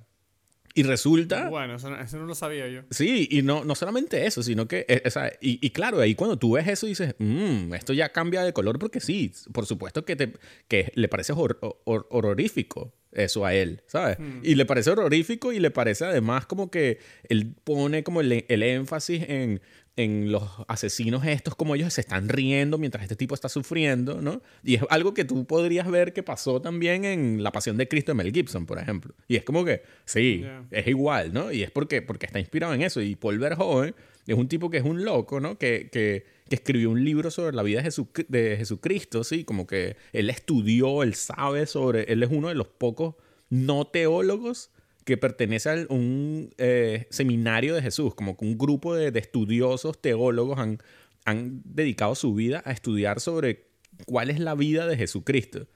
Y 0.75 0.83
resulta... 0.85 1.49
Bueno, 1.49 1.77
eso 1.77 1.91
no, 1.91 2.01
eso 2.01 2.17
no 2.19 2.27
lo 2.27 2.35
sabía 2.35 2.69
yo. 2.69 2.83
Sí, 2.91 3.29
y 3.31 3.43
no, 3.43 3.65
no 3.65 3.75
solamente 3.75 4.27
eso, 4.27 4.43
sino 4.43 4.67
que, 4.67 4.87
eh, 4.89 5.03
o 5.05 5.11
sea, 5.11 5.33
y, 5.41 5.59
y 5.65 5.71
claro, 5.71 6.01
ahí 6.01 6.15
cuando 6.15 6.39
tú 6.39 6.53
ves 6.53 6.67
eso 6.69 6.87
dices, 6.87 7.15
"Mm, 7.19 7.75
esto 7.75 7.93
ya 7.93 8.11
cambia 8.11 8.43
de 8.43 8.53
color 8.53 8.79
porque 8.79 9.01
sí, 9.01 9.33
por 9.53 9.67
supuesto 9.67 10.05
que, 10.05 10.17
te, 10.17 10.33
que 10.69 10.91
le 10.95 11.09
parece 11.09 11.33
hor- 11.35 11.59
hor- 11.85 12.07
horrorífico 12.11 12.93
eso 13.13 13.45
a 13.45 13.53
él, 13.55 13.83
¿sabes? 13.87 14.17
Y 14.43 14.55
le 14.55 14.65
parece 14.65 14.89
horrorífico 14.91 15.53
y 15.53 15.59
le 15.61 15.71
parece 15.71 16.07
además 16.07 16.47
como 16.47 16.71
que 16.71 16.99
él 17.29 17.55
pone 17.63 18.03
como 18.03 18.23
el, 18.23 18.47
el 18.49 18.63
énfasis 18.63 19.25
en, 19.29 19.61
en 19.97 20.33
los 20.33 20.43
asesinos 20.69 21.25
estos, 21.27 21.55
como 21.55 21.75
ellos 21.75 21.93
se 21.93 22.01
están 22.01 22.29
riendo 22.31 22.79
mientras 22.79 23.03
este 23.03 23.15
tipo 23.15 23.35
está 23.35 23.51
sufriendo, 23.51 24.23
¿no? 24.23 24.41
Y 24.65 24.77
es 24.77 24.83
algo 24.89 25.13
que 25.13 25.25
tú 25.25 25.45
podrías 25.45 25.91
ver 25.91 26.15
que 26.15 26.23
pasó 26.23 26.63
también 26.63 27.05
en 27.05 27.43
La 27.43 27.53
Pasión 27.53 27.77
de 27.77 27.89
Cristo 27.89 28.13
de 28.13 28.15
Mel 28.17 28.33
Gibson, 28.33 28.65
por 28.65 28.79
ejemplo. 28.79 29.15
Y 29.29 29.37
es 29.37 29.45
como 29.45 29.65
que, 29.65 29.83
sí, 30.07 30.45
es 30.71 30.87
igual, 30.87 31.35
¿no? 31.35 31.53
Y 31.53 31.63
es 31.63 31.71
porque, 31.71 32.01
porque 32.01 32.25
está 32.27 32.39
inspirado 32.39 32.73
en 32.73 32.81
eso. 32.83 33.03
Y 33.03 33.17
Paul 33.17 33.39
Verhoeven 33.39 33.95
es 34.27 34.35
un 34.35 34.49
tipo 34.49 34.71
que 34.71 34.79
es 34.79 34.85
un 34.85 35.05
loco, 35.05 35.41
¿no? 35.41 35.59
Que, 35.59 35.91
que, 35.93 36.25
que 36.49 36.55
escribió 36.55 36.91
un 36.91 37.05
libro 37.05 37.31
sobre 37.31 37.55
la 37.55 37.63
vida 37.63 37.83
de, 37.83 37.91
Jesuc- 37.91 38.27
de 38.29 38.57
Jesucristo, 38.57 39.25
¿sí? 39.25 39.45
Como 39.45 39.67
que 39.67 39.97
él 40.15 40.31
estudió, 40.31 41.03
él 41.03 41.15
sabe 41.15 41.67
sobre... 41.67 42.05
Él 42.11 42.23
es 42.23 42.31
uno 42.31 42.49
de 42.49 42.55
los 42.55 42.69
pocos 42.69 43.17
no 43.51 43.87
teólogos 43.87 44.71
que 45.05 45.17
pertenece 45.17 45.71
a 45.71 45.87
un 45.89 46.55
eh, 46.59 47.07
seminario 47.11 47.75
de 47.75 47.83
Jesús, 47.83 48.15
como 48.15 48.37
que 48.37 48.45
un 48.45 48.57
grupo 48.57 48.95
de, 48.95 49.11
de 49.11 49.21
estudiosos 49.21 50.01
teólogos 50.01 50.59
han, 50.59 50.79
han 51.25 51.63
dedicado 51.65 52.15
su 52.15 52.35
vida 52.35 52.63
a 52.65 52.73
estudiar 52.73 53.21
sobre 53.21 53.69
cuál 54.07 54.31
es 54.31 54.41
la 54.41 54.55
vida 54.55 54.87
de 54.87 54.97
Jesucristo. 54.97 55.69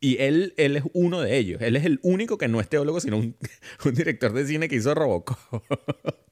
Y 0.00 0.16
él, 0.18 0.54
él 0.56 0.76
es 0.76 0.84
uno 0.94 1.20
de 1.20 1.36
ellos. 1.36 1.60
Él 1.60 1.76
es 1.76 1.84
el 1.84 2.00
único 2.02 2.38
que 2.38 2.48
no 2.48 2.60
es 2.60 2.68
teólogo, 2.68 3.00
sino 3.00 3.18
un, 3.18 3.36
director 3.94 4.32
de 4.32 4.46
cine 4.46 4.68
que 4.68 4.76
hizo 4.76 4.94
Robocop. 4.94 5.38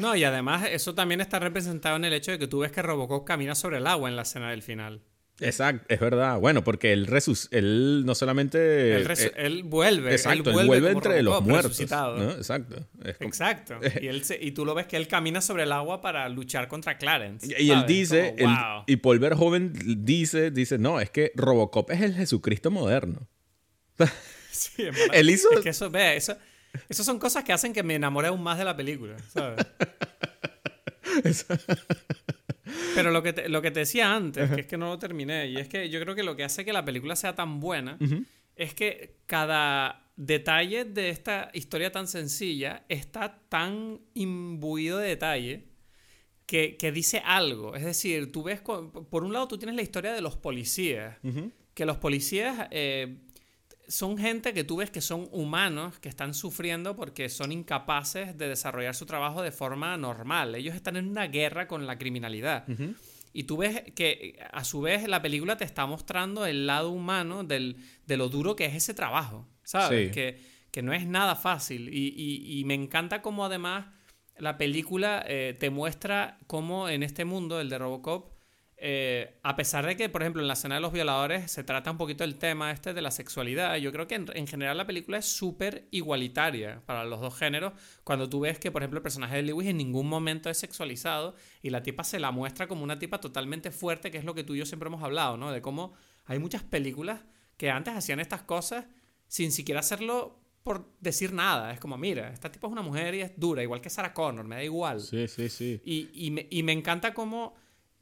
No, 0.00 0.14
y 0.14 0.22
además 0.22 0.68
eso 0.70 0.94
también 0.94 1.20
está 1.20 1.38
representado 1.40 1.96
en 1.96 2.04
el 2.04 2.12
hecho 2.12 2.30
de 2.30 2.38
que 2.38 2.46
tú 2.46 2.60
ves 2.60 2.70
que 2.70 2.82
Robocop 2.82 3.26
camina 3.26 3.54
sobre 3.54 3.78
el 3.78 3.86
agua 3.86 4.08
en 4.08 4.16
la 4.16 4.22
escena 4.22 4.50
del 4.50 4.62
final. 4.62 5.02
Exacto, 5.40 5.84
es 5.88 6.00
verdad. 6.00 6.38
Bueno, 6.38 6.64
porque 6.64 6.92
él, 6.94 7.06
resus 7.06 7.48
él 7.50 8.04
no 8.06 8.14
solamente... 8.14 8.96
Él, 8.96 9.06
eh, 9.10 9.32
él 9.36 9.62
vuelve. 9.64 10.12
exacto, 10.12 10.50
él 10.50 10.58
él 10.60 10.66
vuelve, 10.66 10.90
entre 10.92 11.22
los 11.22 11.42
muertos. 11.42 11.78
¿no? 11.90 12.30
Exacto. 12.32 12.76
Como- 13.18 13.28
Exacto. 13.28 13.78
Y, 14.00 14.06
él 14.06 14.24
se- 14.24 14.38
y 14.42 14.52
tú 14.52 14.64
lo 14.64 14.74
ves 14.74 14.86
que 14.86 14.96
él 14.96 15.08
camina 15.08 15.42
sobre 15.42 15.64
el 15.64 15.72
agua 15.72 16.00
para 16.00 16.26
luchar 16.30 16.68
contra 16.68 16.96
Clarence. 16.96 17.46
Y 17.60 17.70
él 17.70 17.84
dice, 17.86 18.34
Como, 18.38 18.54
wow. 18.56 18.84
y 18.86 18.96
Paul 18.96 19.18
Verhoeven 19.18 19.72
dice, 20.04 20.50
dice, 20.50 20.78
no, 20.78 21.00
es 21.00 21.10
que 21.10 21.32
Robocop 21.34 21.90
es 21.90 22.00
el 22.00 22.14
Jesucristo 22.14 22.70
moderno. 22.70 23.28
Sí, 24.50 24.84
él 25.12 25.28
hizo- 25.28 25.50
Es 25.52 25.60
que 25.60 25.68
eso, 25.68 25.90
ve, 25.90 26.16
eso, 26.16 26.34
eso 26.88 27.04
son 27.04 27.18
cosas 27.18 27.44
que 27.44 27.52
hacen 27.52 27.74
que 27.74 27.82
me 27.82 27.94
enamore 27.94 28.28
aún 28.28 28.42
más 28.42 28.56
de 28.56 28.64
la 28.64 28.74
película, 28.74 29.14
¿sabes? 29.28 29.66
Pero 32.94 33.10
lo 33.10 33.22
que, 33.22 33.32
te, 33.32 33.48
lo 33.48 33.62
que 33.62 33.70
te 33.70 33.80
decía 33.80 34.14
antes, 34.14 34.50
que 34.50 34.62
es 34.62 34.66
que 34.66 34.76
no 34.76 34.86
lo 34.86 34.98
terminé, 34.98 35.46
y 35.48 35.56
es 35.56 35.68
que 35.68 35.88
yo 35.88 36.00
creo 36.00 36.14
que 36.14 36.22
lo 36.22 36.36
que 36.36 36.44
hace 36.44 36.64
que 36.64 36.72
la 36.72 36.84
película 36.84 37.16
sea 37.16 37.34
tan 37.34 37.60
buena 37.60 37.98
es 38.56 38.74
que 38.74 39.18
cada 39.26 40.10
detalle 40.16 40.84
de 40.84 41.10
esta 41.10 41.50
historia 41.52 41.92
tan 41.92 42.08
sencilla 42.08 42.84
está 42.88 43.38
tan 43.48 44.00
imbuido 44.14 44.98
de 44.98 45.08
detalle 45.08 45.64
que, 46.46 46.76
que 46.76 46.90
dice 46.92 47.22
algo. 47.24 47.74
Es 47.74 47.84
decir, 47.84 48.32
tú 48.32 48.42
ves, 48.42 48.60
por 48.60 49.24
un 49.24 49.32
lado 49.32 49.48
tú 49.48 49.58
tienes 49.58 49.76
la 49.76 49.82
historia 49.82 50.12
de 50.12 50.22
los 50.22 50.36
policías, 50.36 51.18
que 51.74 51.84
los 51.84 51.98
policías 51.98 52.68
eh, 52.70 53.18
son 53.88 54.18
gente 54.18 54.52
que 54.54 54.64
tú 54.64 54.76
ves 54.76 54.90
que 54.90 55.00
son 55.00 55.28
humanos, 55.32 55.98
que 56.00 56.08
están 56.08 56.34
sufriendo 56.34 56.96
porque 56.96 57.28
son 57.28 57.52
incapaces 57.52 58.36
de 58.36 58.48
desarrollar 58.48 58.94
su 58.94 59.06
trabajo 59.06 59.42
de 59.42 59.52
forma 59.52 59.96
normal. 59.96 60.54
Ellos 60.54 60.74
están 60.74 60.96
en 60.96 61.08
una 61.08 61.26
guerra 61.28 61.66
con 61.68 61.86
la 61.86 61.96
criminalidad. 61.98 62.64
Y 63.32 63.44
tú 63.44 63.58
ves 63.58 63.82
que 63.94 64.38
a 64.52 64.64
su 64.64 64.80
vez 64.80 65.06
la 65.06 65.20
película 65.20 65.56
te 65.56 65.64
está 65.64 65.84
mostrando 65.86 66.46
el 66.46 66.66
lado 66.66 66.90
humano 66.90 67.44
del, 67.44 67.76
de 68.06 68.16
lo 68.16 68.28
duro 68.28 68.56
que 68.56 68.64
es 68.64 68.74
ese 68.74 68.94
trabajo, 68.94 69.46
¿sabes? 69.62 70.08
Sí. 70.08 70.12
Que, 70.14 70.40
que 70.70 70.82
no 70.82 70.92
es 70.94 71.06
nada 71.06 71.36
fácil. 71.36 71.88
Y, 71.92 72.14
y- 72.16 72.58
y 72.60 72.64
me 72.64 72.74
encanta 72.74 73.20
cómo 73.22 73.44
además 73.44 73.86
la 74.38 74.56
película 74.58 75.22
eh, 75.28 75.54
te 75.58 75.70
muestra 75.70 76.38
cómo 76.46 76.88
en 76.88 77.02
este 77.02 77.24
mundo, 77.24 77.60
el 77.60 77.68
de 77.68 77.78
Robocop, 77.78 78.35
eh, 78.78 79.38
a 79.42 79.56
pesar 79.56 79.86
de 79.86 79.96
que, 79.96 80.08
por 80.08 80.22
ejemplo, 80.22 80.42
en 80.42 80.48
la 80.48 80.54
escena 80.54 80.74
de 80.74 80.80
los 80.80 80.92
violadores 80.92 81.50
se 81.50 81.64
trata 81.64 81.90
un 81.90 81.96
poquito 81.96 82.24
el 82.24 82.36
tema 82.36 82.70
este 82.72 82.92
de 82.92 83.00
la 83.00 83.10
sexualidad, 83.10 83.76
yo 83.76 83.90
creo 83.92 84.06
que 84.06 84.16
en, 84.16 84.26
en 84.34 84.46
general 84.46 84.76
la 84.76 84.86
película 84.86 85.18
es 85.18 85.24
súper 85.24 85.88
igualitaria 85.90 86.82
para 86.86 87.04
los 87.04 87.20
dos 87.20 87.36
géneros. 87.36 87.72
Cuando 88.04 88.28
tú 88.28 88.40
ves 88.40 88.58
que, 88.58 88.70
por 88.70 88.82
ejemplo, 88.82 88.98
el 88.98 89.02
personaje 89.02 89.36
de 89.36 89.42
Lewis 89.42 89.68
en 89.68 89.78
ningún 89.78 90.08
momento 90.08 90.50
es 90.50 90.58
sexualizado 90.58 91.34
y 91.62 91.70
la 91.70 91.82
tipa 91.82 92.04
se 92.04 92.20
la 92.20 92.30
muestra 92.30 92.68
como 92.68 92.84
una 92.84 92.98
tipa 92.98 93.20
totalmente 93.20 93.70
fuerte, 93.70 94.10
que 94.10 94.18
es 94.18 94.24
lo 94.24 94.34
que 94.34 94.44
tú 94.44 94.54
y 94.54 94.58
yo 94.58 94.66
siempre 94.66 94.88
hemos 94.88 95.02
hablado, 95.02 95.36
¿no? 95.36 95.52
De 95.52 95.62
cómo 95.62 95.94
hay 96.26 96.38
muchas 96.38 96.62
películas 96.62 97.20
que 97.56 97.70
antes 97.70 97.94
hacían 97.94 98.20
estas 98.20 98.42
cosas 98.42 98.84
sin 99.28 99.52
siquiera 99.52 99.80
hacerlo 99.80 100.40
por 100.62 100.92
decir 101.00 101.32
nada. 101.32 101.72
Es 101.72 101.80
como, 101.80 101.96
mira, 101.96 102.30
esta 102.32 102.50
tipo 102.50 102.66
es 102.66 102.72
una 102.72 102.82
mujer 102.82 103.14
y 103.14 103.20
es 103.20 103.32
dura, 103.36 103.62
igual 103.62 103.80
que 103.80 103.88
Sarah 103.88 104.12
Connor, 104.12 104.44
me 104.44 104.56
da 104.56 104.64
igual. 104.64 105.00
Sí, 105.00 105.28
sí, 105.28 105.48
sí. 105.48 105.80
Y, 105.84 106.10
y, 106.12 106.30
me, 106.30 106.46
y 106.50 106.62
me 106.64 106.72
encanta 106.72 107.14
cómo, 107.14 107.54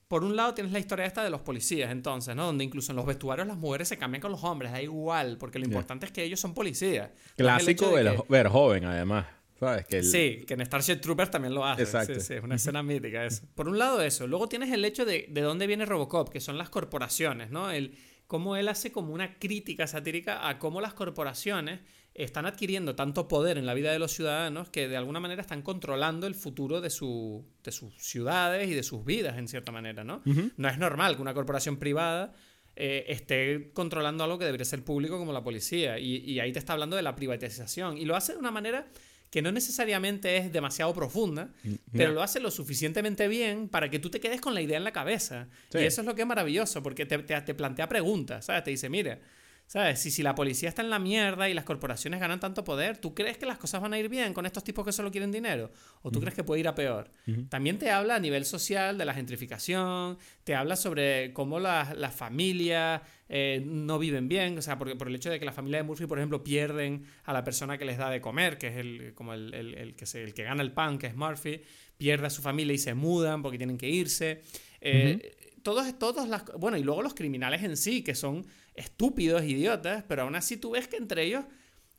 por 0.08 0.24
un 0.24 0.36
lado, 0.36 0.54
tienes 0.54 0.72
la 0.72 0.78
historia 0.78 1.04
esta 1.06 1.24
de 1.24 1.30
los 1.30 1.40
policías, 1.40 1.90
entonces, 1.90 2.36
¿no? 2.36 2.46
Donde 2.46 2.64
incluso 2.64 2.92
en 2.92 2.96
los 2.96 3.06
vestuarios 3.06 3.46
las 3.46 3.56
mujeres 3.56 3.88
se 3.88 3.96
cambian 3.96 4.20
con 4.20 4.32
los 4.32 4.44
hombres, 4.44 4.72
da 4.72 4.82
igual, 4.82 5.36
porque 5.38 5.58
lo 5.58 5.64
importante 5.64 6.06
es 6.06 6.12
que 6.12 6.22
ellos 6.22 6.40
son 6.40 6.54
policías. 6.54 7.10
Clásico 7.36 7.96
de, 7.96 8.22
ver 8.28 8.48
joven, 8.48 8.84
además. 8.84 9.26
¿Sabes? 9.58 9.86
Que 9.86 10.02
Sí, 10.02 10.44
que 10.46 10.54
en 10.54 10.66
Starship 10.66 10.96
Troopers 10.96 11.30
también 11.30 11.54
lo 11.54 11.64
hace. 11.64 11.82
Exacto. 11.82 12.14
Sí, 12.14 12.20
sí, 12.20 12.34
es 12.34 12.42
una 12.42 12.56
escena 12.56 12.82
mítica 12.82 13.24
eso. 13.24 13.44
Por 13.54 13.68
un 13.68 13.78
lado 13.78 14.02
eso. 14.02 14.26
Luego 14.26 14.48
tienes 14.48 14.72
el 14.72 14.84
hecho 14.84 15.04
de, 15.04 15.26
de 15.30 15.40
dónde 15.40 15.66
viene 15.66 15.86
Robocop, 15.86 16.28
que 16.28 16.40
son 16.40 16.58
las 16.58 16.70
corporaciones, 16.70 17.50
¿no? 17.50 17.70
El, 17.70 17.96
cómo 18.26 18.56
él 18.56 18.68
hace 18.68 18.90
como 18.90 19.12
una 19.12 19.38
crítica 19.38 19.86
satírica 19.86 20.48
a 20.48 20.58
cómo 20.58 20.80
las 20.80 20.94
corporaciones 20.94 21.80
están 22.14 22.46
adquiriendo 22.46 22.94
tanto 22.94 23.26
poder 23.26 23.58
en 23.58 23.66
la 23.66 23.74
vida 23.74 23.92
de 23.92 23.98
los 23.98 24.12
ciudadanos 24.12 24.70
que 24.70 24.88
de 24.88 24.96
alguna 24.96 25.18
manera 25.18 25.42
están 25.42 25.62
controlando 25.62 26.26
el 26.26 26.36
futuro 26.36 26.80
de, 26.80 26.90
su, 26.90 27.44
de 27.64 27.72
sus 27.72 27.92
ciudades 27.98 28.68
y 28.68 28.74
de 28.74 28.84
sus 28.84 29.04
vidas, 29.04 29.36
en 29.36 29.48
cierta 29.48 29.72
manera, 29.72 30.04
¿no? 30.04 30.22
No 30.56 30.68
es 30.68 30.78
normal 30.78 31.16
que 31.16 31.22
una 31.22 31.34
corporación 31.34 31.76
privada 31.76 32.32
eh, 32.76 33.04
esté 33.08 33.70
controlando 33.72 34.22
algo 34.24 34.38
que 34.38 34.44
debería 34.44 34.64
ser 34.64 34.84
público 34.84 35.18
como 35.18 35.32
la 35.32 35.42
policía. 35.42 35.98
Y, 35.98 36.18
y, 36.18 36.38
ahí 36.38 36.52
te 36.52 36.58
está 36.60 36.72
hablando 36.72 36.96
de 36.96 37.02
la 37.02 37.16
privatización. 37.16 37.98
Y 37.98 38.04
lo 38.04 38.14
hace 38.16 38.32
de 38.32 38.38
una 38.38 38.50
manera 38.50 38.86
que 39.30 39.42
no 39.42 39.50
necesariamente 39.50 40.36
es 40.36 40.52
demasiado 40.52 40.94
profunda, 40.94 41.50
mm, 41.64 41.74
pero 41.92 42.12
lo 42.12 42.22
hace 42.22 42.38
lo 42.38 42.52
suficientemente 42.52 43.26
bien 43.26 43.68
para 43.68 43.90
que 43.90 43.98
tú 43.98 44.08
te 44.08 44.20
quedes 44.20 44.40
con 44.40 44.54
la 44.54 44.62
idea 44.62 44.76
en 44.76 44.84
la 44.84 44.92
cabeza. 44.92 45.48
Y 45.72 45.78
eso 45.78 46.02
es 46.02 46.06
lo 46.06 46.14
que 46.14 46.22
es 46.22 46.28
maravilloso, 46.28 46.82
porque 46.82 47.06
te, 47.06 47.18
te, 47.18 47.40
te 47.40 47.54
plantea 47.54 47.88
preguntas, 47.88 48.44
¿sabes? 48.44 48.62
Te 48.62 48.70
dice, 48.70 48.88
mire, 48.88 49.18
¿Sabes? 49.74 49.98
Si, 49.98 50.12
si 50.12 50.22
la 50.22 50.36
policía 50.36 50.68
está 50.68 50.82
en 50.82 50.88
la 50.88 51.00
mierda 51.00 51.48
y 51.48 51.52
las 51.52 51.64
corporaciones 51.64 52.20
ganan 52.20 52.38
tanto 52.38 52.62
poder, 52.62 52.96
¿tú 52.96 53.12
crees 53.12 53.38
que 53.38 53.44
las 53.44 53.58
cosas 53.58 53.82
van 53.82 53.92
a 53.92 53.98
ir 53.98 54.08
bien 54.08 54.32
con 54.32 54.46
estos 54.46 54.62
tipos 54.62 54.84
que 54.84 54.92
solo 54.92 55.10
quieren 55.10 55.32
dinero? 55.32 55.72
¿O 56.02 56.12
tú 56.12 56.20
crees 56.20 56.32
que 56.32 56.44
puede 56.44 56.60
ir 56.60 56.68
a 56.68 56.76
peor? 56.76 57.10
También 57.48 57.76
te 57.76 57.90
habla 57.90 58.14
a 58.14 58.20
nivel 58.20 58.44
social 58.44 58.96
de 58.96 59.04
la 59.04 59.12
gentrificación, 59.12 60.16
te 60.44 60.54
habla 60.54 60.76
sobre 60.76 61.32
cómo 61.32 61.58
las, 61.58 61.96
las 61.96 62.14
familias 62.14 63.02
eh, 63.28 63.64
no 63.66 63.98
viven 63.98 64.28
bien, 64.28 64.56
o 64.56 64.62
sea, 64.62 64.78
porque, 64.78 64.94
por 64.94 65.08
el 65.08 65.16
hecho 65.16 65.28
de 65.28 65.40
que 65.40 65.44
la 65.44 65.50
familia 65.50 65.78
de 65.78 65.82
Murphy, 65.82 66.06
por 66.06 66.20
ejemplo, 66.20 66.44
pierden 66.44 67.04
a 67.24 67.32
la 67.32 67.42
persona 67.42 67.76
que 67.76 67.84
les 67.84 67.98
da 67.98 68.10
de 68.10 68.20
comer, 68.20 68.58
que 68.58 68.68
es 68.68 68.76
el, 68.76 69.12
como 69.16 69.34
el, 69.34 69.52
el, 69.54 69.74
el 69.74 69.96
que, 69.96 70.06
se, 70.06 70.22
el 70.22 70.34
que 70.34 70.44
gana 70.44 70.62
el 70.62 70.70
pan, 70.70 70.98
que 70.98 71.08
es 71.08 71.16
Murphy, 71.16 71.60
pierde 71.96 72.28
a 72.28 72.30
su 72.30 72.42
familia 72.42 72.74
y 72.74 72.78
se 72.78 72.94
mudan 72.94 73.42
porque 73.42 73.58
tienen 73.58 73.76
que 73.76 73.88
irse. 73.88 74.40
Eh, 74.80 75.34
todos, 75.64 75.98
todos 75.98 76.28
las... 76.28 76.44
Bueno, 76.60 76.76
y 76.76 76.84
luego 76.84 77.02
los 77.02 77.14
criminales 77.14 77.64
en 77.64 77.76
sí, 77.76 78.02
que 78.02 78.14
son 78.14 78.46
estúpidos, 78.74 79.44
idiotas, 79.44 80.04
pero 80.08 80.22
aún 80.22 80.34
así 80.34 80.56
tú 80.56 80.70
ves 80.72 80.88
que 80.88 80.96
entre 80.96 81.24
ellos... 81.24 81.44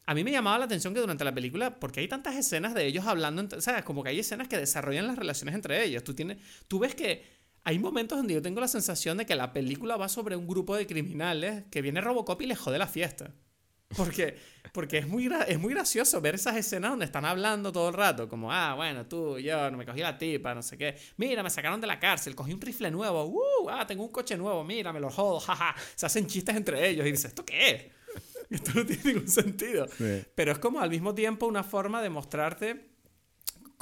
A 0.08 0.14
mí 0.14 0.24
me 0.24 0.32
llamaba 0.32 0.60
la 0.60 0.66
atención 0.66 0.94
que 0.94 1.00
durante 1.00 1.24
la 1.24 1.34
película, 1.34 1.80
porque 1.80 2.00
hay 2.00 2.08
tantas 2.08 2.36
escenas 2.36 2.76
de 2.76 2.86
ellos 2.86 3.08
hablando, 3.08 3.60
¿sabes? 3.60 3.84
Como 3.84 4.04
que 4.04 4.10
hay 4.10 4.20
escenas 4.20 4.48
que 4.48 4.56
desarrollan 4.56 5.08
las 5.08 5.18
relaciones 5.18 5.56
entre 5.56 5.84
ellos. 5.84 6.04
Tú, 6.04 6.14
tienes, 6.14 6.38
tú 6.68 6.78
ves 6.78 6.94
que 6.94 7.24
hay 7.64 7.80
momentos 7.80 8.20
donde 8.20 8.36
yo 8.36 8.42
tengo 8.44 8.62
la 8.62 8.68
sensación 8.68 9.18
de 9.18 9.26
que 9.26 9.36
la 9.36 9.52
película 9.52 9.98
va 9.98 10.08
sobre 10.08 10.36
un 10.36 10.46
grupo 10.46 10.76
de 10.76 10.86
criminales 10.86 11.64
que 11.72 11.82
viene 11.82 12.02
Robocop 12.02 12.40
y 12.44 12.46
les 12.46 12.60
jode 12.60 12.78
la 12.78 12.86
fiesta. 12.86 13.34
Porque, 13.96 14.38
porque 14.72 14.98
es, 15.00 15.08
muy, 15.08 15.30
es 15.48 15.60
muy 15.60 15.74
gracioso 15.74 16.20
ver 16.22 16.36
esas 16.36 16.56
escenas 16.56 16.92
donde 16.92 17.06
están 17.06 17.26
hablando 17.26 17.72
todo 17.72 17.90
el 17.90 17.94
rato, 17.94 18.28
como, 18.28 18.52
ah, 18.52 18.74
bueno, 18.76 19.06
tú, 19.06 19.40
yo, 19.40 19.72
no 19.72 19.78
me 19.78 19.86
cogí 19.86 20.02
la 20.02 20.18
tipa, 20.18 20.54
no 20.54 20.62
sé 20.62 20.78
qué. 20.78 20.96
Mira, 21.18 21.44
me 21.44 21.50
sacaron 21.50 21.80
de 21.80 21.88
la 21.88 22.00
cárcel, 22.00 22.36
cogí 22.36 22.54
un 22.54 22.62
rifle 22.62 22.92
nuevo, 22.92 23.26
uh, 23.26 23.70
ah, 23.70 23.86
tengo 23.88 24.04
un 24.04 24.12
coche 24.12 24.38
nuevo, 24.38 24.64
mira, 24.64 24.92
me 24.92 25.00
lo 25.00 25.10
jodo, 25.10 25.40
jaja. 25.40 25.76
Se 25.96 26.06
hacen 26.06 26.28
chistes 26.28 26.56
entre 26.56 26.90
ellos 26.90 27.06
y 27.06 27.12
dices, 27.12 27.26
¿esto 27.26 27.46
qué 27.46 27.70
es? 27.70 27.86
Esto 28.50 28.72
no 28.76 28.86
tiene 28.86 29.02
ningún 29.06 29.28
sentido. 29.28 29.88
Pero 30.36 30.52
es 30.52 30.60
como 30.60 30.80
al 30.80 30.90
mismo 30.90 31.16
tiempo 31.16 31.48
una 31.48 31.64
forma 31.64 32.02
de 32.02 32.10
mostrarte 32.10 32.95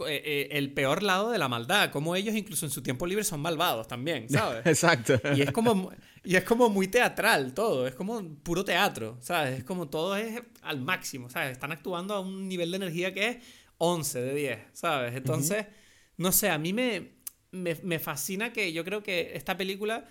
el 0.07 0.73
peor 0.73 1.03
lado 1.03 1.31
de 1.31 1.37
la 1.37 1.47
maldad, 1.47 1.91
como 1.91 2.15
ellos 2.15 2.35
incluso 2.35 2.65
en 2.65 2.71
su 2.71 2.81
tiempo 2.81 3.05
libre 3.05 3.23
son 3.23 3.41
malvados 3.41 3.87
también, 3.87 4.29
¿sabes? 4.29 4.65
Exacto. 4.65 5.19
Y 5.35 5.41
es 5.41 5.51
como 5.51 5.91
y 6.23 6.37
es 6.37 6.43
como 6.45 6.69
muy 6.69 6.87
teatral 6.87 7.53
todo, 7.53 7.85
es 7.85 7.95
como 7.95 8.35
puro 8.37 8.63
teatro, 8.63 9.17
¿sabes? 9.19 9.59
Es 9.59 9.63
como 9.65 9.89
todo 9.89 10.15
es 10.15 10.41
al 10.61 10.79
máximo, 10.79 11.29
¿sabes? 11.29 11.51
Están 11.51 11.73
actuando 11.73 12.13
a 12.13 12.21
un 12.21 12.47
nivel 12.47 12.71
de 12.71 12.77
energía 12.77 13.13
que 13.13 13.27
es 13.27 13.37
11 13.77 14.21
de 14.21 14.33
10, 14.33 14.59
¿sabes? 14.71 15.15
Entonces, 15.15 15.65
no 16.15 16.31
sé, 16.31 16.49
a 16.49 16.57
mí 16.57 16.71
me, 16.71 17.11
me, 17.51 17.99
fascina 17.99 18.53
que 18.53 18.71
yo 18.71 18.85
creo 18.85 19.03
que 19.03 19.33
esta 19.35 19.57
película 19.57 20.05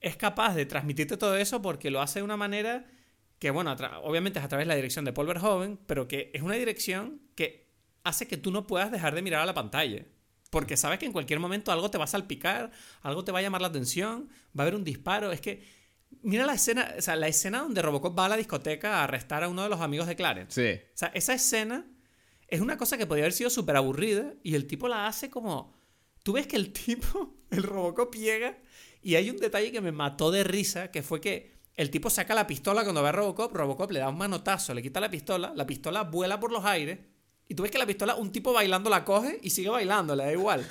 es 0.00 0.16
capaz 0.16 0.54
de 0.54 0.64
transmitirte 0.64 1.18
todo 1.18 1.36
eso 1.36 1.60
porque 1.60 1.90
lo 1.90 2.00
hace 2.00 2.20
de 2.20 2.24
una 2.24 2.38
manera 2.38 2.86
que, 3.38 3.50
bueno, 3.50 3.76
obviamente 4.02 4.38
es 4.38 4.44
a 4.44 4.48
través 4.48 4.66
de 4.66 4.68
la 4.68 4.76
dirección 4.76 5.04
de 5.04 5.12
Paul 5.12 5.26
Verhoeven, 5.26 5.78
pero 5.86 6.08
que 6.08 6.30
es 6.32 6.42
una 6.42 6.54
dirección 6.54 7.20
que 7.34 7.67
hace 8.08 8.26
que 8.26 8.36
tú 8.36 8.50
no 8.50 8.66
puedas 8.66 8.90
dejar 8.90 9.14
de 9.14 9.22
mirar 9.22 9.42
a 9.42 9.46
la 9.46 9.54
pantalla. 9.54 10.04
Porque 10.50 10.76
sabes 10.76 10.98
que 10.98 11.06
en 11.06 11.12
cualquier 11.12 11.40
momento 11.40 11.72
algo 11.72 11.90
te 11.90 11.98
va 11.98 12.04
a 12.04 12.08
salpicar, 12.08 12.70
algo 13.02 13.22
te 13.24 13.32
va 13.32 13.40
a 13.40 13.42
llamar 13.42 13.60
la 13.60 13.68
atención, 13.68 14.28
va 14.58 14.62
a 14.62 14.66
haber 14.66 14.74
un 14.74 14.84
disparo. 14.84 15.30
Es 15.30 15.40
que, 15.40 15.62
mira 16.22 16.46
la 16.46 16.54
escena, 16.54 16.94
o 16.96 17.02
sea, 17.02 17.16
la 17.16 17.28
escena 17.28 17.60
donde 17.60 17.82
Robocop 17.82 18.18
va 18.18 18.26
a 18.26 18.30
la 18.30 18.36
discoteca 18.36 18.98
a 18.98 19.04
arrestar 19.04 19.44
a 19.44 19.48
uno 19.48 19.62
de 19.62 19.68
los 19.68 19.80
amigos 19.80 20.06
de 20.06 20.16
Clarence. 20.16 20.54
Sí. 20.54 20.80
O 20.94 20.96
sea, 20.96 21.08
esa 21.14 21.34
escena 21.34 21.86
es 22.48 22.60
una 22.60 22.78
cosa 22.78 22.96
que 22.96 23.06
podría 23.06 23.24
haber 23.24 23.34
sido 23.34 23.50
súper 23.50 23.76
aburrida 23.76 24.34
y 24.42 24.54
el 24.54 24.66
tipo 24.66 24.88
la 24.88 25.06
hace 25.06 25.28
como... 25.28 25.76
Tú 26.22 26.32
ves 26.32 26.46
que 26.46 26.56
el 26.56 26.72
tipo, 26.72 27.36
el 27.50 27.62
Robocop 27.62 28.14
llega 28.14 28.58
y 29.02 29.16
hay 29.16 29.30
un 29.30 29.36
detalle 29.36 29.70
que 29.70 29.80
me 29.80 29.92
mató 29.92 30.30
de 30.30 30.44
risa, 30.44 30.90
que 30.90 31.02
fue 31.02 31.20
que 31.20 31.58
el 31.74 31.90
tipo 31.90 32.10
saca 32.10 32.34
la 32.34 32.46
pistola 32.46 32.82
cuando 32.82 33.02
ve 33.02 33.10
a 33.10 33.12
Robocop, 33.12 33.54
Robocop 33.54 33.90
le 33.92 34.00
da 34.00 34.08
un 34.08 34.18
manotazo, 34.18 34.74
le 34.74 34.82
quita 34.82 34.98
la 34.98 35.10
pistola, 35.10 35.52
la 35.54 35.66
pistola 35.66 36.02
vuela 36.02 36.40
por 36.40 36.50
los 36.50 36.64
aires 36.64 36.98
y 37.48 37.54
tú 37.54 37.62
ves 37.62 37.72
que 37.72 37.78
la 37.78 37.86
pistola, 37.86 38.14
un 38.14 38.30
tipo 38.30 38.52
bailando 38.52 38.90
la 38.90 39.04
coge 39.04 39.40
y 39.42 39.50
sigue 39.50 39.70
bailando, 39.70 40.14
le 40.14 40.24
da 40.24 40.32
igual. 40.32 40.66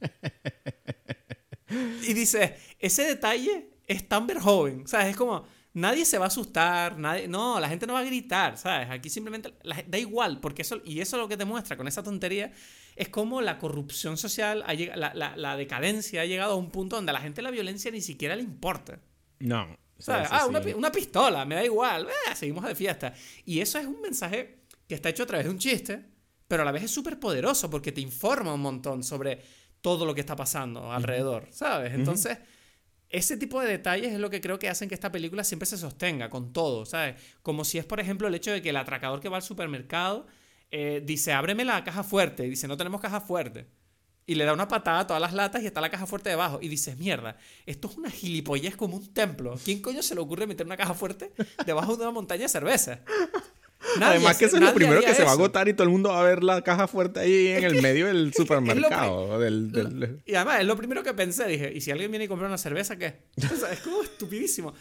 y 2.02 2.12
dice, 2.12 2.56
ese 2.78 3.04
detalle 3.04 3.70
es 3.86 4.06
tan 4.06 4.26
Verhoeven, 4.26 4.86
¿sabes? 4.86 5.08
Es 5.08 5.16
como, 5.16 5.46
nadie 5.72 6.04
se 6.04 6.18
va 6.18 6.26
a 6.26 6.28
asustar, 6.28 6.98
nadie, 6.98 7.28
no, 7.28 7.58
la 7.58 7.68
gente 7.68 7.86
no 7.86 7.94
va 7.94 8.00
a 8.00 8.04
gritar, 8.04 8.58
¿sabes? 8.58 8.90
Aquí 8.90 9.08
simplemente 9.08 9.54
da 9.86 9.98
igual, 9.98 10.40
porque 10.40 10.62
eso, 10.62 10.80
y 10.84 11.00
eso 11.00 11.16
es 11.16 11.22
lo 11.22 11.28
que 11.28 11.36
te 11.36 11.46
muestra 11.46 11.76
con 11.76 11.88
esa 11.88 12.02
tontería, 12.02 12.52
es 12.94 13.08
como 13.08 13.40
la 13.40 13.58
corrupción 13.58 14.18
social, 14.18 14.64
la, 14.66 15.14
la, 15.14 15.36
la, 15.36 15.56
decadencia 15.56 16.22
ha 16.22 16.26
llegado 16.26 16.52
a 16.52 16.56
un 16.56 16.70
punto 16.70 16.96
donde 16.96 17.10
a 17.10 17.14
la 17.14 17.20
gente 17.20 17.42
la 17.42 17.50
violencia 17.50 17.90
ni 17.90 18.00
siquiera 18.00 18.36
le 18.36 18.42
importa. 18.42 19.00
No. 19.38 19.78
¿Sabes? 19.98 20.28
Ah, 20.30 20.46
una, 20.46 20.60
una, 20.76 20.92
pistola, 20.92 21.44
me 21.44 21.54
da 21.54 21.64
igual, 21.64 22.08
eh, 22.08 22.34
seguimos 22.34 22.64
de 22.64 22.74
fiesta. 22.74 23.14
Y 23.44 23.60
eso 23.60 23.78
es 23.78 23.86
un 23.86 24.00
mensaje 24.00 24.58
que 24.86 24.94
está 24.94 25.08
hecho 25.08 25.24
a 25.24 25.26
través 25.26 25.46
de 25.46 25.50
un 25.50 25.58
chiste, 25.58 26.04
pero 26.48 26.62
a 26.62 26.64
la 26.64 26.72
vez 26.72 26.84
es 26.84 26.90
súper 26.90 27.20
poderoso 27.20 27.70
porque 27.70 27.92
te 27.92 28.00
informa 28.00 28.54
un 28.54 28.60
montón 28.60 29.04
sobre 29.04 29.42
todo 29.80 30.04
lo 30.04 30.14
que 30.14 30.20
está 30.20 30.34
pasando 30.34 30.90
alrededor, 30.90 31.46
¿sabes? 31.50 31.94
Entonces, 31.94 32.38
ese 33.10 33.36
tipo 33.36 33.60
de 33.60 33.68
detalles 33.68 34.12
es 34.12 34.18
lo 34.18 34.30
que 34.30 34.40
creo 34.40 34.58
que 34.58 34.68
hacen 34.68 34.88
que 34.88 34.94
esta 34.94 35.12
película 35.12 35.44
siempre 35.44 35.66
se 35.66 35.78
sostenga 35.78 36.28
con 36.28 36.52
todo, 36.52 36.84
¿sabes? 36.84 37.22
Como 37.42 37.64
si 37.64 37.78
es, 37.78 37.84
por 37.84 38.00
ejemplo, 38.00 38.26
el 38.26 38.34
hecho 38.34 38.50
de 38.50 38.60
que 38.60 38.70
el 38.70 38.76
atracador 38.76 39.20
que 39.20 39.28
va 39.28 39.36
al 39.36 39.42
supermercado 39.42 40.26
eh, 40.70 41.02
dice, 41.04 41.32
ábreme 41.32 41.64
la 41.64 41.84
caja 41.84 42.02
fuerte, 42.02 42.46
y 42.46 42.50
dice, 42.50 42.68
no 42.68 42.76
tenemos 42.76 43.00
caja 43.00 43.20
fuerte. 43.20 43.66
Y 44.26 44.34
le 44.34 44.44
da 44.44 44.52
una 44.52 44.68
patada 44.68 45.00
a 45.00 45.06
todas 45.06 45.22
las 45.22 45.32
latas 45.32 45.62
y 45.62 45.66
está 45.66 45.80
la 45.80 45.88
caja 45.88 46.06
fuerte 46.06 46.28
debajo. 46.28 46.58
Y 46.60 46.68
dices, 46.68 46.98
mierda, 46.98 47.38
esto 47.64 47.88
es 47.88 47.96
una 47.96 48.10
gilipollez 48.10 48.76
como 48.76 48.96
un 48.96 49.14
templo. 49.14 49.58
¿Quién 49.64 49.80
coño 49.80 50.02
se 50.02 50.14
le 50.14 50.20
ocurre 50.20 50.46
meter 50.46 50.66
una 50.66 50.76
caja 50.76 50.92
fuerte 50.92 51.32
debajo 51.64 51.96
de 51.96 52.02
una 52.02 52.10
montaña 52.10 52.42
de 52.42 52.50
cerveza? 52.50 53.00
Además 54.00 54.36
que 54.36 54.46
eso 54.46 54.56
es 54.56 54.62
lo 54.62 54.74
primero 54.74 55.00
que 55.00 55.14
se 55.14 55.24
va 55.24 55.30
a 55.30 55.34
agotar 55.34 55.68
y 55.68 55.72
todo 55.72 55.84
el 55.84 55.90
mundo 55.90 56.10
va 56.10 56.20
a 56.20 56.24
ver 56.24 56.42
la 56.42 56.62
caja 56.62 56.88
fuerte 56.88 57.20
ahí 57.20 57.48
en 57.48 57.64
el 57.64 57.80
medio 57.80 58.06
del 58.06 58.32
supermercado. 58.34 59.38
del, 59.38 60.20
Y 60.26 60.34
además 60.34 60.60
es 60.60 60.66
lo 60.66 60.76
primero 60.76 61.02
que 61.02 61.14
pensé. 61.14 61.46
Dije, 61.46 61.72
¿y 61.74 61.80
si 61.80 61.90
alguien 61.90 62.10
viene 62.10 62.24
y 62.24 62.28
compra 62.28 62.46
una 62.46 62.58
cerveza, 62.58 62.96
qué? 62.96 63.20
es 63.36 63.80
como 63.80 64.02
estupidísimo. 64.02 64.74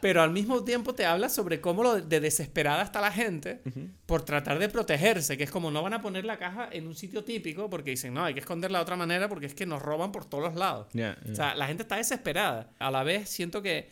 Pero 0.00 0.22
al 0.22 0.30
mismo 0.30 0.64
tiempo 0.64 0.94
te 0.94 1.04
habla 1.04 1.28
sobre 1.28 1.60
cómo 1.60 1.82
lo 1.82 2.00
de 2.00 2.20
desesperada 2.20 2.82
está 2.82 3.00
la 3.00 3.12
gente 3.12 3.60
por 4.06 4.22
tratar 4.24 4.58
de 4.58 4.68
protegerse, 4.68 5.36
que 5.36 5.44
es 5.44 5.50
como 5.50 5.70
no 5.70 5.82
van 5.82 5.92
a 5.92 6.00
poner 6.00 6.24
la 6.24 6.38
caja 6.38 6.68
en 6.72 6.86
un 6.86 6.94
sitio 6.94 7.22
típico 7.22 7.68
porque 7.68 7.90
dicen, 7.90 8.14
no, 8.14 8.24
hay 8.24 8.32
que 8.32 8.40
esconderla 8.40 8.78
de 8.78 8.82
otra 8.82 8.96
manera 8.96 9.28
porque 9.28 9.46
es 9.46 9.54
que 9.54 9.66
nos 9.66 9.82
roban 9.82 10.10
por 10.10 10.24
todos 10.24 10.42
los 10.42 10.54
lados. 10.54 10.88
O 11.30 11.34
sea, 11.34 11.54
la 11.54 11.66
gente 11.66 11.82
está 11.82 11.96
desesperada. 11.96 12.72
A 12.78 12.90
la 12.90 13.02
vez 13.02 13.28
siento 13.28 13.60
que, 13.62 13.90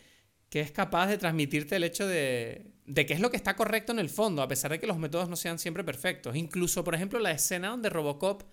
que 0.49 0.61
es 0.61 0.71
capaz 0.71 1.07
de 1.07 1.17
transmitirte 1.17 1.75
el 1.75 1.83
hecho 1.83 2.07
de, 2.07 2.72
de 2.85 3.05
qué 3.05 3.13
es 3.13 3.19
lo 3.19 3.31
que 3.31 3.37
está 3.37 3.55
correcto 3.55 3.91
en 3.91 3.99
el 3.99 4.09
fondo, 4.09 4.41
a 4.41 4.47
pesar 4.47 4.71
de 4.71 4.79
que 4.79 4.87
los 4.87 4.97
métodos 4.97 5.29
no 5.29 5.35
sean 5.35 5.59
siempre 5.59 5.83
perfectos. 5.83 6.35
Incluso, 6.35 6.83
por 6.83 6.95
ejemplo, 6.95 7.19
la 7.19 7.31
escena 7.31 7.69
donde 7.69 7.89
Robocop 7.89 8.43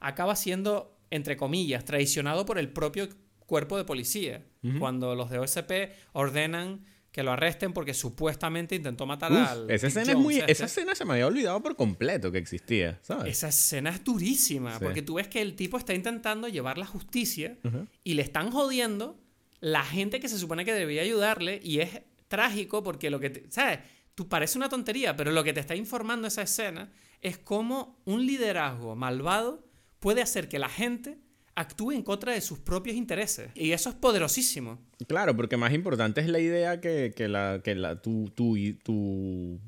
acaba 0.00 0.36
siendo, 0.36 0.96
entre 1.10 1.36
comillas, 1.36 1.84
traicionado 1.84 2.46
por 2.46 2.58
el 2.58 2.68
propio 2.68 3.08
cuerpo 3.46 3.76
de 3.76 3.84
policía, 3.84 4.44
cuando 4.78 5.14
los 5.14 5.30
de 5.30 5.38
OSP 5.38 5.72
ordenan 6.12 6.84
que 7.10 7.24
lo 7.24 7.32
arresten 7.32 7.72
porque 7.72 7.92
supuestamente 7.92 8.76
intentó 8.76 9.04
matar 9.06 9.32
al. 9.32 9.68
Esa 9.68 9.88
escena, 9.88 10.12
es 10.12 10.18
muy, 10.18 10.38
esa 10.46 10.66
escena 10.66 10.94
se 10.94 11.04
me 11.04 11.14
había 11.14 11.26
olvidado 11.26 11.60
por 11.60 11.74
completo 11.74 12.30
que 12.30 12.38
existía, 12.38 13.00
¿sabes? 13.02 13.32
Esa 13.32 13.48
escena 13.48 13.90
es 13.90 14.04
durísima, 14.04 14.78
porque 14.78 15.02
tú 15.02 15.14
ves 15.14 15.26
que 15.26 15.42
el 15.42 15.56
tipo 15.56 15.76
está 15.76 15.94
intentando 15.94 16.46
llevar 16.46 16.78
la 16.78 16.86
justicia 16.86 17.58
y 18.04 18.14
le 18.14 18.22
están 18.22 18.52
jodiendo 18.52 19.18
la 19.60 19.84
gente 19.84 20.20
que 20.20 20.28
se 20.28 20.38
supone 20.38 20.64
que 20.64 20.72
debía 20.72 21.02
ayudarle 21.02 21.60
y 21.62 21.80
es 21.80 22.02
trágico 22.30 22.82
porque 22.82 23.10
lo 23.10 23.20
que, 23.20 23.44
¿sabes? 23.50 23.80
tú 24.14 24.28
parece 24.28 24.58
una 24.58 24.68
tontería, 24.68 25.16
pero 25.16 25.32
lo 25.32 25.42
que 25.42 25.52
te 25.52 25.60
está 25.60 25.74
informando 25.74 26.28
esa 26.28 26.42
escena 26.42 26.92
es 27.20 27.38
cómo 27.38 28.00
un 28.04 28.26
liderazgo 28.26 28.94
malvado 28.94 29.66
puede 29.98 30.22
hacer 30.22 30.48
que 30.48 30.58
la 30.58 30.68
gente 30.68 31.18
actúe 31.54 31.92
en 31.92 32.02
contra 32.02 32.32
de 32.32 32.40
sus 32.40 32.58
propios 32.58 32.96
intereses. 32.96 33.50
Y 33.54 33.72
eso 33.72 33.90
es 33.90 33.96
poderosísimo. 33.96 34.78
Claro, 35.08 35.36
porque 35.36 35.56
más 35.56 35.72
importante 35.72 36.20
es 36.20 36.28
la 36.28 36.38
idea 36.38 36.80
que, 36.80 37.12
que 37.16 37.28
la, 37.28 37.60
que 37.64 37.74
la, 37.74 38.00
tú, 38.00 38.30
tú, 38.34 38.56
tú, 38.82 39.58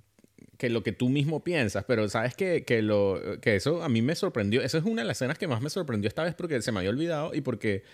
que 0.59 0.71
lo 0.71 0.83
que 0.83 0.93
tú 0.93 1.09
mismo 1.09 1.43
piensas, 1.43 1.85
pero 1.87 2.09
sabes 2.09 2.35
que, 2.35 2.65
que, 2.65 2.83
lo, 2.83 3.21
que 3.41 3.57
eso 3.57 3.83
a 3.83 3.89
mí 3.89 4.01
me 4.01 4.15
sorprendió, 4.15 4.63
esa 4.63 4.79
es 4.79 4.85
una 4.85 5.03
de 5.03 5.09
las 5.09 5.19
escenas 5.19 5.39
que 5.39 5.49
más 5.49 5.61
me 5.61 5.71
sorprendió 5.71 6.09
esta 6.09 6.25
vez 6.25 6.35
porque 6.35 6.63
se 6.63 6.73
me 6.73 6.79
había 6.79 6.91
olvidado 6.91 7.35
y 7.35 7.41
porque 7.41 7.85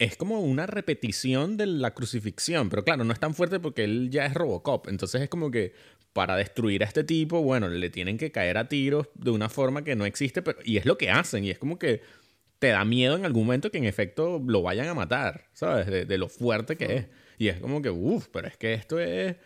es 0.00 0.16
como 0.16 0.40
una 0.40 0.66
repetición 0.66 1.58
de 1.58 1.66
la 1.66 1.92
crucifixión, 1.92 2.70
pero 2.70 2.82
claro, 2.84 3.04
no 3.04 3.12
es 3.12 3.20
tan 3.20 3.34
fuerte 3.34 3.60
porque 3.60 3.84
él 3.84 4.08
ya 4.10 4.24
es 4.24 4.32
Robocop, 4.32 4.88
entonces 4.88 5.20
es 5.20 5.28
como 5.28 5.50
que 5.50 5.74
para 6.14 6.36
destruir 6.36 6.82
a 6.82 6.86
este 6.86 7.04
tipo, 7.04 7.42
bueno, 7.42 7.68
le 7.68 7.90
tienen 7.90 8.16
que 8.16 8.32
caer 8.32 8.56
a 8.56 8.66
tiros 8.66 9.08
de 9.14 9.30
una 9.30 9.50
forma 9.50 9.84
que 9.84 9.94
no 9.96 10.06
existe, 10.06 10.40
pero, 10.40 10.58
y 10.64 10.78
es 10.78 10.86
lo 10.86 10.96
que 10.96 11.10
hacen, 11.10 11.44
y 11.44 11.50
es 11.50 11.58
como 11.58 11.78
que 11.78 12.00
te 12.58 12.68
da 12.68 12.82
miedo 12.86 13.14
en 13.14 13.26
algún 13.26 13.44
momento 13.44 13.70
que 13.70 13.76
en 13.76 13.84
efecto 13.84 14.42
lo 14.44 14.62
vayan 14.62 14.88
a 14.88 14.94
matar, 14.94 15.48
¿sabes? 15.52 15.86
De, 15.86 16.18
lo 16.18 16.28
fuerte 16.28 16.76
que 16.76 16.96
es. 16.96 17.06
Y 17.38 17.48
es 17.48 17.60
como 17.60 17.80
que, 17.82 17.90
uff, 17.90 18.28
pero 18.32 18.48
es 18.48 18.56
que 18.56 18.74
esto 18.74 18.98
es 18.98 19.36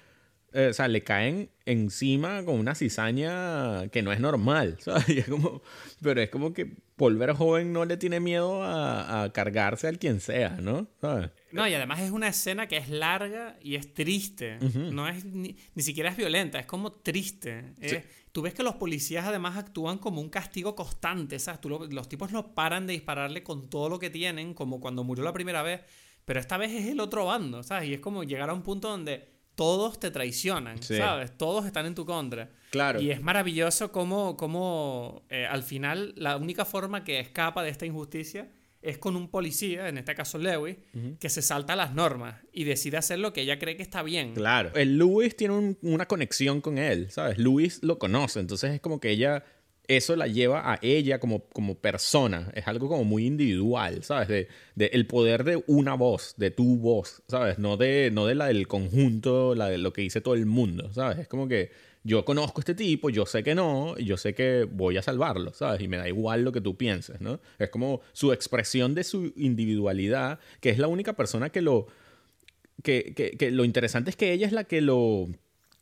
eh, 0.52 0.68
o 0.68 0.72
sea, 0.72 0.86
le 0.86 1.02
caen 1.02 1.50
encima 1.66 2.44
con 2.44 2.60
una 2.60 2.76
cizaña 2.76 3.88
que 3.88 4.02
no 4.02 4.12
es 4.12 4.20
normal, 4.20 4.76
¿sabes? 4.80 5.08
es 5.08 5.28
como, 5.28 5.62
pero 6.00 6.20
es 6.20 6.30
como 6.30 6.52
que 6.52 6.76
volver 6.96 7.32
joven 7.32 7.72
no 7.72 7.84
le 7.84 7.96
tiene 7.96 8.20
miedo 8.20 8.62
a, 8.62 9.30
cargarse 9.32 9.88
al 9.88 9.98
quien 9.98 10.20
sea, 10.20 10.50
¿no? 10.60 10.86
No, 11.52 11.68
y 11.68 11.74
además 11.74 12.00
es 12.00 12.10
una 12.10 12.28
escena 12.28 12.68
que 12.68 12.76
es 12.76 12.88
larga 12.88 13.56
y 13.62 13.74
es 13.76 13.94
triste. 13.94 14.58
No 14.60 15.08
es 15.08 15.24
ni, 15.24 15.56
siquiera 15.76 16.10
es 16.10 16.16
violenta, 16.16 16.58
es 16.58 16.66
como 16.66 16.92
triste. 16.92 17.74
tú 18.32 18.42
ves 18.42 18.54
que 18.54 18.62
los 18.62 18.76
policías 18.76 19.26
además 19.26 19.56
actúan 19.56 19.98
como 19.98 20.20
un 20.20 20.28
castigo 20.28 20.74
constante, 20.74 21.38
¿sabes? 21.38 21.60
los 21.64 22.08
tipos 22.08 22.32
no 22.32 22.54
paran 22.54 22.86
de 22.86 22.92
dispararle 22.92 23.42
con 23.42 23.68
todo 23.68 23.88
lo 23.88 23.98
que 23.98 24.10
tienen, 24.10 24.54
como 24.54 24.80
cuando 24.80 25.04
murió 25.04 25.24
la 25.24 25.32
primera 25.32 25.62
vez. 25.62 25.82
Pero 26.24 26.40
esta 26.40 26.56
vez 26.56 26.72
es 26.72 26.86
el 26.86 27.00
otro 27.00 27.26
bando, 27.26 27.62
¿sabes? 27.62 27.90
Y 27.90 27.94
es 27.94 28.00
como 28.00 28.24
llegar 28.24 28.48
a 28.48 28.54
un 28.54 28.62
punto 28.62 28.88
donde 28.88 29.33
todos 29.54 30.00
te 30.00 30.10
traicionan, 30.10 30.82
¿sabes? 30.82 31.36
Todos 31.36 31.66
están 31.66 31.86
en 31.86 31.94
tu 31.94 32.04
contra. 32.04 32.50
Claro. 32.70 33.00
Y 33.00 33.10
es 33.10 33.22
maravilloso 33.22 33.92
cómo, 33.92 34.36
cómo 34.36 35.22
eh, 35.30 35.46
al 35.46 35.62
final 35.62 36.12
la 36.16 36.36
única 36.36 36.64
forma 36.64 37.04
que 37.04 37.20
escapa 37.20 37.62
de 37.62 37.70
esta 37.70 37.86
injusticia 37.86 38.48
es 38.84 38.98
con 38.98 39.16
un 39.16 39.28
policía, 39.28 39.88
en 39.88 39.96
este 39.96 40.14
caso 40.14 40.36
Lewis, 40.36 40.76
que 41.18 41.30
se 41.30 41.40
salta 41.40 41.74
las 41.74 41.94
normas 41.94 42.42
y 42.52 42.64
decide 42.64 42.98
hacer 42.98 43.18
lo 43.18 43.32
que 43.32 43.40
ella 43.40 43.58
cree 43.58 43.78
que 43.78 43.82
está 43.82 44.02
bien. 44.02 44.34
Claro. 44.34 44.72
El 44.74 44.98
Lewis 44.98 45.34
tiene 45.34 45.76
una 45.80 46.06
conexión 46.06 46.60
con 46.60 46.76
él, 46.76 47.10
¿sabes? 47.10 47.38
Lewis 47.38 47.82
lo 47.82 47.98
conoce, 47.98 48.40
entonces 48.40 48.72
es 48.74 48.80
como 48.82 49.00
que 49.00 49.08
ella 49.08 49.42
eso 49.88 50.16
la 50.16 50.26
lleva 50.26 50.72
a 50.72 50.78
ella 50.82 51.18
como, 51.18 51.44
como 51.48 51.76
persona. 51.76 52.50
Es 52.54 52.66
algo 52.66 52.88
como 52.88 53.04
muy 53.04 53.26
individual, 53.26 54.02
¿sabes? 54.02 54.28
De, 54.28 54.48
el 54.76 55.06
poder 55.06 55.44
de 55.44 55.62
una 55.66 55.94
voz, 55.94 56.34
de 56.36 56.50
tu 56.50 56.76
voz, 56.78 57.22
¿sabes? 57.28 57.58
No 57.58 57.76
de, 57.76 58.10
no 58.12 58.26
de 58.26 58.34
la 58.34 58.46
del 58.46 58.66
conjunto, 58.66 59.54
la 59.54 59.68
de 59.68 59.78
lo 59.78 59.92
que 59.92 60.02
dice 60.02 60.20
todo 60.20 60.34
el 60.34 60.46
mundo, 60.46 60.92
¿sabes? 60.92 61.18
Es 61.18 61.28
como 61.28 61.48
que 61.48 61.70
yo 62.02 62.24
conozco 62.24 62.60
a 62.60 62.62
este 62.62 62.74
tipo, 62.74 63.10
yo 63.10 63.26
sé 63.26 63.42
que 63.42 63.54
no, 63.54 63.96
yo 63.98 64.16
sé 64.16 64.34
que 64.34 64.64
voy 64.70 64.96
a 64.96 65.02
salvarlo, 65.02 65.52
¿sabes? 65.54 65.80
Y 65.80 65.88
me 65.88 65.96
da 65.96 66.08
igual 66.08 66.42
lo 66.42 66.52
que 66.52 66.60
tú 66.60 66.76
pienses, 66.76 67.20
¿no? 67.20 67.40
Es 67.58 67.70
como 67.70 68.00
su 68.12 68.32
expresión 68.32 68.94
de 68.94 69.04
su 69.04 69.32
individualidad, 69.36 70.38
que 70.60 70.70
es 70.70 70.78
la 70.78 70.88
única 70.88 71.14
persona 71.14 71.50
que 71.50 71.62
lo... 71.62 71.86
Que, 72.82 73.14
que 73.14 73.50
lo 73.50 73.64
interesante 73.64 74.10
es 74.10 74.16
que 74.16 74.32
ella 74.32 74.46
es 74.46 74.52
la 74.52 74.64
que 74.64 74.82
lo 74.82 75.28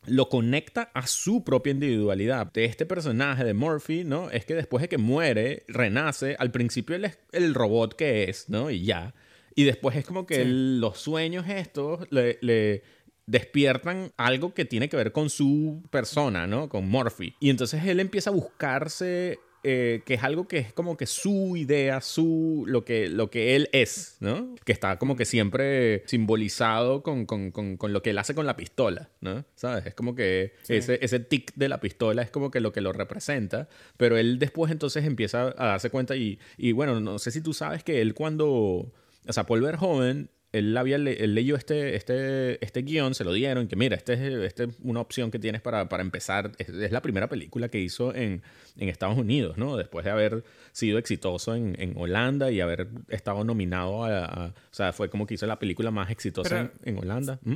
lo 0.05 0.29
conecta 0.29 0.91
a 0.93 1.07
su 1.07 1.43
propia 1.43 1.71
individualidad. 1.71 2.51
De 2.51 2.65
este 2.65 2.85
personaje 2.85 3.43
de 3.43 3.53
Murphy, 3.53 4.03
¿no? 4.03 4.29
Es 4.29 4.45
que 4.45 4.55
después 4.55 4.81
de 4.81 4.89
que 4.89 4.97
muere, 4.97 5.63
renace, 5.67 6.35
al 6.39 6.51
principio 6.51 6.95
él 6.95 7.05
es 7.05 7.19
el 7.31 7.53
robot 7.53 7.95
que 7.95 8.25
es, 8.25 8.49
¿no? 8.49 8.69
Y 8.69 8.83
ya. 8.83 9.13
Y 9.55 9.63
después 9.63 9.95
es 9.95 10.05
como 10.05 10.25
que 10.25 10.43
los 10.45 10.97
sueños 10.97 11.45
estos 11.47 12.07
le, 12.11 12.39
le, 12.41 12.83
despiertan 13.25 14.11
algo 14.17 14.53
que 14.53 14.65
tiene 14.65 14.89
que 14.89 14.97
ver 14.97 15.11
con 15.11 15.29
su 15.29 15.83
persona, 15.89 16.47
¿no? 16.47 16.69
Con 16.69 16.87
Murphy. 16.87 17.35
Y 17.39 17.49
entonces 17.49 17.85
él 17.85 17.99
empieza 17.99 18.29
a 18.29 18.33
buscarse 18.33 19.39
eh, 19.63 20.01
que 20.05 20.15
es 20.15 20.23
algo 20.23 20.47
que 20.47 20.57
es 20.57 20.73
como 20.73 20.97
que 20.97 21.05
su 21.05 21.55
idea, 21.55 22.01
su, 22.01 22.65
lo, 22.67 22.83
que, 22.83 23.07
lo 23.07 23.29
que 23.29 23.55
él 23.55 23.69
es, 23.71 24.17
¿no? 24.19 24.55
Que 24.65 24.73
está 24.73 24.99
como 24.99 25.15
que 25.15 25.25
siempre 25.25 26.03
simbolizado 26.05 27.01
con, 27.01 27.25
con, 27.25 27.51
con, 27.51 27.77
con 27.77 27.93
lo 27.93 28.01
que 28.01 28.09
él 28.09 28.17
hace 28.17 28.35
con 28.35 28.45
la 28.45 28.57
pistola, 28.57 29.09
¿no? 29.21 29.45
¿Sabes? 29.55 29.85
Es 29.85 29.93
como 29.93 30.15
que 30.15 30.53
ese, 30.67 30.99
ese 31.01 31.19
tic 31.19 31.53
de 31.55 31.69
la 31.69 31.79
pistola 31.79 32.21
es 32.21 32.29
como 32.29 32.51
que 32.51 32.59
lo 32.59 32.73
que 32.73 32.81
lo 32.81 32.91
representa, 32.91 33.69
pero 33.95 34.17
él 34.17 34.37
después 34.37 34.71
entonces 34.71 35.05
empieza 35.05 35.53
a 35.57 35.67
darse 35.67 35.89
cuenta 35.89 36.15
y, 36.15 36.39
y 36.57 36.73
bueno, 36.73 36.99
no 36.99 37.17
sé 37.17 37.31
si 37.31 37.41
tú 37.41 37.53
sabes 37.53 37.83
que 37.83 38.01
él 38.01 38.13
cuando, 38.13 38.45
o 38.45 38.91
sea, 39.29 39.45
Paul 39.45 39.61
Verhoeven 39.61 40.29
él, 40.53 40.77
había 40.77 40.97
leyó 40.99 41.55
este, 41.55 41.95
este, 41.95 42.63
este 42.63 42.83
guion, 42.83 43.15
se 43.15 43.23
lo 43.23 43.33
dieron, 43.33 43.67
que 43.67 43.75
mira, 43.75 43.95
esta 43.95 44.13
es, 44.13 44.21
este 44.21 44.65
es 44.65 44.69
una 44.83 45.01
opción 45.01 45.31
que 45.31 45.39
tienes 45.39 45.61
para, 45.61 45.89
para 45.89 46.03
empezar. 46.03 46.51
Es, 46.59 46.69
la 46.69 47.01
primera 47.01 47.27
película 47.27 47.69
que 47.69 47.79
hizo 47.79 48.13
en, 48.13 48.43
en, 48.77 48.89
Estados 48.89 49.17
Unidos, 49.17 49.57
¿no? 49.57 49.75
Después 49.75 50.05
de 50.05 50.11
haber 50.11 50.43
sido 50.71 50.99
exitoso 50.99 51.55
en, 51.55 51.75
en 51.79 51.97
Holanda 51.97 52.51
y 52.51 52.61
haber 52.61 52.87
estado 53.09 53.43
nominado 53.43 54.05
a, 54.05 54.53
O 54.71 54.73
sea, 54.73 54.93
fue 54.93 55.09
como 55.09 55.25
que 55.25 55.33
hizo 55.33 55.47
la 55.47 55.57
película 55.57 55.89
más 55.89 56.11
exitosa 56.11 56.71
en, 56.83 56.97
Holanda. 56.99 57.39
¿Mm? 57.43 57.55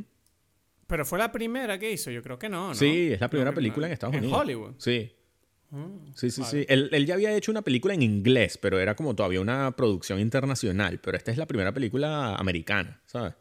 Pero 0.88 1.06
fue 1.06 1.20
la 1.20 1.32
primera 1.32 1.78
que 1.78 1.91
hizo, 1.91 2.10
yo 2.10 2.24
creo 2.24 2.39
que 2.39 2.50
no, 2.50 2.70
¿no? 2.70 2.76
Sí, 2.76 3.12
es 3.14 3.22
la 3.22 3.30
primera 3.30 3.54
película 3.54 3.88
en 3.88 3.93
Estados 3.93 4.16
Unidos. 4.16 4.34
En 4.34 4.41
Hollywood. 4.41 4.74
Sí. 4.80 5.12
Mm, 5.72 6.13
sí, 6.15 6.32
sí, 6.32 6.43
sí. 6.43 6.65
Él, 6.70 6.89
él, 6.91 7.05
ya 7.05 7.15
había 7.15 7.36
hecho 7.36 7.51
una 7.51 7.61
película 7.61 7.93
en 7.93 8.01
inglés, 8.01 8.57
pero 8.57 8.80
era 8.80 8.95
como 8.95 9.15
todavía 9.15 9.41
una 9.41 9.72
producción 9.76 10.20
internacional. 10.20 10.99
Pero 10.99 11.18
esta 11.18 11.32
es 11.32 11.38
la 11.38 11.45
primera 11.45 11.74
película 11.74 12.36
americana, 12.36 13.01
¿sabes? 13.05 13.34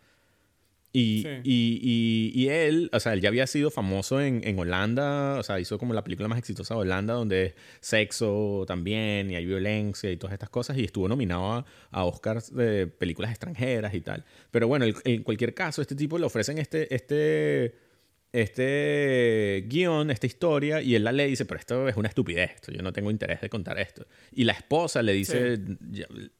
Y, 0.93 1.27
y, 1.45 2.33
y, 2.35 2.49
él, 2.49 2.89
o 2.91 3.01
sea, 3.01 3.13
él 3.13 3.21
ya 3.21 3.29
había 3.29 3.47
sido 3.47 3.71
famoso 3.71 4.19
en, 4.19 4.41
en, 4.45 4.59
Holanda, 4.59 5.39
o 5.39 5.43
sea, 5.43 5.61
hizo 5.61 5.79
como 5.79 5.93
la 5.93 6.03
película 6.03 6.27
más 6.27 6.39
exitosa 6.39 6.73
de 6.73 6.81
Holanda, 6.81 7.13
donde 7.13 7.45
es 7.47 7.55
sexo 7.81 8.65
también, 8.67 9.31
y 9.31 9.37
hay 9.37 9.45
violencia 9.45 10.11
y 10.11 10.17
todas 10.17 10.33
estas 10.33 10.49
cosas, 10.49 10.79
y 10.79 10.85
estuvo 10.85 11.07
nominado 11.07 11.53
a, 11.53 11.67
a 11.91 12.05
Oscars 12.05 12.55
de 12.55 12.87
películas 12.87 13.31
extranjeras 13.31 13.93
y 13.93 14.01
tal. 14.01 14.25
Pero 14.51 14.69
bueno, 14.69 14.87
en 15.05 15.23
cualquier 15.23 15.53
caso, 15.53 15.83
este 15.83 15.97
tipo 15.97 16.17
le 16.17 16.25
ofrecen 16.25 16.57
este, 16.57 16.95
este 16.95 17.75
este 18.43 19.65
guion, 19.67 20.11
esta 20.11 20.27
historia, 20.27 20.83
y 20.83 20.95
él 20.95 21.05
la 21.05 21.13
lee 21.13 21.25
y 21.25 21.31
dice, 21.31 21.47
pero 21.47 21.59
esto 21.59 21.89
es 21.89 21.97
una 21.97 22.09
estupidez, 22.09 22.51
esto, 22.57 22.73
yo 22.73 22.83
no 22.83 22.93
tengo 22.93 23.11
interés 23.11 23.41
de 23.41 23.49
contar 23.49 23.79
esto. 23.79 24.07
Y 24.33 24.45
la 24.45 24.53
esposa 24.53 25.03
le 25.03 25.13
dice, 25.13 25.59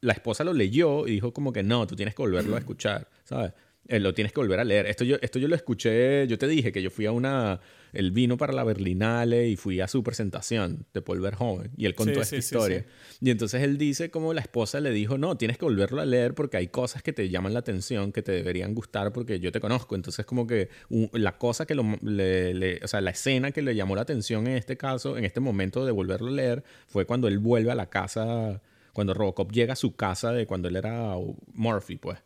la 0.01 0.13
esposa 0.13 0.43
lo 0.43 0.53
leyó 0.53 1.07
y 1.07 1.11
dijo 1.11 1.33
como 1.33 1.51
que 1.51 1.63
no, 1.63 1.87
tú 1.87 1.95
tienes 1.95 2.13
que 2.13 2.21
volverlo 2.21 2.55
a 2.55 2.59
escuchar, 2.59 3.07
¿sabes? 3.23 3.51
Eh, 3.89 3.99
lo 3.99 4.13
tienes 4.13 4.33
que 4.33 4.41
volver 4.41 4.59
a 4.59 4.65
leer. 4.65 4.85
Esto 4.87 5.05
yo, 5.05 5.15
esto 5.21 5.39
yo 5.39 5.47
lo 5.47 5.55
escuché, 5.55 6.27
yo 6.27 6.37
te 6.37 6.47
dije 6.47 6.73
que 6.73 6.81
yo 6.81 6.89
fui 6.89 7.05
a 7.05 7.13
una, 7.13 7.61
él 7.93 8.11
vino 8.11 8.35
para 8.35 8.51
la 8.51 8.65
Berlinale 8.65 9.47
y 9.47 9.55
fui 9.55 9.79
a 9.79 9.87
su 9.87 10.03
presentación 10.03 10.85
de 10.93 11.01
Paul 11.01 11.21
Verhoeven 11.21 11.71
y 11.77 11.85
él 11.85 11.95
contó 11.95 12.21
esta 12.21 12.35
historia. 12.35 12.85
y 13.21 13.29
entonces 13.29 13.63
él 13.63 13.77
dice 13.77 14.11
como 14.11 14.33
la 14.33 14.41
esposa 14.41 14.81
le 14.81 14.91
dijo, 14.91 15.17
no, 15.17 15.37
tienes 15.37 15.57
que 15.57 15.63
volverlo 15.63 16.01
a 16.01 16.05
leer 16.05 16.33
porque 16.33 16.57
hay 16.57 16.67
cosas 16.67 17.01
que 17.01 17.13
te 17.13 17.29
llaman 17.29 17.53
la 17.53 17.59
atención, 17.59 18.11
que 18.11 18.21
te 18.21 18.33
deberían 18.33 18.75
gustar 18.75 19.13
porque 19.13 19.39
yo 19.39 19.53
te 19.53 19.61
conozco. 19.61 19.95
Entonces 19.95 20.25
como 20.25 20.45
que 20.47 20.69
la 21.13 21.37
cosa 21.37 21.65
que 21.65 21.73
lo, 21.73 21.83
le, 22.01 22.81
o 22.83 22.87
sea, 22.89 22.99
la 22.99 23.11
escena 23.11 23.51
que 23.51 23.61
le 23.61 23.73
llamó 23.73 23.95
la 23.95 24.01
atención 24.01 24.47
en 24.47 24.57
este 24.57 24.75
caso, 24.75 25.17
en 25.17 25.23
este 25.23 25.39
momento 25.39 25.85
de 25.85 25.93
volverlo 25.93 26.27
a 26.27 26.31
leer, 26.31 26.63
fue 26.87 27.05
cuando 27.05 27.29
él 27.29 27.39
vuelve 27.39 27.71
a 27.71 27.75
la 27.75 27.89
casa, 27.89 28.61
cuando 28.91 29.13
Robocop 29.13 29.49
llega 29.53 29.73
a 29.73 29.77
su 29.77 29.95
casa 29.95 30.33
de 30.33 30.45
cuando 30.45 30.67
él 30.67 30.75
era 30.75 31.15
Murphy, 31.53 31.95
pues. 31.95 32.19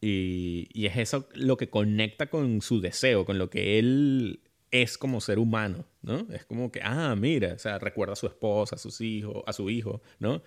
Y, 0.00 0.68
y, 0.72 0.86
es 0.86 0.96
eso 0.96 1.28
lo 1.34 1.56
que 1.56 1.68
conecta 1.68 2.28
con 2.28 2.62
su 2.62 2.80
deseo, 2.80 3.26
con 3.26 3.38
lo 3.38 3.50
que 3.50 3.78
él 3.78 4.40
es 4.70 4.96
como 4.96 5.20
ser 5.20 5.38
humano, 5.38 5.84
¿no? 6.02 6.26
Es 6.32 6.44
como 6.44 6.70
que, 6.70 6.80
ah, 6.82 7.14
mira, 7.16 7.54
o 7.54 7.58
sea, 7.58 7.78
recuerda 7.78 8.14
a 8.14 8.16
su 8.16 8.26
esposa, 8.26 8.76
a 8.76 8.78
sus 8.78 9.00
hijos, 9.00 9.42
a 9.46 9.52
su 9.52 9.68
hijo, 9.68 10.00
¿no? 10.18 10.42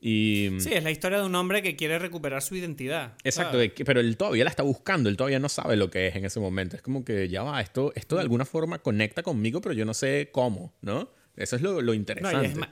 Y, 0.00 0.50
sí, 0.58 0.70
es 0.72 0.84
la 0.84 0.92
historia 0.92 1.18
de 1.18 1.26
un 1.26 1.34
hombre 1.34 1.60
que 1.60 1.74
quiere 1.74 1.98
recuperar 1.98 2.40
su 2.42 2.54
identidad. 2.54 3.14
Exacto, 3.24 3.58
pero 3.84 4.00
él 4.00 4.16
todavía 4.16 4.44
la 4.44 4.50
está 4.50 4.62
buscando, 4.62 5.08
él 5.08 5.16
todavía 5.16 5.40
no 5.40 5.48
sabe 5.48 5.76
lo 5.76 5.90
que 5.90 6.06
es 6.06 6.16
en 6.16 6.24
ese 6.24 6.38
momento. 6.38 6.76
Es 6.76 6.82
como 6.82 7.04
que 7.04 7.28
ya 7.28 7.42
va, 7.42 7.60
esto, 7.60 7.92
esto 7.96 8.16
de 8.16 8.22
alguna 8.22 8.44
forma 8.44 8.78
conecta 8.78 9.22
conmigo, 9.22 9.60
pero 9.60 9.72
yo 9.74 9.84
no 9.84 9.94
sé 9.94 10.28
cómo, 10.32 10.72
¿no? 10.82 11.10
Eso 11.36 11.56
es 11.56 11.62
lo, 11.62 11.80
lo 11.80 11.94
interesante. 11.94 12.68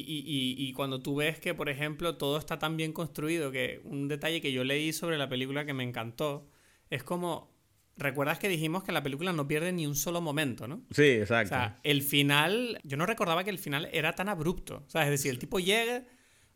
Y, 0.00 0.24
y, 0.26 0.68
y, 0.68 0.72
cuando 0.72 1.02
tú 1.02 1.16
ves 1.16 1.38
que, 1.38 1.54
por 1.54 1.68
ejemplo, 1.68 2.16
todo 2.16 2.38
está 2.38 2.58
tan 2.58 2.76
bien 2.76 2.92
construido, 2.92 3.50
que 3.50 3.80
un 3.84 4.08
detalle 4.08 4.40
que 4.40 4.52
yo 4.52 4.64
leí 4.64 4.92
sobre 4.92 5.18
la 5.18 5.28
película 5.28 5.64
que 5.64 5.74
me 5.74 5.84
encantó, 5.84 6.48
es 6.90 7.02
como 7.02 7.52
¿Recuerdas 7.96 8.38
que 8.38 8.48
dijimos 8.48 8.84
que 8.84 8.92
la 8.92 9.02
película 9.02 9.32
no 9.32 9.46
pierde 9.46 9.70
ni 9.72 9.86
un 9.86 9.94
solo 9.94 10.20
momento, 10.20 10.66
no? 10.66 10.82
Sí, 10.90 11.02
exacto. 11.02 11.54
O 11.54 11.58
sea, 11.58 11.78
el 11.82 12.02
final, 12.02 12.80
yo 12.84 12.96
no 12.96 13.04
recordaba 13.04 13.44
que 13.44 13.50
el 13.50 13.58
final 13.58 13.88
era 13.92 14.14
tan 14.14 14.28
abrupto. 14.28 14.82
O 14.86 14.90
sea, 14.90 15.04
es 15.04 15.10
decir, 15.10 15.30
el 15.30 15.38
tipo 15.38 15.60
llega, 15.60 16.04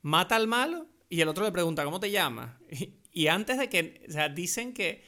mata 0.01 0.35
al 0.37 0.47
malo 0.47 0.89
y 1.11 1.21
el 1.21 1.29
otro 1.29 1.45
le 1.45 1.53
pregunta, 1.53 1.85
¿cómo 1.85 2.01
te 2.01 2.11
llamas? 2.11 2.57
Y, 3.13 3.29
antes 3.29 3.59
de 3.59 3.69
que, 3.69 4.05
o 4.09 4.13
sea, 4.13 4.29
dicen 4.29 4.75
que 4.75 5.03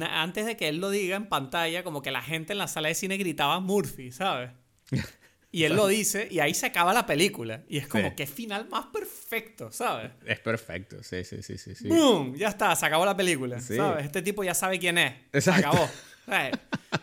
antes 0.00 0.46
de 0.46 0.56
que 0.56 0.68
él 0.68 0.78
lo 0.78 0.90
diga 0.90 1.16
en 1.16 1.28
pantalla, 1.28 1.82
como 1.82 2.02
que 2.02 2.12
la 2.12 2.22
gente 2.22 2.52
en 2.52 2.58
la 2.58 2.68
sala 2.68 2.88
de 2.88 2.94
cine 2.94 3.16
gritaba 3.16 3.58
Murphy, 3.58 4.12
¿sabes? 4.12 4.50
Y 5.50 5.64
él 5.64 5.74
lo 5.74 5.86
dice 5.86 6.28
y 6.30 6.40
ahí 6.40 6.52
se 6.52 6.66
acaba 6.66 6.92
la 6.92 7.06
película. 7.06 7.62
Y 7.68 7.78
es 7.78 7.88
como, 7.88 8.08
Sí. 8.10 8.14
qué 8.16 8.26
final 8.26 8.68
más 8.68 8.86
perfecto, 8.86 9.72
¿sabes? 9.72 10.10
Es 10.26 10.38
perfecto, 10.40 11.02
sí, 11.02 11.24
sí, 11.24 11.42
sí, 11.42 11.56
sí. 11.56 11.74
sí. 11.74 11.88
¡Boom! 11.88 12.34
Ya 12.36 12.48
está, 12.48 12.76
se 12.76 12.84
acabó 12.84 13.04
la 13.06 13.16
película, 13.16 13.58
Sí. 13.60 13.76
¿sabes? 13.76 14.04
Este 14.04 14.20
tipo 14.22 14.44
ya 14.44 14.52
sabe 14.54 14.78
quién 14.78 14.98
es. 14.98 15.14
Se 15.32 15.38
Exacto. 15.38 15.68
acabó. 15.68 15.90
¿sabes? 16.26 16.52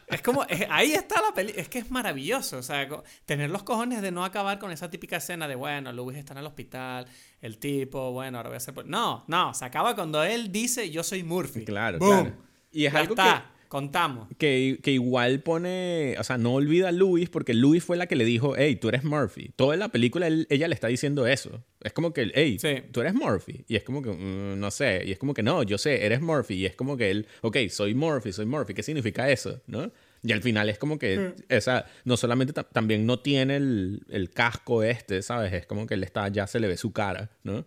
Es 0.07 0.21
como, 0.21 0.43
es- 0.43 0.67
ahí 0.69 0.93
está 0.93 1.19
la 1.19 1.33
película. 1.33 1.59
Es 1.59 1.67
que 1.69 1.79
es 1.79 1.89
maravilloso. 1.89 2.57
O 2.59 2.61
sea, 2.61 2.87
tener 3.25 3.49
los 3.49 3.63
cojones 3.63 4.03
de 4.03 4.11
no 4.11 4.23
acabar 4.23 4.59
con 4.59 4.71
esa 4.71 4.91
típica 4.91 5.17
escena 5.17 5.47
de, 5.47 5.55
bueno, 5.55 5.91
Louis 5.91 6.15
está 6.15 6.33
en 6.33 6.37
el 6.39 6.45
hospital, 6.45 7.07
el 7.41 7.57
tipo, 7.57 8.11
bueno, 8.11 8.37
ahora 8.37 8.49
voy 8.49 8.55
a 8.55 8.57
hacer. 8.57 8.75
por-". 8.75 8.85
No, 8.85 9.25
no, 9.27 9.55
se 9.55 9.65
acaba 9.65 9.95
cuando 9.95 10.23
él 10.23 10.51
dice, 10.51 10.91
yo 10.91 11.01
soy 11.03 11.23
Murphy. 11.23 11.65
Claro, 11.65 11.97
¡Boom! 11.97 12.21
claro. 12.25 12.37
Y 12.71 12.85
es 12.85 12.93
ya 12.93 12.99
algo 12.99 13.13
está, 13.15 13.51
contamos. 13.67 14.27
que, 14.37 14.79
que 14.83 14.91
igual 14.91 15.41
pone, 15.41 16.15
o 16.19 16.23
sea, 16.23 16.37
no 16.37 16.53
olvida 16.53 16.89
a 16.89 16.91
Louis 16.91 17.29
porque 17.29 17.53
Louis 17.53 17.83
fue 17.83 17.97
la 17.97 18.07
que 18.07 18.15
le 18.15 18.25
dijo, 18.25 18.55
hey, 18.57 18.75
tú 18.75 18.89
eres 18.89 19.03
Murphy. 19.03 19.51
Toda 19.55 19.75
la 19.77 19.89
película 19.89 20.27
él- 20.27 20.47
ella 20.49 20.67
le 20.67 20.73
está 20.75 20.87
diciendo 20.87 21.27
eso. 21.27 21.63
Es 21.81 21.93
como 21.93 22.13
que, 22.13 22.31
hey, 22.33 22.57
Sí. 22.59 22.83
tú 22.91 23.01
eres 23.01 23.13
Murphy. 23.13 23.63
Y 23.67 23.75
es 23.75 23.83
como 23.83 24.01
que, 24.01 24.09
"Mm, 24.11 24.59
no 24.59 24.71
sé. 24.71 25.03
Y 25.05 25.11
es 25.11 25.17
como 25.19 25.33
que, 25.33 25.43
no, 25.43 25.63
yo 25.63 25.77
sé, 25.77 26.05
eres 26.05 26.21
Murphy. 26.21 26.55
Y 26.55 26.65
es 26.65 26.75
como 26.75 26.97
que 26.97 27.11
él, 27.11 27.27
ok, 27.41 27.57
soy 27.69 27.93
Murphy, 27.93 28.31
soy 28.31 28.45
Murphy. 28.45 28.73
¿Qué 28.73 28.83
significa 28.83 29.29
eso? 29.29 29.61
¿No? 29.67 29.91
Y 30.23 30.31
al 30.31 30.41
final 30.41 30.69
es 30.69 30.79
como 30.79 30.97
que, 30.97 31.33
o 31.55 31.61
sea, 31.61 31.85
no 32.03 32.17
solamente 32.17 32.51
ta- 32.53 32.63
también 32.63 33.05
no 33.05 33.19
tiene 33.19 33.57
el, 33.57 34.01
el 34.09 34.31
casco 34.31 34.81
este, 34.81 35.21
¿sabes? 35.21 35.53
Es 35.53 35.67
como 35.67 35.85
que 35.85 35.93
él 35.93 36.03
está, 36.03 36.27
ya 36.29 36.47
se 36.47 36.59
le 36.59 36.67
ve 36.67 36.77
su 36.77 36.91
cara, 36.93 37.29
¿no? 37.43 37.65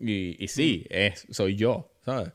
Y, 0.00 0.42
y 0.42 0.48
sí, 0.48 0.84
es, 0.90 1.26
soy 1.30 1.54
yo, 1.54 1.92
¿sabes? 2.04 2.30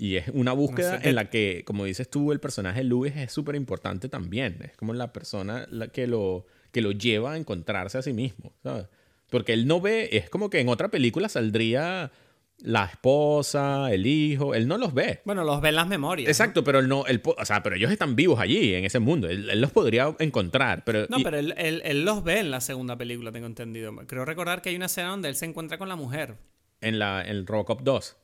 Y 0.00 0.14
es 0.14 0.28
una 0.32 0.52
búsqueda 0.52 1.00
sé, 1.00 1.08
en 1.08 1.16
la 1.16 1.28
que, 1.28 1.64
como 1.66 1.84
dices 1.84 2.08
tú, 2.08 2.30
el 2.30 2.38
personaje 2.38 2.84
Louis 2.84 3.14
es 3.16 3.32
súper 3.32 3.56
importante 3.56 4.08
también. 4.08 4.58
Es 4.62 4.76
como 4.76 4.94
la 4.94 5.12
persona 5.12 5.66
la 5.70 5.88
que, 5.88 6.06
lo, 6.06 6.46
que 6.70 6.80
lo 6.82 6.92
lleva 6.92 7.32
a 7.32 7.36
encontrarse 7.36 7.98
a 7.98 8.02
sí 8.02 8.12
mismo, 8.12 8.52
¿sabes? 8.62 8.86
Porque 9.28 9.52
él 9.52 9.66
no 9.66 9.80
ve, 9.80 10.08
es 10.12 10.30
como 10.30 10.50
que 10.50 10.60
en 10.60 10.68
otra 10.68 10.88
película 10.88 11.28
saldría 11.28 12.12
la 12.60 12.84
esposa, 12.86 13.92
el 13.92 14.06
hijo, 14.06 14.54
él 14.54 14.66
no 14.68 14.78
los 14.78 14.94
ve. 14.94 15.20
Bueno, 15.24 15.44
los 15.44 15.60
ven 15.60 15.74
las 15.74 15.86
memorias. 15.88 16.26
¿no? 16.26 16.30
Exacto, 16.30 16.64
pero 16.64 16.78
él 16.78 16.88
no, 16.88 17.04
él, 17.06 17.20
o 17.24 17.44
sea, 17.44 17.62
pero 17.62 17.76
ellos 17.76 17.90
están 17.90 18.14
vivos 18.16 18.40
allí, 18.40 18.74
en 18.74 18.84
ese 18.84 19.00
mundo. 19.00 19.28
Él, 19.28 19.50
él 19.50 19.60
los 19.60 19.70
podría 19.72 20.14
encontrar, 20.20 20.84
pero... 20.84 21.06
No, 21.08 21.18
y- 21.18 21.24
pero 21.24 21.38
él, 21.38 21.54
él- 21.56 21.82
él 21.84 22.04
los 22.04 22.22
ve 22.24 22.38
en 22.38 22.50
la 22.50 22.60
segunda 22.60 22.96
película, 22.96 23.32
tengo 23.32 23.46
entendido. 23.46 23.94
Creo 24.06 24.24
recordar 24.24 24.62
que 24.62 24.68
hay 24.70 24.76
una 24.76 24.86
escena 24.86 25.08
donde 25.10 25.28
él 25.28 25.34
se 25.36 25.44
encuentra 25.46 25.76
con 25.78 25.88
la 25.88 25.96
mujer. 25.96 26.36
En 26.80 26.98
la 27.00 27.22
en 27.22 27.46
Robocop 27.46 27.82
2. 27.82 28.16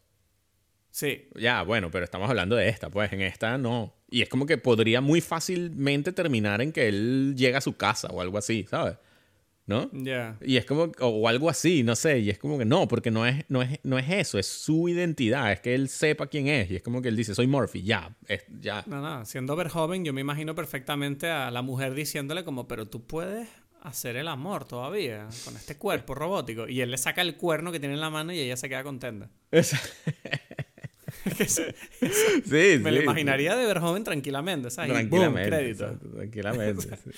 Sí. 0.95 1.27
Ya, 1.35 1.63
bueno, 1.63 1.91
pero 1.91 2.05
estamos 2.05 2.31
hablando 2.31 2.55
de 2.55 2.69
esta, 2.69 2.89
pues 2.89 3.13
en 3.13 3.21
esta 3.21 3.59
no. 3.59 3.93
Y 4.09 4.23
es 4.23 4.29
como 4.29 4.47
que 4.47 4.59
podría 4.59 5.01
muy 5.01 5.21
fácilmente 5.21 6.13
terminar 6.13 6.61
en 6.63 6.71
que 6.71 6.87
él 6.87 7.35
llega 7.37 7.59
a 7.59 7.61
su 7.61 7.77
casa 7.77 8.07
o 8.13 8.21
algo 8.21 8.39
así, 8.39 8.65
¿sabes? 8.71 8.95
¿No? 9.67 9.91
Ya. 9.93 10.39
Y 10.41 10.57
es 10.57 10.65
como, 10.65 10.93
o, 11.01 11.07
o 11.09 11.27
algo 11.27 11.51
así, 11.51 11.83
no 11.83 11.97
sé, 11.97 12.21
y 12.21 12.31
es 12.31 12.39
como 12.39 12.59
que 12.59 12.65
no, 12.65 12.87
porque 12.87 13.11
no 13.11 13.27
es, 13.27 13.45
no, 13.49 13.61
es, 13.63 13.81
no 13.83 13.99
es 13.99 14.09
eso, 14.09 14.39
es 14.39 14.47
su 14.47 14.89
identidad, 14.89 15.51
es 15.51 15.59
que 15.61 15.75
él 15.75 15.89
sepa 15.89 16.29
quién 16.29 16.47
es, 16.47 16.71
y 16.71 16.77
es 16.77 16.83
como 16.83 17.03
que 17.03 17.09
él 17.09 17.17
dice, 17.17 17.35
soy 17.35 17.49
Murphy, 17.49 17.83
ya, 17.83 18.15
es- 18.29 18.45
ya. 18.61 18.85
No, 18.87 19.01
no, 19.01 19.25
siendo 19.25 19.57
joven, 19.69 20.05
yo 20.05 20.13
me 20.13 20.21
imagino 20.21 20.55
perfectamente 20.55 21.29
a 21.29 21.51
la 21.51 21.63
mujer 21.63 21.95
diciéndole 21.95 22.45
como, 22.45 22.69
pero 22.69 22.87
tú 22.87 23.05
puedes 23.05 23.49
hacer 23.81 24.17
el 24.17 24.29
amor 24.29 24.65
todavía 24.65 25.29
con 25.45 25.57
este 25.57 25.77
cuerpo 25.77 26.15
robótico. 26.15 26.69
Y 26.69 26.81
él 26.81 26.91
le 26.91 26.99
saca 26.99 27.21
el 27.23 27.37
cuerno 27.37 27.71
que 27.73 27.81
tiene 27.81 27.95
en 27.95 28.01
la 28.01 28.11
mano 28.11 28.33
y 28.33 28.39
ella 28.39 28.57
se 28.57 28.69
queda 28.69 28.83
contenta. 28.85 29.29
sí, 32.45 32.79
Me 32.81 32.93
lo 32.93 33.03
imaginaría 33.03 33.57
de 33.57 33.79
joven 33.81 34.05
tranquilamente, 34.05 34.71
¿sabes? 34.71 34.91
Y 34.91 34.93
boom, 34.93 35.09
Tranquilamente. 35.09 35.49
crédito. 35.57 35.85
exacto, 35.85 36.09
tranquilamente. 36.11 36.89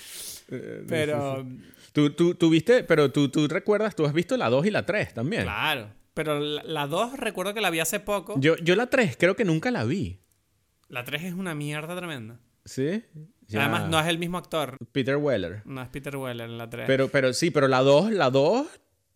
Eh, 0.49 0.85
Pero, 0.87 1.45
Tú, 1.91 2.11
tú, 2.11 2.35
tú 2.35 2.49
viste, 2.49 2.83
pero 2.85 3.11
tú, 3.11 3.27
tú 3.29 3.47
recuerdas, 3.49 3.95
tú 3.97 4.05
has 4.05 4.13
visto 4.13 4.37
la 4.37 4.49
2 4.49 4.65
y 4.67 4.71
la 4.71 4.85
3 4.85 5.13
también. 5.13 5.43
claro. 5.43 5.89
Pero 6.13 6.39
la- 6.39 6.63
la 6.63 6.87
2 6.87 7.17
recuerdo 7.19 7.53
que 7.53 7.59
la 7.61 7.69
vi 7.69 7.79
hace 7.81 7.99
poco. 7.99 8.39
Yo, 8.39 8.55
yo 8.57 8.75
la 8.77 8.87
3 8.87 9.17
creo 9.19 9.35
que 9.35 9.43
nunca 9.43 9.71
la 9.71 9.83
vi. 9.83 10.21
La 10.87 11.03
3 11.03 11.23
es 11.25 11.33
una 11.33 11.53
mierda 11.53 11.95
tremenda. 11.97 12.39
¿Sí? 12.65 13.03
Ya. 13.47 13.61
Además, 13.65 13.89
no 13.89 13.99
es 13.99 14.07
el 14.07 14.17
mismo 14.19 14.37
actor. 14.37 14.77
Peter 14.93 15.17
Weller. 15.17 15.61
No 15.65 15.81
es 15.81 15.89
Peter 15.89 16.15
Weller 16.15 16.49
en 16.49 16.57
la 16.57 16.69
3. 16.69 16.85
Pero, 16.87 17.09
pero 17.09 17.33
sí, 17.33 17.51
pero 17.51 17.67
la 17.67 17.81
2, 17.81 18.11
la 18.11 18.29
2, 18.29 18.67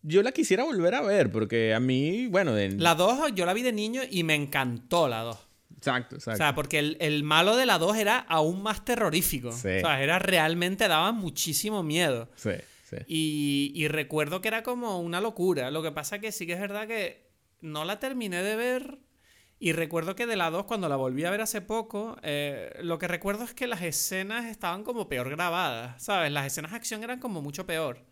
yo 0.02 0.22
la 0.22 0.32
quisiera 0.32 0.64
volver 0.64 0.94
a 0.94 1.00
ver, 1.00 1.30
porque 1.30 1.74
a 1.74 1.80
mí, 1.80 2.26
bueno, 2.28 2.52
de... 2.54 2.70
La 2.72 2.94
2 2.94 3.32
yo 3.34 3.46
la 3.46 3.52
vi 3.54 3.62
de 3.62 3.72
niño 3.72 4.02
y 4.10 4.22
me 4.24 4.34
encantó 4.34 5.08
la 5.08 5.20
2. 5.22 5.38
Exacto, 5.76 6.14
O 6.14 6.18
exacto. 6.18 6.36
sea, 6.38 6.54
porque 6.54 6.78
el, 6.78 6.96
el 7.00 7.22
malo 7.24 7.56
de 7.56 7.66
la 7.66 7.78
2 7.78 7.96
era 7.96 8.18
aún 8.18 8.62
más 8.62 8.84
terrorífico. 8.84 9.50
Sí. 9.52 9.68
O 9.68 9.80
sea, 9.80 10.02
era 10.02 10.18
realmente, 10.18 10.86
daba 10.88 11.12
muchísimo 11.12 11.82
miedo. 11.82 12.28
sí, 12.36 12.50
sí. 12.88 12.96
Y, 13.06 13.72
y 13.74 13.88
recuerdo 13.88 14.40
que 14.40 14.48
era 14.48 14.62
como 14.62 15.00
una 15.00 15.20
locura. 15.20 15.70
Lo 15.70 15.82
que 15.82 15.90
pasa 15.92 16.18
que 16.20 16.30
sí 16.30 16.46
que 16.46 16.52
es 16.52 16.60
verdad 16.60 16.86
que 16.86 17.30
no 17.60 17.84
la 17.84 17.98
terminé 17.98 18.42
de 18.42 18.54
ver. 18.56 18.98
Y 19.58 19.72
recuerdo 19.72 20.16
que 20.16 20.26
de 20.26 20.34
la 20.34 20.50
2, 20.50 20.64
cuando 20.64 20.88
la 20.88 20.96
volví 20.96 21.24
a 21.24 21.30
ver 21.30 21.40
hace 21.40 21.60
poco, 21.60 22.16
eh, 22.24 22.70
lo 22.82 22.98
que 22.98 23.06
recuerdo 23.06 23.44
es 23.44 23.54
que 23.54 23.68
las 23.68 23.80
escenas 23.82 24.46
estaban 24.46 24.82
como 24.82 25.08
peor 25.08 25.30
grabadas, 25.30 26.02
¿sabes? 26.02 26.32
Las 26.32 26.46
escenas 26.46 26.72
de 26.72 26.78
acción 26.78 27.04
eran 27.04 27.20
como 27.20 27.40
mucho 27.42 27.64
peor. 27.64 28.04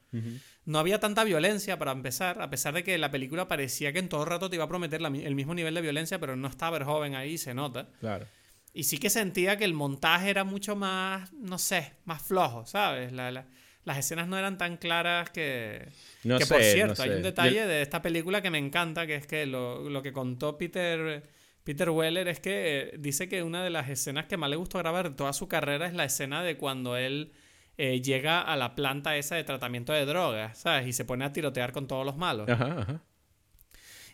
No 0.66 0.78
había 0.78 1.00
tanta 1.00 1.24
violencia 1.24 1.78
para 1.78 1.92
empezar, 1.92 2.40
a 2.42 2.50
pesar 2.50 2.74
de 2.74 2.84
que 2.84 2.96
la 2.98 3.10
película 3.10 3.48
parecía 3.48 3.92
que 3.92 3.98
en 3.98 4.08
todo 4.08 4.24
rato 4.24 4.48
te 4.50 4.56
iba 4.56 4.64
a 4.64 4.68
prometer 4.68 5.00
la 5.00 5.08
el 5.08 5.34
mismo 5.34 5.54
nivel 5.54 5.74
de 5.74 5.80
violencia, 5.80 6.18
pero 6.20 6.36
no 6.36 6.48
estaba 6.48 6.84
joven 6.84 7.14
ahí, 7.14 7.38
se 7.38 7.54
nota. 7.54 7.88
Claro. 8.00 8.26
Y 8.72 8.84
sí 8.84 8.98
que 8.98 9.10
sentía 9.10 9.56
que 9.56 9.64
el 9.64 9.74
montaje 9.74 10.30
era 10.30 10.44
mucho 10.44 10.76
más, 10.76 11.32
no 11.32 11.58
sé, 11.58 11.94
más 12.04 12.22
flojo, 12.22 12.66
¿sabes? 12.66 13.12
La- 13.12 13.30
la- 13.32 13.46
las 13.84 13.96
escenas 13.96 14.28
no 14.28 14.38
eran 14.38 14.58
tan 14.58 14.76
claras 14.76 15.30
que... 15.30 15.88
No 16.22 16.36
que 16.38 16.44
sé, 16.44 16.54
por 16.54 16.62
no 16.62 16.68
cierto, 16.68 17.02
hay 17.02 17.10
un 17.10 17.22
detalle 17.22 17.66
de 17.66 17.80
esta 17.80 18.02
película 18.02 18.42
que 18.42 18.50
me 18.50 18.58
encanta, 18.58 19.06
que 19.06 19.14
es 19.16 19.26
que 19.26 19.46
lo, 19.46 19.88
lo 19.88 20.02
que 20.02 20.12
contó 20.12 20.58
Peter, 20.58 21.22
Peter 21.64 21.88
Weller 21.88 22.28
es 22.28 22.40
que 22.40 22.80
eh, 22.80 22.94
dice 22.98 23.26
que 23.28 23.42
una 23.42 23.64
de 23.64 23.70
las 23.70 23.88
escenas 23.88 24.26
que 24.26 24.36
más 24.36 24.50
le 24.50 24.56
gustó 24.56 24.78
grabar 24.78 25.08
de 25.08 25.16
toda 25.16 25.32
su 25.32 25.48
carrera 25.48 25.86
es 25.86 25.94
la 25.94 26.04
escena 26.04 26.42
de 26.42 26.58
cuando 26.58 26.96
él 26.98 27.32
eh, 27.76 28.00
llega 28.02 28.42
a 28.42 28.56
la 28.56 28.74
planta 28.74 29.16
esa 29.16 29.36
de 29.36 29.44
tratamiento 29.44 29.92
de 29.92 30.04
drogas, 30.04 30.58
¿sabes? 30.58 30.86
Y 30.86 30.92
se 30.92 31.04
pone 31.04 31.24
a 31.24 31.32
tirotear 31.32 31.72
con 31.72 31.86
todos 31.86 32.04
los 32.04 32.16
malos. 32.16 32.48
Ajá, 32.48 32.80
ajá. 32.80 33.02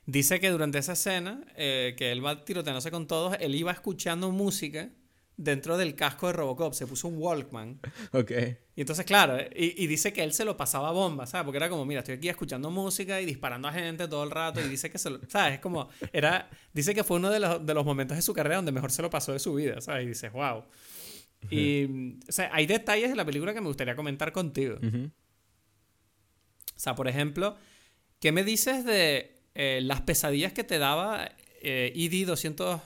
Dice 0.07 0.39
que 0.39 0.51
durante 0.51 0.79
esa 0.79 0.93
escena, 0.93 1.41
eh, 1.57 1.95
que 1.99 2.13
él 2.13 2.25
va 2.25 2.45
tiroteándose 2.45 2.93
con 2.93 3.09
todos, 3.09 3.37
él 3.41 3.57
iba 3.57 3.73
escuchando 3.73 4.31
música 4.31 4.89
dentro 5.37 5.77
del 5.77 5.97
casco 5.97 6.29
de 6.29 6.33
Robocop. 6.33 6.73
Se 6.75 6.87
puso 6.87 7.09
un 7.09 7.19
Walkman. 7.19 7.81
Ok. 8.13 8.31
Y 8.77 8.83
entonces, 8.83 9.07
claro, 9.07 9.39
y, 9.55 9.83
y 9.83 9.87
dice 9.87 10.13
que 10.13 10.23
él 10.23 10.33
se 10.35 10.45
lo 10.45 10.57
pasaba 10.57 10.93
bomba, 10.93 11.27
¿sabes? 11.27 11.45
Porque 11.45 11.57
era 11.57 11.69
como, 11.71 11.85
mira, 11.87 12.01
estoy 12.01 12.17
aquí 12.17 12.29
escuchando 12.29 12.71
música 12.71 13.21
y 13.21 13.25
disparando 13.25 13.69
a 13.69 13.73
gente 13.73 14.07
todo 14.07 14.23
el 14.23 14.31
rato. 14.31 14.61
Y 14.61 14.69
dice 14.69 14.91
que 14.91 14.99
se 14.99 15.11
lo, 15.11 15.21
¿sabes? 15.29 15.55
Es 15.55 15.61
como, 15.61 15.89
era, 16.13 16.51
dice 16.73 16.95
que 16.95 17.03
fue 17.03 17.17
uno 17.17 17.31
de 17.31 17.41
los, 17.41 17.65
de 17.65 17.75
los 17.75 17.85
momentos 17.85 18.17
de 18.17 18.23
su 18.23 18.35
carrera 18.35 18.57
donde 18.57 18.73
mejor 18.73 18.93
se 18.93 19.03
lo 19.03 19.11
pasó 19.11 19.33
de 19.33 19.39
su 19.39 19.55
vida, 19.55 19.81
¿sabes? 19.81 20.05
Y 20.05 20.09
dices, 20.09 20.31
wow. 20.31 20.65
Y, 21.51 22.19
o 22.29 22.33
sea, 22.33 22.51
hay 22.53 22.67
detalles 22.67 23.11
de 23.11 23.17
la 23.17 23.25
película 23.25 23.55
que 23.55 23.61
me 23.61 23.69
gustaría 23.69 23.97
comentar 23.97 24.33
contigo. 24.33 24.79
O 24.83 26.79
sea, 26.79 26.95
por 26.95 27.09
ejemplo, 27.09 27.57
¿qué 28.21 28.33
me 28.33 28.45
dices 28.45 28.85
de 28.85 29.35
eh, 29.55 29.81
las 29.83 30.03
pesadillas 30.03 30.53
que 30.53 30.65
te 30.65 30.79
daba 30.79 31.31
eh, 31.63 31.93
ED209? 31.95 32.81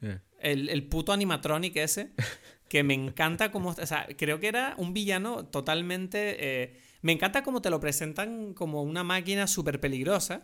Yeah. 0.00 0.22
El, 0.40 0.68
el 0.68 0.82
puto 0.84 1.12
animatronic 1.12 1.76
ese, 1.76 2.10
que 2.68 2.82
me 2.82 2.94
encanta 2.94 3.50
como... 3.50 3.70
O 3.70 3.86
sea, 3.86 4.06
creo 4.16 4.40
que 4.40 4.48
era 4.48 4.74
un 4.78 4.94
villano 4.94 5.46
totalmente... 5.46 6.36
eh, 6.38 6.80
me 7.04 7.12
encanta 7.12 7.42
como 7.42 7.60
te 7.60 7.68
lo 7.68 7.80
presentan 7.80 8.54
como 8.54 8.82
una 8.82 9.04
máquina 9.04 9.46
súper 9.46 9.78
peligrosa, 9.78 10.40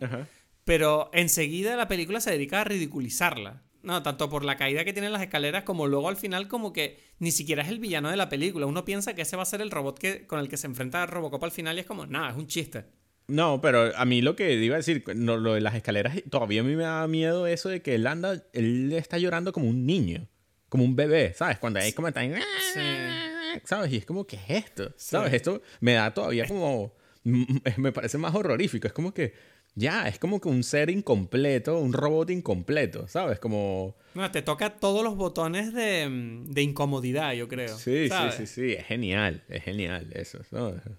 pero 0.63 1.09
enseguida 1.11 1.75
la 1.75 1.87
película 1.87 2.21
se 2.21 2.29
dedica 2.29 2.61
a 2.61 2.63
ridiculizarla. 2.63 3.63
No, 3.83 4.03
tanto 4.03 4.29
por 4.29 4.45
la 4.45 4.57
caída 4.57 4.85
que 4.85 4.93
tienen 4.93 5.11
las 5.11 5.21
escaleras 5.21 5.63
como 5.63 5.87
luego 5.87 6.09
al 6.09 6.17
final 6.17 6.47
como 6.47 6.71
que 6.71 6.99
ni 7.19 7.31
siquiera 7.31 7.63
es 7.63 7.69
el 7.69 7.79
villano 7.79 8.09
de 8.11 8.17
la 8.17 8.29
película. 8.29 8.65
Uno 8.65 8.85
piensa 8.85 9.15
que 9.15 9.23
ese 9.23 9.35
va 9.35 9.43
a 9.43 9.45
ser 9.45 9.61
el 9.61 9.71
robot 9.71 9.97
que, 9.97 10.27
con 10.27 10.39
el 10.39 10.49
que 10.49 10.57
se 10.57 10.67
enfrenta 10.67 11.05
Robocop 11.05 11.43
al 11.43 11.51
final 11.51 11.77
y 11.77 11.81
es 11.81 11.85
como, 11.85 12.05
nada, 12.05 12.29
es 12.29 12.35
un 12.35 12.47
chiste. 12.47 12.85
No, 13.27 13.61
pero 13.61 13.95
a 13.95 14.05
mí 14.05 14.21
lo 14.21 14.35
que 14.35 14.53
iba 14.53 14.75
a 14.75 14.77
decir, 14.77 15.03
no, 15.15 15.37
lo 15.37 15.53
de 15.53 15.61
las 15.61 15.75
escaleras, 15.75 16.21
todavía 16.29 16.61
a 16.61 16.63
mí 16.63 16.75
me 16.75 16.83
da 16.83 17.07
miedo 17.07 17.47
eso 17.47 17.69
de 17.69 17.81
que 17.81 17.95
él 17.95 18.05
anda, 18.05 18.43
él 18.53 18.91
está 18.93 19.17
llorando 19.17 19.53
como 19.53 19.69
un 19.69 19.85
niño, 19.85 20.27
como 20.67 20.83
un 20.83 20.95
bebé, 20.95 21.33
¿sabes? 21.33 21.57
Cuando 21.57 21.79
ahí 21.79 21.93
como 21.93 22.09
está, 22.09 22.21
¿sabes? 23.63 23.93
Y 23.93 23.97
es 23.97 24.05
como, 24.05 24.27
¿qué 24.27 24.35
es 24.35 24.65
esto? 24.65 24.93
¿Sabes? 24.97 25.33
Esto 25.33 25.61
me 25.79 25.93
da 25.93 26.13
todavía 26.13 26.45
como, 26.45 26.93
me 27.23 27.91
parece 27.91 28.17
más 28.17 28.35
horrorífico, 28.35 28.87
es 28.87 28.93
como 28.93 29.13
que, 29.13 29.33
ya, 29.75 30.07
es 30.07 30.19
como 30.19 30.41
que 30.41 30.49
un 30.49 30.63
ser 30.63 30.89
incompleto, 30.89 31.79
un 31.79 31.93
robot 31.93 32.29
incompleto, 32.29 33.07
¿sabes? 33.07 33.39
Como... 33.39 33.95
No, 34.13 34.29
te 34.29 34.41
toca 34.41 34.75
todos 34.75 35.03
los 35.03 35.15
botones 35.15 35.73
de, 35.73 36.43
de 36.45 36.61
incomodidad, 36.61 37.33
yo 37.33 37.47
creo. 37.47 37.77
Sí, 37.77 38.09
¿sabes? 38.09 38.35
sí, 38.35 38.45
sí, 38.45 38.53
sí, 38.53 38.73
es 38.73 38.85
genial, 38.85 39.43
es 39.47 39.63
genial 39.63 40.09
eso. 40.13 40.39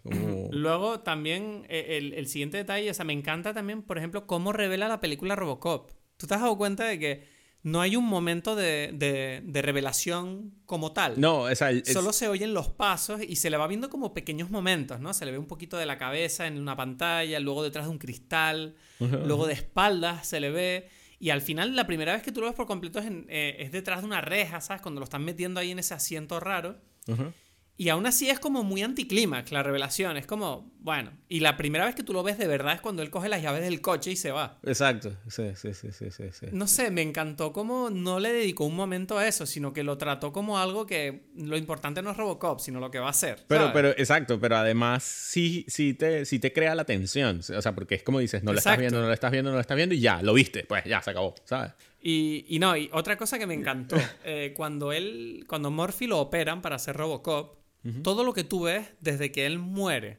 Como... 0.03 0.49
Luego 0.53 1.01
también 1.01 1.67
eh, 1.69 1.99
el, 1.99 2.15
el 2.15 2.27
siguiente 2.27 2.57
detalle, 2.57 2.91
o 2.91 2.95
sea, 2.95 3.05
me 3.05 3.13
encanta 3.13 3.53
también, 3.53 3.83
por 3.83 3.99
ejemplo, 3.99 4.27
cómo 4.27 4.53
revela 4.53 4.89
la 4.89 5.01
película 5.01 5.37
Robocop. 5.37 5.91
¿Tú 6.17 6.27
te 6.27 6.35
has 6.35 6.41
dado 6.41 6.57
cuenta 6.57 6.85
de 6.85 6.99
que 6.99 7.32
no 7.65 7.81
hay 7.81 7.95
un 7.97 8.05
momento 8.07 8.57
de, 8.57 8.91
de- 8.93 9.41
de 9.45 9.63
revelación 9.63 10.53
como 10.67 10.93
tal. 10.93 11.21
No, 11.21 11.49
el- 11.49 11.83
es- 11.87 11.93
Solo 11.93 12.13
se 12.13 12.29
oyen 12.29 12.55
los 12.55 12.69
pasos 12.69 13.21
y 13.27 13.37
se 13.37 13.51
le 13.51 13.57
va 13.57 13.67
viendo 13.69 13.89
como 13.91 14.13
pequeños 14.15 14.51
momentos, 14.51 14.99
¿no? 15.01 15.13
Se 15.15 15.25
le 15.25 15.33
ve 15.33 15.39
un 15.39 15.47
poquito 15.47 15.77
de 15.77 15.87
la 15.87 15.97
cabeza 15.99 16.47
en 16.47 16.59
una 16.59 16.77
pantalla, 16.77 17.39
luego 17.41 17.63
detrás 17.63 17.87
de 17.87 17.91
un 17.93 17.99
cristal, 17.99 18.75
luego 19.27 19.47
de 19.47 19.55
espaldas 19.55 20.27
se 20.27 20.41
le 20.41 20.51
ve. 20.51 20.89
Y 21.21 21.31
al 21.31 21.41
final, 21.41 21.77
la 21.77 21.87
primera 21.87 22.13
vez 22.15 22.23
que 22.25 22.33
tú 22.33 22.41
lo 22.41 22.47
ves 22.47 22.57
por 22.57 22.67
completo 22.67 22.99
es, 22.99 23.07
en- 23.07 23.27
eh, 23.29 23.57
es 23.61 23.71
detrás 23.71 24.01
de 24.01 24.07
una 24.07 24.21
reja, 24.21 24.61
¿sabes? 24.61 24.83
Cuando 24.83 24.99
lo 25.01 25.05
están 25.05 25.25
metiendo 25.25 25.61
ahí 25.61 25.71
en 25.71 25.79
ese 25.79 25.95
asiento 25.95 26.41
raro. 26.41 26.79
Ujú. 27.07 27.33
Y 27.83 27.89
aún 27.89 28.07
así 28.07 28.31
es 28.31 28.39
como 28.39 28.63
muy 28.63 28.81
anticlímax 28.85 29.51
la 29.51 29.65
revelación. 29.65 30.17
Es 30.17 30.25
como, 30.25 30.71
bueno. 30.79 31.11
Y 31.29 31.41
la 31.41 31.57
primera 31.57 31.85
vez 31.85 31.97
que 31.97 32.05
tú 32.05 32.13
lo 32.13 32.23
ves 32.23 32.39
de 32.39 32.47
verdad 32.47 32.75
es 32.75 32.81
cuando 32.81 33.03
él 33.03 33.11
coge 33.11 33.29
las 33.29 33.43
llaves 33.43 33.63
del 33.63 33.81
coche 33.81 34.13
y 34.13 34.15
se 34.15 34.31
va. 34.31 34.61
Exacto, 34.63 35.17
sí, 35.27 35.51
sí, 35.57 35.75
sí, 35.75 35.89
sí, 35.91 36.13
sí, 36.13 36.25
sí. 36.31 36.47
No 36.53 36.69
sé, 36.69 36.93
me 36.93 37.03
encantó 37.03 37.53
cómo 37.53 37.91
no 37.91 38.21
le 38.21 38.33
dedicó 38.33 38.67
un 38.67 38.77
momento 38.77 39.19
a 39.19 39.27
eso, 39.27 39.47
sino 39.47 39.73
que 39.73 39.83
lo 39.83 39.99
trató 39.99 40.33
como 40.33 40.61
algo 40.61 40.87
que 40.87 41.25
lo 41.35 41.57
importante 41.57 42.03
no 42.03 42.13
es 42.13 42.17
Robocop, 42.17 42.61
sino 42.61 42.79
lo 42.79 42.89
que 42.93 43.01
va 43.01 43.09
a 43.09 43.15
ser. 43.15 43.45
Pero, 43.49 43.63
¿sabes? 43.63 43.73
pero, 43.75 43.89
exacto, 43.89 44.39
pero 44.39 44.59
además 44.59 45.03
sí, 45.03 45.65
sí, 45.67 45.95
te, 45.95 46.25
sí 46.25 46.39
te 46.39 46.53
crea 46.53 46.77
la 46.77 46.85
tensión. 46.85 47.41
O 47.41 47.63
sea, 47.63 47.75
porque 47.75 47.97
es 47.97 48.05
como 48.05 48.21
dices, 48.21 48.45
no 48.45 48.53
lo 48.53 48.59
estás 48.59 48.79
viendo, 48.79 49.01
no 49.01 49.09
lo 49.09 49.13
estás 49.13 49.33
viendo, 49.33 49.51
no 49.51 49.57
lo 49.57 49.61
estás 49.61 49.77
viendo 49.77 49.97
y 49.97 49.99
ya, 49.99 50.23
lo 50.23 50.35
viste, 50.35 50.63
pues 50.69 50.85
ya 50.85 51.03
se 51.03 51.11
acabó, 51.11 51.35
¿sabes? 51.47 51.73
Y, 52.01 52.47
y 52.49 52.61
no, 52.61 52.77
y 52.77 52.89
otra 52.93 53.17
cosa 53.17 53.41
que 53.41 53.47
me 53.49 53.55
encantó, 53.55 53.97
eh, 54.25 54.53
cuando 54.57 54.93
él, 54.93 55.45
cuando 55.49 55.73
Murphy 55.73 56.07
lo 56.07 56.21
operan 56.21 56.63
para 56.63 56.77
hacer 56.77 56.97
Robocop, 56.97 57.63
todo 58.03 58.23
lo 58.25 58.33
que 58.33 58.45
tú 58.45 58.63
ves 58.63 58.87
desde 59.01 59.33
que 59.33 59.45
él 59.47 59.59
muere 59.59 60.19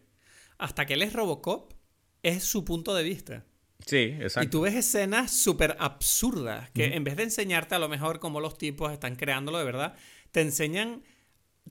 hasta 0.57 0.85
que 0.85 0.93
él 0.95 1.01
es 1.01 1.13
Robocop 1.13 1.73
es 2.21 2.43
su 2.43 2.63
punto 2.65 2.93
de 2.93 3.03
vista. 3.03 3.45
Sí, 3.85 3.97
Y 3.97 4.21
exacto. 4.23 4.49
tú 4.49 4.61
ves 4.61 4.75
escenas 4.75 5.31
súper 5.31 5.75
absurdas 5.79 6.69
que 6.71 6.85
en 6.93 7.03
vez 7.03 7.17
de 7.17 7.23
enseñarte 7.23 7.75
a 7.75 7.79
lo 7.79 7.89
mejor 7.89 8.19
cómo 8.19 8.39
los 8.39 8.57
tipos 8.57 8.91
están 8.93 9.15
creándolo 9.15 9.57
de 9.57 9.65
verdad, 9.65 9.95
te 10.31 10.39
enseñan, 10.41 11.03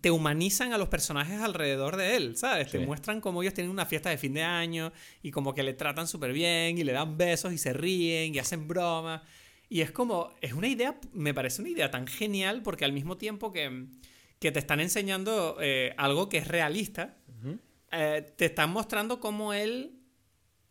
te 0.01 0.11
humanizan 0.11 0.73
a 0.75 0.79
los 0.79 0.89
personajes 0.89 1.41
alrededor 1.41 1.97
de 1.97 2.17
él, 2.17 2.37
¿sabes? 2.37 2.71
Te 2.71 2.81
muestran 2.81 3.21
cómo 3.23 3.43
ellos 3.43 3.55
tienen 3.55 3.71
una 3.71 3.87
fiesta 3.87 4.11
de 4.11 4.19
fin 4.19 4.35
de 4.35 4.43
año 4.43 4.93
y 5.23 5.31
como 5.31 5.55
que 5.55 5.63
le 5.63 5.73
tratan 5.73 6.07
súper 6.07 6.33
bien 6.33 6.77
y 6.77 6.85
le 6.85 6.93
dan 6.93 7.17
besos 7.17 7.53
y 7.53 7.59
se 7.59 7.73
ríen 7.73 8.35
y 8.35 8.39
hacen 8.39 8.69
bromas. 8.69 9.23
Y 9.71 9.81
es 9.81 9.91
como, 9.91 10.35
es 10.43 10.53
una 10.53 10.69
idea, 10.69 11.01
me 11.15 11.33
parece 11.33 11.63
una 11.63 11.71
idea 11.71 11.91
tan 11.91 12.07
genial 12.07 12.63
porque 12.63 12.85
al 12.85 12.93
mismo 12.93 13.17
tiempo 13.17 13.53
que, 13.53 13.87
que 14.43 14.51
te 14.51 14.59
están 14.59 14.81
enseñando 14.81 15.57
eh, 15.61 15.95
algo 15.97 16.29
que 16.29 16.39
es 16.39 16.49
realista, 16.49 17.17
eh, 17.93 18.35
te 18.37 18.47
están 18.47 18.71
mostrando 18.71 19.21
cómo 19.21 19.53
él 19.53 20.01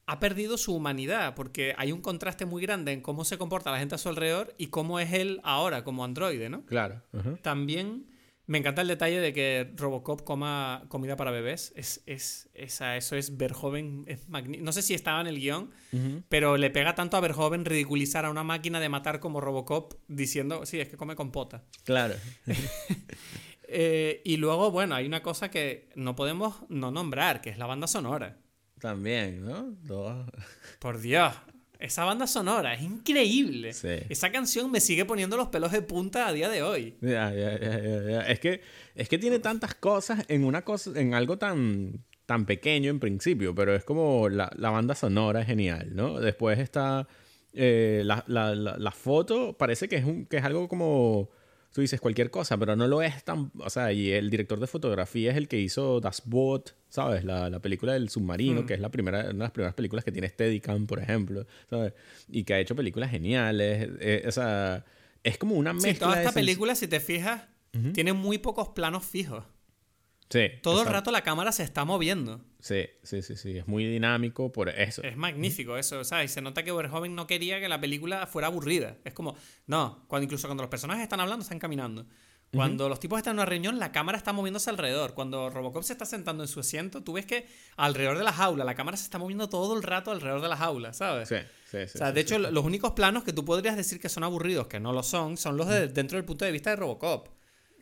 ha 0.07 0.19
perdido 0.19 0.57
su 0.57 0.76
humanidad, 0.76 1.36
porque 1.36 1.74
hay 1.78 1.93
un 1.93 2.01
contraste 2.01 2.45
muy 2.45 2.61
grande 2.61 2.91
en 2.91 2.99
cómo 2.99 3.24
se 3.24 3.38
comporta 3.38 3.72
la 3.72 3.80
gente 3.80 3.95
a 3.95 3.97
su 3.97 4.09
alrededor 4.09 4.53
y 4.57 4.67
cómo 4.67 4.99
es 4.99 5.13
él 5.13 5.39
ahora 5.43 5.86
como 5.86 6.03
androide, 6.03 6.49
¿no? 6.49 6.65
Claro. 6.65 7.01
También 7.41 8.07
me 8.45 8.57
encanta 8.57 8.82
el 8.82 8.89
detalle 8.89 9.22
de 9.22 9.32
que 9.32 9.72
Robocop 9.78 10.24
coma 10.24 10.84
comida 10.89 11.15
para 11.15 11.32
bebés. 11.32 11.72
Es, 11.78 12.03
es, 12.05 12.49
esa, 12.53 12.97
eso 12.97 13.15
es 13.15 13.38
Verhoeven. 13.38 14.03
Es 14.07 14.28
no 14.28 14.74
sé 14.74 14.82
si 14.82 14.93
estaba 14.93 15.22
en 15.22 15.28
el 15.28 15.39
guion, 15.39 15.72
pero 16.28 16.57
le 16.57 16.69
pega 16.72 16.93
tanto 16.93 17.15
a 17.15 17.22
Verhoeven 17.22 17.63
ridiculizar 17.63 18.26
a 18.26 18.30
una 18.30 18.43
máquina 18.43 18.82
de 18.82 18.89
matar 18.89 19.22
como 19.22 19.39
Robocop 19.39 19.93
diciendo, 20.09 20.65
sí, 20.65 20.82
es 20.82 20.89
que 20.89 20.97
come 20.97 21.15
compota. 21.15 21.63
Claro. 21.86 22.15
Eh, 23.74 24.22
y 24.26 24.36
luego, 24.36 24.69
bueno, 24.69 24.95
hay 24.95 25.05
una 25.05 25.24
cosa 25.24 25.49
que 25.49 25.89
no 25.95 26.13
podemos 26.15 26.55
no 26.67 26.91
nombrar, 26.91 27.41
que 27.41 27.49
es 27.49 27.57
la 27.57 27.65
banda 27.65 27.88
sonora. 27.88 28.38
También, 28.80 29.45
¿no? 29.45 29.78
Por 30.80 30.99
Dios, 30.99 31.34
esa 31.80 32.03
banda 32.03 32.28
sonora 32.28 32.74
es 32.74 32.82
increíble. 32.82 33.72
Sí. 33.72 33.88
Esa 34.09 34.32
canción 34.32 34.69
me 34.72 34.82
sigue 34.82 35.05
poniendo 35.05 35.38
los 35.38 35.47
pelos 35.47 35.72
de 35.72 35.82
punta 35.82 36.28
a 36.28 36.34
día 36.34 36.49
de 36.49 36.63
hoy. 36.63 36.97
Ya, 37.01 37.34
ya, 37.34 37.57
ya. 37.59 38.22
Es 38.24 38.39
que, 38.41 38.61
es 38.93 39.07
que 39.07 39.17
tiene 39.17 39.39
tantas 39.39 39.76
cosas 39.76 40.26
en 40.28 40.43
una 40.43 40.63
cosa, 40.63 40.91
en 40.99 41.13
algo 41.13 41.38
tan, 41.38 42.03
tan 42.26 42.45
pequeño 42.45 42.91
en 42.91 42.99
principio, 42.99 43.55
pero 43.55 43.74
es 43.74 43.86
como 43.86 44.28
la, 44.28 44.51
la 44.57 44.69
banda 44.69 44.95
sonora 44.95 45.41
es 45.41 45.47
genial, 45.47 45.95
¿no? 45.95 46.19
Después 46.19 46.59
está 46.59 47.07
eh, 47.53 48.01
la, 48.03 48.26
la 48.28 48.91
foto, 48.91 49.57
parece 49.57 49.88
que 49.88 49.95
es, 49.95 50.05
un, 50.05 50.26
que 50.26 50.38
es 50.38 50.43
algo 50.43 50.67
como, 50.67 51.30
tú 51.74 51.82
dices 51.82 52.01
cualquier 52.01 52.30
cosa, 52.30 52.57
pero 52.57 52.76
no 52.76 52.88
lo 52.88 53.01
es 53.01 53.24
tan, 53.24 53.51
o 53.57 53.69
sea, 53.69 53.93
y 53.93 54.11
el 54.11 54.30
director 54.30 54.59
de 54.59 54.67
fotografía 54.67 55.32
es 55.32 55.38
el 55.38 55.47
que 55.47 55.59
hizo 55.59 55.99
Das 55.99 56.24
Boot, 56.26 56.76
¿sabes? 56.89 57.24
La, 57.24 57.49
la 57.49 57.59
película 57.59 57.93
del 57.93 58.09
submarino, 58.09 58.65
que 58.65 58.74
es 58.74 58.80
la 58.80 58.89
primera, 58.89 59.22
una 59.22 59.32
de 59.32 59.38
las 59.38 59.51
primeras 59.51 59.74
películas 59.74 60.03
que 60.03 60.11
tiene 60.11 60.28
Steadicam, 60.28 60.86
por 60.86 60.99
ejemplo, 60.99 61.45
¿sabes? 61.69 61.93
Y 62.30 62.43
que 62.43 62.53
ha 62.53 62.59
hecho 62.59 62.76
películas 62.76 63.11
geniales, 63.11 63.89
eh, 63.99 64.24
o 64.28 64.32
sea, 64.32 64.86
es 65.24 65.38
como 65.38 65.55
una 65.55 65.74
mezcla 65.74 65.93
Sí, 65.93 65.99
toda 65.99 66.22
esta 66.22 66.34
película, 66.34 66.76
si 66.76 66.88
te 66.88 66.99
fijas, 66.99 67.43
tiene 67.93 68.11
muy 68.13 68.38
pocos 68.38 68.69
planos 68.69 69.05
fijos. 69.05 69.45
Sí. 70.32 70.47
Todo 70.63 70.82
el 70.82 70.88
rato 70.88 71.11
la 71.11 71.21
cámara 71.23 71.51
se 71.51 71.63
está 71.63 71.86
moviendo. 71.86 72.41
Sí, 72.59 72.86
sí, 73.03 73.21
sí, 73.21 73.36
sí. 73.36 73.57
Es 73.57 73.67
muy 73.67 73.86
dinámico 73.86 74.51
por 74.51 74.69
eso. 74.69 75.03
Es 75.03 75.17
magnífico 75.17 75.77
eso, 75.77 76.03
¿sabes? 76.03 76.32
Se 76.32 76.41
nota 76.41 76.63
que 76.63 76.71
Verhoeven 76.71 77.13
no 77.15 77.27
quería 77.27 77.59
que 77.59 77.67
la 77.67 77.79
película 77.82 78.25
fuera 78.27 78.47
aburrida. 78.47 78.97
Es 79.03 79.13
como, 79.13 79.36
no, 79.67 80.05
cuando 80.07 80.23
incluso 80.23 80.47
cuando 80.47 80.63
los 80.63 80.69
personajes 80.69 81.03
están 81.03 81.19
hablando, 81.19 81.43
están 81.43 81.59
caminando. 81.59 82.05
Cuando 82.53 82.89
los 82.89 82.99
tipos 82.99 83.17
están 83.17 83.32
en 83.32 83.39
una 83.39 83.45
reunión, 83.45 83.79
la 83.79 83.93
cámara 83.93 84.17
está 84.17 84.34
moviéndose 84.34 84.69
alrededor. 84.69 85.13
Cuando 85.13 85.49
Robocop 85.49 85.84
se 85.84 85.93
está 85.93 86.05
sentando 86.05 86.43
en 86.43 86.49
su 86.49 86.59
asiento, 86.59 87.01
tú 87.01 87.13
ves 87.13 87.25
que 87.25 87.47
alrededor 87.77 88.17
de 88.17 88.25
la 88.25 88.34
jaula, 88.34 88.65
la 88.65 88.75
cámara 88.75 88.97
se 88.97 89.05
está 89.05 89.17
moviendo 89.17 89.47
todo 89.47 89.77
el 89.77 89.82
rato 89.84 90.11
alrededor 90.11 90.41
de 90.41 90.49
la 90.49 90.57
jaula, 90.57 90.91
¿sabes? 90.91 91.29
Sí, 91.29 91.36
sí, 91.69 91.77
sí. 91.88 91.95
o 91.95 91.97
sea, 91.99 92.07
sí, 92.09 92.13
de 92.13 92.19
sí. 92.21 92.25
hecho, 92.27 92.39
lo- 92.39 92.51
los 92.51 92.65
únicos 92.65 92.91
planos 92.91 93.23
que 93.23 93.32
tú 93.32 93.45
podrías 93.45 93.77
decir 93.77 94.01
que 94.01 94.09
son 94.09 94.25
aburridos, 94.25 94.67
que 94.67 94.82
no 94.82 94.91
lo 94.91 95.01
son, 95.01 95.38
son 95.38 95.55
los 95.55 95.67
de 95.69 95.88
dentro 95.88 96.17
del 96.17 96.25
punto 96.25 96.43
de 96.43 96.51
vista 96.51 96.71
de 96.71 96.75
Robocop. 96.75 97.29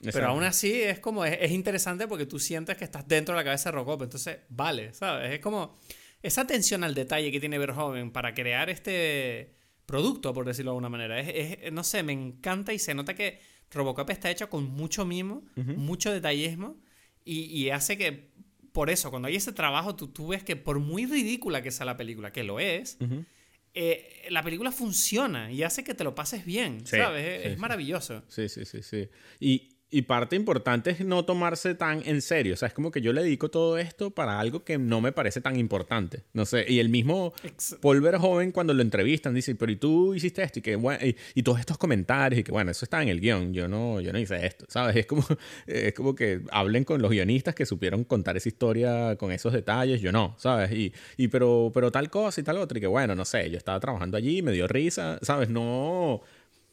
Pero 0.01 0.09
Exacto. 0.09 0.29
aún 0.29 0.43
así 0.43 0.71
es 0.81 0.99
como, 0.99 1.25
es, 1.25 1.37
es 1.41 1.51
interesante 1.51 2.07
porque 2.07 2.25
tú 2.25 2.39
sientes 2.39 2.77
que 2.77 2.85
estás 2.85 3.07
dentro 3.07 3.33
de 3.35 3.39
la 3.39 3.43
cabeza 3.43 3.69
de 3.69 3.73
Robocop. 3.75 4.03
Entonces, 4.03 4.37
vale, 4.49 4.93
¿sabes? 4.93 5.33
Es 5.33 5.39
como 5.39 5.77
esa 6.23 6.41
atención 6.41 6.83
al 6.83 6.95
detalle 6.95 7.31
que 7.31 7.39
tiene 7.39 7.57
Verhoeven 7.59 8.11
para 8.11 8.33
crear 8.33 8.69
este 8.69 9.55
producto, 9.85 10.33
por 10.33 10.45
decirlo 10.45 10.71
de 10.71 10.73
alguna 10.73 10.89
manera. 10.89 11.19
Es, 11.19 11.57
es- 11.63 11.71
no 11.73 11.83
sé, 11.83 12.03
me 12.03 12.13
encanta 12.13 12.71
y 12.73 12.79
se 12.79 12.93
nota 12.93 13.13
que 13.13 13.39
Robocop 13.71 14.09
está 14.09 14.29
hecho 14.31 14.49
con 14.49 14.63
mucho 14.65 15.05
mimo, 15.05 15.43
mucho 15.55 16.11
detallismo 16.11 16.77
y, 17.25 17.41
y 17.45 17.69
hace 17.69 17.97
que, 17.97 18.31
por 18.71 18.89
eso, 18.89 19.09
cuando 19.09 19.27
hay 19.27 19.35
ese 19.35 19.51
trabajo, 19.51 19.95
tú, 19.95 20.07
tú 20.07 20.29
ves 20.29 20.43
que 20.43 20.55
por 20.55 20.79
muy 20.79 21.05
ridícula 21.05 21.61
que 21.61 21.71
sea 21.71 21.85
la 21.85 21.97
película, 21.97 22.31
que 22.31 22.43
lo 22.43 22.59
es, 22.59 22.97
Ujú. 23.01 23.25
eh, 23.73 24.27
la 24.29 24.43
película 24.43 24.71
funciona 24.71 25.51
y 25.51 25.63
hace 25.63 25.83
que 25.83 25.93
te 25.93 26.03
lo 26.03 26.15
pases 26.15 26.45
bien, 26.45 26.85
Sí, 26.85 26.97
¿sabes? 26.97 27.25
Es, 27.25 27.41
sí, 27.41 27.47
es 27.49 27.53
sí. 27.55 27.59
maravilloso. 27.59 28.23
Sí, 28.27 28.49
sí, 28.49 28.65
sí, 28.65 28.81
sí. 28.81 29.09
Y, 29.39 29.69
y 29.91 30.03
parte 30.03 30.35
importante 30.35 30.91
es 30.91 30.99
no 31.01 31.25
tomarse 31.25 31.73
tan 31.73 32.03
en 32.05 32.21
serio. 32.21 32.53
O 32.53 32.57
sea, 32.57 32.67
es 32.67 32.73
como 32.73 32.91
que 32.91 33.01
yo 33.01 33.11
le 33.11 33.23
dedico 33.23 33.49
todo 33.49 33.77
esto 33.77 34.11
para 34.11 34.39
algo 34.39 34.63
que 34.63 34.77
no 34.77 35.01
me 35.01 35.11
parece 35.11 35.41
tan 35.41 35.57
importante. 35.57 36.23
No 36.33 36.45
sé. 36.45 36.65
Y 36.67 36.79
el 36.79 36.89
mismo 36.89 37.33
Paul 37.81 38.01
Verhoeven, 38.01 38.51
cuando 38.51 38.73
lo 38.73 38.83
entrevistan, 38.83 39.33
dice, 39.33 39.55
pero 39.55 39.71
¿y 39.71 39.77
tú 39.77 40.13
hiciste 40.13 40.43
esto? 40.43 40.59
Y, 40.59 40.61
que, 40.61 40.75
bueno, 40.75 41.03
y, 41.03 41.15
y 41.33 41.41
todos 41.41 41.59
estos 41.59 41.77
comentarios, 41.79 42.41
y 42.41 42.43
que 42.43 42.51
bueno, 42.51 42.69
eso 42.69 42.85
está 42.85 43.01
en 43.01 43.09
el 43.09 43.19
guion. 43.19 43.53
Yo 43.53 43.67
no, 43.67 43.99
yo 43.99 44.13
no 44.13 44.19
hice 44.19 44.45
esto, 44.45 44.65
¿sabes? 44.69 44.95
Es 44.95 45.05
como, 45.07 45.25
es 45.67 45.93
como 45.93 46.13
que 46.13 46.41
hablen 46.51 46.83
con 46.83 47.01
los 47.01 47.09
guionistas 47.09 47.55
que 47.55 47.65
supieron 47.65 48.03
contar 48.03 48.37
esa 48.37 48.47
historia 48.47 49.15
con 49.15 49.31
esos 49.31 49.53
detalles. 49.53 50.01
Yo 50.01 50.11
no, 50.11 50.35
¿sabes? 50.37 50.71
Y, 50.71 50.93
y 51.17 51.29
pero, 51.29 51.71
pero 51.73 51.91
tal 51.91 52.11
cosa 52.11 52.39
y 52.41 52.43
tal 52.43 52.57
otra. 52.59 52.77
Y 52.77 52.81
que 52.81 52.87
bueno, 52.87 53.15
no 53.15 53.25
sé, 53.25 53.49
yo 53.49 53.57
estaba 53.57 53.79
trabajando 53.79 54.17
allí, 54.17 54.43
me 54.43 54.51
dio 54.51 54.67
risa, 54.67 55.17
¿sabes? 55.23 55.49
No. 55.49 56.21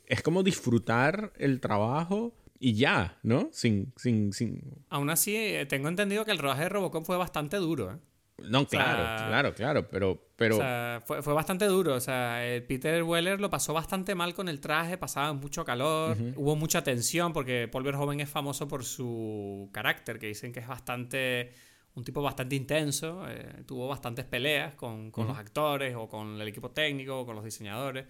Es 0.07 0.23
como 0.23 0.43
disfrutar 0.43 1.33
el 1.39 1.61
trabajo 1.61 2.33
y 2.59 2.75
ya, 2.75 3.19
¿no? 3.23 3.49
Sin, 3.53 3.93
sin, 3.97 4.33
sin. 4.33 4.63
Aún 4.89 5.11
así, 5.11 5.37
eh, 5.37 5.67
tengo 5.67 5.89
entendido 5.89 6.25
que 6.25 6.33
el 6.33 6.39
rodaje 6.39 6.63
de 6.65 6.69
Robocop 6.69 7.05
fue 7.05 7.17
bastante 7.17 7.57
duro. 7.57 7.93
¿eh? 7.93 7.97
No, 8.39 8.67
sea, 8.67 8.69
claro, 8.69 9.29
claro, 9.29 9.55
claro, 9.55 9.89
pero, 9.89 10.23
pero 10.37 10.57
O 10.57 10.59
sea, 10.59 11.03
fue, 11.05 11.23
fue 11.23 11.33
bastante 11.33 11.65
duro. 11.65 11.95
O 11.95 12.01
sea, 12.01 12.47
eh, 12.47 12.61
Peter 12.61 13.03
Weller 13.03 13.41
lo 13.41 13.49
pasó 13.49 13.73
bastante 13.73 14.15
mal 14.15 14.35
con 14.35 14.49
el 14.49 14.61
traje, 14.61 14.99
pasaba 14.99 15.33
mucho 15.33 15.65
calor, 15.65 16.17
hubo 16.37 16.55
mucha 16.57 16.85
tensión 16.85 17.33
porque 17.33 17.69
Paul 17.71 17.85
Verhoeven 17.85 18.21
es 18.21 18.29
famoso 18.29 18.69
por 18.69 18.85
su 18.85 19.71
carácter, 19.73 20.19
que 20.19 20.27
dicen 20.27 20.53
que 20.53 20.61
es 20.61 20.69
bastante 20.69 21.53
un 21.95 22.05
tipo 22.05 22.21
bastante 22.21 22.55
intenso, 22.55 23.27
eh, 23.27 23.65
tuvo 23.67 23.89
bastantes 23.89 24.27
peleas 24.27 24.75
con, 24.75 25.11
con 25.11 25.27
los 25.27 25.39
actores 25.39 25.95
o 25.97 26.07
con 26.07 26.39
el 26.39 26.47
equipo 26.47 26.71
técnico 26.71 27.21
o 27.21 27.27
con 27.27 27.35
los 27.35 27.45
diseñadores. 27.45 28.05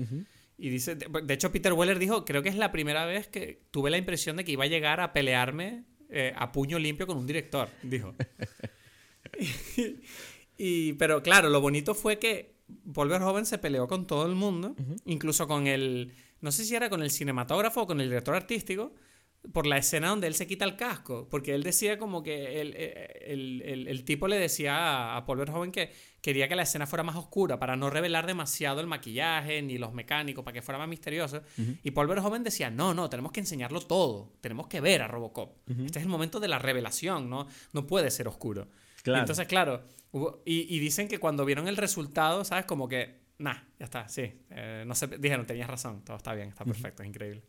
Y 0.58 0.70
dice, 0.70 0.94
de, 0.94 1.34
hecho 1.34 1.52
Peter 1.52 1.72
Weller 1.72 1.98
dijo, 1.98 2.24
creo 2.24 2.42
que 2.42 2.48
es 2.48 2.56
la 2.56 2.72
primera 2.72 3.04
vez 3.04 3.28
que 3.28 3.62
tuve 3.70 3.90
la 3.90 3.98
impresión 3.98 4.36
de 4.36 4.44
que 4.44 4.52
iba 4.52 4.64
a 4.64 4.68
llegar 4.68 5.00
a 5.00 5.12
pelearme 5.12 5.84
eh, 6.08 6.32
a 6.36 6.50
puño 6.52 6.78
limpio 6.78 7.06
con 7.06 7.18
un 7.18 7.26
director, 7.26 7.68
dijo. 7.82 8.14
Y, 10.58 10.94
pero 10.94 11.22
claro, 11.22 11.50
lo 11.50 11.60
bonito 11.60 11.94
fue 11.94 12.18
que 12.18 12.56
Paul 12.94 13.08
Verhoeven 13.08 13.44
se 13.44 13.58
peleó 13.58 13.86
con 13.86 14.06
todo 14.06 14.26
el 14.26 14.34
mundo, 14.34 14.74
incluso 15.04 15.46
con 15.46 15.66
el, 15.66 16.14
no 16.40 16.50
sé 16.50 16.64
si 16.64 16.74
era 16.74 16.88
con 16.88 17.02
el 17.02 17.10
cinematógrafo 17.10 17.82
o 17.82 17.86
con 17.86 18.00
el 18.00 18.08
director 18.08 18.34
artístico, 18.34 18.94
por 19.52 19.66
la 19.66 19.76
escena 19.78 20.08
donde 20.08 20.26
él 20.26 20.34
se 20.34 20.46
quita 20.46 20.64
el 20.64 20.76
casco, 20.76 21.28
porque 21.30 21.54
él 21.54 21.62
decía 21.62 21.98
como 21.98 22.22
que 22.22 22.60
el, 22.60 22.74
el, 22.76 23.62
el, 23.62 23.88
el 23.88 24.04
tipo 24.04 24.28
le 24.28 24.38
decía 24.38 24.76
a, 24.76 25.16
a 25.16 25.24
Paul 25.26 25.38
Verhoeven 25.38 25.72
que 25.72 25.92
quería 26.20 26.48
que 26.48 26.56
la 26.56 26.62
escena 26.62 26.86
fuera 26.86 27.02
más 27.02 27.16
oscura 27.16 27.58
para 27.58 27.76
no 27.76 27.88
revelar 27.88 28.26
demasiado 28.26 28.80
el 28.80 28.86
maquillaje 28.86 29.62
ni 29.62 29.78
los 29.78 29.92
mecánicos, 29.92 30.44
para 30.44 30.54
que 30.54 30.62
fuera 30.62 30.78
más 30.78 30.88
misterioso. 30.88 31.42
Y 31.84 31.92
Paul 31.92 32.08
Verhoeven 32.08 32.42
decía, 32.42 32.68
no, 32.70 32.94
no, 32.94 33.08
tenemos 33.08 33.30
que 33.32 33.40
enseñarlo 33.40 33.80
todo, 33.80 34.32
tenemos 34.40 34.66
que 34.66 34.80
ver 34.80 35.02
a 35.02 35.08
Robocop. 35.08 35.56
Este 35.84 35.98
es 36.00 36.04
el 36.04 36.08
momento 36.10 36.40
de 36.40 36.48
la 36.48 36.58
revelación, 36.58 37.30
¿no? 37.30 37.46
No 37.72 37.86
puede 37.86 38.10
ser 38.10 38.26
oscuro. 38.28 38.68
Claro. 39.02 39.20
Entonces, 39.20 39.46
claro, 39.46 39.84
hubo- 40.10 40.42
y, 40.44 40.74
y 40.74 40.80
dicen 40.80 41.06
que 41.06 41.18
cuando 41.18 41.44
vieron 41.44 41.68
el 41.68 41.76
resultado, 41.76 42.44
¿sabes? 42.44 42.64
Como 42.64 42.88
que, 42.88 43.20
nah, 43.38 43.54
ya 43.78 43.84
está, 43.84 44.08
sí. 44.08 44.32
eh, 44.50 44.82
no 44.84 44.96
sé, 44.96 45.06
dijeron, 45.06 45.46
tenías 45.46 45.70
razón, 45.70 46.04
todo 46.04 46.16
está 46.16 46.34
bien, 46.34 46.48
está 46.48 46.64
perfecto, 46.64 47.04
es 47.04 47.08
increíble. 47.08 47.42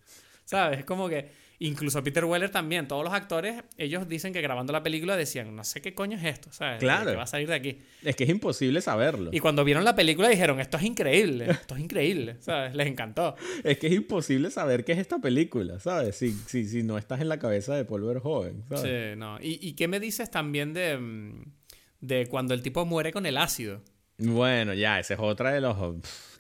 ¿Sabes? 0.45 0.79
Es 0.79 0.85
como 0.85 1.09
que, 1.09 1.29
incluso 1.59 2.03
Peter 2.03 2.23
Weller 2.25 2.49
también, 2.49 2.87
todos 2.87 3.03
los 3.03 3.13
actores, 3.13 3.63
ellos 3.77 4.07
dicen 4.07 4.31
que 4.33 4.41
grabando 4.41 4.73
la 4.73 4.83
película 4.83 5.17
decían, 5.17 5.55
no 5.55 5.63
sé 5.63 5.81
qué 5.81 5.95
coño 5.95 6.17
es 6.17 6.23
esto, 6.23 6.51
¿sabes? 6.51 6.79
Claro. 6.79 7.09
Que 7.11 7.15
va 7.17 7.23
a 7.23 7.27
salir 7.27 7.47
de 7.47 7.55
aquí. 7.55 7.79
Es 8.03 8.15
que 8.15 8.25
es 8.25 8.29
imposible 8.29 8.81
saberlo. 8.81 9.31
Y 9.33 9.39
cuando 9.39 9.63
vieron 9.63 9.83
la 9.83 9.95
película 9.95 10.29
dijeron, 10.29 10.59
esto 10.59 10.77
es 10.77 10.83
increíble, 10.83 11.49
esto 11.49 11.75
es 11.75 11.81
increíble, 11.81 12.37
¿sabes? 12.39 12.75
Les 12.75 12.87
encantó. 12.87 13.35
Es 13.63 13.79
que 13.79 13.87
es 13.87 13.93
imposible 13.93 14.51
saber 14.51 14.85
qué 14.85 14.91
es 14.93 14.99
esta 14.99 15.19
película, 15.19 15.79
¿sabes? 15.79 16.15
Si, 16.15 16.31
si, 16.47 16.65
si 16.65 16.83
no 16.83 16.97
estás 16.97 17.21
en 17.21 17.29
la 17.29 17.39
cabeza 17.39 17.75
de 17.75 17.85
Paul 17.85 18.03
Verhoeven, 18.03 18.63
¿sabes? 18.69 18.81
Sí, 18.83 19.17
no. 19.19 19.39
¿Y, 19.41 19.59
y 19.61 19.73
qué 19.73 19.87
me 19.87 19.99
dices 19.99 20.29
también 20.29 20.73
de, 20.73 20.97
mm, 20.97 21.43
de 22.01 22.27
cuando 22.27 22.53
el 22.53 22.61
tipo 22.61 22.85
muere 22.85 23.11
con 23.11 23.25
el 23.25 23.37
ácido? 23.37 23.81
Bueno, 24.19 24.73
ya, 24.73 24.99
esa 24.99 25.13
es 25.13 25.19
otra 25.19 25.51
de, 25.51 25.61
los, 25.61 25.77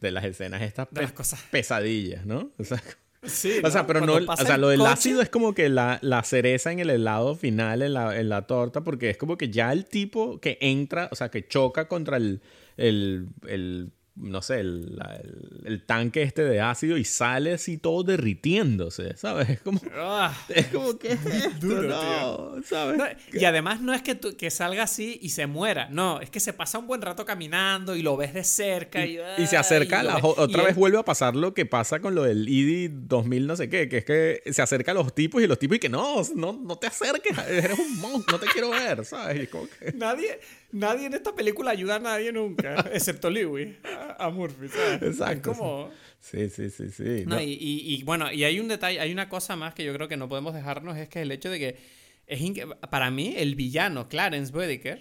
de 0.01 0.11
las 0.11 0.25
escenas 0.25 0.61
estas 0.63 0.87
De 0.91 1.01
las 1.03 1.11
cosas. 1.11 1.43
pesadillas, 1.51 2.25
¿no? 2.25 2.51
O 2.59 2.63
sea, 2.63 2.81
Sí, 3.23 3.53
o 3.63 3.71
sea, 3.71 3.87
pero 3.87 4.01
no, 4.05 4.13
o 4.15 4.37
sea, 4.37 4.57
lo 4.57 4.69
del 4.69 4.79
coche- 4.79 4.91
ácido 4.91 5.21
es 5.21 5.29
como 5.29 5.53
que 5.53 5.69
la, 5.69 5.97
la 6.01 6.23
cereza 6.23 6.71
en 6.71 6.79
el 6.79 6.89
helado 6.89 7.35
final, 7.35 7.81
en 7.81 7.93
la, 7.93 8.17
en 8.19 8.29
la 8.29 8.45
torta, 8.47 8.83
porque 8.83 9.09
es 9.09 9.17
como 9.17 9.37
que 9.37 9.49
ya 9.49 9.73
el 9.73 9.85
tipo 9.85 10.39
que 10.39 10.57
entra, 10.61 11.09
o 11.11 11.15
sea, 11.15 11.29
que 11.29 11.47
choca 11.47 11.87
contra 11.87 12.17
el, 12.17 12.41
el, 12.77 13.27
el 13.47 13.91
no 14.19 14.41
sé, 14.41 14.59
el, 14.61 14.95
la- 14.95 15.15
el- 15.23 15.61
el 15.65 15.85
tanque 15.85 16.23
este 16.23 16.43
de 16.43 16.59
ácido 16.61 16.97
y 16.97 17.03
sale 17.03 17.53
así 17.53 17.77
todo 17.77 18.03
derritiéndose, 18.03 19.15
¿sabes? 19.17 19.49
Es 19.57 19.61
como, 19.61 19.79
Ah. 19.95 20.33
es 20.49 20.67
como 20.67 20.97
que 20.97 21.13
es? 21.13 21.59
Duro, 21.59 21.83
no, 21.83 22.63
¿sabes? 22.63 22.97
No, 22.97 23.05
y 23.39 23.45
además 23.45 23.81
no 23.81 23.93
es 23.93 24.01
que, 24.01 24.15
tú- 24.15 24.35
que 24.35 24.49
salga 24.49 24.83
así 24.83 25.19
y 25.21 25.29
se 25.29 25.47
muera, 25.47 25.87
no, 25.89 26.19
es 26.21 26.29
que 26.29 26.39
se 26.39 26.53
pasa 26.53 26.77
un 26.79 26.87
buen 26.87 27.01
rato 27.01 27.25
caminando 27.25 27.95
y 27.95 28.01
lo 28.01 28.17
ves 28.17 28.33
de 28.33 28.43
cerca 28.43 29.05
y, 29.05 29.19
Y 29.37 29.47
se 29.47 29.57
acerca, 29.57 29.97
a 29.97 29.99
ay, 30.01 30.07
la, 30.07 30.13
lo 30.13 30.19
jo- 30.21 30.29
ves- 30.35 30.39
otra 30.39 30.61
y 30.61 30.65
vez 30.65 30.73
él- 30.75 30.79
vuelve 30.79 30.97
a 30.99 31.03
pasar 31.05 31.35
lo 31.35 31.53
que 31.53 31.65
pasa 31.65 31.99
con 31.99 32.15
lo 32.15 32.23
del 32.23 32.47
ID 32.49 32.89
2000 32.91 33.47
no 33.47 33.55
sé 33.55 33.69
qué, 33.69 33.87
que 33.89 33.97
es 33.97 34.05
que 34.05 34.41
se 34.51 34.61
acerca 34.61 34.91
a 34.91 34.93
los 34.95 35.13
tipos 35.13 35.41
y 35.41 35.47
los 35.47 35.59
tipos 35.59 35.77
y 35.77 35.79
que 35.79 35.89
no, 35.89 36.21
no, 36.35 36.53
no 36.53 36.75
te 36.77 36.87
acerques, 36.87 37.37
eres 37.47 37.77
un 37.77 37.99
monstruo, 37.99 38.39
no 38.39 38.45
te 38.45 38.51
quiero 38.51 38.69
ver, 38.71 39.05
¿sabes? 39.05 39.43
Y 39.43 39.47
como 39.47 39.67
que- 39.67 39.91
Nadie, 39.93 40.39
nadie 40.71 41.05
en 41.07 41.13
esta 41.13 41.33
película 41.33 41.71
ayuda 41.71 41.95
a 41.95 41.99
nadie 41.99 42.31
nunca, 42.31 42.75
excepto 42.93 43.29
Lewis, 43.29 43.75
a, 43.83 44.25
a 44.25 44.29
Murphy, 44.29 44.67
¿sabes? 44.69 45.01
Exacto, 45.01 45.51
Es 45.51 45.57
como... 45.57 45.89
Sí, 46.19 46.49
sí, 46.49 46.69
sí, 46.69 46.89
sí. 46.89 47.23
No, 47.25 47.35
no. 47.35 47.41
y, 47.41 47.53
y- 47.53 47.95
y, 47.95 48.03
bueno, 48.03 48.31
y 48.31 48.43
hay 48.43 48.59
un 48.59 48.67
detalle, 48.67 48.99
hay 48.99 49.11
una 49.11 49.29
cosa 49.29 49.55
más 49.55 49.73
que 49.73 49.83
yo 49.85 49.93
creo 49.93 50.07
que 50.07 50.17
no 50.17 50.27
podemos 50.27 50.53
dejarnos, 50.53 50.97
es 50.97 51.07
que 51.09 51.21
el 51.21 51.31
hecho 51.31 51.49
de 51.49 51.59
que 51.59 51.77
es 52.25 52.41
para 52.89 53.09
mí 53.09 53.35
el 53.37 53.55
villano 53.55 54.09
Clarence 54.09 54.51
Bodecker 54.51 54.99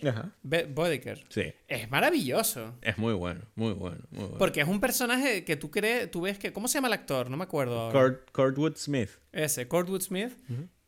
Sí, 1.28 1.42
es 1.68 1.90
maravilloso. 1.90 2.74
es 2.82 2.98
muy 2.98 3.14
bueno, 3.14 3.42
muy 3.54 3.72
bueno, 3.72 3.98
muy 4.10 4.20
bueno. 4.24 4.38
Porque 4.38 4.60
es 4.60 4.68
un 4.68 4.80
personaje 4.80 5.44
que 5.44 5.56
tú 5.56 5.70
crees, 5.70 6.10
tú 6.10 6.20
ves 6.22 6.38
que, 6.38 6.52
¿cómo 6.52 6.68
se 6.68 6.74
llama 6.74 6.88
el 6.88 6.94
actor? 6.94 7.30
No 7.30 7.36
me 7.36 7.44
acuerdo. 7.44 7.92
Kurtwood 8.32 8.76
Smith. 8.76 9.10
Ese, 9.32 9.66
Kurtwood 9.66 10.02
Smith. 10.02 10.32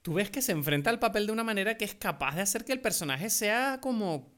Tú 0.03 0.15
ves 0.15 0.31
que 0.31 0.41
se 0.43 0.53
enfrenta 0.53 0.91
al 0.91 0.99
papel 0.99 1.27
de 1.27 1.33
una 1.33 1.43
manera 1.45 1.77
que 1.77 1.85
es 1.85 1.95
capaz 1.95 2.37
de 2.37 2.43
hacer 2.43 2.65
que 2.65 2.73
el 2.73 2.81
personaje 2.81 3.31
sea 3.31 3.81
como 3.83 4.33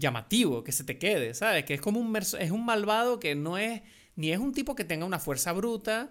llamativo, 0.00 0.64
que 0.64 0.72
se 0.72 0.82
te 0.84 0.98
quede, 0.98 1.34
¿sabes? 1.34 1.64
Que 1.64 1.74
es 1.74 1.80
como 1.80 2.00
un, 2.00 2.16
es 2.16 2.50
un 2.50 2.64
malvado 2.64 3.20
que 3.20 3.34
no 3.36 3.56
es, 3.58 3.82
ni 4.16 4.32
es 4.32 4.38
un 4.40 4.52
tipo 4.52 4.74
que 4.74 4.84
tenga 4.84 5.04
una 5.06 5.18
fuerza 5.20 5.52
bruta. 5.52 6.10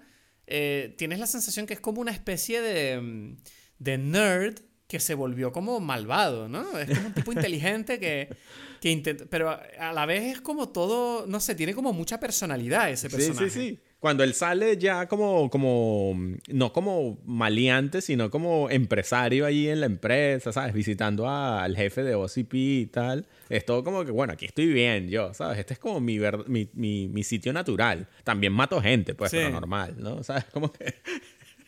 eh, 0.51 0.95
tienes 0.97 1.19
la 1.19 1.27
sensación 1.27 1.65
que 1.67 1.73
es 1.75 1.79
como 1.79 2.01
una 2.01 2.11
especie 2.11 2.61
de, 2.61 2.99
mm, 3.01 3.37
de 3.79 3.97
nerd 3.97 4.59
que 4.87 4.99
se 4.99 5.13
volvió 5.13 5.51
como 5.51 5.79
malvado, 5.79 6.47
¿no? 6.49 6.77
Es 6.79 6.89
como 6.95 7.07
un 7.07 7.13
tipo 7.13 7.31
inteligente 7.31 7.99
que, 7.99 8.29
que 8.81 8.89
intenta, 8.89 9.25
pero 9.29 9.49
a- 9.51 9.93
la 9.93 10.05
vez 10.07 10.23
es 10.37 10.41
como 10.41 10.69
todo, 10.69 11.27
no 11.27 11.39
sé, 11.39 11.53
tiene 11.53 11.75
como 11.75 11.93
mucha 11.93 12.19
personalidad 12.19 12.89
ese 12.89 13.09
Sí, 13.09 13.15
personaje. 13.15 13.49
sí, 13.51 13.59
sí. 13.59 13.79
Cuando 13.99 14.23
él 14.23 14.33
sale 14.33 14.77
ya 14.77 15.07
como, 15.07 15.49
como, 15.49 16.13
no 16.47 16.71
como 16.71 17.19
maleante, 17.25 18.01
sino 18.01 18.29
como 18.29 18.69
empresario 18.69 19.45
ahí 19.45 19.67
en 19.67 19.81
la 19.81 19.87
empresa, 19.87 20.53
¿sabes? 20.53 20.73
Visitando 20.73 21.27
a- 21.27 21.63
al 21.63 21.75
jefe 21.75 22.03
de 22.03 22.15
OCP 22.15 22.53
y 22.53 22.85
tal. 22.85 23.25
Es 23.49 23.65
todo 23.65 23.83
como 23.83 24.05
que, 24.05 24.11
bueno, 24.11 24.31
aquí 24.33 24.45
estoy 24.45 24.67
bien 24.67 25.09
yo, 25.09 25.33
¿sabes? 25.33 25.59
Este 25.59 25.73
es 25.73 25.79
como 25.79 25.99
mi, 25.99 26.17
ver- 26.17 26.47
mi, 26.47 26.69
mi, 26.73 27.09
mi 27.09 27.23
sitio 27.23 27.51
natural. 27.51 28.07
También 28.23 28.53
mato 28.53 28.81
gente, 28.81 29.15
pues, 29.15 29.31
Sí. 29.31 29.37
pero 29.37 29.49
normal, 29.49 29.95
¿no? 29.97 30.23
¿Sabes? 30.23 30.45
Como 30.45 30.71
que... 30.71 30.93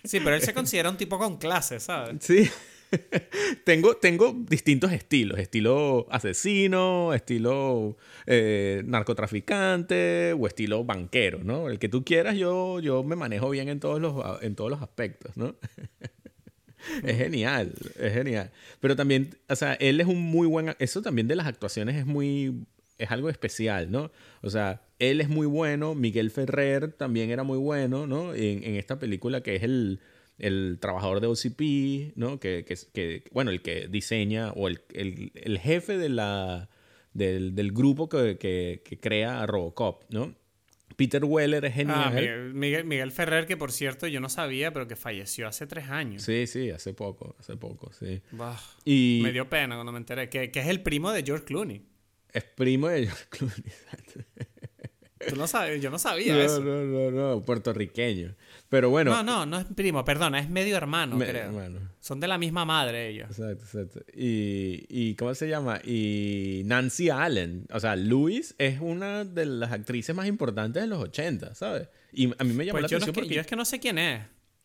Sí, 0.03 0.19
pero 0.23 0.35
él 0.35 0.41
se 0.41 0.53
considera 0.53 0.89
un 0.89 0.97
tipo 0.97 1.19
con 1.19 1.37
clase, 1.37 1.79
¿sabes? 1.81 2.15
Sí. 2.21 2.49
tengo, 3.63 3.95
tengo 3.95 4.35
distintos 4.47 4.91
estilos. 4.91 5.39
Estilo 5.39 6.07
asesino, 6.09 7.13
estilo 7.13 7.97
eh, 8.25 8.83
narcotraficante 8.85 10.33
o 10.33 10.47
estilo 10.47 10.83
banquero, 10.83 11.43
¿no? 11.43 11.69
El 11.69 11.79
que 11.79 11.89
tú 11.89 12.03
quieras, 12.03 12.37
yo, 12.37 12.79
yo 12.79 13.03
me 13.03 13.15
manejo 13.15 13.49
bien 13.49 13.69
en 13.69 13.79
todos 13.79 14.01
los, 14.01 14.41
en 14.41 14.55
todos 14.55 14.69
los 14.69 14.81
aspectos, 14.81 15.35
¿no? 15.37 15.55
es 17.03 17.17
genial, 17.17 17.73
es 17.99 18.13
genial. 18.13 18.51
Pero 18.79 18.95
también, 18.95 19.37
o 19.49 19.55
sea, 19.55 19.73
él 19.75 20.01
es 20.01 20.07
un 20.07 20.21
muy 20.21 20.47
buen... 20.47 20.75
Eso 20.79 21.01
también 21.01 21.27
de 21.27 21.35
las 21.35 21.47
actuaciones 21.47 21.95
es 21.95 22.05
muy... 22.05 22.65
Es 22.97 23.09
algo 23.09 23.29
especial, 23.29 23.89
¿no? 23.89 24.11
O 24.43 24.51
sea, 24.51 24.83
él 24.99 25.21
es 25.21 25.29
muy 25.29 25.47
bueno, 25.47 25.95
Miguel 25.95 26.29
Ferrer 26.29 26.91
también 26.91 27.31
era 27.31 27.41
muy 27.41 27.57
bueno, 27.57 28.05
¿no? 28.05 28.35
En, 28.35 28.63
en 28.63 28.75
esta 28.75 28.99
película 28.99 29.41
que 29.41 29.55
es 29.55 29.63
el, 29.63 30.01
el 30.41 30.77
trabajador 30.81 31.21
de 31.21 31.27
OCP, 31.27 32.17
¿no? 32.17 32.39
Que, 32.39 32.65
que, 32.65 32.75
que- 32.93 33.23
bueno, 33.31 33.51
el 33.51 33.61
que 33.61 33.87
diseña 33.87 34.51
o 34.51 34.67
el, 34.67 34.81
el, 34.93 35.31
el 35.35 35.59
jefe 35.59 35.97
de 35.97 36.09
la, 36.09 36.69
del, 37.13 37.55
del 37.55 37.71
grupo 37.71 38.09
que, 38.09 38.37
que, 38.37 38.81
que 38.83 38.99
crea 38.99 39.41
a 39.41 39.45
Robocop, 39.45 40.03
¿no? 40.09 40.35
Peter 40.97 41.23
Weller 41.23 41.63
es 41.65 41.73
genial. 41.73 42.03
Ah, 42.05 42.11
Miguel, 42.11 42.53
Miguel, 42.53 42.83
Miguel 42.85 43.11
Ferrer, 43.11 43.47
que 43.47 43.55
por 43.57 43.71
cierto 43.71 44.05
yo 44.07 44.19
no 44.19 44.29
sabía, 44.29 44.71
pero 44.73 44.87
que 44.87 44.95
falleció 44.95 45.47
hace 45.47 45.65
tres 45.65 45.89
años. 45.89 46.21
Sí, 46.21 46.45
sí, 46.45 46.69
hace 46.69 46.93
poco, 46.93 47.35
hace 47.39 47.55
poco, 47.55 47.91
sí. 47.93 48.21
Bah, 48.31 48.59
Y 48.85 49.21
Me 49.23 49.31
dio 49.31 49.49
pena 49.49 49.75
cuando 49.75 49.91
me 49.93 49.97
enteré. 49.99 50.29
Que, 50.29 50.51
que 50.51 50.59
es 50.59 50.67
el 50.67 50.81
primo 50.81 51.11
de 51.11 51.23
George 51.23 51.45
Clooney. 51.45 51.81
es 52.33 52.43
primo 52.43 52.87
de 52.89 53.07
George 53.07 53.25
Clooney. 53.29 53.63
Tú 55.29 55.35
no 55.35 55.47
sabes, 55.47 55.81
yo 55.81 55.89
no 55.91 55.99
sabía 55.99 56.33
No, 56.33 56.41
eso. 56.41 56.61
no, 56.61 56.83
no, 56.83 57.11
no, 57.11 57.41
puertorriqueño. 57.45 58.35
Pero 58.71 58.89
bueno. 58.89 59.11
No, 59.11 59.21
no, 59.21 59.45
no 59.45 59.59
es 59.59 59.65
primo, 59.75 60.03
perdona, 60.05 60.39
es 60.39 60.49
medio 60.49 60.77
hermano, 60.77 61.17
me- 61.17 61.27
creo. 61.27 61.51
Son 61.99 62.21
de 62.21 62.27
la 62.29 62.37
misma 62.37 62.63
madre 62.63 63.09
ellos. 63.09 63.29
Exacto, 63.29 63.63
exacto. 63.65 63.99
Y, 64.17 64.85
y 64.89 65.13
¿cómo 65.15 65.35
se 65.35 65.49
llama? 65.49 65.81
Y 65.83 66.61
Nancy 66.65 67.09
Allen. 67.09 67.65
O 67.73 67.79
sea, 67.81 67.97
Louis 67.97 68.55
es 68.57 68.79
una 68.79 69.25
de 69.25 69.45
las 69.45 69.73
actrices 69.73 70.15
más 70.15 70.25
importantes 70.25 70.81
de 70.81 70.87
los 70.87 70.99
80, 70.99 71.53
¿sabes? 71.53 71.89
Y 72.13 72.27
a 72.37 72.43
mí 72.45 72.53
me 72.53 72.65
llamó 72.65 72.79
Pues 72.79 72.83
la 72.83 72.87
yo, 72.87 72.97
no 72.97 72.97
atención 72.97 73.01
es 73.01 73.05
que, 73.07 73.11
porque 73.13 73.35
yo 73.35 73.41
es 73.41 73.47
que 73.47 73.55
no 73.57 73.65
sé 73.65 73.79
quién 73.81 73.97
es. 73.97 74.21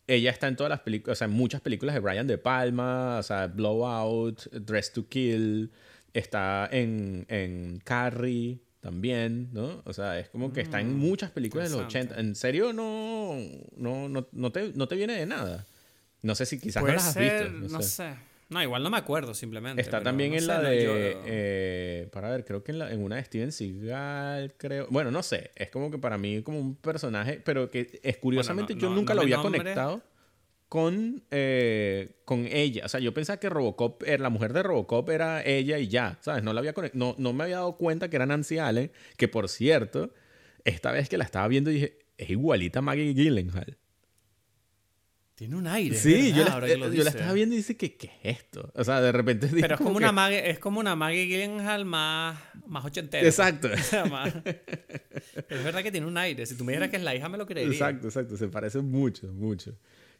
ella 0.07 0.31
está 0.31 0.47
en 0.47 0.55
todas 0.55 0.69
las 0.69 0.79
películas, 0.79 1.17
o 1.17 1.19
sea, 1.19 1.25
en 1.27 1.33
muchas 1.33 1.59
películas 1.59 1.93
de 1.93 1.99
Brian 1.99 2.27
De 2.27 2.37
Palma, 2.37 3.17
o 3.19 3.23
sea, 3.23 3.47
Blowout, 3.47 4.45
Dress 4.53 4.93
to 4.93 5.07
Kill, 5.09 5.69
está 6.13 6.69
en, 6.71 7.25
en 7.27 7.81
Carrie 7.83 8.61
también, 8.87 9.49
¿no? 9.51 9.81
O 9.83 9.91
sea, 9.91 10.17
es 10.17 10.29
como 10.29 10.53
que 10.53 10.61
está 10.61 10.79
en 10.79 10.95
muchas 10.95 11.29
películas 11.31 11.69
de 11.69 11.75
los 11.75 11.81
Mm, 11.81 11.87
interesante. 11.87 12.13
80. 12.13 12.21
¿En 12.29 12.35
serio 12.35 12.71
no, 12.71 13.35
no, 13.75 14.07
no, 14.07 14.29
no, 14.31 14.51
te, 14.53 14.71
no 14.75 14.87
te 14.87 14.95
viene 14.95 15.11
de 15.19 15.25
nada? 15.25 15.65
No 16.21 16.35
sé 16.35 16.45
si 16.45 16.57
quizás 16.57 16.81
no 16.81 16.87
las 16.93 17.07
has 17.07 17.13
ser, 17.13 17.51
visto. 17.51 17.67
no, 17.69 17.81
sé. 17.81 18.13
No, 18.47 18.63
igual 18.63 18.83
no 18.83 18.89
me 18.89 18.95
acuerdo 18.95 19.33
simplemente. 19.33 19.81
Está 19.81 20.01
también 20.01 20.29
no 20.31 20.35
en 20.37 20.41
sé, 20.41 20.47
la 20.47 20.61
de. 20.61 20.83
yo- 20.85 20.93
eh, 20.95 22.07
para 22.13 22.29
ver, 22.29 22.45
creo 22.45 22.63
que 22.63 22.71
en, 22.71 22.79
la- 22.79 22.89
en 22.93 23.03
una 23.03 23.17
de 23.17 23.25
Steven 23.25 23.51
Seagal, 23.51 24.53
creo. 24.57 24.87
Bueno, 24.89 25.11
no 25.11 25.21
sé. 25.21 25.51
Es 25.55 25.69
como 25.69 25.91
que 25.91 25.97
para 25.97 26.17
mí, 26.17 26.41
como 26.43 26.57
un 26.57 26.75
personaje. 26.75 27.41
Pero 27.43 27.69
que 27.69 27.99
es 28.01 28.17
curiosamente 28.19 28.73
yo 28.75 28.89
nunca 28.89 29.13
lo 29.13 29.23
había 29.23 29.35
nombre. 29.35 29.59
conectado 29.59 30.01
con, 30.69 31.23
eh, 31.31 32.17
con 32.25 32.45
ella. 32.45 32.83
O 32.85 32.89
sea, 32.89 32.99
yo 32.99 33.13
pensaba 33.13 33.39
que 33.39 33.49
Robocop, 33.49 34.03
era- 34.03 34.23
la 34.23 34.29
mujer 34.29 34.51
de 34.53 34.63
Robocop 34.63 35.09
era 35.09 35.43
ella 35.45 35.77
y 35.79 35.87
ya. 35.87 36.17
¿Sabes? 36.21 36.43
No, 36.43 36.51
la 36.53 36.59
había 36.59 36.73
no, 36.93 37.15
no 37.17 37.33
me 37.33 37.43
había 37.45 37.57
dado 37.57 37.77
cuenta 37.77 38.09
que 38.09 38.15
era 38.17 38.25
Nancy 38.25 38.57
Allen. 38.57 38.91
Que 39.15 39.27
por 39.27 39.47
cierto, 39.49 40.13
esta 40.65 40.91
vez 40.91 41.07
que 41.09 41.17
la 41.17 41.23
estaba 41.23 41.47
viendo 41.47 41.69
dije. 41.69 41.99
Es 42.17 42.31
igualita 42.31 42.79
a 42.79 42.81
Maggie 42.81 43.13
Gyllenhaal. 43.13 43.77
Tiene 45.35 45.55
un 45.55 45.67
aire. 45.67 45.95
Sí, 45.95 46.33
yo 46.33 46.43
la, 46.43 46.59
lo 46.59 46.91
yo 46.91 47.03
la 47.03 47.11
estaba 47.11 47.31
viendo 47.33 47.53
y 47.53 47.59
dice 47.59 47.77
que 47.77 47.95
¿qué 47.95 48.09
es 48.23 48.37
esto? 48.39 48.71
O 48.73 48.83
sea, 48.83 48.99
de 49.01 49.11
repente 49.11 49.45
dije 49.45 49.61
Pero 49.61 49.75
es 49.75 49.77
como, 49.77 49.91
que- 49.91 49.97
una 49.97 50.11
Maggie, 50.11 50.49
es 50.49 50.57
como 50.57 50.79
una 50.79 50.95
Maggie 50.95 51.27
Gyllenhaal 51.27 51.85
más, 51.85 52.39
más 52.65 52.83
ochentera. 52.83 53.23
Exacto. 53.23 53.69
O 53.71 53.77
sea, 53.77 54.05
más- 54.05 54.33
Pero 54.43 55.59
es 55.59 55.63
verdad 55.63 55.83
que 55.83 55.91
tiene 55.91 56.07
un 56.07 56.17
aire. 56.17 56.43
Si 56.47 56.55
tú 56.57 56.63
me 56.63 56.71
dijeras 56.71 56.89
que 56.89 56.95
es 56.97 57.03
la 57.03 57.13
hija, 57.15 57.29
me 57.29 57.37
lo 57.37 57.45
creería. 57.45 57.71
Exacto, 57.71 58.07
exacto. 58.07 58.35
Se 58.35 58.47
parece 58.47 58.79
mucho, 58.79 59.27
mucho. 59.31 59.77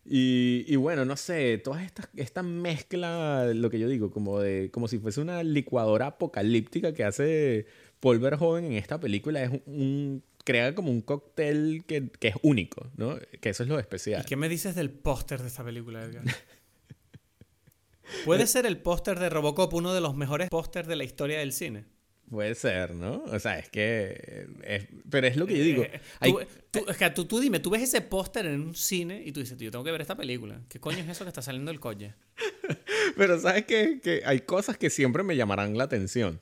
Y, 0.09 0.63
y 0.67 0.77
bueno, 0.77 1.03
no 1.03 1.17
sé, 1.17 1.57
toda 1.57 1.83
esta, 1.83 2.09
esta 2.15 2.41
mezcla, 2.41 3.51
lo 3.53 3.69
que 3.69 3.77
yo 3.77 3.89
digo, 3.89 4.09
como, 4.09 4.39
de, 4.39 4.69
como 4.71 4.87
si 4.87 4.99
fuese 4.99 5.19
una 5.19 5.43
licuadora 5.43 6.07
apocalíptica 6.07 6.93
que 6.93 7.03
hace 7.03 7.65
Paul 7.99 8.19
Verhoeven 8.19 8.63
en 8.65 8.73
esta 8.73 9.01
película, 9.01 9.43
es 9.43 9.49
un, 9.49 9.61
un- 9.65 10.23
crea 10.45 10.73
como 10.75 10.91
un 10.91 11.01
cóctel 11.01 11.83
que, 11.85 12.09
que 12.09 12.29
es 12.29 12.35
único, 12.41 12.89
¿no? 12.95 13.17
Que 13.41 13.49
eso 13.49 13.63
es 13.63 13.69
lo 13.69 13.79
especial. 13.79 14.21
¿Y 14.21 14.25
qué 14.25 14.37
me 14.37 14.47
dices 14.47 14.75
del 14.75 14.91
póster 14.91 15.41
de 15.41 15.49
esta 15.49 15.65
película, 15.65 16.01
Edgar? 16.05 16.23
¿Puede 18.25 18.47
ser 18.47 18.65
el 18.65 18.77
póster 18.77 19.19
de 19.19 19.29
Robocop 19.29 19.73
uno 19.73 19.93
de 19.93 19.99
los 19.99 20.15
mejores 20.15 20.49
pósters 20.49 20.87
de 20.87 20.95
la 20.95 21.03
historia 21.03 21.39
del 21.39 21.51
cine? 21.51 21.83
Puede 22.29 22.55
ser, 22.55 22.93
¿no? 22.93 23.23
O 23.23 23.39
sea, 23.39 23.57
es 23.57 23.69
que... 23.69 24.47
es- 24.63 24.87
pero 25.09 25.27
es 25.27 25.37
lo 25.37 25.47
que 25.47 25.57
yo 25.57 25.63
digo. 25.63 25.83
Eh, 25.83 26.01
hay- 26.19 26.33
tú, 26.33 26.39
tú- 26.71 26.85
es 26.89 26.97
que 26.97 27.09
tú, 27.11 27.25
tú 27.25 27.39
dime, 27.39 27.59
tú 27.61 27.69
ves 27.69 27.81
ese 27.83 28.01
póster 28.01 28.45
en 28.47 28.61
un 28.61 28.75
cine 28.75 29.23
y 29.25 29.31
tú 29.31 29.39
dices, 29.39 29.57
tío, 29.57 29.71
tengo 29.71 29.83
que 29.85 29.91
ver 29.91 30.01
esta 30.01 30.17
película. 30.17 30.61
¿Qué 30.67 30.79
coño 30.79 30.97
es 30.99 31.07
eso 31.07 31.23
que 31.23 31.29
está 31.29 31.41
saliendo 31.41 31.71
del 31.71 31.79
coche? 31.79 32.13
Pero 33.15 33.39
sabes 33.39 33.65
que, 33.65 34.01
que 34.01 34.21
hay 34.25 34.41
cosas 34.41 34.77
que 34.77 34.89
siempre 34.89 35.23
me 35.23 35.35
llamarán 35.37 35.77
la 35.77 35.85
atención. 35.85 36.41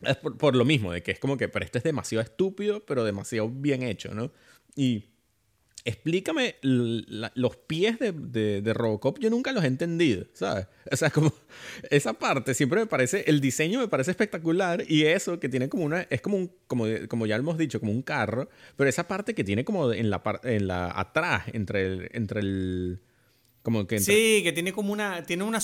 Es 0.00 0.16
por, 0.16 0.36
por 0.38 0.54
lo 0.54 0.64
mismo, 0.64 0.92
de 0.92 1.02
que 1.02 1.10
es 1.12 1.18
como 1.18 1.36
que, 1.36 1.48
pero 1.48 1.64
esto 1.64 1.78
es 1.78 1.84
demasiado 1.84 2.22
estúpido, 2.22 2.84
pero 2.84 3.02
demasiado 3.02 3.48
bien 3.50 3.82
hecho, 3.82 4.14
¿no? 4.14 4.30
Y 4.76 5.06
explícame 5.86 6.56
los 6.62 7.56
pies 7.56 7.96
de, 8.00 8.72
Robocop, 8.74 9.18
yo 9.20 9.30
nunca 9.30 9.52
los 9.52 9.64
he 9.64 9.68
entendido, 9.68 10.26
¿sabes? 10.34 10.66
O 10.92 10.96
sea, 10.96 11.10
como 11.10 11.32
esa 11.90 12.12
parte 12.12 12.54
siempre 12.54 12.78
me 12.78 12.86
parece, 12.86 13.24
el 13.26 13.40
diseño 13.40 13.80
me 13.80 13.88
parece 13.88 14.12
espectacular 14.12 14.84
y 14.86 15.04
eso 15.04 15.40
que 15.40 15.48
tiene 15.48 15.68
como 15.68 15.84
una, 15.84 16.02
es 16.10 16.20
como 16.20 16.36
un, 16.36 16.52
como, 16.68 16.84
como 17.08 17.26
ya 17.26 17.36
hemos 17.36 17.58
dicho, 17.58 17.80
como 17.80 17.90
un 17.90 18.02
carro, 18.02 18.48
pero 18.76 18.88
esa 18.88 19.08
parte 19.08 19.34
que 19.34 19.42
tiene 19.42 19.64
como 19.64 19.92
en 19.92 20.10
la, 20.10 20.22
en 20.44 20.68
la 20.68 20.92
atrás, 20.98 21.44
entre 21.52 21.86
el, 21.86 22.10
entre 22.12 22.40
el, 22.40 23.00
como 23.66 23.84
que 23.84 23.96
entre- 23.96 24.14
Sí, 24.14 24.42
que 24.44 24.52
tiene 24.52 24.72
como 24.72 24.92
una, 24.92 25.24
tiene 25.24 25.42
una, 25.42 25.58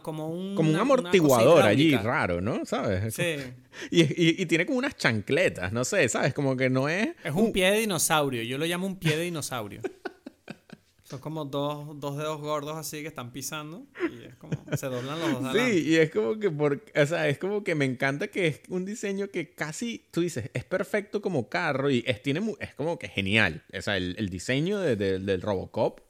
como 0.00 0.28
un, 0.28 0.54
como 0.54 0.78
amortiguador 0.78 1.62
allí 1.64 1.96
raro, 1.96 2.40
¿no? 2.40 2.64
¿Sabes? 2.64 3.12
Sí, 3.14 3.34
Y, 3.90 4.02
y- 4.02 4.42
y 4.42 4.46
tiene 4.46 4.64
como 4.64 4.78
unas 4.78 4.96
chancletas, 4.96 5.72
no 5.72 5.84
sé, 5.84 6.08
¿sabes? 6.08 6.32
Como 6.34 6.56
que 6.56 6.70
no 6.70 6.88
es... 6.88 7.08
es 7.24 7.32
un 7.34 7.50
pie 7.52 7.72
de 7.72 7.80
dinosaurio. 7.80 8.44
Yo 8.44 8.58
lo 8.58 8.64
llamo 8.66 8.86
un 8.86 8.96
pie 8.96 9.16
de 9.16 9.24
dinosaurio. 9.24 9.80
Son 11.02 11.18
como 11.20 11.46
dos, 11.46 11.98
dos 11.98 12.16
dedos 12.18 12.38
gordos 12.40 12.76
así 12.76 13.00
que 13.00 13.08
están 13.08 13.32
pisando 13.32 13.86
y 14.12 14.24
es 14.26 14.34
como 14.36 14.52
se 14.76 14.86
doblan 14.86 15.18
los 15.18 15.32
dos 15.32 15.44
adelante. 15.46 15.72
Sí, 15.80 15.88
y 15.88 15.96
es 15.96 16.10
como 16.10 16.38
que 16.38 16.50
por, 16.50 16.84
o 16.94 17.06
sea, 17.06 17.28
es 17.28 17.38
como 17.38 17.64
que 17.64 17.74
me 17.74 17.86
encanta 17.86 18.28
que 18.28 18.46
es 18.46 18.60
un 18.68 18.84
diseño 18.84 19.28
que 19.28 19.50
casi, 19.54 20.04
tú 20.10 20.20
dices, 20.20 20.50
es 20.54 20.64
perfecto 20.64 21.22
como 21.22 21.48
carro 21.48 21.90
y 21.90 22.04
es, 22.06 22.22
tiene, 22.22 22.40
es 22.60 22.74
como 22.74 22.98
que 22.98 23.08
genial. 23.08 23.64
O 23.76 23.80
sea, 23.82 23.96
el, 23.96 24.14
el 24.18 24.28
diseño 24.28 24.78
de- 24.80 24.96
de- 24.96 25.18
del 25.18 25.40
Robocop 25.40 26.00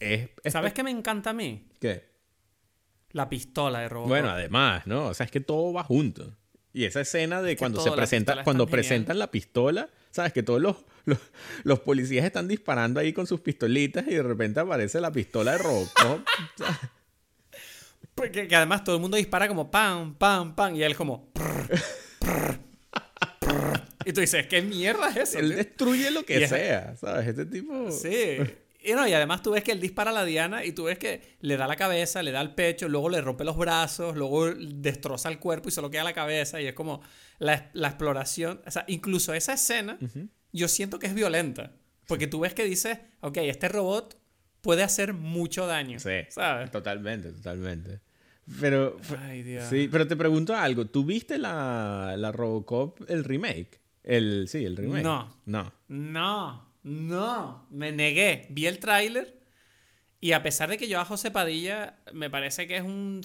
es... 0.00 0.30
es 0.44 0.52
¿Sabes 0.52 0.72
qué 0.72 0.82
me 0.82 0.90
encanta 0.90 1.30
a 1.30 1.32
mí? 1.32 1.68
¿Qué? 1.80 2.04
La 3.12 3.28
pistola 3.28 3.80
de 3.80 3.88
Robocop. 3.88 4.08
Bueno, 4.10 4.30
además, 4.30 4.86
¿no? 4.86 5.06
O 5.06 5.14
sea, 5.14 5.24
es 5.26 5.32
que 5.32 5.40
todo 5.40 5.72
va 5.72 5.82
junto. 5.84 6.36
Y 6.72 6.84
esa 6.84 7.00
escena 7.00 7.40
de 7.40 7.56
cuando 7.56 7.80
se 7.80 7.90
presenta, 7.90 8.42
cuando 8.44 8.64
genial. 8.66 8.78
presentan 8.80 9.18
la 9.18 9.30
pistola, 9.30 9.88
¿sabes? 10.10 10.34
Que 10.34 10.42
todos 10.42 10.60
los, 10.60 10.76
los, 11.06 11.18
los 11.64 11.80
policías 11.80 12.24
están 12.26 12.48
disparando 12.48 13.00
ahí 13.00 13.14
con 13.14 13.26
sus 13.26 13.40
pistolitas 13.40 14.06
y 14.06 14.10
de 14.14 14.22
repente 14.22 14.60
aparece 14.60 15.00
la 15.00 15.10
pistola 15.10 15.52
de 15.52 15.58
Robocop. 15.58 16.20
Porque 18.14 18.48
que 18.48 18.56
además 18.56 18.84
todo 18.84 18.96
el 18.96 19.02
mundo 19.02 19.16
dispara 19.16 19.48
como 19.48 19.70
pam, 19.70 20.14
pam, 20.14 20.54
pam. 20.54 20.74
Y 20.74 20.82
él 20.82 20.94
como. 20.96 21.30
prr, 21.32 21.68
prr, 22.18 22.58
prr. 23.40 23.82
Y 24.04 24.12
tú 24.12 24.20
dices, 24.20 24.46
¿qué 24.46 24.62
mierda 24.62 25.08
es 25.10 25.16
eso? 25.16 25.38
Él 25.38 25.48
tío?". 25.48 25.56
destruye 25.56 26.10
lo 26.10 26.24
que 26.24 26.40
Y 26.40 26.42
es- 26.44 26.50
sea, 26.50 26.94
¿sabes? 26.96 27.26
Este 27.28 27.44
tipo... 27.46 27.90
Sí. 27.90 28.38
Y, 28.86 28.92
no, 28.92 29.06
y 29.08 29.12
además 29.12 29.42
tú 29.42 29.50
ves 29.50 29.64
que 29.64 29.72
él 29.72 29.80
dispara 29.80 30.10
a 30.10 30.14
la 30.14 30.24
Diana 30.24 30.64
y 30.64 30.72
tú 30.72 30.84
ves 30.84 30.98
que 30.98 31.36
le 31.40 31.56
da 31.56 31.66
la 31.66 31.76
cabeza, 31.76 32.22
le 32.22 32.30
da 32.30 32.40
el 32.40 32.54
pecho, 32.54 32.88
luego 32.88 33.08
le 33.08 33.20
rompe 33.20 33.44
los 33.44 33.56
brazos, 33.56 34.16
luego 34.16 34.52
destroza 34.54 35.28
el 35.28 35.38
cuerpo 35.38 35.68
y 35.68 35.72
solo 35.72 35.90
queda 35.90 36.04
la 36.04 36.12
cabeza. 36.12 36.60
Y 36.60 36.66
es 36.66 36.74
como 36.74 37.00
la, 37.38 37.70
la 37.72 37.88
exploración. 37.88 38.60
O 38.66 38.70
sea, 38.70 38.84
incluso 38.88 39.34
esa 39.34 39.54
escena 39.54 39.98
yo 40.52 40.68
siento 40.68 40.98
que 40.98 41.06
es 41.06 41.14
violenta. 41.14 41.72
Porque 42.06 42.28
tú 42.28 42.40
ves 42.40 42.54
que 42.54 42.64
dices, 42.64 42.98
ok, 43.20 43.38
este 43.38 43.68
robot 43.68 44.16
puede 44.60 44.84
hacer 44.84 45.12
mucho 45.12 45.66
daño. 45.66 45.98
Sí, 45.98 46.20
¿Sabes? 46.28 46.70
totalmente, 46.70 47.32
totalmente. 47.32 48.00
Pero, 48.60 48.96
Ay, 49.18 49.42
Dios. 49.42 49.64
sí, 49.68 49.88
pero 49.90 50.06
te 50.06 50.14
pregunto 50.14 50.54
algo. 50.54 50.86
¿Tú 50.86 51.04
viste 51.04 51.36
la, 51.36 52.14
la 52.16 52.30
Robocop, 52.30 53.00
el 53.10 53.24
remake? 53.24 53.80
El, 54.04 54.46
sí, 54.46 54.64
el 54.64 54.76
remake. 54.76 55.02
No. 55.02 55.36
No. 55.46 55.72
No, 55.88 56.65
no, 56.86 57.66
me 57.70 57.90
negué. 57.90 58.46
Vi 58.50 58.66
el 58.66 58.78
tráiler 58.78 59.40
y 60.20 60.32
a 60.32 60.42
pesar 60.42 60.70
de 60.70 60.78
que 60.78 60.88
yo 60.88 61.00
a 61.00 61.04
José 61.04 61.30
Padilla 61.32 61.98
me 62.12 62.30
parece 62.30 62.66
que 62.68 62.76
es 62.76 62.82
un, 62.82 63.22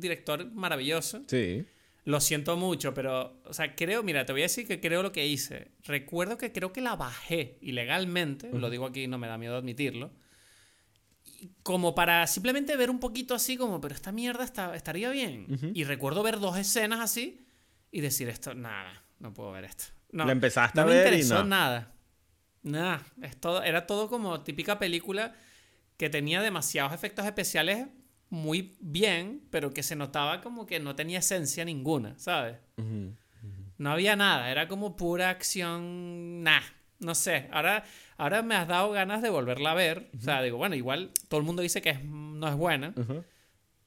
director 0.00 0.50
maravilloso, 0.52 1.22
Sí. 1.28 1.64
lo 2.04 2.20
siento 2.20 2.56
mucho, 2.56 2.92
pero, 2.92 3.40
o 3.44 3.54
sea, 3.54 3.74
creo, 3.76 4.02
mira, 4.02 4.26
te 4.26 4.32
voy 4.32 4.42
a 4.42 4.44
decir 4.44 4.66
que 4.66 4.80
creo 4.80 5.02
lo 5.02 5.12
que 5.12 5.26
hice. 5.26 5.72
Recuerdo 5.84 6.38
que 6.38 6.52
creo 6.52 6.72
que 6.72 6.80
la 6.80 6.96
bajé 6.96 7.58
ilegalmente, 7.62 8.50
lo 8.52 8.68
digo 8.68 8.86
aquí, 8.86 9.06
no 9.06 9.16
me 9.18 9.28
da 9.28 9.38
miedo 9.38 9.56
admitirlo, 9.56 10.12
y 11.24 11.50
como 11.62 11.94
para 11.94 12.26
simplemente 12.26 12.76
ver 12.76 12.90
un 12.90 12.98
poquito 13.00 13.34
así 13.34 13.56
como, 13.56 13.80
pero 13.80 13.94
esta 13.94 14.10
mierda 14.12 14.42
está, 14.44 14.74
estaría 14.74 15.10
bien. 15.10 15.46
Y 15.74 15.84
recuerdo 15.84 16.22
ver 16.22 16.38
dos 16.40 16.56
escenas 16.58 17.00
así 17.00 17.46
y 17.92 18.00
decir 18.00 18.28
esto, 18.28 18.54
nada, 18.54 19.04
no 19.20 19.32
puedo 19.34 19.52
ver 19.52 19.64
esto. 19.64 19.84
No, 20.12 20.24
La 20.24 20.32
empezaste 20.32 20.76
no 20.78 20.82
a 20.82 20.86
me 20.86 20.92
ver 20.94 21.04
y 21.04 21.06
interesó 21.16 21.38
no. 21.42 21.44
nada. 21.44 21.92
Nada, 22.66 23.02
todo, 23.40 23.62
era 23.62 23.86
todo 23.86 24.08
como 24.08 24.40
típica 24.42 24.78
película 24.78 25.34
que 25.96 26.10
tenía 26.10 26.42
demasiados 26.42 26.92
efectos 26.92 27.24
especiales 27.24 27.86
muy 28.28 28.76
bien, 28.80 29.40
pero 29.50 29.72
que 29.72 29.82
se 29.84 29.94
notaba 29.96 30.40
como 30.40 30.66
que 30.66 30.80
no 30.80 30.96
tenía 30.96 31.20
esencia 31.20 31.64
ninguna, 31.64 32.18
¿sabes? 32.18 32.56
No 33.78 33.90
había 33.92 34.16
nada, 34.16 34.50
era 34.50 34.66
como 34.68 34.96
pura 34.96 35.30
acción, 35.30 36.42
nah, 36.42 36.60
no 36.98 37.14
sé. 37.14 37.48
Ahora, 37.52 37.84
ahora 38.16 38.42
me 38.42 38.56
has 38.56 38.66
dado 38.66 38.90
ganas 38.90 39.22
de 39.22 39.30
volverla 39.30 39.70
a 39.70 39.74
ver. 39.74 40.10
O 40.18 40.20
sea, 40.20 40.42
digo, 40.42 40.56
bueno, 40.56 40.74
igual 40.74 41.12
todo 41.28 41.38
el 41.38 41.46
mundo 41.46 41.62
dice 41.62 41.80
que 41.82 41.90
es- 41.90 42.04
no 42.04 42.48
es 42.48 42.56
buena. 42.56 42.92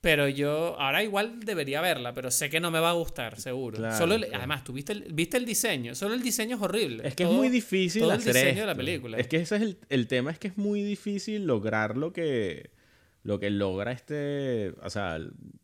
Pero 0.02 0.30
yo 0.30 0.80
ahora 0.80 1.04
igual 1.04 1.42
debería 1.42 1.82
verla, 1.82 2.14
pero 2.14 2.32
sé 2.32 2.50
que 2.50 2.60
no 2.60 2.72
me 2.72 2.80
va 2.80 2.92
a 2.92 2.94
gustar, 2.94 3.40
seguro. 3.40 3.78
Claro, 3.78 3.98
Solo 3.98 4.16
el- 4.16 4.22
claro. 4.22 4.38
Además, 4.38 4.64
tú 4.64 4.74
viste 4.74 4.94
el, 4.94 5.14
viste 5.14 5.38
el 5.38 5.46
diseño, 5.46 5.94
solo 5.96 6.14
el 6.14 6.22
diseño 6.22 6.56
es 6.58 6.62
horrible. 6.62 7.08
Es 7.08 7.16
que 7.16 7.24
es 7.24 7.30
muy 7.30 7.50
difícil 7.50 8.02
todo 8.04 8.14
el 8.14 8.20
hacer 8.20 8.34
diseño 8.34 8.62
de 8.62 8.68
la 8.68 8.76
película. 8.76 9.18
Es 9.18 9.28
que 9.28 9.38
ese 9.38 9.58
es 9.58 9.62
el, 9.62 9.78
el 9.90 10.08
tema, 10.08 10.32
es 10.32 10.40
que 10.40 10.48
es 10.50 10.58
muy 10.58 10.82
difícil 10.84 11.46
lograr 11.46 11.98
lo 11.98 12.14
que 12.14 12.72
lo 13.22 13.38
que 13.38 13.50
logra 13.50 13.92
este, 13.92 14.74
o 14.82 14.90
sea, 14.90 15.20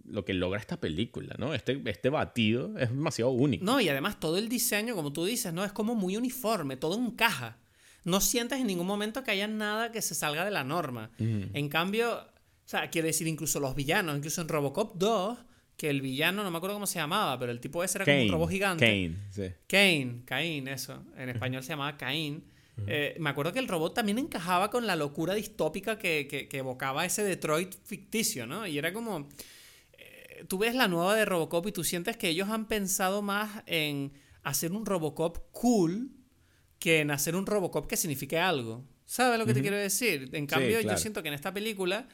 lo 0.05 0.25
que 0.25 0.33
logra 0.33 0.59
esta 0.59 0.77
película, 0.81 1.36
¿no? 1.39 1.53
Este 1.53 1.81
este 1.86 2.09
batido 2.09 2.77
es 2.77 2.89
demasiado 2.89 3.31
único. 3.31 3.63
No, 3.63 3.79
y 3.79 3.88
además 3.88 4.19
todo 4.19 4.38
el 4.38 4.49
diseño, 4.49 4.93
como 4.93 5.13
tú 5.13 5.23
dices, 5.23 5.53
¿no? 5.53 5.63
Es 5.63 5.71
como 5.71 5.95
muy 5.95 6.17
uniforme, 6.17 6.75
todo 6.75 6.99
encaja. 6.99 7.57
No 8.03 8.19
sientes 8.19 8.59
en 8.59 8.67
ningún 8.67 8.86
momento 8.86 9.23
que 9.23 9.31
haya 9.31 9.47
nada 9.47 9.91
que 9.93 10.01
se 10.01 10.13
salga 10.13 10.43
de 10.43 10.51
la 10.51 10.65
norma. 10.65 11.09
En 11.17 11.69
cambio, 11.69 12.27
o 12.66 12.68
sea, 12.68 12.89
quiero 12.89 13.05
decir, 13.07 13.28
incluso 13.28 13.59
los 13.59 13.76
villanos, 13.76 14.18
incluso 14.18 14.41
en 14.41 14.47
Robocop 14.47 14.95
2, 14.97 15.38
que 15.78 15.89
el 15.89 16.01
villano, 16.01 16.43
no 16.43 16.49
me 16.51 16.57
acuerdo 16.57 16.76
cómo 16.78 16.88
se 16.88 16.99
llamaba, 16.99 17.38
pero 17.38 17.51
el 17.51 17.59
tipo 17.59 17.84
ese 17.84 17.97
era 17.99 18.05
como 18.05 18.16
Kane, 18.16 18.26
un 18.28 18.32
robot 18.32 18.49
gigante. 18.49 18.86
Kane, 18.86 19.16
sí. 19.32 19.53
Cain, 19.68 20.22
Caín, 20.26 20.68
eso. 20.68 21.03
En 21.18 21.30
español 21.30 21.61
se 21.63 21.70
llamaba 21.70 21.97
Caín. 21.97 22.45
Eh, 22.88 23.16
me 23.20 23.30
acuerdo 23.30 23.53
que 23.53 23.59
el 23.59 23.68
robot 23.70 23.93
también 23.93 24.18
encajaba 24.18 24.70
con 24.70 24.86
la 24.88 24.95
locura 24.97 25.34
distópica 25.34 25.97
que, 25.97 26.28
que- 26.30 26.47
que 26.49 26.57
evocaba 26.57 27.05
ese 27.05 27.24
Detroit 27.24 27.74
ficticio, 27.86 28.45
¿no? 28.47 28.66
Y 28.68 28.78
era 28.78 28.91
como... 28.93 29.30
eh, 29.97 30.45
tú 30.49 30.57
ves 30.57 30.76
la 30.76 30.88
nueva 30.88 31.16
de 31.16 31.24
Robocop 31.26 31.68
y 31.68 31.72
tú 31.72 31.84
sientes 31.84 32.18
que 32.18 32.30
ellos 32.30 32.49
han 32.49 32.68
pensado 32.68 33.22
más 33.22 33.63
en 33.66 34.11
hacer 34.43 34.72
un 34.74 34.86
Robocop 34.86 35.38
cool 35.51 36.09
que 36.80 36.99
en 36.99 37.11
hacer 37.11 37.36
un 37.36 37.45
Robocop 37.45 37.88
que 37.88 37.95
signifique 37.97 38.38
algo. 38.39 38.84
¿Sabes 39.05 39.39
lo 39.39 39.45
que 39.45 39.53
te 39.53 39.61
quiero 39.61 39.78
decir? 39.78 40.30
En 40.34 40.45
cambio, 40.47 40.80
claro. 40.82 40.97
yo 40.97 41.01
siento 41.01 41.22
que 41.22 41.28
en 41.30 41.34
esta 41.36 41.53
película... 41.53 42.07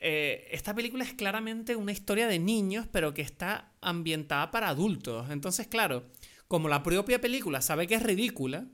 eh, 0.00 0.48
esta 0.50 0.74
película 0.74 1.04
es 1.04 1.12
claramente 1.12 1.76
una 1.76 1.92
historia 1.92 2.26
de 2.26 2.38
niños, 2.38 2.86
pero 2.90 3.12
que 3.12 3.22
está 3.22 3.72
ambientada 3.80 4.50
para 4.50 4.68
adultos. 4.68 5.30
Entonces, 5.30 5.66
claro, 5.66 6.04
como 6.48 6.68
la 6.68 6.82
propia 6.82 7.20
película 7.20 7.60
sabe 7.60 7.86
que 7.86 7.94
es 7.94 8.02
ridícula, 8.02 8.66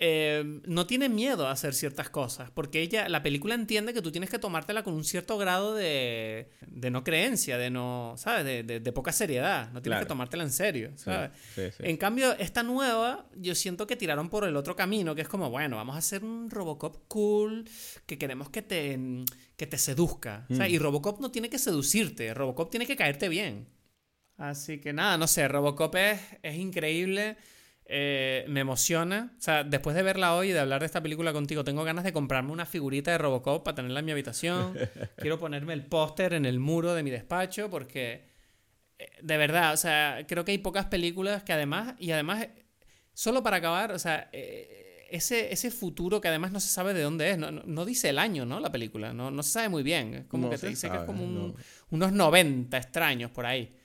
eh, 0.00 0.60
no 0.66 0.86
tiene 0.86 1.08
miedo 1.08 1.46
a 1.48 1.50
hacer 1.50 1.74
ciertas 1.74 2.08
cosas, 2.10 2.50
porque 2.52 2.80
ella, 2.82 3.08
la 3.08 3.22
película 3.22 3.54
entiende 3.54 3.92
que 3.92 4.00
tú 4.02 4.12
tienes 4.12 4.30
que 4.30 4.38
tomártela 4.38 4.82
con 4.84 4.94
un 4.94 5.04
cierto 5.04 5.38
grado 5.38 5.74
de, 5.74 6.50
de 6.66 6.90
no 6.90 7.02
creencia, 7.02 7.58
de 7.58 7.70
no, 7.70 8.14
¿sabes? 8.16 8.44
De, 8.44 8.62
de- 8.62 8.80
de 8.80 8.92
poca 8.92 9.12
seriedad, 9.12 9.66
no 9.72 9.82
tienes 9.82 9.96
Claro. 9.96 10.04
que 10.06 10.08
tomártela 10.08 10.44
en 10.44 10.52
serio, 10.52 10.90
Sí, 10.96 11.04
¿sabes? 11.04 11.30
sí, 11.54 11.62
sí. 11.76 11.82
En 11.84 11.96
cambio, 11.96 12.32
esta 12.38 12.62
nueva, 12.62 13.26
yo 13.36 13.54
siento 13.54 13.86
que 13.86 13.96
tiraron 13.96 14.28
por 14.30 14.44
el 14.44 14.56
otro 14.56 14.76
camino, 14.76 15.14
que 15.14 15.22
es 15.22 15.28
como, 15.28 15.50
bueno, 15.50 15.76
vamos 15.76 15.96
a 15.96 15.98
hacer 15.98 16.22
un 16.24 16.48
Robocop 16.50 17.08
cool, 17.08 17.64
que 18.06 18.18
queremos 18.18 18.50
que 18.50 18.62
te, 18.62 18.98
que 19.56 19.66
te 19.66 19.78
seduzca. 19.78 20.46
O 20.50 20.54
sea, 20.54 20.66
Mm. 20.68 20.70
y 20.72 20.78
Robocop 20.78 21.20
no 21.20 21.30
tiene 21.30 21.50
que 21.50 21.58
seducirte, 21.58 22.32
Robocop 22.34 22.70
tiene 22.70 22.86
que 22.86 22.94
caerte 22.96 23.28
bien. 23.28 23.66
Así 24.36 24.78
que 24.78 24.92
nada, 24.92 25.18
no 25.18 25.26
sé, 25.26 25.48
Robocop 25.48 25.96
es, 25.96 26.20
es 26.44 26.56
increíble. 26.56 27.36
Eh, 27.90 28.44
me 28.48 28.60
emociona. 28.60 29.32
O 29.38 29.40
sea, 29.40 29.64
después 29.64 29.96
de 29.96 30.02
verla 30.02 30.34
hoy 30.34 30.50
y 30.50 30.52
de 30.52 30.60
hablar 30.60 30.80
de 30.80 30.86
esta 30.86 31.02
película 31.02 31.32
contigo, 31.32 31.64
tengo 31.64 31.84
ganas 31.84 32.04
de 32.04 32.12
comprarme 32.12 32.52
una 32.52 32.66
figurita 32.66 33.10
de 33.12 33.18
Robocop 33.18 33.64
para 33.64 33.76
tenerla 33.76 34.00
en 34.00 34.06
mi 34.06 34.12
habitación. 34.12 34.76
Quiero 35.16 35.38
ponerme 35.38 35.72
el 35.72 35.86
póster 35.86 36.34
en 36.34 36.44
el 36.44 36.60
muro 36.60 36.94
de 36.94 37.02
mi 37.02 37.10
despacho 37.10 37.70
porque, 37.70 38.26
eh, 38.98 39.10
de 39.22 39.36
verdad, 39.38 39.72
o 39.72 39.78
sea, 39.78 40.26
creo 40.28 40.44
que 40.44 40.52
hay 40.52 40.58
pocas 40.58 40.84
películas 40.84 41.42
que 41.44 41.54
además, 41.54 41.94
y 41.98 42.10
además, 42.10 42.46
solo 43.14 43.42
para 43.42 43.56
acabar, 43.56 43.92
o 43.92 43.98
sea, 43.98 44.28
eh, 44.32 45.06
ese, 45.10 45.50
ese 45.50 45.70
futuro 45.70 46.20
que 46.20 46.28
además 46.28 46.52
no 46.52 46.60
se 46.60 46.68
sabe 46.68 46.92
de 46.92 47.00
dónde 47.00 47.30
es, 47.30 47.38
no, 47.38 47.50
no, 47.50 47.84
dice 47.86 48.10
el 48.10 48.18
año, 48.18 48.44
¿no? 48.44 48.60
La 48.60 48.70
película, 48.70 49.14
no, 49.14 49.30
no 49.30 49.42
se 49.42 49.52
sabe 49.52 49.70
muy 49.70 49.82
bien. 49.82 50.12
Es 50.12 50.24
como 50.26 50.50
que 50.50 50.58
te 50.58 50.68
dice 50.68 50.90
que 50.90 50.96
es 50.98 51.04
como 51.04 51.54
unos 51.88 52.12
90 52.12 52.76
extraños 52.76 53.30
por 53.30 53.46
ahí. 53.46 53.77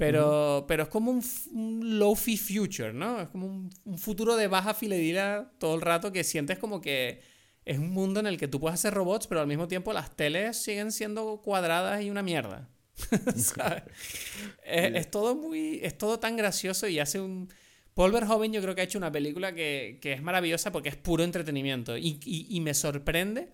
Pero, 0.00 0.64
pero 0.66 0.84
es 0.84 0.88
como 0.88 1.10
un, 1.10 1.98
low-fi 1.98 2.38
future, 2.38 2.90
¿no? 2.90 3.20
Es 3.20 3.28
como 3.28 3.46
un, 3.46 3.98
futuro 3.98 4.34
de 4.34 4.48
baja 4.48 4.72
fidelidad 4.72 5.52
todo 5.58 5.74
el 5.74 5.82
rato 5.82 6.10
que 6.10 6.24
sientes 6.24 6.58
como 6.58 6.80
que 6.80 7.20
es 7.66 7.78
un 7.78 7.90
mundo 7.90 8.18
en 8.18 8.26
el 8.26 8.38
que 8.38 8.48
tú 8.48 8.60
puedes 8.60 8.76
hacer 8.76 8.94
robots, 8.94 9.26
pero 9.26 9.42
al 9.42 9.46
mismo 9.46 9.68
tiempo 9.68 9.92
las 9.92 10.16
teles 10.16 10.56
siguen 10.56 10.90
siendo 10.90 11.42
cuadradas 11.42 12.02
y 12.02 12.08
una 12.08 12.22
mierda. 12.22 12.70
es, 14.64 15.10
todo 15.10 15.34
muy. 15.34 15.80
Es 15.82 15.98
todo 15.98 16.18
tan 16.18 16.34
gracioso 16.34 16.88
y 16.88 16.98
hace 16.98 17.20
un. 17.20 17.52
Paul 17.92 18.12
Verhoeven 18.12 18.54
yo 18.54 18.62
creo 18.62 18.74
que 18.74 18.80
ha 18.80 18.84
hecho 18.84 18.96
una 18.96 19.12
película 19.12 19.54
que, 19.54 19.98
que 20.00 20.14
es 20.14 20.22
maravillosa 20.22 20.72
porque 20.72 20.88
es 20.88 20.96
puro 20.96 21.24
entretenimiento. 21.24 21.98
Y, 21.98 22.18
y, 22.24 22.46
y 22.48 22.60
me 22.60 22.72
sorprende 22.72 23.50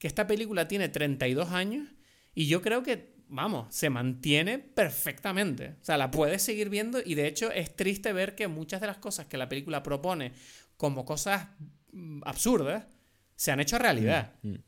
que 0.00 0.08
esta 0.08 0.26
película 0.26 0.66
tiene 0.66 0.88
32 0.88 1.52
años 1.52 1.86
y 2.34 2.48
yo 2.48 2.60
creo 2.60 2.82
que 2.82 3.15
vamos, 3.28 3.74
se 3.74 3.90
mantiene 3.90 4.58
perfectamente. 4.58 5.76
O 5.80 5.84
sea, 5.84 5.96
la 5.96 6.10
puedes 6.10 6.42
seguir 6.42 6.68
viendo 6.68 7.00
y 7.04 7.14
de 7.14 7.26
hecho 7.26 7.50
es 7.50 7.74
triste 7.74 8.12
ver 8.12 8.34
que 8.34 8.48
muchas 8.48 8.80
de 8.80 8.86
las 8.86 8.98
cosas 8.98 9.26
que 9.26 9.36
la 9.36 9.48
película 9.48 9.82
propone 9.82 10.32
como 10.76 11.04
cosas 11.04 11.48
mm, 11.92 12.22
absurdas 12.24 12.84
se 13.34 13.52
han 13.52 13.60
hecho 13.60 13.78
realidad. 13.78 14.32
Mm, 14.42 14.50
mm. 14.50 14.62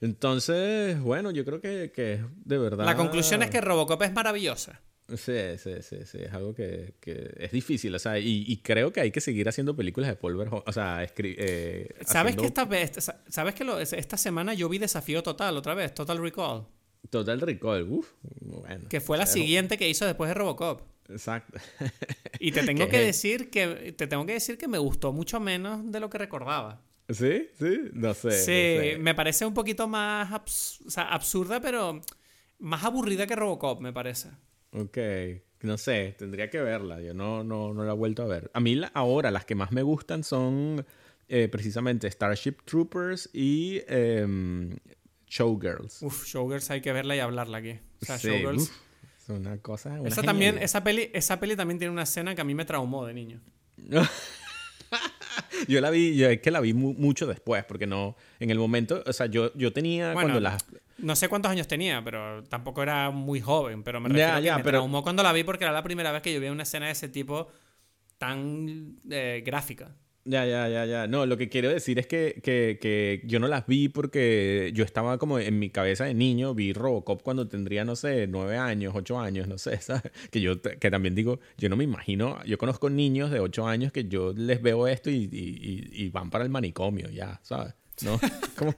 Entonces, 0.00 1.00
bueno, 1.00 1.30
yo 1.30 1.44
creo 1.44 1.60
que, 1.60 1.92
que 1.94 2.24
de 2.44 2.58
verdad... 2.58 2.84
La 2.84 2.96
conclusión 2.96 3.42
es 3.42 3.50
que 3.50 3.60
Robocop 3.60 4.02
es 4.02 4.12
maravillosa. 4.12 4.80
Sí, 5.08 5.58
sí, 5.58 5.74
sí, 5.82 5.96
sí, 6.06 6.18
es 6.22 6.32
algo 6.32 6.54
que, 6.54 6.94
es 7.36 7.52
difícil, 7.52 7.94
o 7.94 7.98
sea, 7.98 8.18
y, 8.18 8.56
creo 8.62 8.92
que 8.92 9.00
hay 9.00 9.10
que 9.10 9.20
seguir 9.20 9.48
haciendo 9.48 9.76
películas 9.76 10.08
de 10.08 10.16
Paul 10.16 10.48
o 10.64 10.72
sea, 10.72 11.04
eh, 11.04 11.88
¿Sabes 12.06 12.36
que 12.36 12.46
esta 12.46 12.64
vez, 12.64 12.92
sabes 13.28 13.54
que 13.54 13.64
esta 13.96 14.16
semana 14.16 14.54
yo 14.54 14.68
vi 14.68 14.78
Desafío 14.78 15.22
Total 15.22 15.56
otra 15.56 15.74
vez, 15.74 15.92
Total 15.92 16.18
Recall? 16.18 16.66
Total 17.10 17.40
Recall, 17.40 17.86
uff, 17.88 18.12
bueno. 18.22 18.88
Que 18.88 19.00
fue 19.00 19.18
la 19.18 19.26
siguiente 19.26 19.76
que 19.76 19.88
hizo 19.88 20.06
después 20.06 20.28
de 20.28 20.34
Robocop. 20.34 20.82
Exacto. 21.08 21.58
y 22.38 22.52
te 22.52 22.62
tengo 22.66 22.88
que 22.88 22.98
decir 22.98 23.50
que 23.50 23.92
te 23.96 24.06
tengo 24.06 24.24
que 24.24 24.34
decir 24.34 24.56
que 24.56 24.68
me 24.68 24.78
gustó 24.78 25.12
mucho 25.12 25.40
menos 25.40 25.90
de 25.90 26.00
lo 26.00 26.08
que 26.08 26.18
recordaba. 26.18 26.80
¿Sí? 27.08 27.48
¿Sí? 27.58 27.80
No 27.92 28.14
sé. 28.14 28.30
Sí, 28.30 28.98
me 29.00 29.14
parece 29.14 29.44
un 29.44 29.54
poquito 29.54 29.88
más 29.88 30.32
absurda, 30.96 31.60
pero 31.60 32.00
más 32.58 32.84
aburrida 32.84 33.26
que 33.26 33.36
Robocop, 33.36 33.80
me 33.80 33.92
parece. 33.92 34.30
Ok. 34.72 34.98
No 35.62 35.78
sé, 35.78 36.14
tendría 36.18 36.50
que 36.50 36.60
verla. 36.60 37.00
Yo 37.00 37.14
no, 37.14 37.44
no, 37.44 37.72
no 37.72 37.84
la 37.84 37.92
he 37.92 37.96
vuelto 37.96 38.22
a 38.22 38.26
ver. 38.26 38.50
A 38.54 38.60
mí 38.60 38.80
ahora 38.94 39.30
las 39.30 39.44
que 39.44 39.54
más 39.54 39.72
me 39.72 39.82
gustan 39.82 40.24
son 40.24 40.84
eh, 41.28 41.48
precisamente 41.48 42.10
Starship 42.10 42.56
Troopers 42.64 43.30
y 43.32 43.80
em, 43.86 44.76
Showgirls. 45.32 46.02
Uf, 46.02 46.26
Showgirls 46.26 46.70
hay 46.70 46.82
que 46.82 46.92
verla 46.92 47.16
y 47.16 47.20
hablarla 47.20 47.58
aquí. 47.58 47.78
O 48.02 48.04
sea, 48.04 48.18
Showgirls. 48.18 48.70
es 49.18 49.28
una 49.30 49.56
cosa. 49.56 49.98
esa, 50.04 50.22
también, 50.22 50.58
esa, 50.58 50.84
peli, 50.84 51.10
esa 51.14 51.40
peli 51.40 51.56
también 51.56 51.78
tiene 51.78 51.90
una 51.90 52.02
escena 52.02 52.34
que 52.34 52.42
a 52.42 52.44
mí 52.44 52.54
me 52.54 52.66
traumó 52.66 53.06
de 53.06 53.14
niño. 53.14 53.40
yo 55.68 55.80
la 55.80 55.88
vi, 55.88 56.14
yo 56.16 56.28
es 56.28 56.42
que 56.42 56.50
la 56.50 56.60
vi 56.60 56.74
mucho 56.74 57.26
después, 57.26 57.64
porque 57.64 57.86
no, 57.86 58.14
en 58.40 58.50
el 58.50 58.58
momento, 58.58 59.02
o 59.06 59.12
sea, 59.14 59.24
yo, 59.24 59.54
yo 59.54 59.72
tenía 59.72 60.12
cuando 60.12 60.38
las... 60.38 60.66
No 60.98 61.16
sé 61.16 61.30
cuántos 61.30 61.50
años 61.50 61.66
tenía, 61.66 62.04
pero 62.04 62.44
tampoco 62.44 62.82
era 62.82 63.10
muy 63.10 63.40
joven, 63.40 63.82
pero 63.82 64.00
me 64.00 64.10
refiero 64.10 64.42
que 64.42 64.62
me 64.62 64.70
traumó 64.70 65.02
cuando 65.02 65.22
la 65.22 65.32
vi 65.32 65.44
porque 65.44 65.64
era 65.64 65.72
la 65.72 65.82
primera 65.82 66.12
vez 66.12 66.20
que 66.20 66.34
yo 66.34 66.40
vi 66.40 66.48
una 66.48 66.64
escena 66.64 66.86
de 66.86 66.92
ese 66.92 67.08
tipo 67.08 67.48
tan 68.18 68.98
eh, 69.10 69.42
gráfica. 69.46 69.96
Ya, 70.24 70.46
ya, 70.46 70.68
ya, 70.68 70.84
ya. 70.86 71.06
No, 71.08 71.26
lo 71.26 71.36
que 71.36 71.48
quiero 71.48 71.68
decir 71.68 71.98
es 71.98 72.06
que, 72.06 72.40
que, 72.44 72.78
que, 72.80 73.22
yo 73.24 73.40
no 73.40 73.48
las 73.48 73.66
vi 73.66 73.88
porque 73.88 74.70
yo 74.72 74.84
estaba 74.84 75.18
como 75.18 75.40
en 75.40 75.58
mi 75.58 75.68
cabeza 75.70 76.04
de 76.04 76.14
niño, 76.14 76.54
vi 76.54 76.72
Robocop 76.72 77.22
cuando 77.22 77.48
tendría, 77.48 77.84
no 77.84 77.96
sé, 77.96 78.28
nueve 78.28 78.56
años, 78.56 78.94
ocho 78.94 79.18
años, 79.18 79.48
no 79.48 79.58
sé, 79.58 79.76
¿sabes? 79.80 80.12
Que 80.30 80.40
yo 80.40 80.60
que 80.62 80.90
también 80.92 81.16
digo, 81.16 81.40
yo 81.58 81.68
no 81.68 81.76
me 81.76 81.82
imagino, 81.82 82.42
yo 82.44 82.56
conozco 82.56 82.88
niños 82.88 83.32
de 83.32 83.40
ocho 83.40 83.66
años 83.66 83.90
que 83.90 84.04
yo 84.04 84.32
les 84.32 84.62
veo 84.62 84.86
esto 84.86 85.10
y, 85.10 85.28
y, 85.32 86.04
y 86.04 86.08
van 86.10 86.30
para 86.30 86.44
el 86.44 86.50
manicomio, 86.50 87.10
ya, 87.10 87.40
¿sabes? 87.42 87.74
¿No? 88.04 88.20
Como 88.56 88.74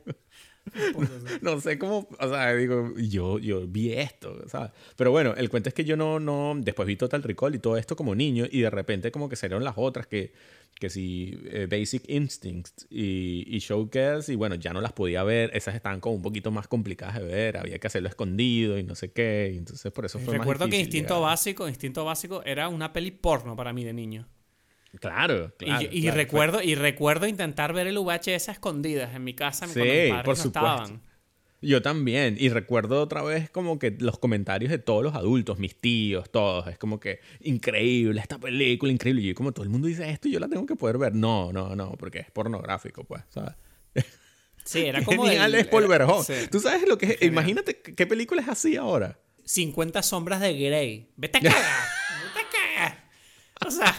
no 1.42 1.60
sé 1.60 1.78
cómo, 1.78 2.08
o 2.18 2.28
sea, 2.28 2.54
digo, 2.54 2.94
yo, 2.96 3.38
yo 3.38 3.66
vi 3.66 3.92
esto, 3.92 4.48
¿sabes? 4.48 4.70
Pero 4.96 5.10
bueno, 5.10 5.34
el 5.36 5.50
cuento 5.50 5.68
es 5.68 5.74
que 5.74 5.84
yo 5.84 5.96
no, 5.96 6.18
no, 6.18 6.54
después 6.56 6.86
vi 6.86 6.96
Total 6.96 7.22
Recall 7.22 7.54
y 7.54 7.58
todo 7.58 7.76
esto 7.76 7.96
como 7.96 8.14
niño 8.14 8.46
y 8.50 8.60
de 8.60 8.70
repente 8.70 9.10
como 9.10 9.28
que 9.28 9.36
salieron 9.36 9.62
las 9.62 9.74
otras 9.76 10.06
que, 10.06 10.32
que 10.74 10.90
si 10.90 11.38
eh, 11.44 11.66
Basic 11.70 12.08
Instincts 12.08 12.86
y, 12.90 13.44
y 13.46 13.58
Showcase 13.58 14.32
y 14.32 14.36
bueno, 14.36 14.54
ya 14.54 14.72
no 14.72 14.80
las 14.80 14.92
podía 14.92 15.22
ver, 15.22 15.50
esas 15.54 15.74
estaban 15.74 16.00
como 16.00 16.16
un 16.16 16.22
poquito 16.22 16.50
más 16.50 16.66
complicadas 16.66 17.16
de 17.16 17.24
ver, 17.24 17.56
había 17.56 17.78
que 17.78 17.86
hacerlo 17.86 18.08
escondido 18.08 18.78
y 18.78 18.82
no 18.82 18.94
sé 18.94 19.12
qué, 19.12 19.52
y 19.54 19.58
entonces 19.58 19.92
por 19.92 20.04
eso 20.04 20.18
fue 20.18 20.38
Recuerdo 20.38 20.64
más 20.64 20.70
que 20.70 20.80
Instinto 20.80 21.20
Básico, 21.20 21.68
Instinto 21.68 22.04
Básico 22.04 22.42
era 22.44 22.68
una 22.68 22.92
peli 22.92 23.10
porno 23.10 23.54
para 23.54 23.72
mí 23.72 23.84
de 23.84 23.92
niño. 23.92 24.26
Claro, 25.00 25.52
claro. 25.56 25.88
Y, 25.90 26.10
recuerdo, 26.10 26.62
y 26.62 26.74
recuerdo 26.74 27.26
intentar 27.26 27.72
ver 27.72 27.86
el 27.86 27.98
VHS 27.98 28.48
a 28.48 28.52
escondidas 28.52 29.14
en 29.14 29.24
mi 29.24 29.34
casa 29.34 29.66
sí, 29.66 29.74
cuando 29.74 30.24
por 30.24 30.36
supuesto. 30.36 30.48
estaban. 30.48 31.02
Yo 31.64 31.80
también. 31.82 32.36
Y 32.38 32.50
recuerdo 32.50 33.00
otra 33.00 33.22
vez 33.22 33.50
como 33.50 33.78
que 33.78 33.96
los 33.98 34.18
comentarios 34.18 34.70
de 34.70 34.78
todos 34.78 35.02
los 35.02 35.14
adultos, 35.14 35.58
mis 35.58 35.74
tíos, 35.80 36.30
todos. 36.30 36.66
Es 36.68 36.78
como 36.78 37.00
que 37.00 37.20
increíble, 37.40 38.20
esta 38.20 38.38
película, 38.38 38.92
increíble. 38.92 39.22
Y 39.22 39.28
yo 39.28 39.34
como 39.34 39.52
todo 39.52 39.64
el 39.64 39.70
mundo 39.70 39.88
dice 39.88 40.08
esto, 40.10 40.28
yo 40.28 40.38
la 40.40 40.48
tengo 40.48 40.66
que 40.66 40.76
poder 40.76 40.98
ver. 40.98 41.14
No, 41.14 41.52
no, 41.52 41.74
no, 41.74 41.92
porque 41.92 42.20
es 42.20 42.30
pornográfico, 42.30 43.04
pues, 43.04 43.22
¿sabes? 43.28 43.54
Sí, 44.64 44.86
era 44.86 45.04
como... 45.04 45.24
Genial 45.24 45.54
es 45.56 45.66
Paul 45.66 45.86
¿Tú 46.50 46.58
sabes 46.58 46.88
lo 46.88 46.96
que 46.96 47.18
es? 47.20 47.22
Imagínate 47.22 47.82
qué 47.82 48.06
película 48.06 48.40
es 48.40 48.48
así 48.48 48.76
ahora. 48.76 49.18
50 49.44 50.02
sombras 50.02 50.40
de 50.40 50.54
Grey. 50.54 51.10
Vete 51.16 51.36
a 51.36 51.40
cagar. 51.42 51.62
Vete 52.34 52.46
a 52.46 52.50
cagar. 52.50 53.04
O 53.66 53.70
sea... 53.70 53.94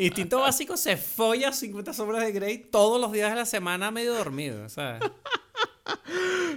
Instinto 0.00 0.40
básico 0.40 0.76
se 0.76 0.96
folla 0.96 1.52
50 1.52 1.92
sombras 1.92 2.24
de 2.24 2.32
Grey 2.32 2.58
todos 2.58 2.98
los 3.00 3.12
días 3.12 3.30
de 3.30 3.36
la 3.36 3.44
semana 3.44 3.90
medio 3.90 4.14
dormido, 4.14 4.68
¿sabes? 4.68 5.02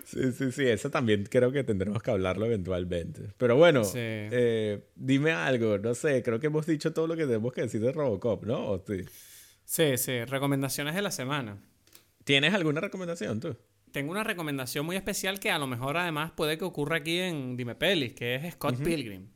Sí, 0.05 0.31
sí, 0.31 0.51
sí, 0.51 0.67
eso 0.67 0.89
también 0.89 1.25
creo 1.29 1.51
que 1.51 1.63
tendremos 1.63 2.03
que 2.03 2.11
hablarlo 2.11 2.45
eventualmente. 2.45 3.29
Pero 3.37 3.55
bueno, 3.55 3.81
eh, 3.95 4.85
dime 4.95 5.31
algo, 5.31 5.77
no 5.77 5.95
sé, 5.95 6.21
creo 6.21 6.39
que 6.39 6.47
hemos 6.47 6.65
dicho 6.65 6.93
todo 6.93 7.07
lo 7.07 7.15
que 7.15 7.25
tenemos 7.25 7.51
que 7.51 7.61
decir 7.61 7.81
de 7.81 7.91
Robocop, 7.91 8.43
¿no? 8.43 8.81
sí? 8.85 9.01
sí, 9.65 9.97
sí, 9.97 10.23
recomendaciones 10.25 10.93
de 10.93 11.01
la 11.01 11.11
semana. 11.11 11.57
¿Tienes 12.23 12.53
alguna 12.53 12.79
recomendación 12.81 13.39
tú? 13.39 13.57
Tengo 13.91 14.11
una 14.11 14.23
recomendación 14.23 14.85
muy 14.85 14.95
especial 14.95 15.39
que 15.39 15.51
a 15.51 15.59
lo 15.59 15.67
mejor 15.67 15.97
además 15.97 16.31
puede 16.31 16.57
que 16.57 16.63
ocurra 16.63 16.97
aquí 16.97 17.19
en 17.19 17.57
Dime 17.57 17.75
Pelis, 17.75 18.13
que 18.13 18.35
es 18.35 18.53
Scott 18.53 18.77
Pilgrim. 18.83 19.27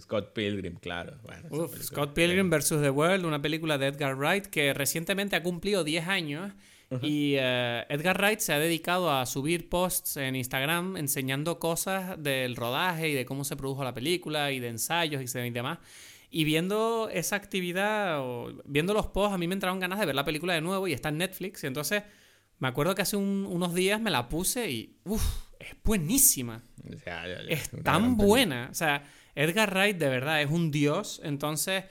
Scott 0.00 0.32
Pilgrim, 0.32 0.76
claro. 0.76 1.18
Scott 1.80 2.12
Pilgrim 2.14 2.50
vs. 2.50 2.80
The 2.80 2.90
World, 2.90 3.24
una 3.24 3.40
película 3.40 3.78
de 3.78 3.86
Edgar 3.86 4.16
Wright 4.16 4.46
que 4.46 4.74
recientemente 4.74 5.36
ha 5.36 5.42
cumplido 5.42 5.84
10 5.84 6.08
años. 6.08 6.52
Y 7.02 7.34
eh, 7.36 7.84
Edgar 7.88 8.16
Wright 8.18 8.38
se 8.38 8.52
ha 8.52 8.60
dedicado 8.60 9.10
a 9.10 9.26
subir 9.26 9.68
posts 9.68 10.18
en 10.18 10.36
Instagram 10.36 10.96
enseñando 10.96 11.58
cosas 11.58 12.22
del 12.22 12.54
rodaje 12.54 13.08
y 13.08 13.14
de 13.14 13.26
cómo 13.26 13.42
se 13.42 13.56
produjo 13.56 13.82
la 13.82 13.92
película 13.92 14.52
y 14.52 14.60
de 14.60 14.68
ensayos 14.68 15.34
y 15.34 15.50
demás. 15.50 15.78
Y 16.30 16.44
viendo 16.44 17.08
esa 17.12 17.36
actividad, 17.36 18.20
o 18.20 18.62
viendo 18.64 18.94
los 18.94 19.08
posts, 19.08 19.34
a 19.34 19.38
mí 19.38 19.48
me 19.48 19.54
entraron 19.54 19.80
ganas 19.80 19.98
de 19.98 20.06
ver 20.06 20.14
la 20.14 20.24
película 20.24 20.54
de 20.54 20.60
nuevo 20.60 20.86
y 20.86 20.92
está 20.92 21.08
en 21.08 21.18
Netflix. 21.18 21.64
Y 21.64 21.66
entonces 21.66 22.04
me 22.58 22.68
acuerdo 22.68 22.94
que 22.94 23.02
hace 23.02 23.16
unos 23.16 23.74
días 23.74 24.00
me 24.00 24.10
la 24.10 24.28
puse 24.28 24.70
y, 24.70 24.96
uff, 25.04 25.24
es 25.58 25.74
buenísima. 25.84 26.62
es 27.48 27.70
tan 27.82 28.16
buena. 28.16 28.68
O 28.70 28.74
sea, 28.74 29.04
Edgar 29.36 29.70
Wright 29.72 29.96
de 29.96 30.08
verdad 30.08 30.42
es 30.42 30.50
un 30.50 30.70
dios, 30.72 31.20
entonces 31.22 31.84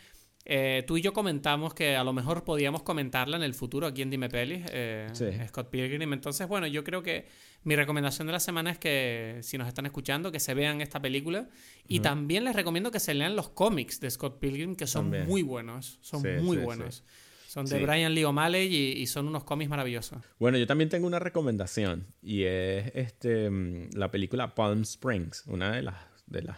eh, 0.48 0.84
tú 0.86 0.96
y 0.98 1.02
yo 1.02 1.12
comentamos 1.12 1.74
que 1.74 1.96
a 1.96 2.04
lo 2.04 2.14
mejor 2.14 2.44
podíamos 2.44 2.84
comentarla 2.84 3.36
en 3.36 3.44
el 3.44 3.56
futuro 3.56 3.88
aquí 3.88 4.04
en 4.04 4.12
Dime 4.12 4.30
Pelis, 4.30 4.64
eh, 4.72 5.08
Scott 5.48 5.70
Pilgrim. 5.72 6.14
Entonces, 6.14 6.48
bueno, 6.48 6.68
yo 6.68 6.84
creo 6.84 7.02
que 7.02 7.28
mi 7.64 7.76
recomendación 7.76 8.28
de 8.28 8.34
la 8.34 8.40
semana 8.40 8.70
es 8.70 8.78
que 8.78 9.40
si 9.42 9.58
nos 9.58 9.68
están 9.68 9.88
escuchando, 9.88 10.32
que 10.32 10.40
se 10.40 10.54
vean 10.54 10.82
esta 10.82 11.02
película. 11.02 11.50
Y 11.88 12.00
también 12.02 12.44
les 12.44 12.56
recomiendo 12.56 12.92
que 12.92 13.00
se 13.00 13.16
lean 13.16 13.36
los 13.36 13.50
cómics 13.50 14.00
de 14.00 14.12
Scott 14.12 14.40
Pilgrim, 14.40 14.76
que 14.76 14.86
son 14.86 15.10
muy 15.26 15.42
buenos. 15.42 15.98
Son 16.02 16.22
muy 16.44 16.58
buenos. 16.58 17.04
Son 17.48 17.66
de 17.66 17.82
Brian 17.82 18.14
Lee 18.14 18.26
O'Malley 18.26 18.68
y, 18.68 19.02
y, 19.02 19.08
son 19.08 19.30
unos 19.30 19.46
cómics 19.46 19.70
maravillosos. 19.70 20.22
Bueno, 20.40 20.58
yo 20.58 20.68
también 20.68 20.90
tengo 20.90 21.08
una 21.08 21.20
recomendación 21.20 22.06
y 22.22 22.44
es 22.44 22.92
este, 22.96 23.50
mm, 23.50 23.92
la 23.94 24.12
película 24.12 24.54
Palm 24.54 24.82
Springs, 24.82 25.46
una 25.48 25.72
de 25.72 25.84
las, 25.84 25.96
de 26.28 26.42
las 26.42 26.58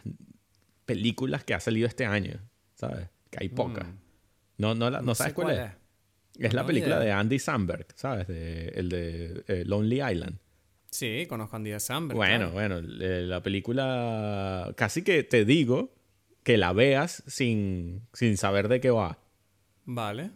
películas 0.88 1.44
que 1.44 1.54
ha 1.54 1.60
salido 1.60 1.88
este 1.88 2.08
año, 2.08 2.40
¿sabes? 2.74 3.08
Que 3.30 3.38
hay 3.42 3.50
pocas. 3.50 3.86
Mm. 3.88 3.98
No, 4.58 4.74
no, 4.74 4.90
la- 4.90 5.02
no, 5.04 5.14
sabes 5.14 5.34
cuál, 5.34 5.52
es. 5.56 5.72
Es 6.40 6.54
la 6.54 6.66
película 6.66 6.96
idea. 6.96 7.06
de 7.06 7.12
Andy 7.12 7.38
Samberg, 7.40 7.86
¿sabes? 7.96 8.28
De, 8.28 8.70
el 8.70 8.90
de 8.90 9.44
eh, 9.48 9.64
Lonely 9.66 10.02
Island. 10.02 10.40
Sí, 10.90 11.26
conozco 11.28 11.56
a 11.56 11.58
Andy 11.58 11.80
Samberg. 11.80 12.16
Bueno, 12.18 12.50
bueno, 12.52 12.78
eh, 12.80 13.24
la 13.28 13.44
película 13.44 14.74
casi 14.78 15.04
que 15.04 15.24
te 15.24 15.46
digo 15.46 15.94
que 16.44 16.58
la 16.58 16.74
veas 16.74 17.24
sin, 17.28 18.08
sin 18.14 18.38
saber 18.38 18.68
de 18.68 18.80
qué 18.80 18.90
va. 18.90 19.20
Vale. 19.86 20.32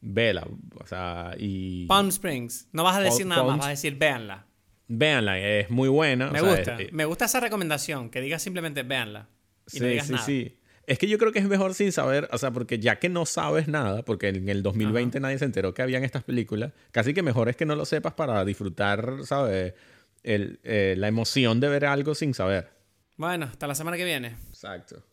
Vela, 0.00 0.46
o 0.80 0.86
sea, 0.86 1.34
y 1.38 1.86
Palm 1.86 2.08
Springs. 2.08 2.68
No 2.72 2.82
vas 2.82 2.96
a 2.96 3.00
decir 3.00 3.26
Palm- 3.26 3.28
nada 3.28 3.44
más, 3.44 3.58
vas 3.58 3.66
a 3.66 3.70
decir 3.70 3.96
véanla. 3.96 4.46
véanla, 4.88 5.38
es 5.38 5.70
muy 5.70 5.88
buena. 5.88 6.30
Me 6.30 6.40
o 6.40 6.44
sea, 6.44 6.56
gusta. 6.56 6.74
es- 6.80 6.88
eh, 6.88 6.90
Me 6.92 7.04
gusta 7.04 7.26
esa 7.26 7.38
recomendación, 7.40 8.10
que 8.10 8.20
digas 8.20 8.42
simplemente 8.42 8.82
véanla. 8.82 9.28
Y 9.72 9.80
no 9.80 9.86
sí, 9.86 9.90
digas 9.90 10.06
sí, 10.06 10.12
nada. 10.12 10.24
sí. 10.24 10.58
Es 10.86 10.98
que 10.98 11.06
yo 11.06 11.16
creo 11.16 11.30
que 11.30 11.38
es 11.38 11.46
mejor 11.46 11.74
sin 11.74 11.92
saber, 11.92 12.28
o 12.32 12.38
sea, 12.38 12.50
porque 12.50 12.78
ya 12.80 12.98
que 12.98 13.08
no 13.08 13.24
sabes 13.24 13.68
nada, 13.68 14.02
porque 14.04 14.28
en 14.28 14.48
el 14.48 14.62
2020 14.64 15.20
nadie 15.20 15.38
se 15.38 15.44
enteró 15.44 15.72
que 15.74 15.82
habían 15.82 16.02
estas 16.02 16.24
películas, 16.24 16.72
casi 16.90 17.14
que 17.14 17.22
mejor 17.22 17.48
es 17.48 17.56
que 17.56 17.64
no 17.64 17.76
lo 17.76 17.84
sepas 17.84 18.14
para 18.14 18.44
disfrutar, 18.44 19.18
¿sabes? 19.24 19.74
El, 20.24 20.58
eh, 20.64 20.94
la 20.98 21.06
emoción 21.08 21.60
de 21.60 21.68
ver 21.68 21.84
algo 21.86 22.14
sin 22.14 22.34
saber. 22.34 22.70
Bueno, 23.16 23.46
hasta 23.46 23.66
la 23.68 23.74
semana 23.76 23.96
que 23.96 24.04
viene. 24.04 24.36
Exacto. 24.48 25.04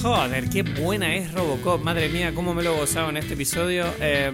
Joder, 0.00 0.48
qué 0.48 0.62
buena 0.62 1.12
es 1.16 1.32
Robocop. 1.32 1.82
Madre 1.82 2.08
mía, 2.08 2.32
cómo 2.32 2.54
me 2.54 2.62
lo 2.62 2.72
he 2.72 2.78
gozado 2.78 3.10
en 3.10 3.16
este 3.16 3.34
episodio. 3.34 3.84
Eh, 4.00 4.30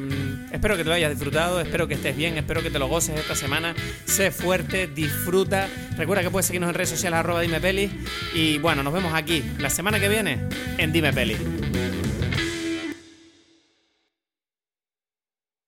espero 0.52 0.76
que 0.76 0.82
te 0.82 0.90
lo 0.90 0.94
hayas 0.94 1.10
disfrutado, 1.10 1.58
espero 1.58 1.88
que 1.88 1.94
estés 1.94 2.14
bien, 2.14 2.36
espero 2.36 2.62
que 2.62 2.70
te 2.70 2.78
lo 2.78 2.86
goces 2.86 3.18
esta 3.18 3.34
semana. 3.34 3.74
Sé 4.04 4.30
fuerte, 4.30 4.88
disfruta. 4.88 5.68
Recuerda 5.96 6.22
que 6.22 6.30
puedes 6.30 6.46
seguirnos 6.46 6.68
en 6.68 6.74
redes 6.74 6.90
sociales 6.90 7.18
arroba 7.18 7.40
Dime 7.40 7.62
Peli. 7.62 7.90
Y 8.34 8.58
bueno, 8.58 8.82
nos 8.82 8.92
vemos 8.92 9.14
aquí 9.14 9.42
la 9.58 9.70
semana 9.70 9.98
que 9.98 10.10
viene 10.10 10.40
en 10.76 10.92
Dime 10.92 11.14
Peli. 11.14 11.36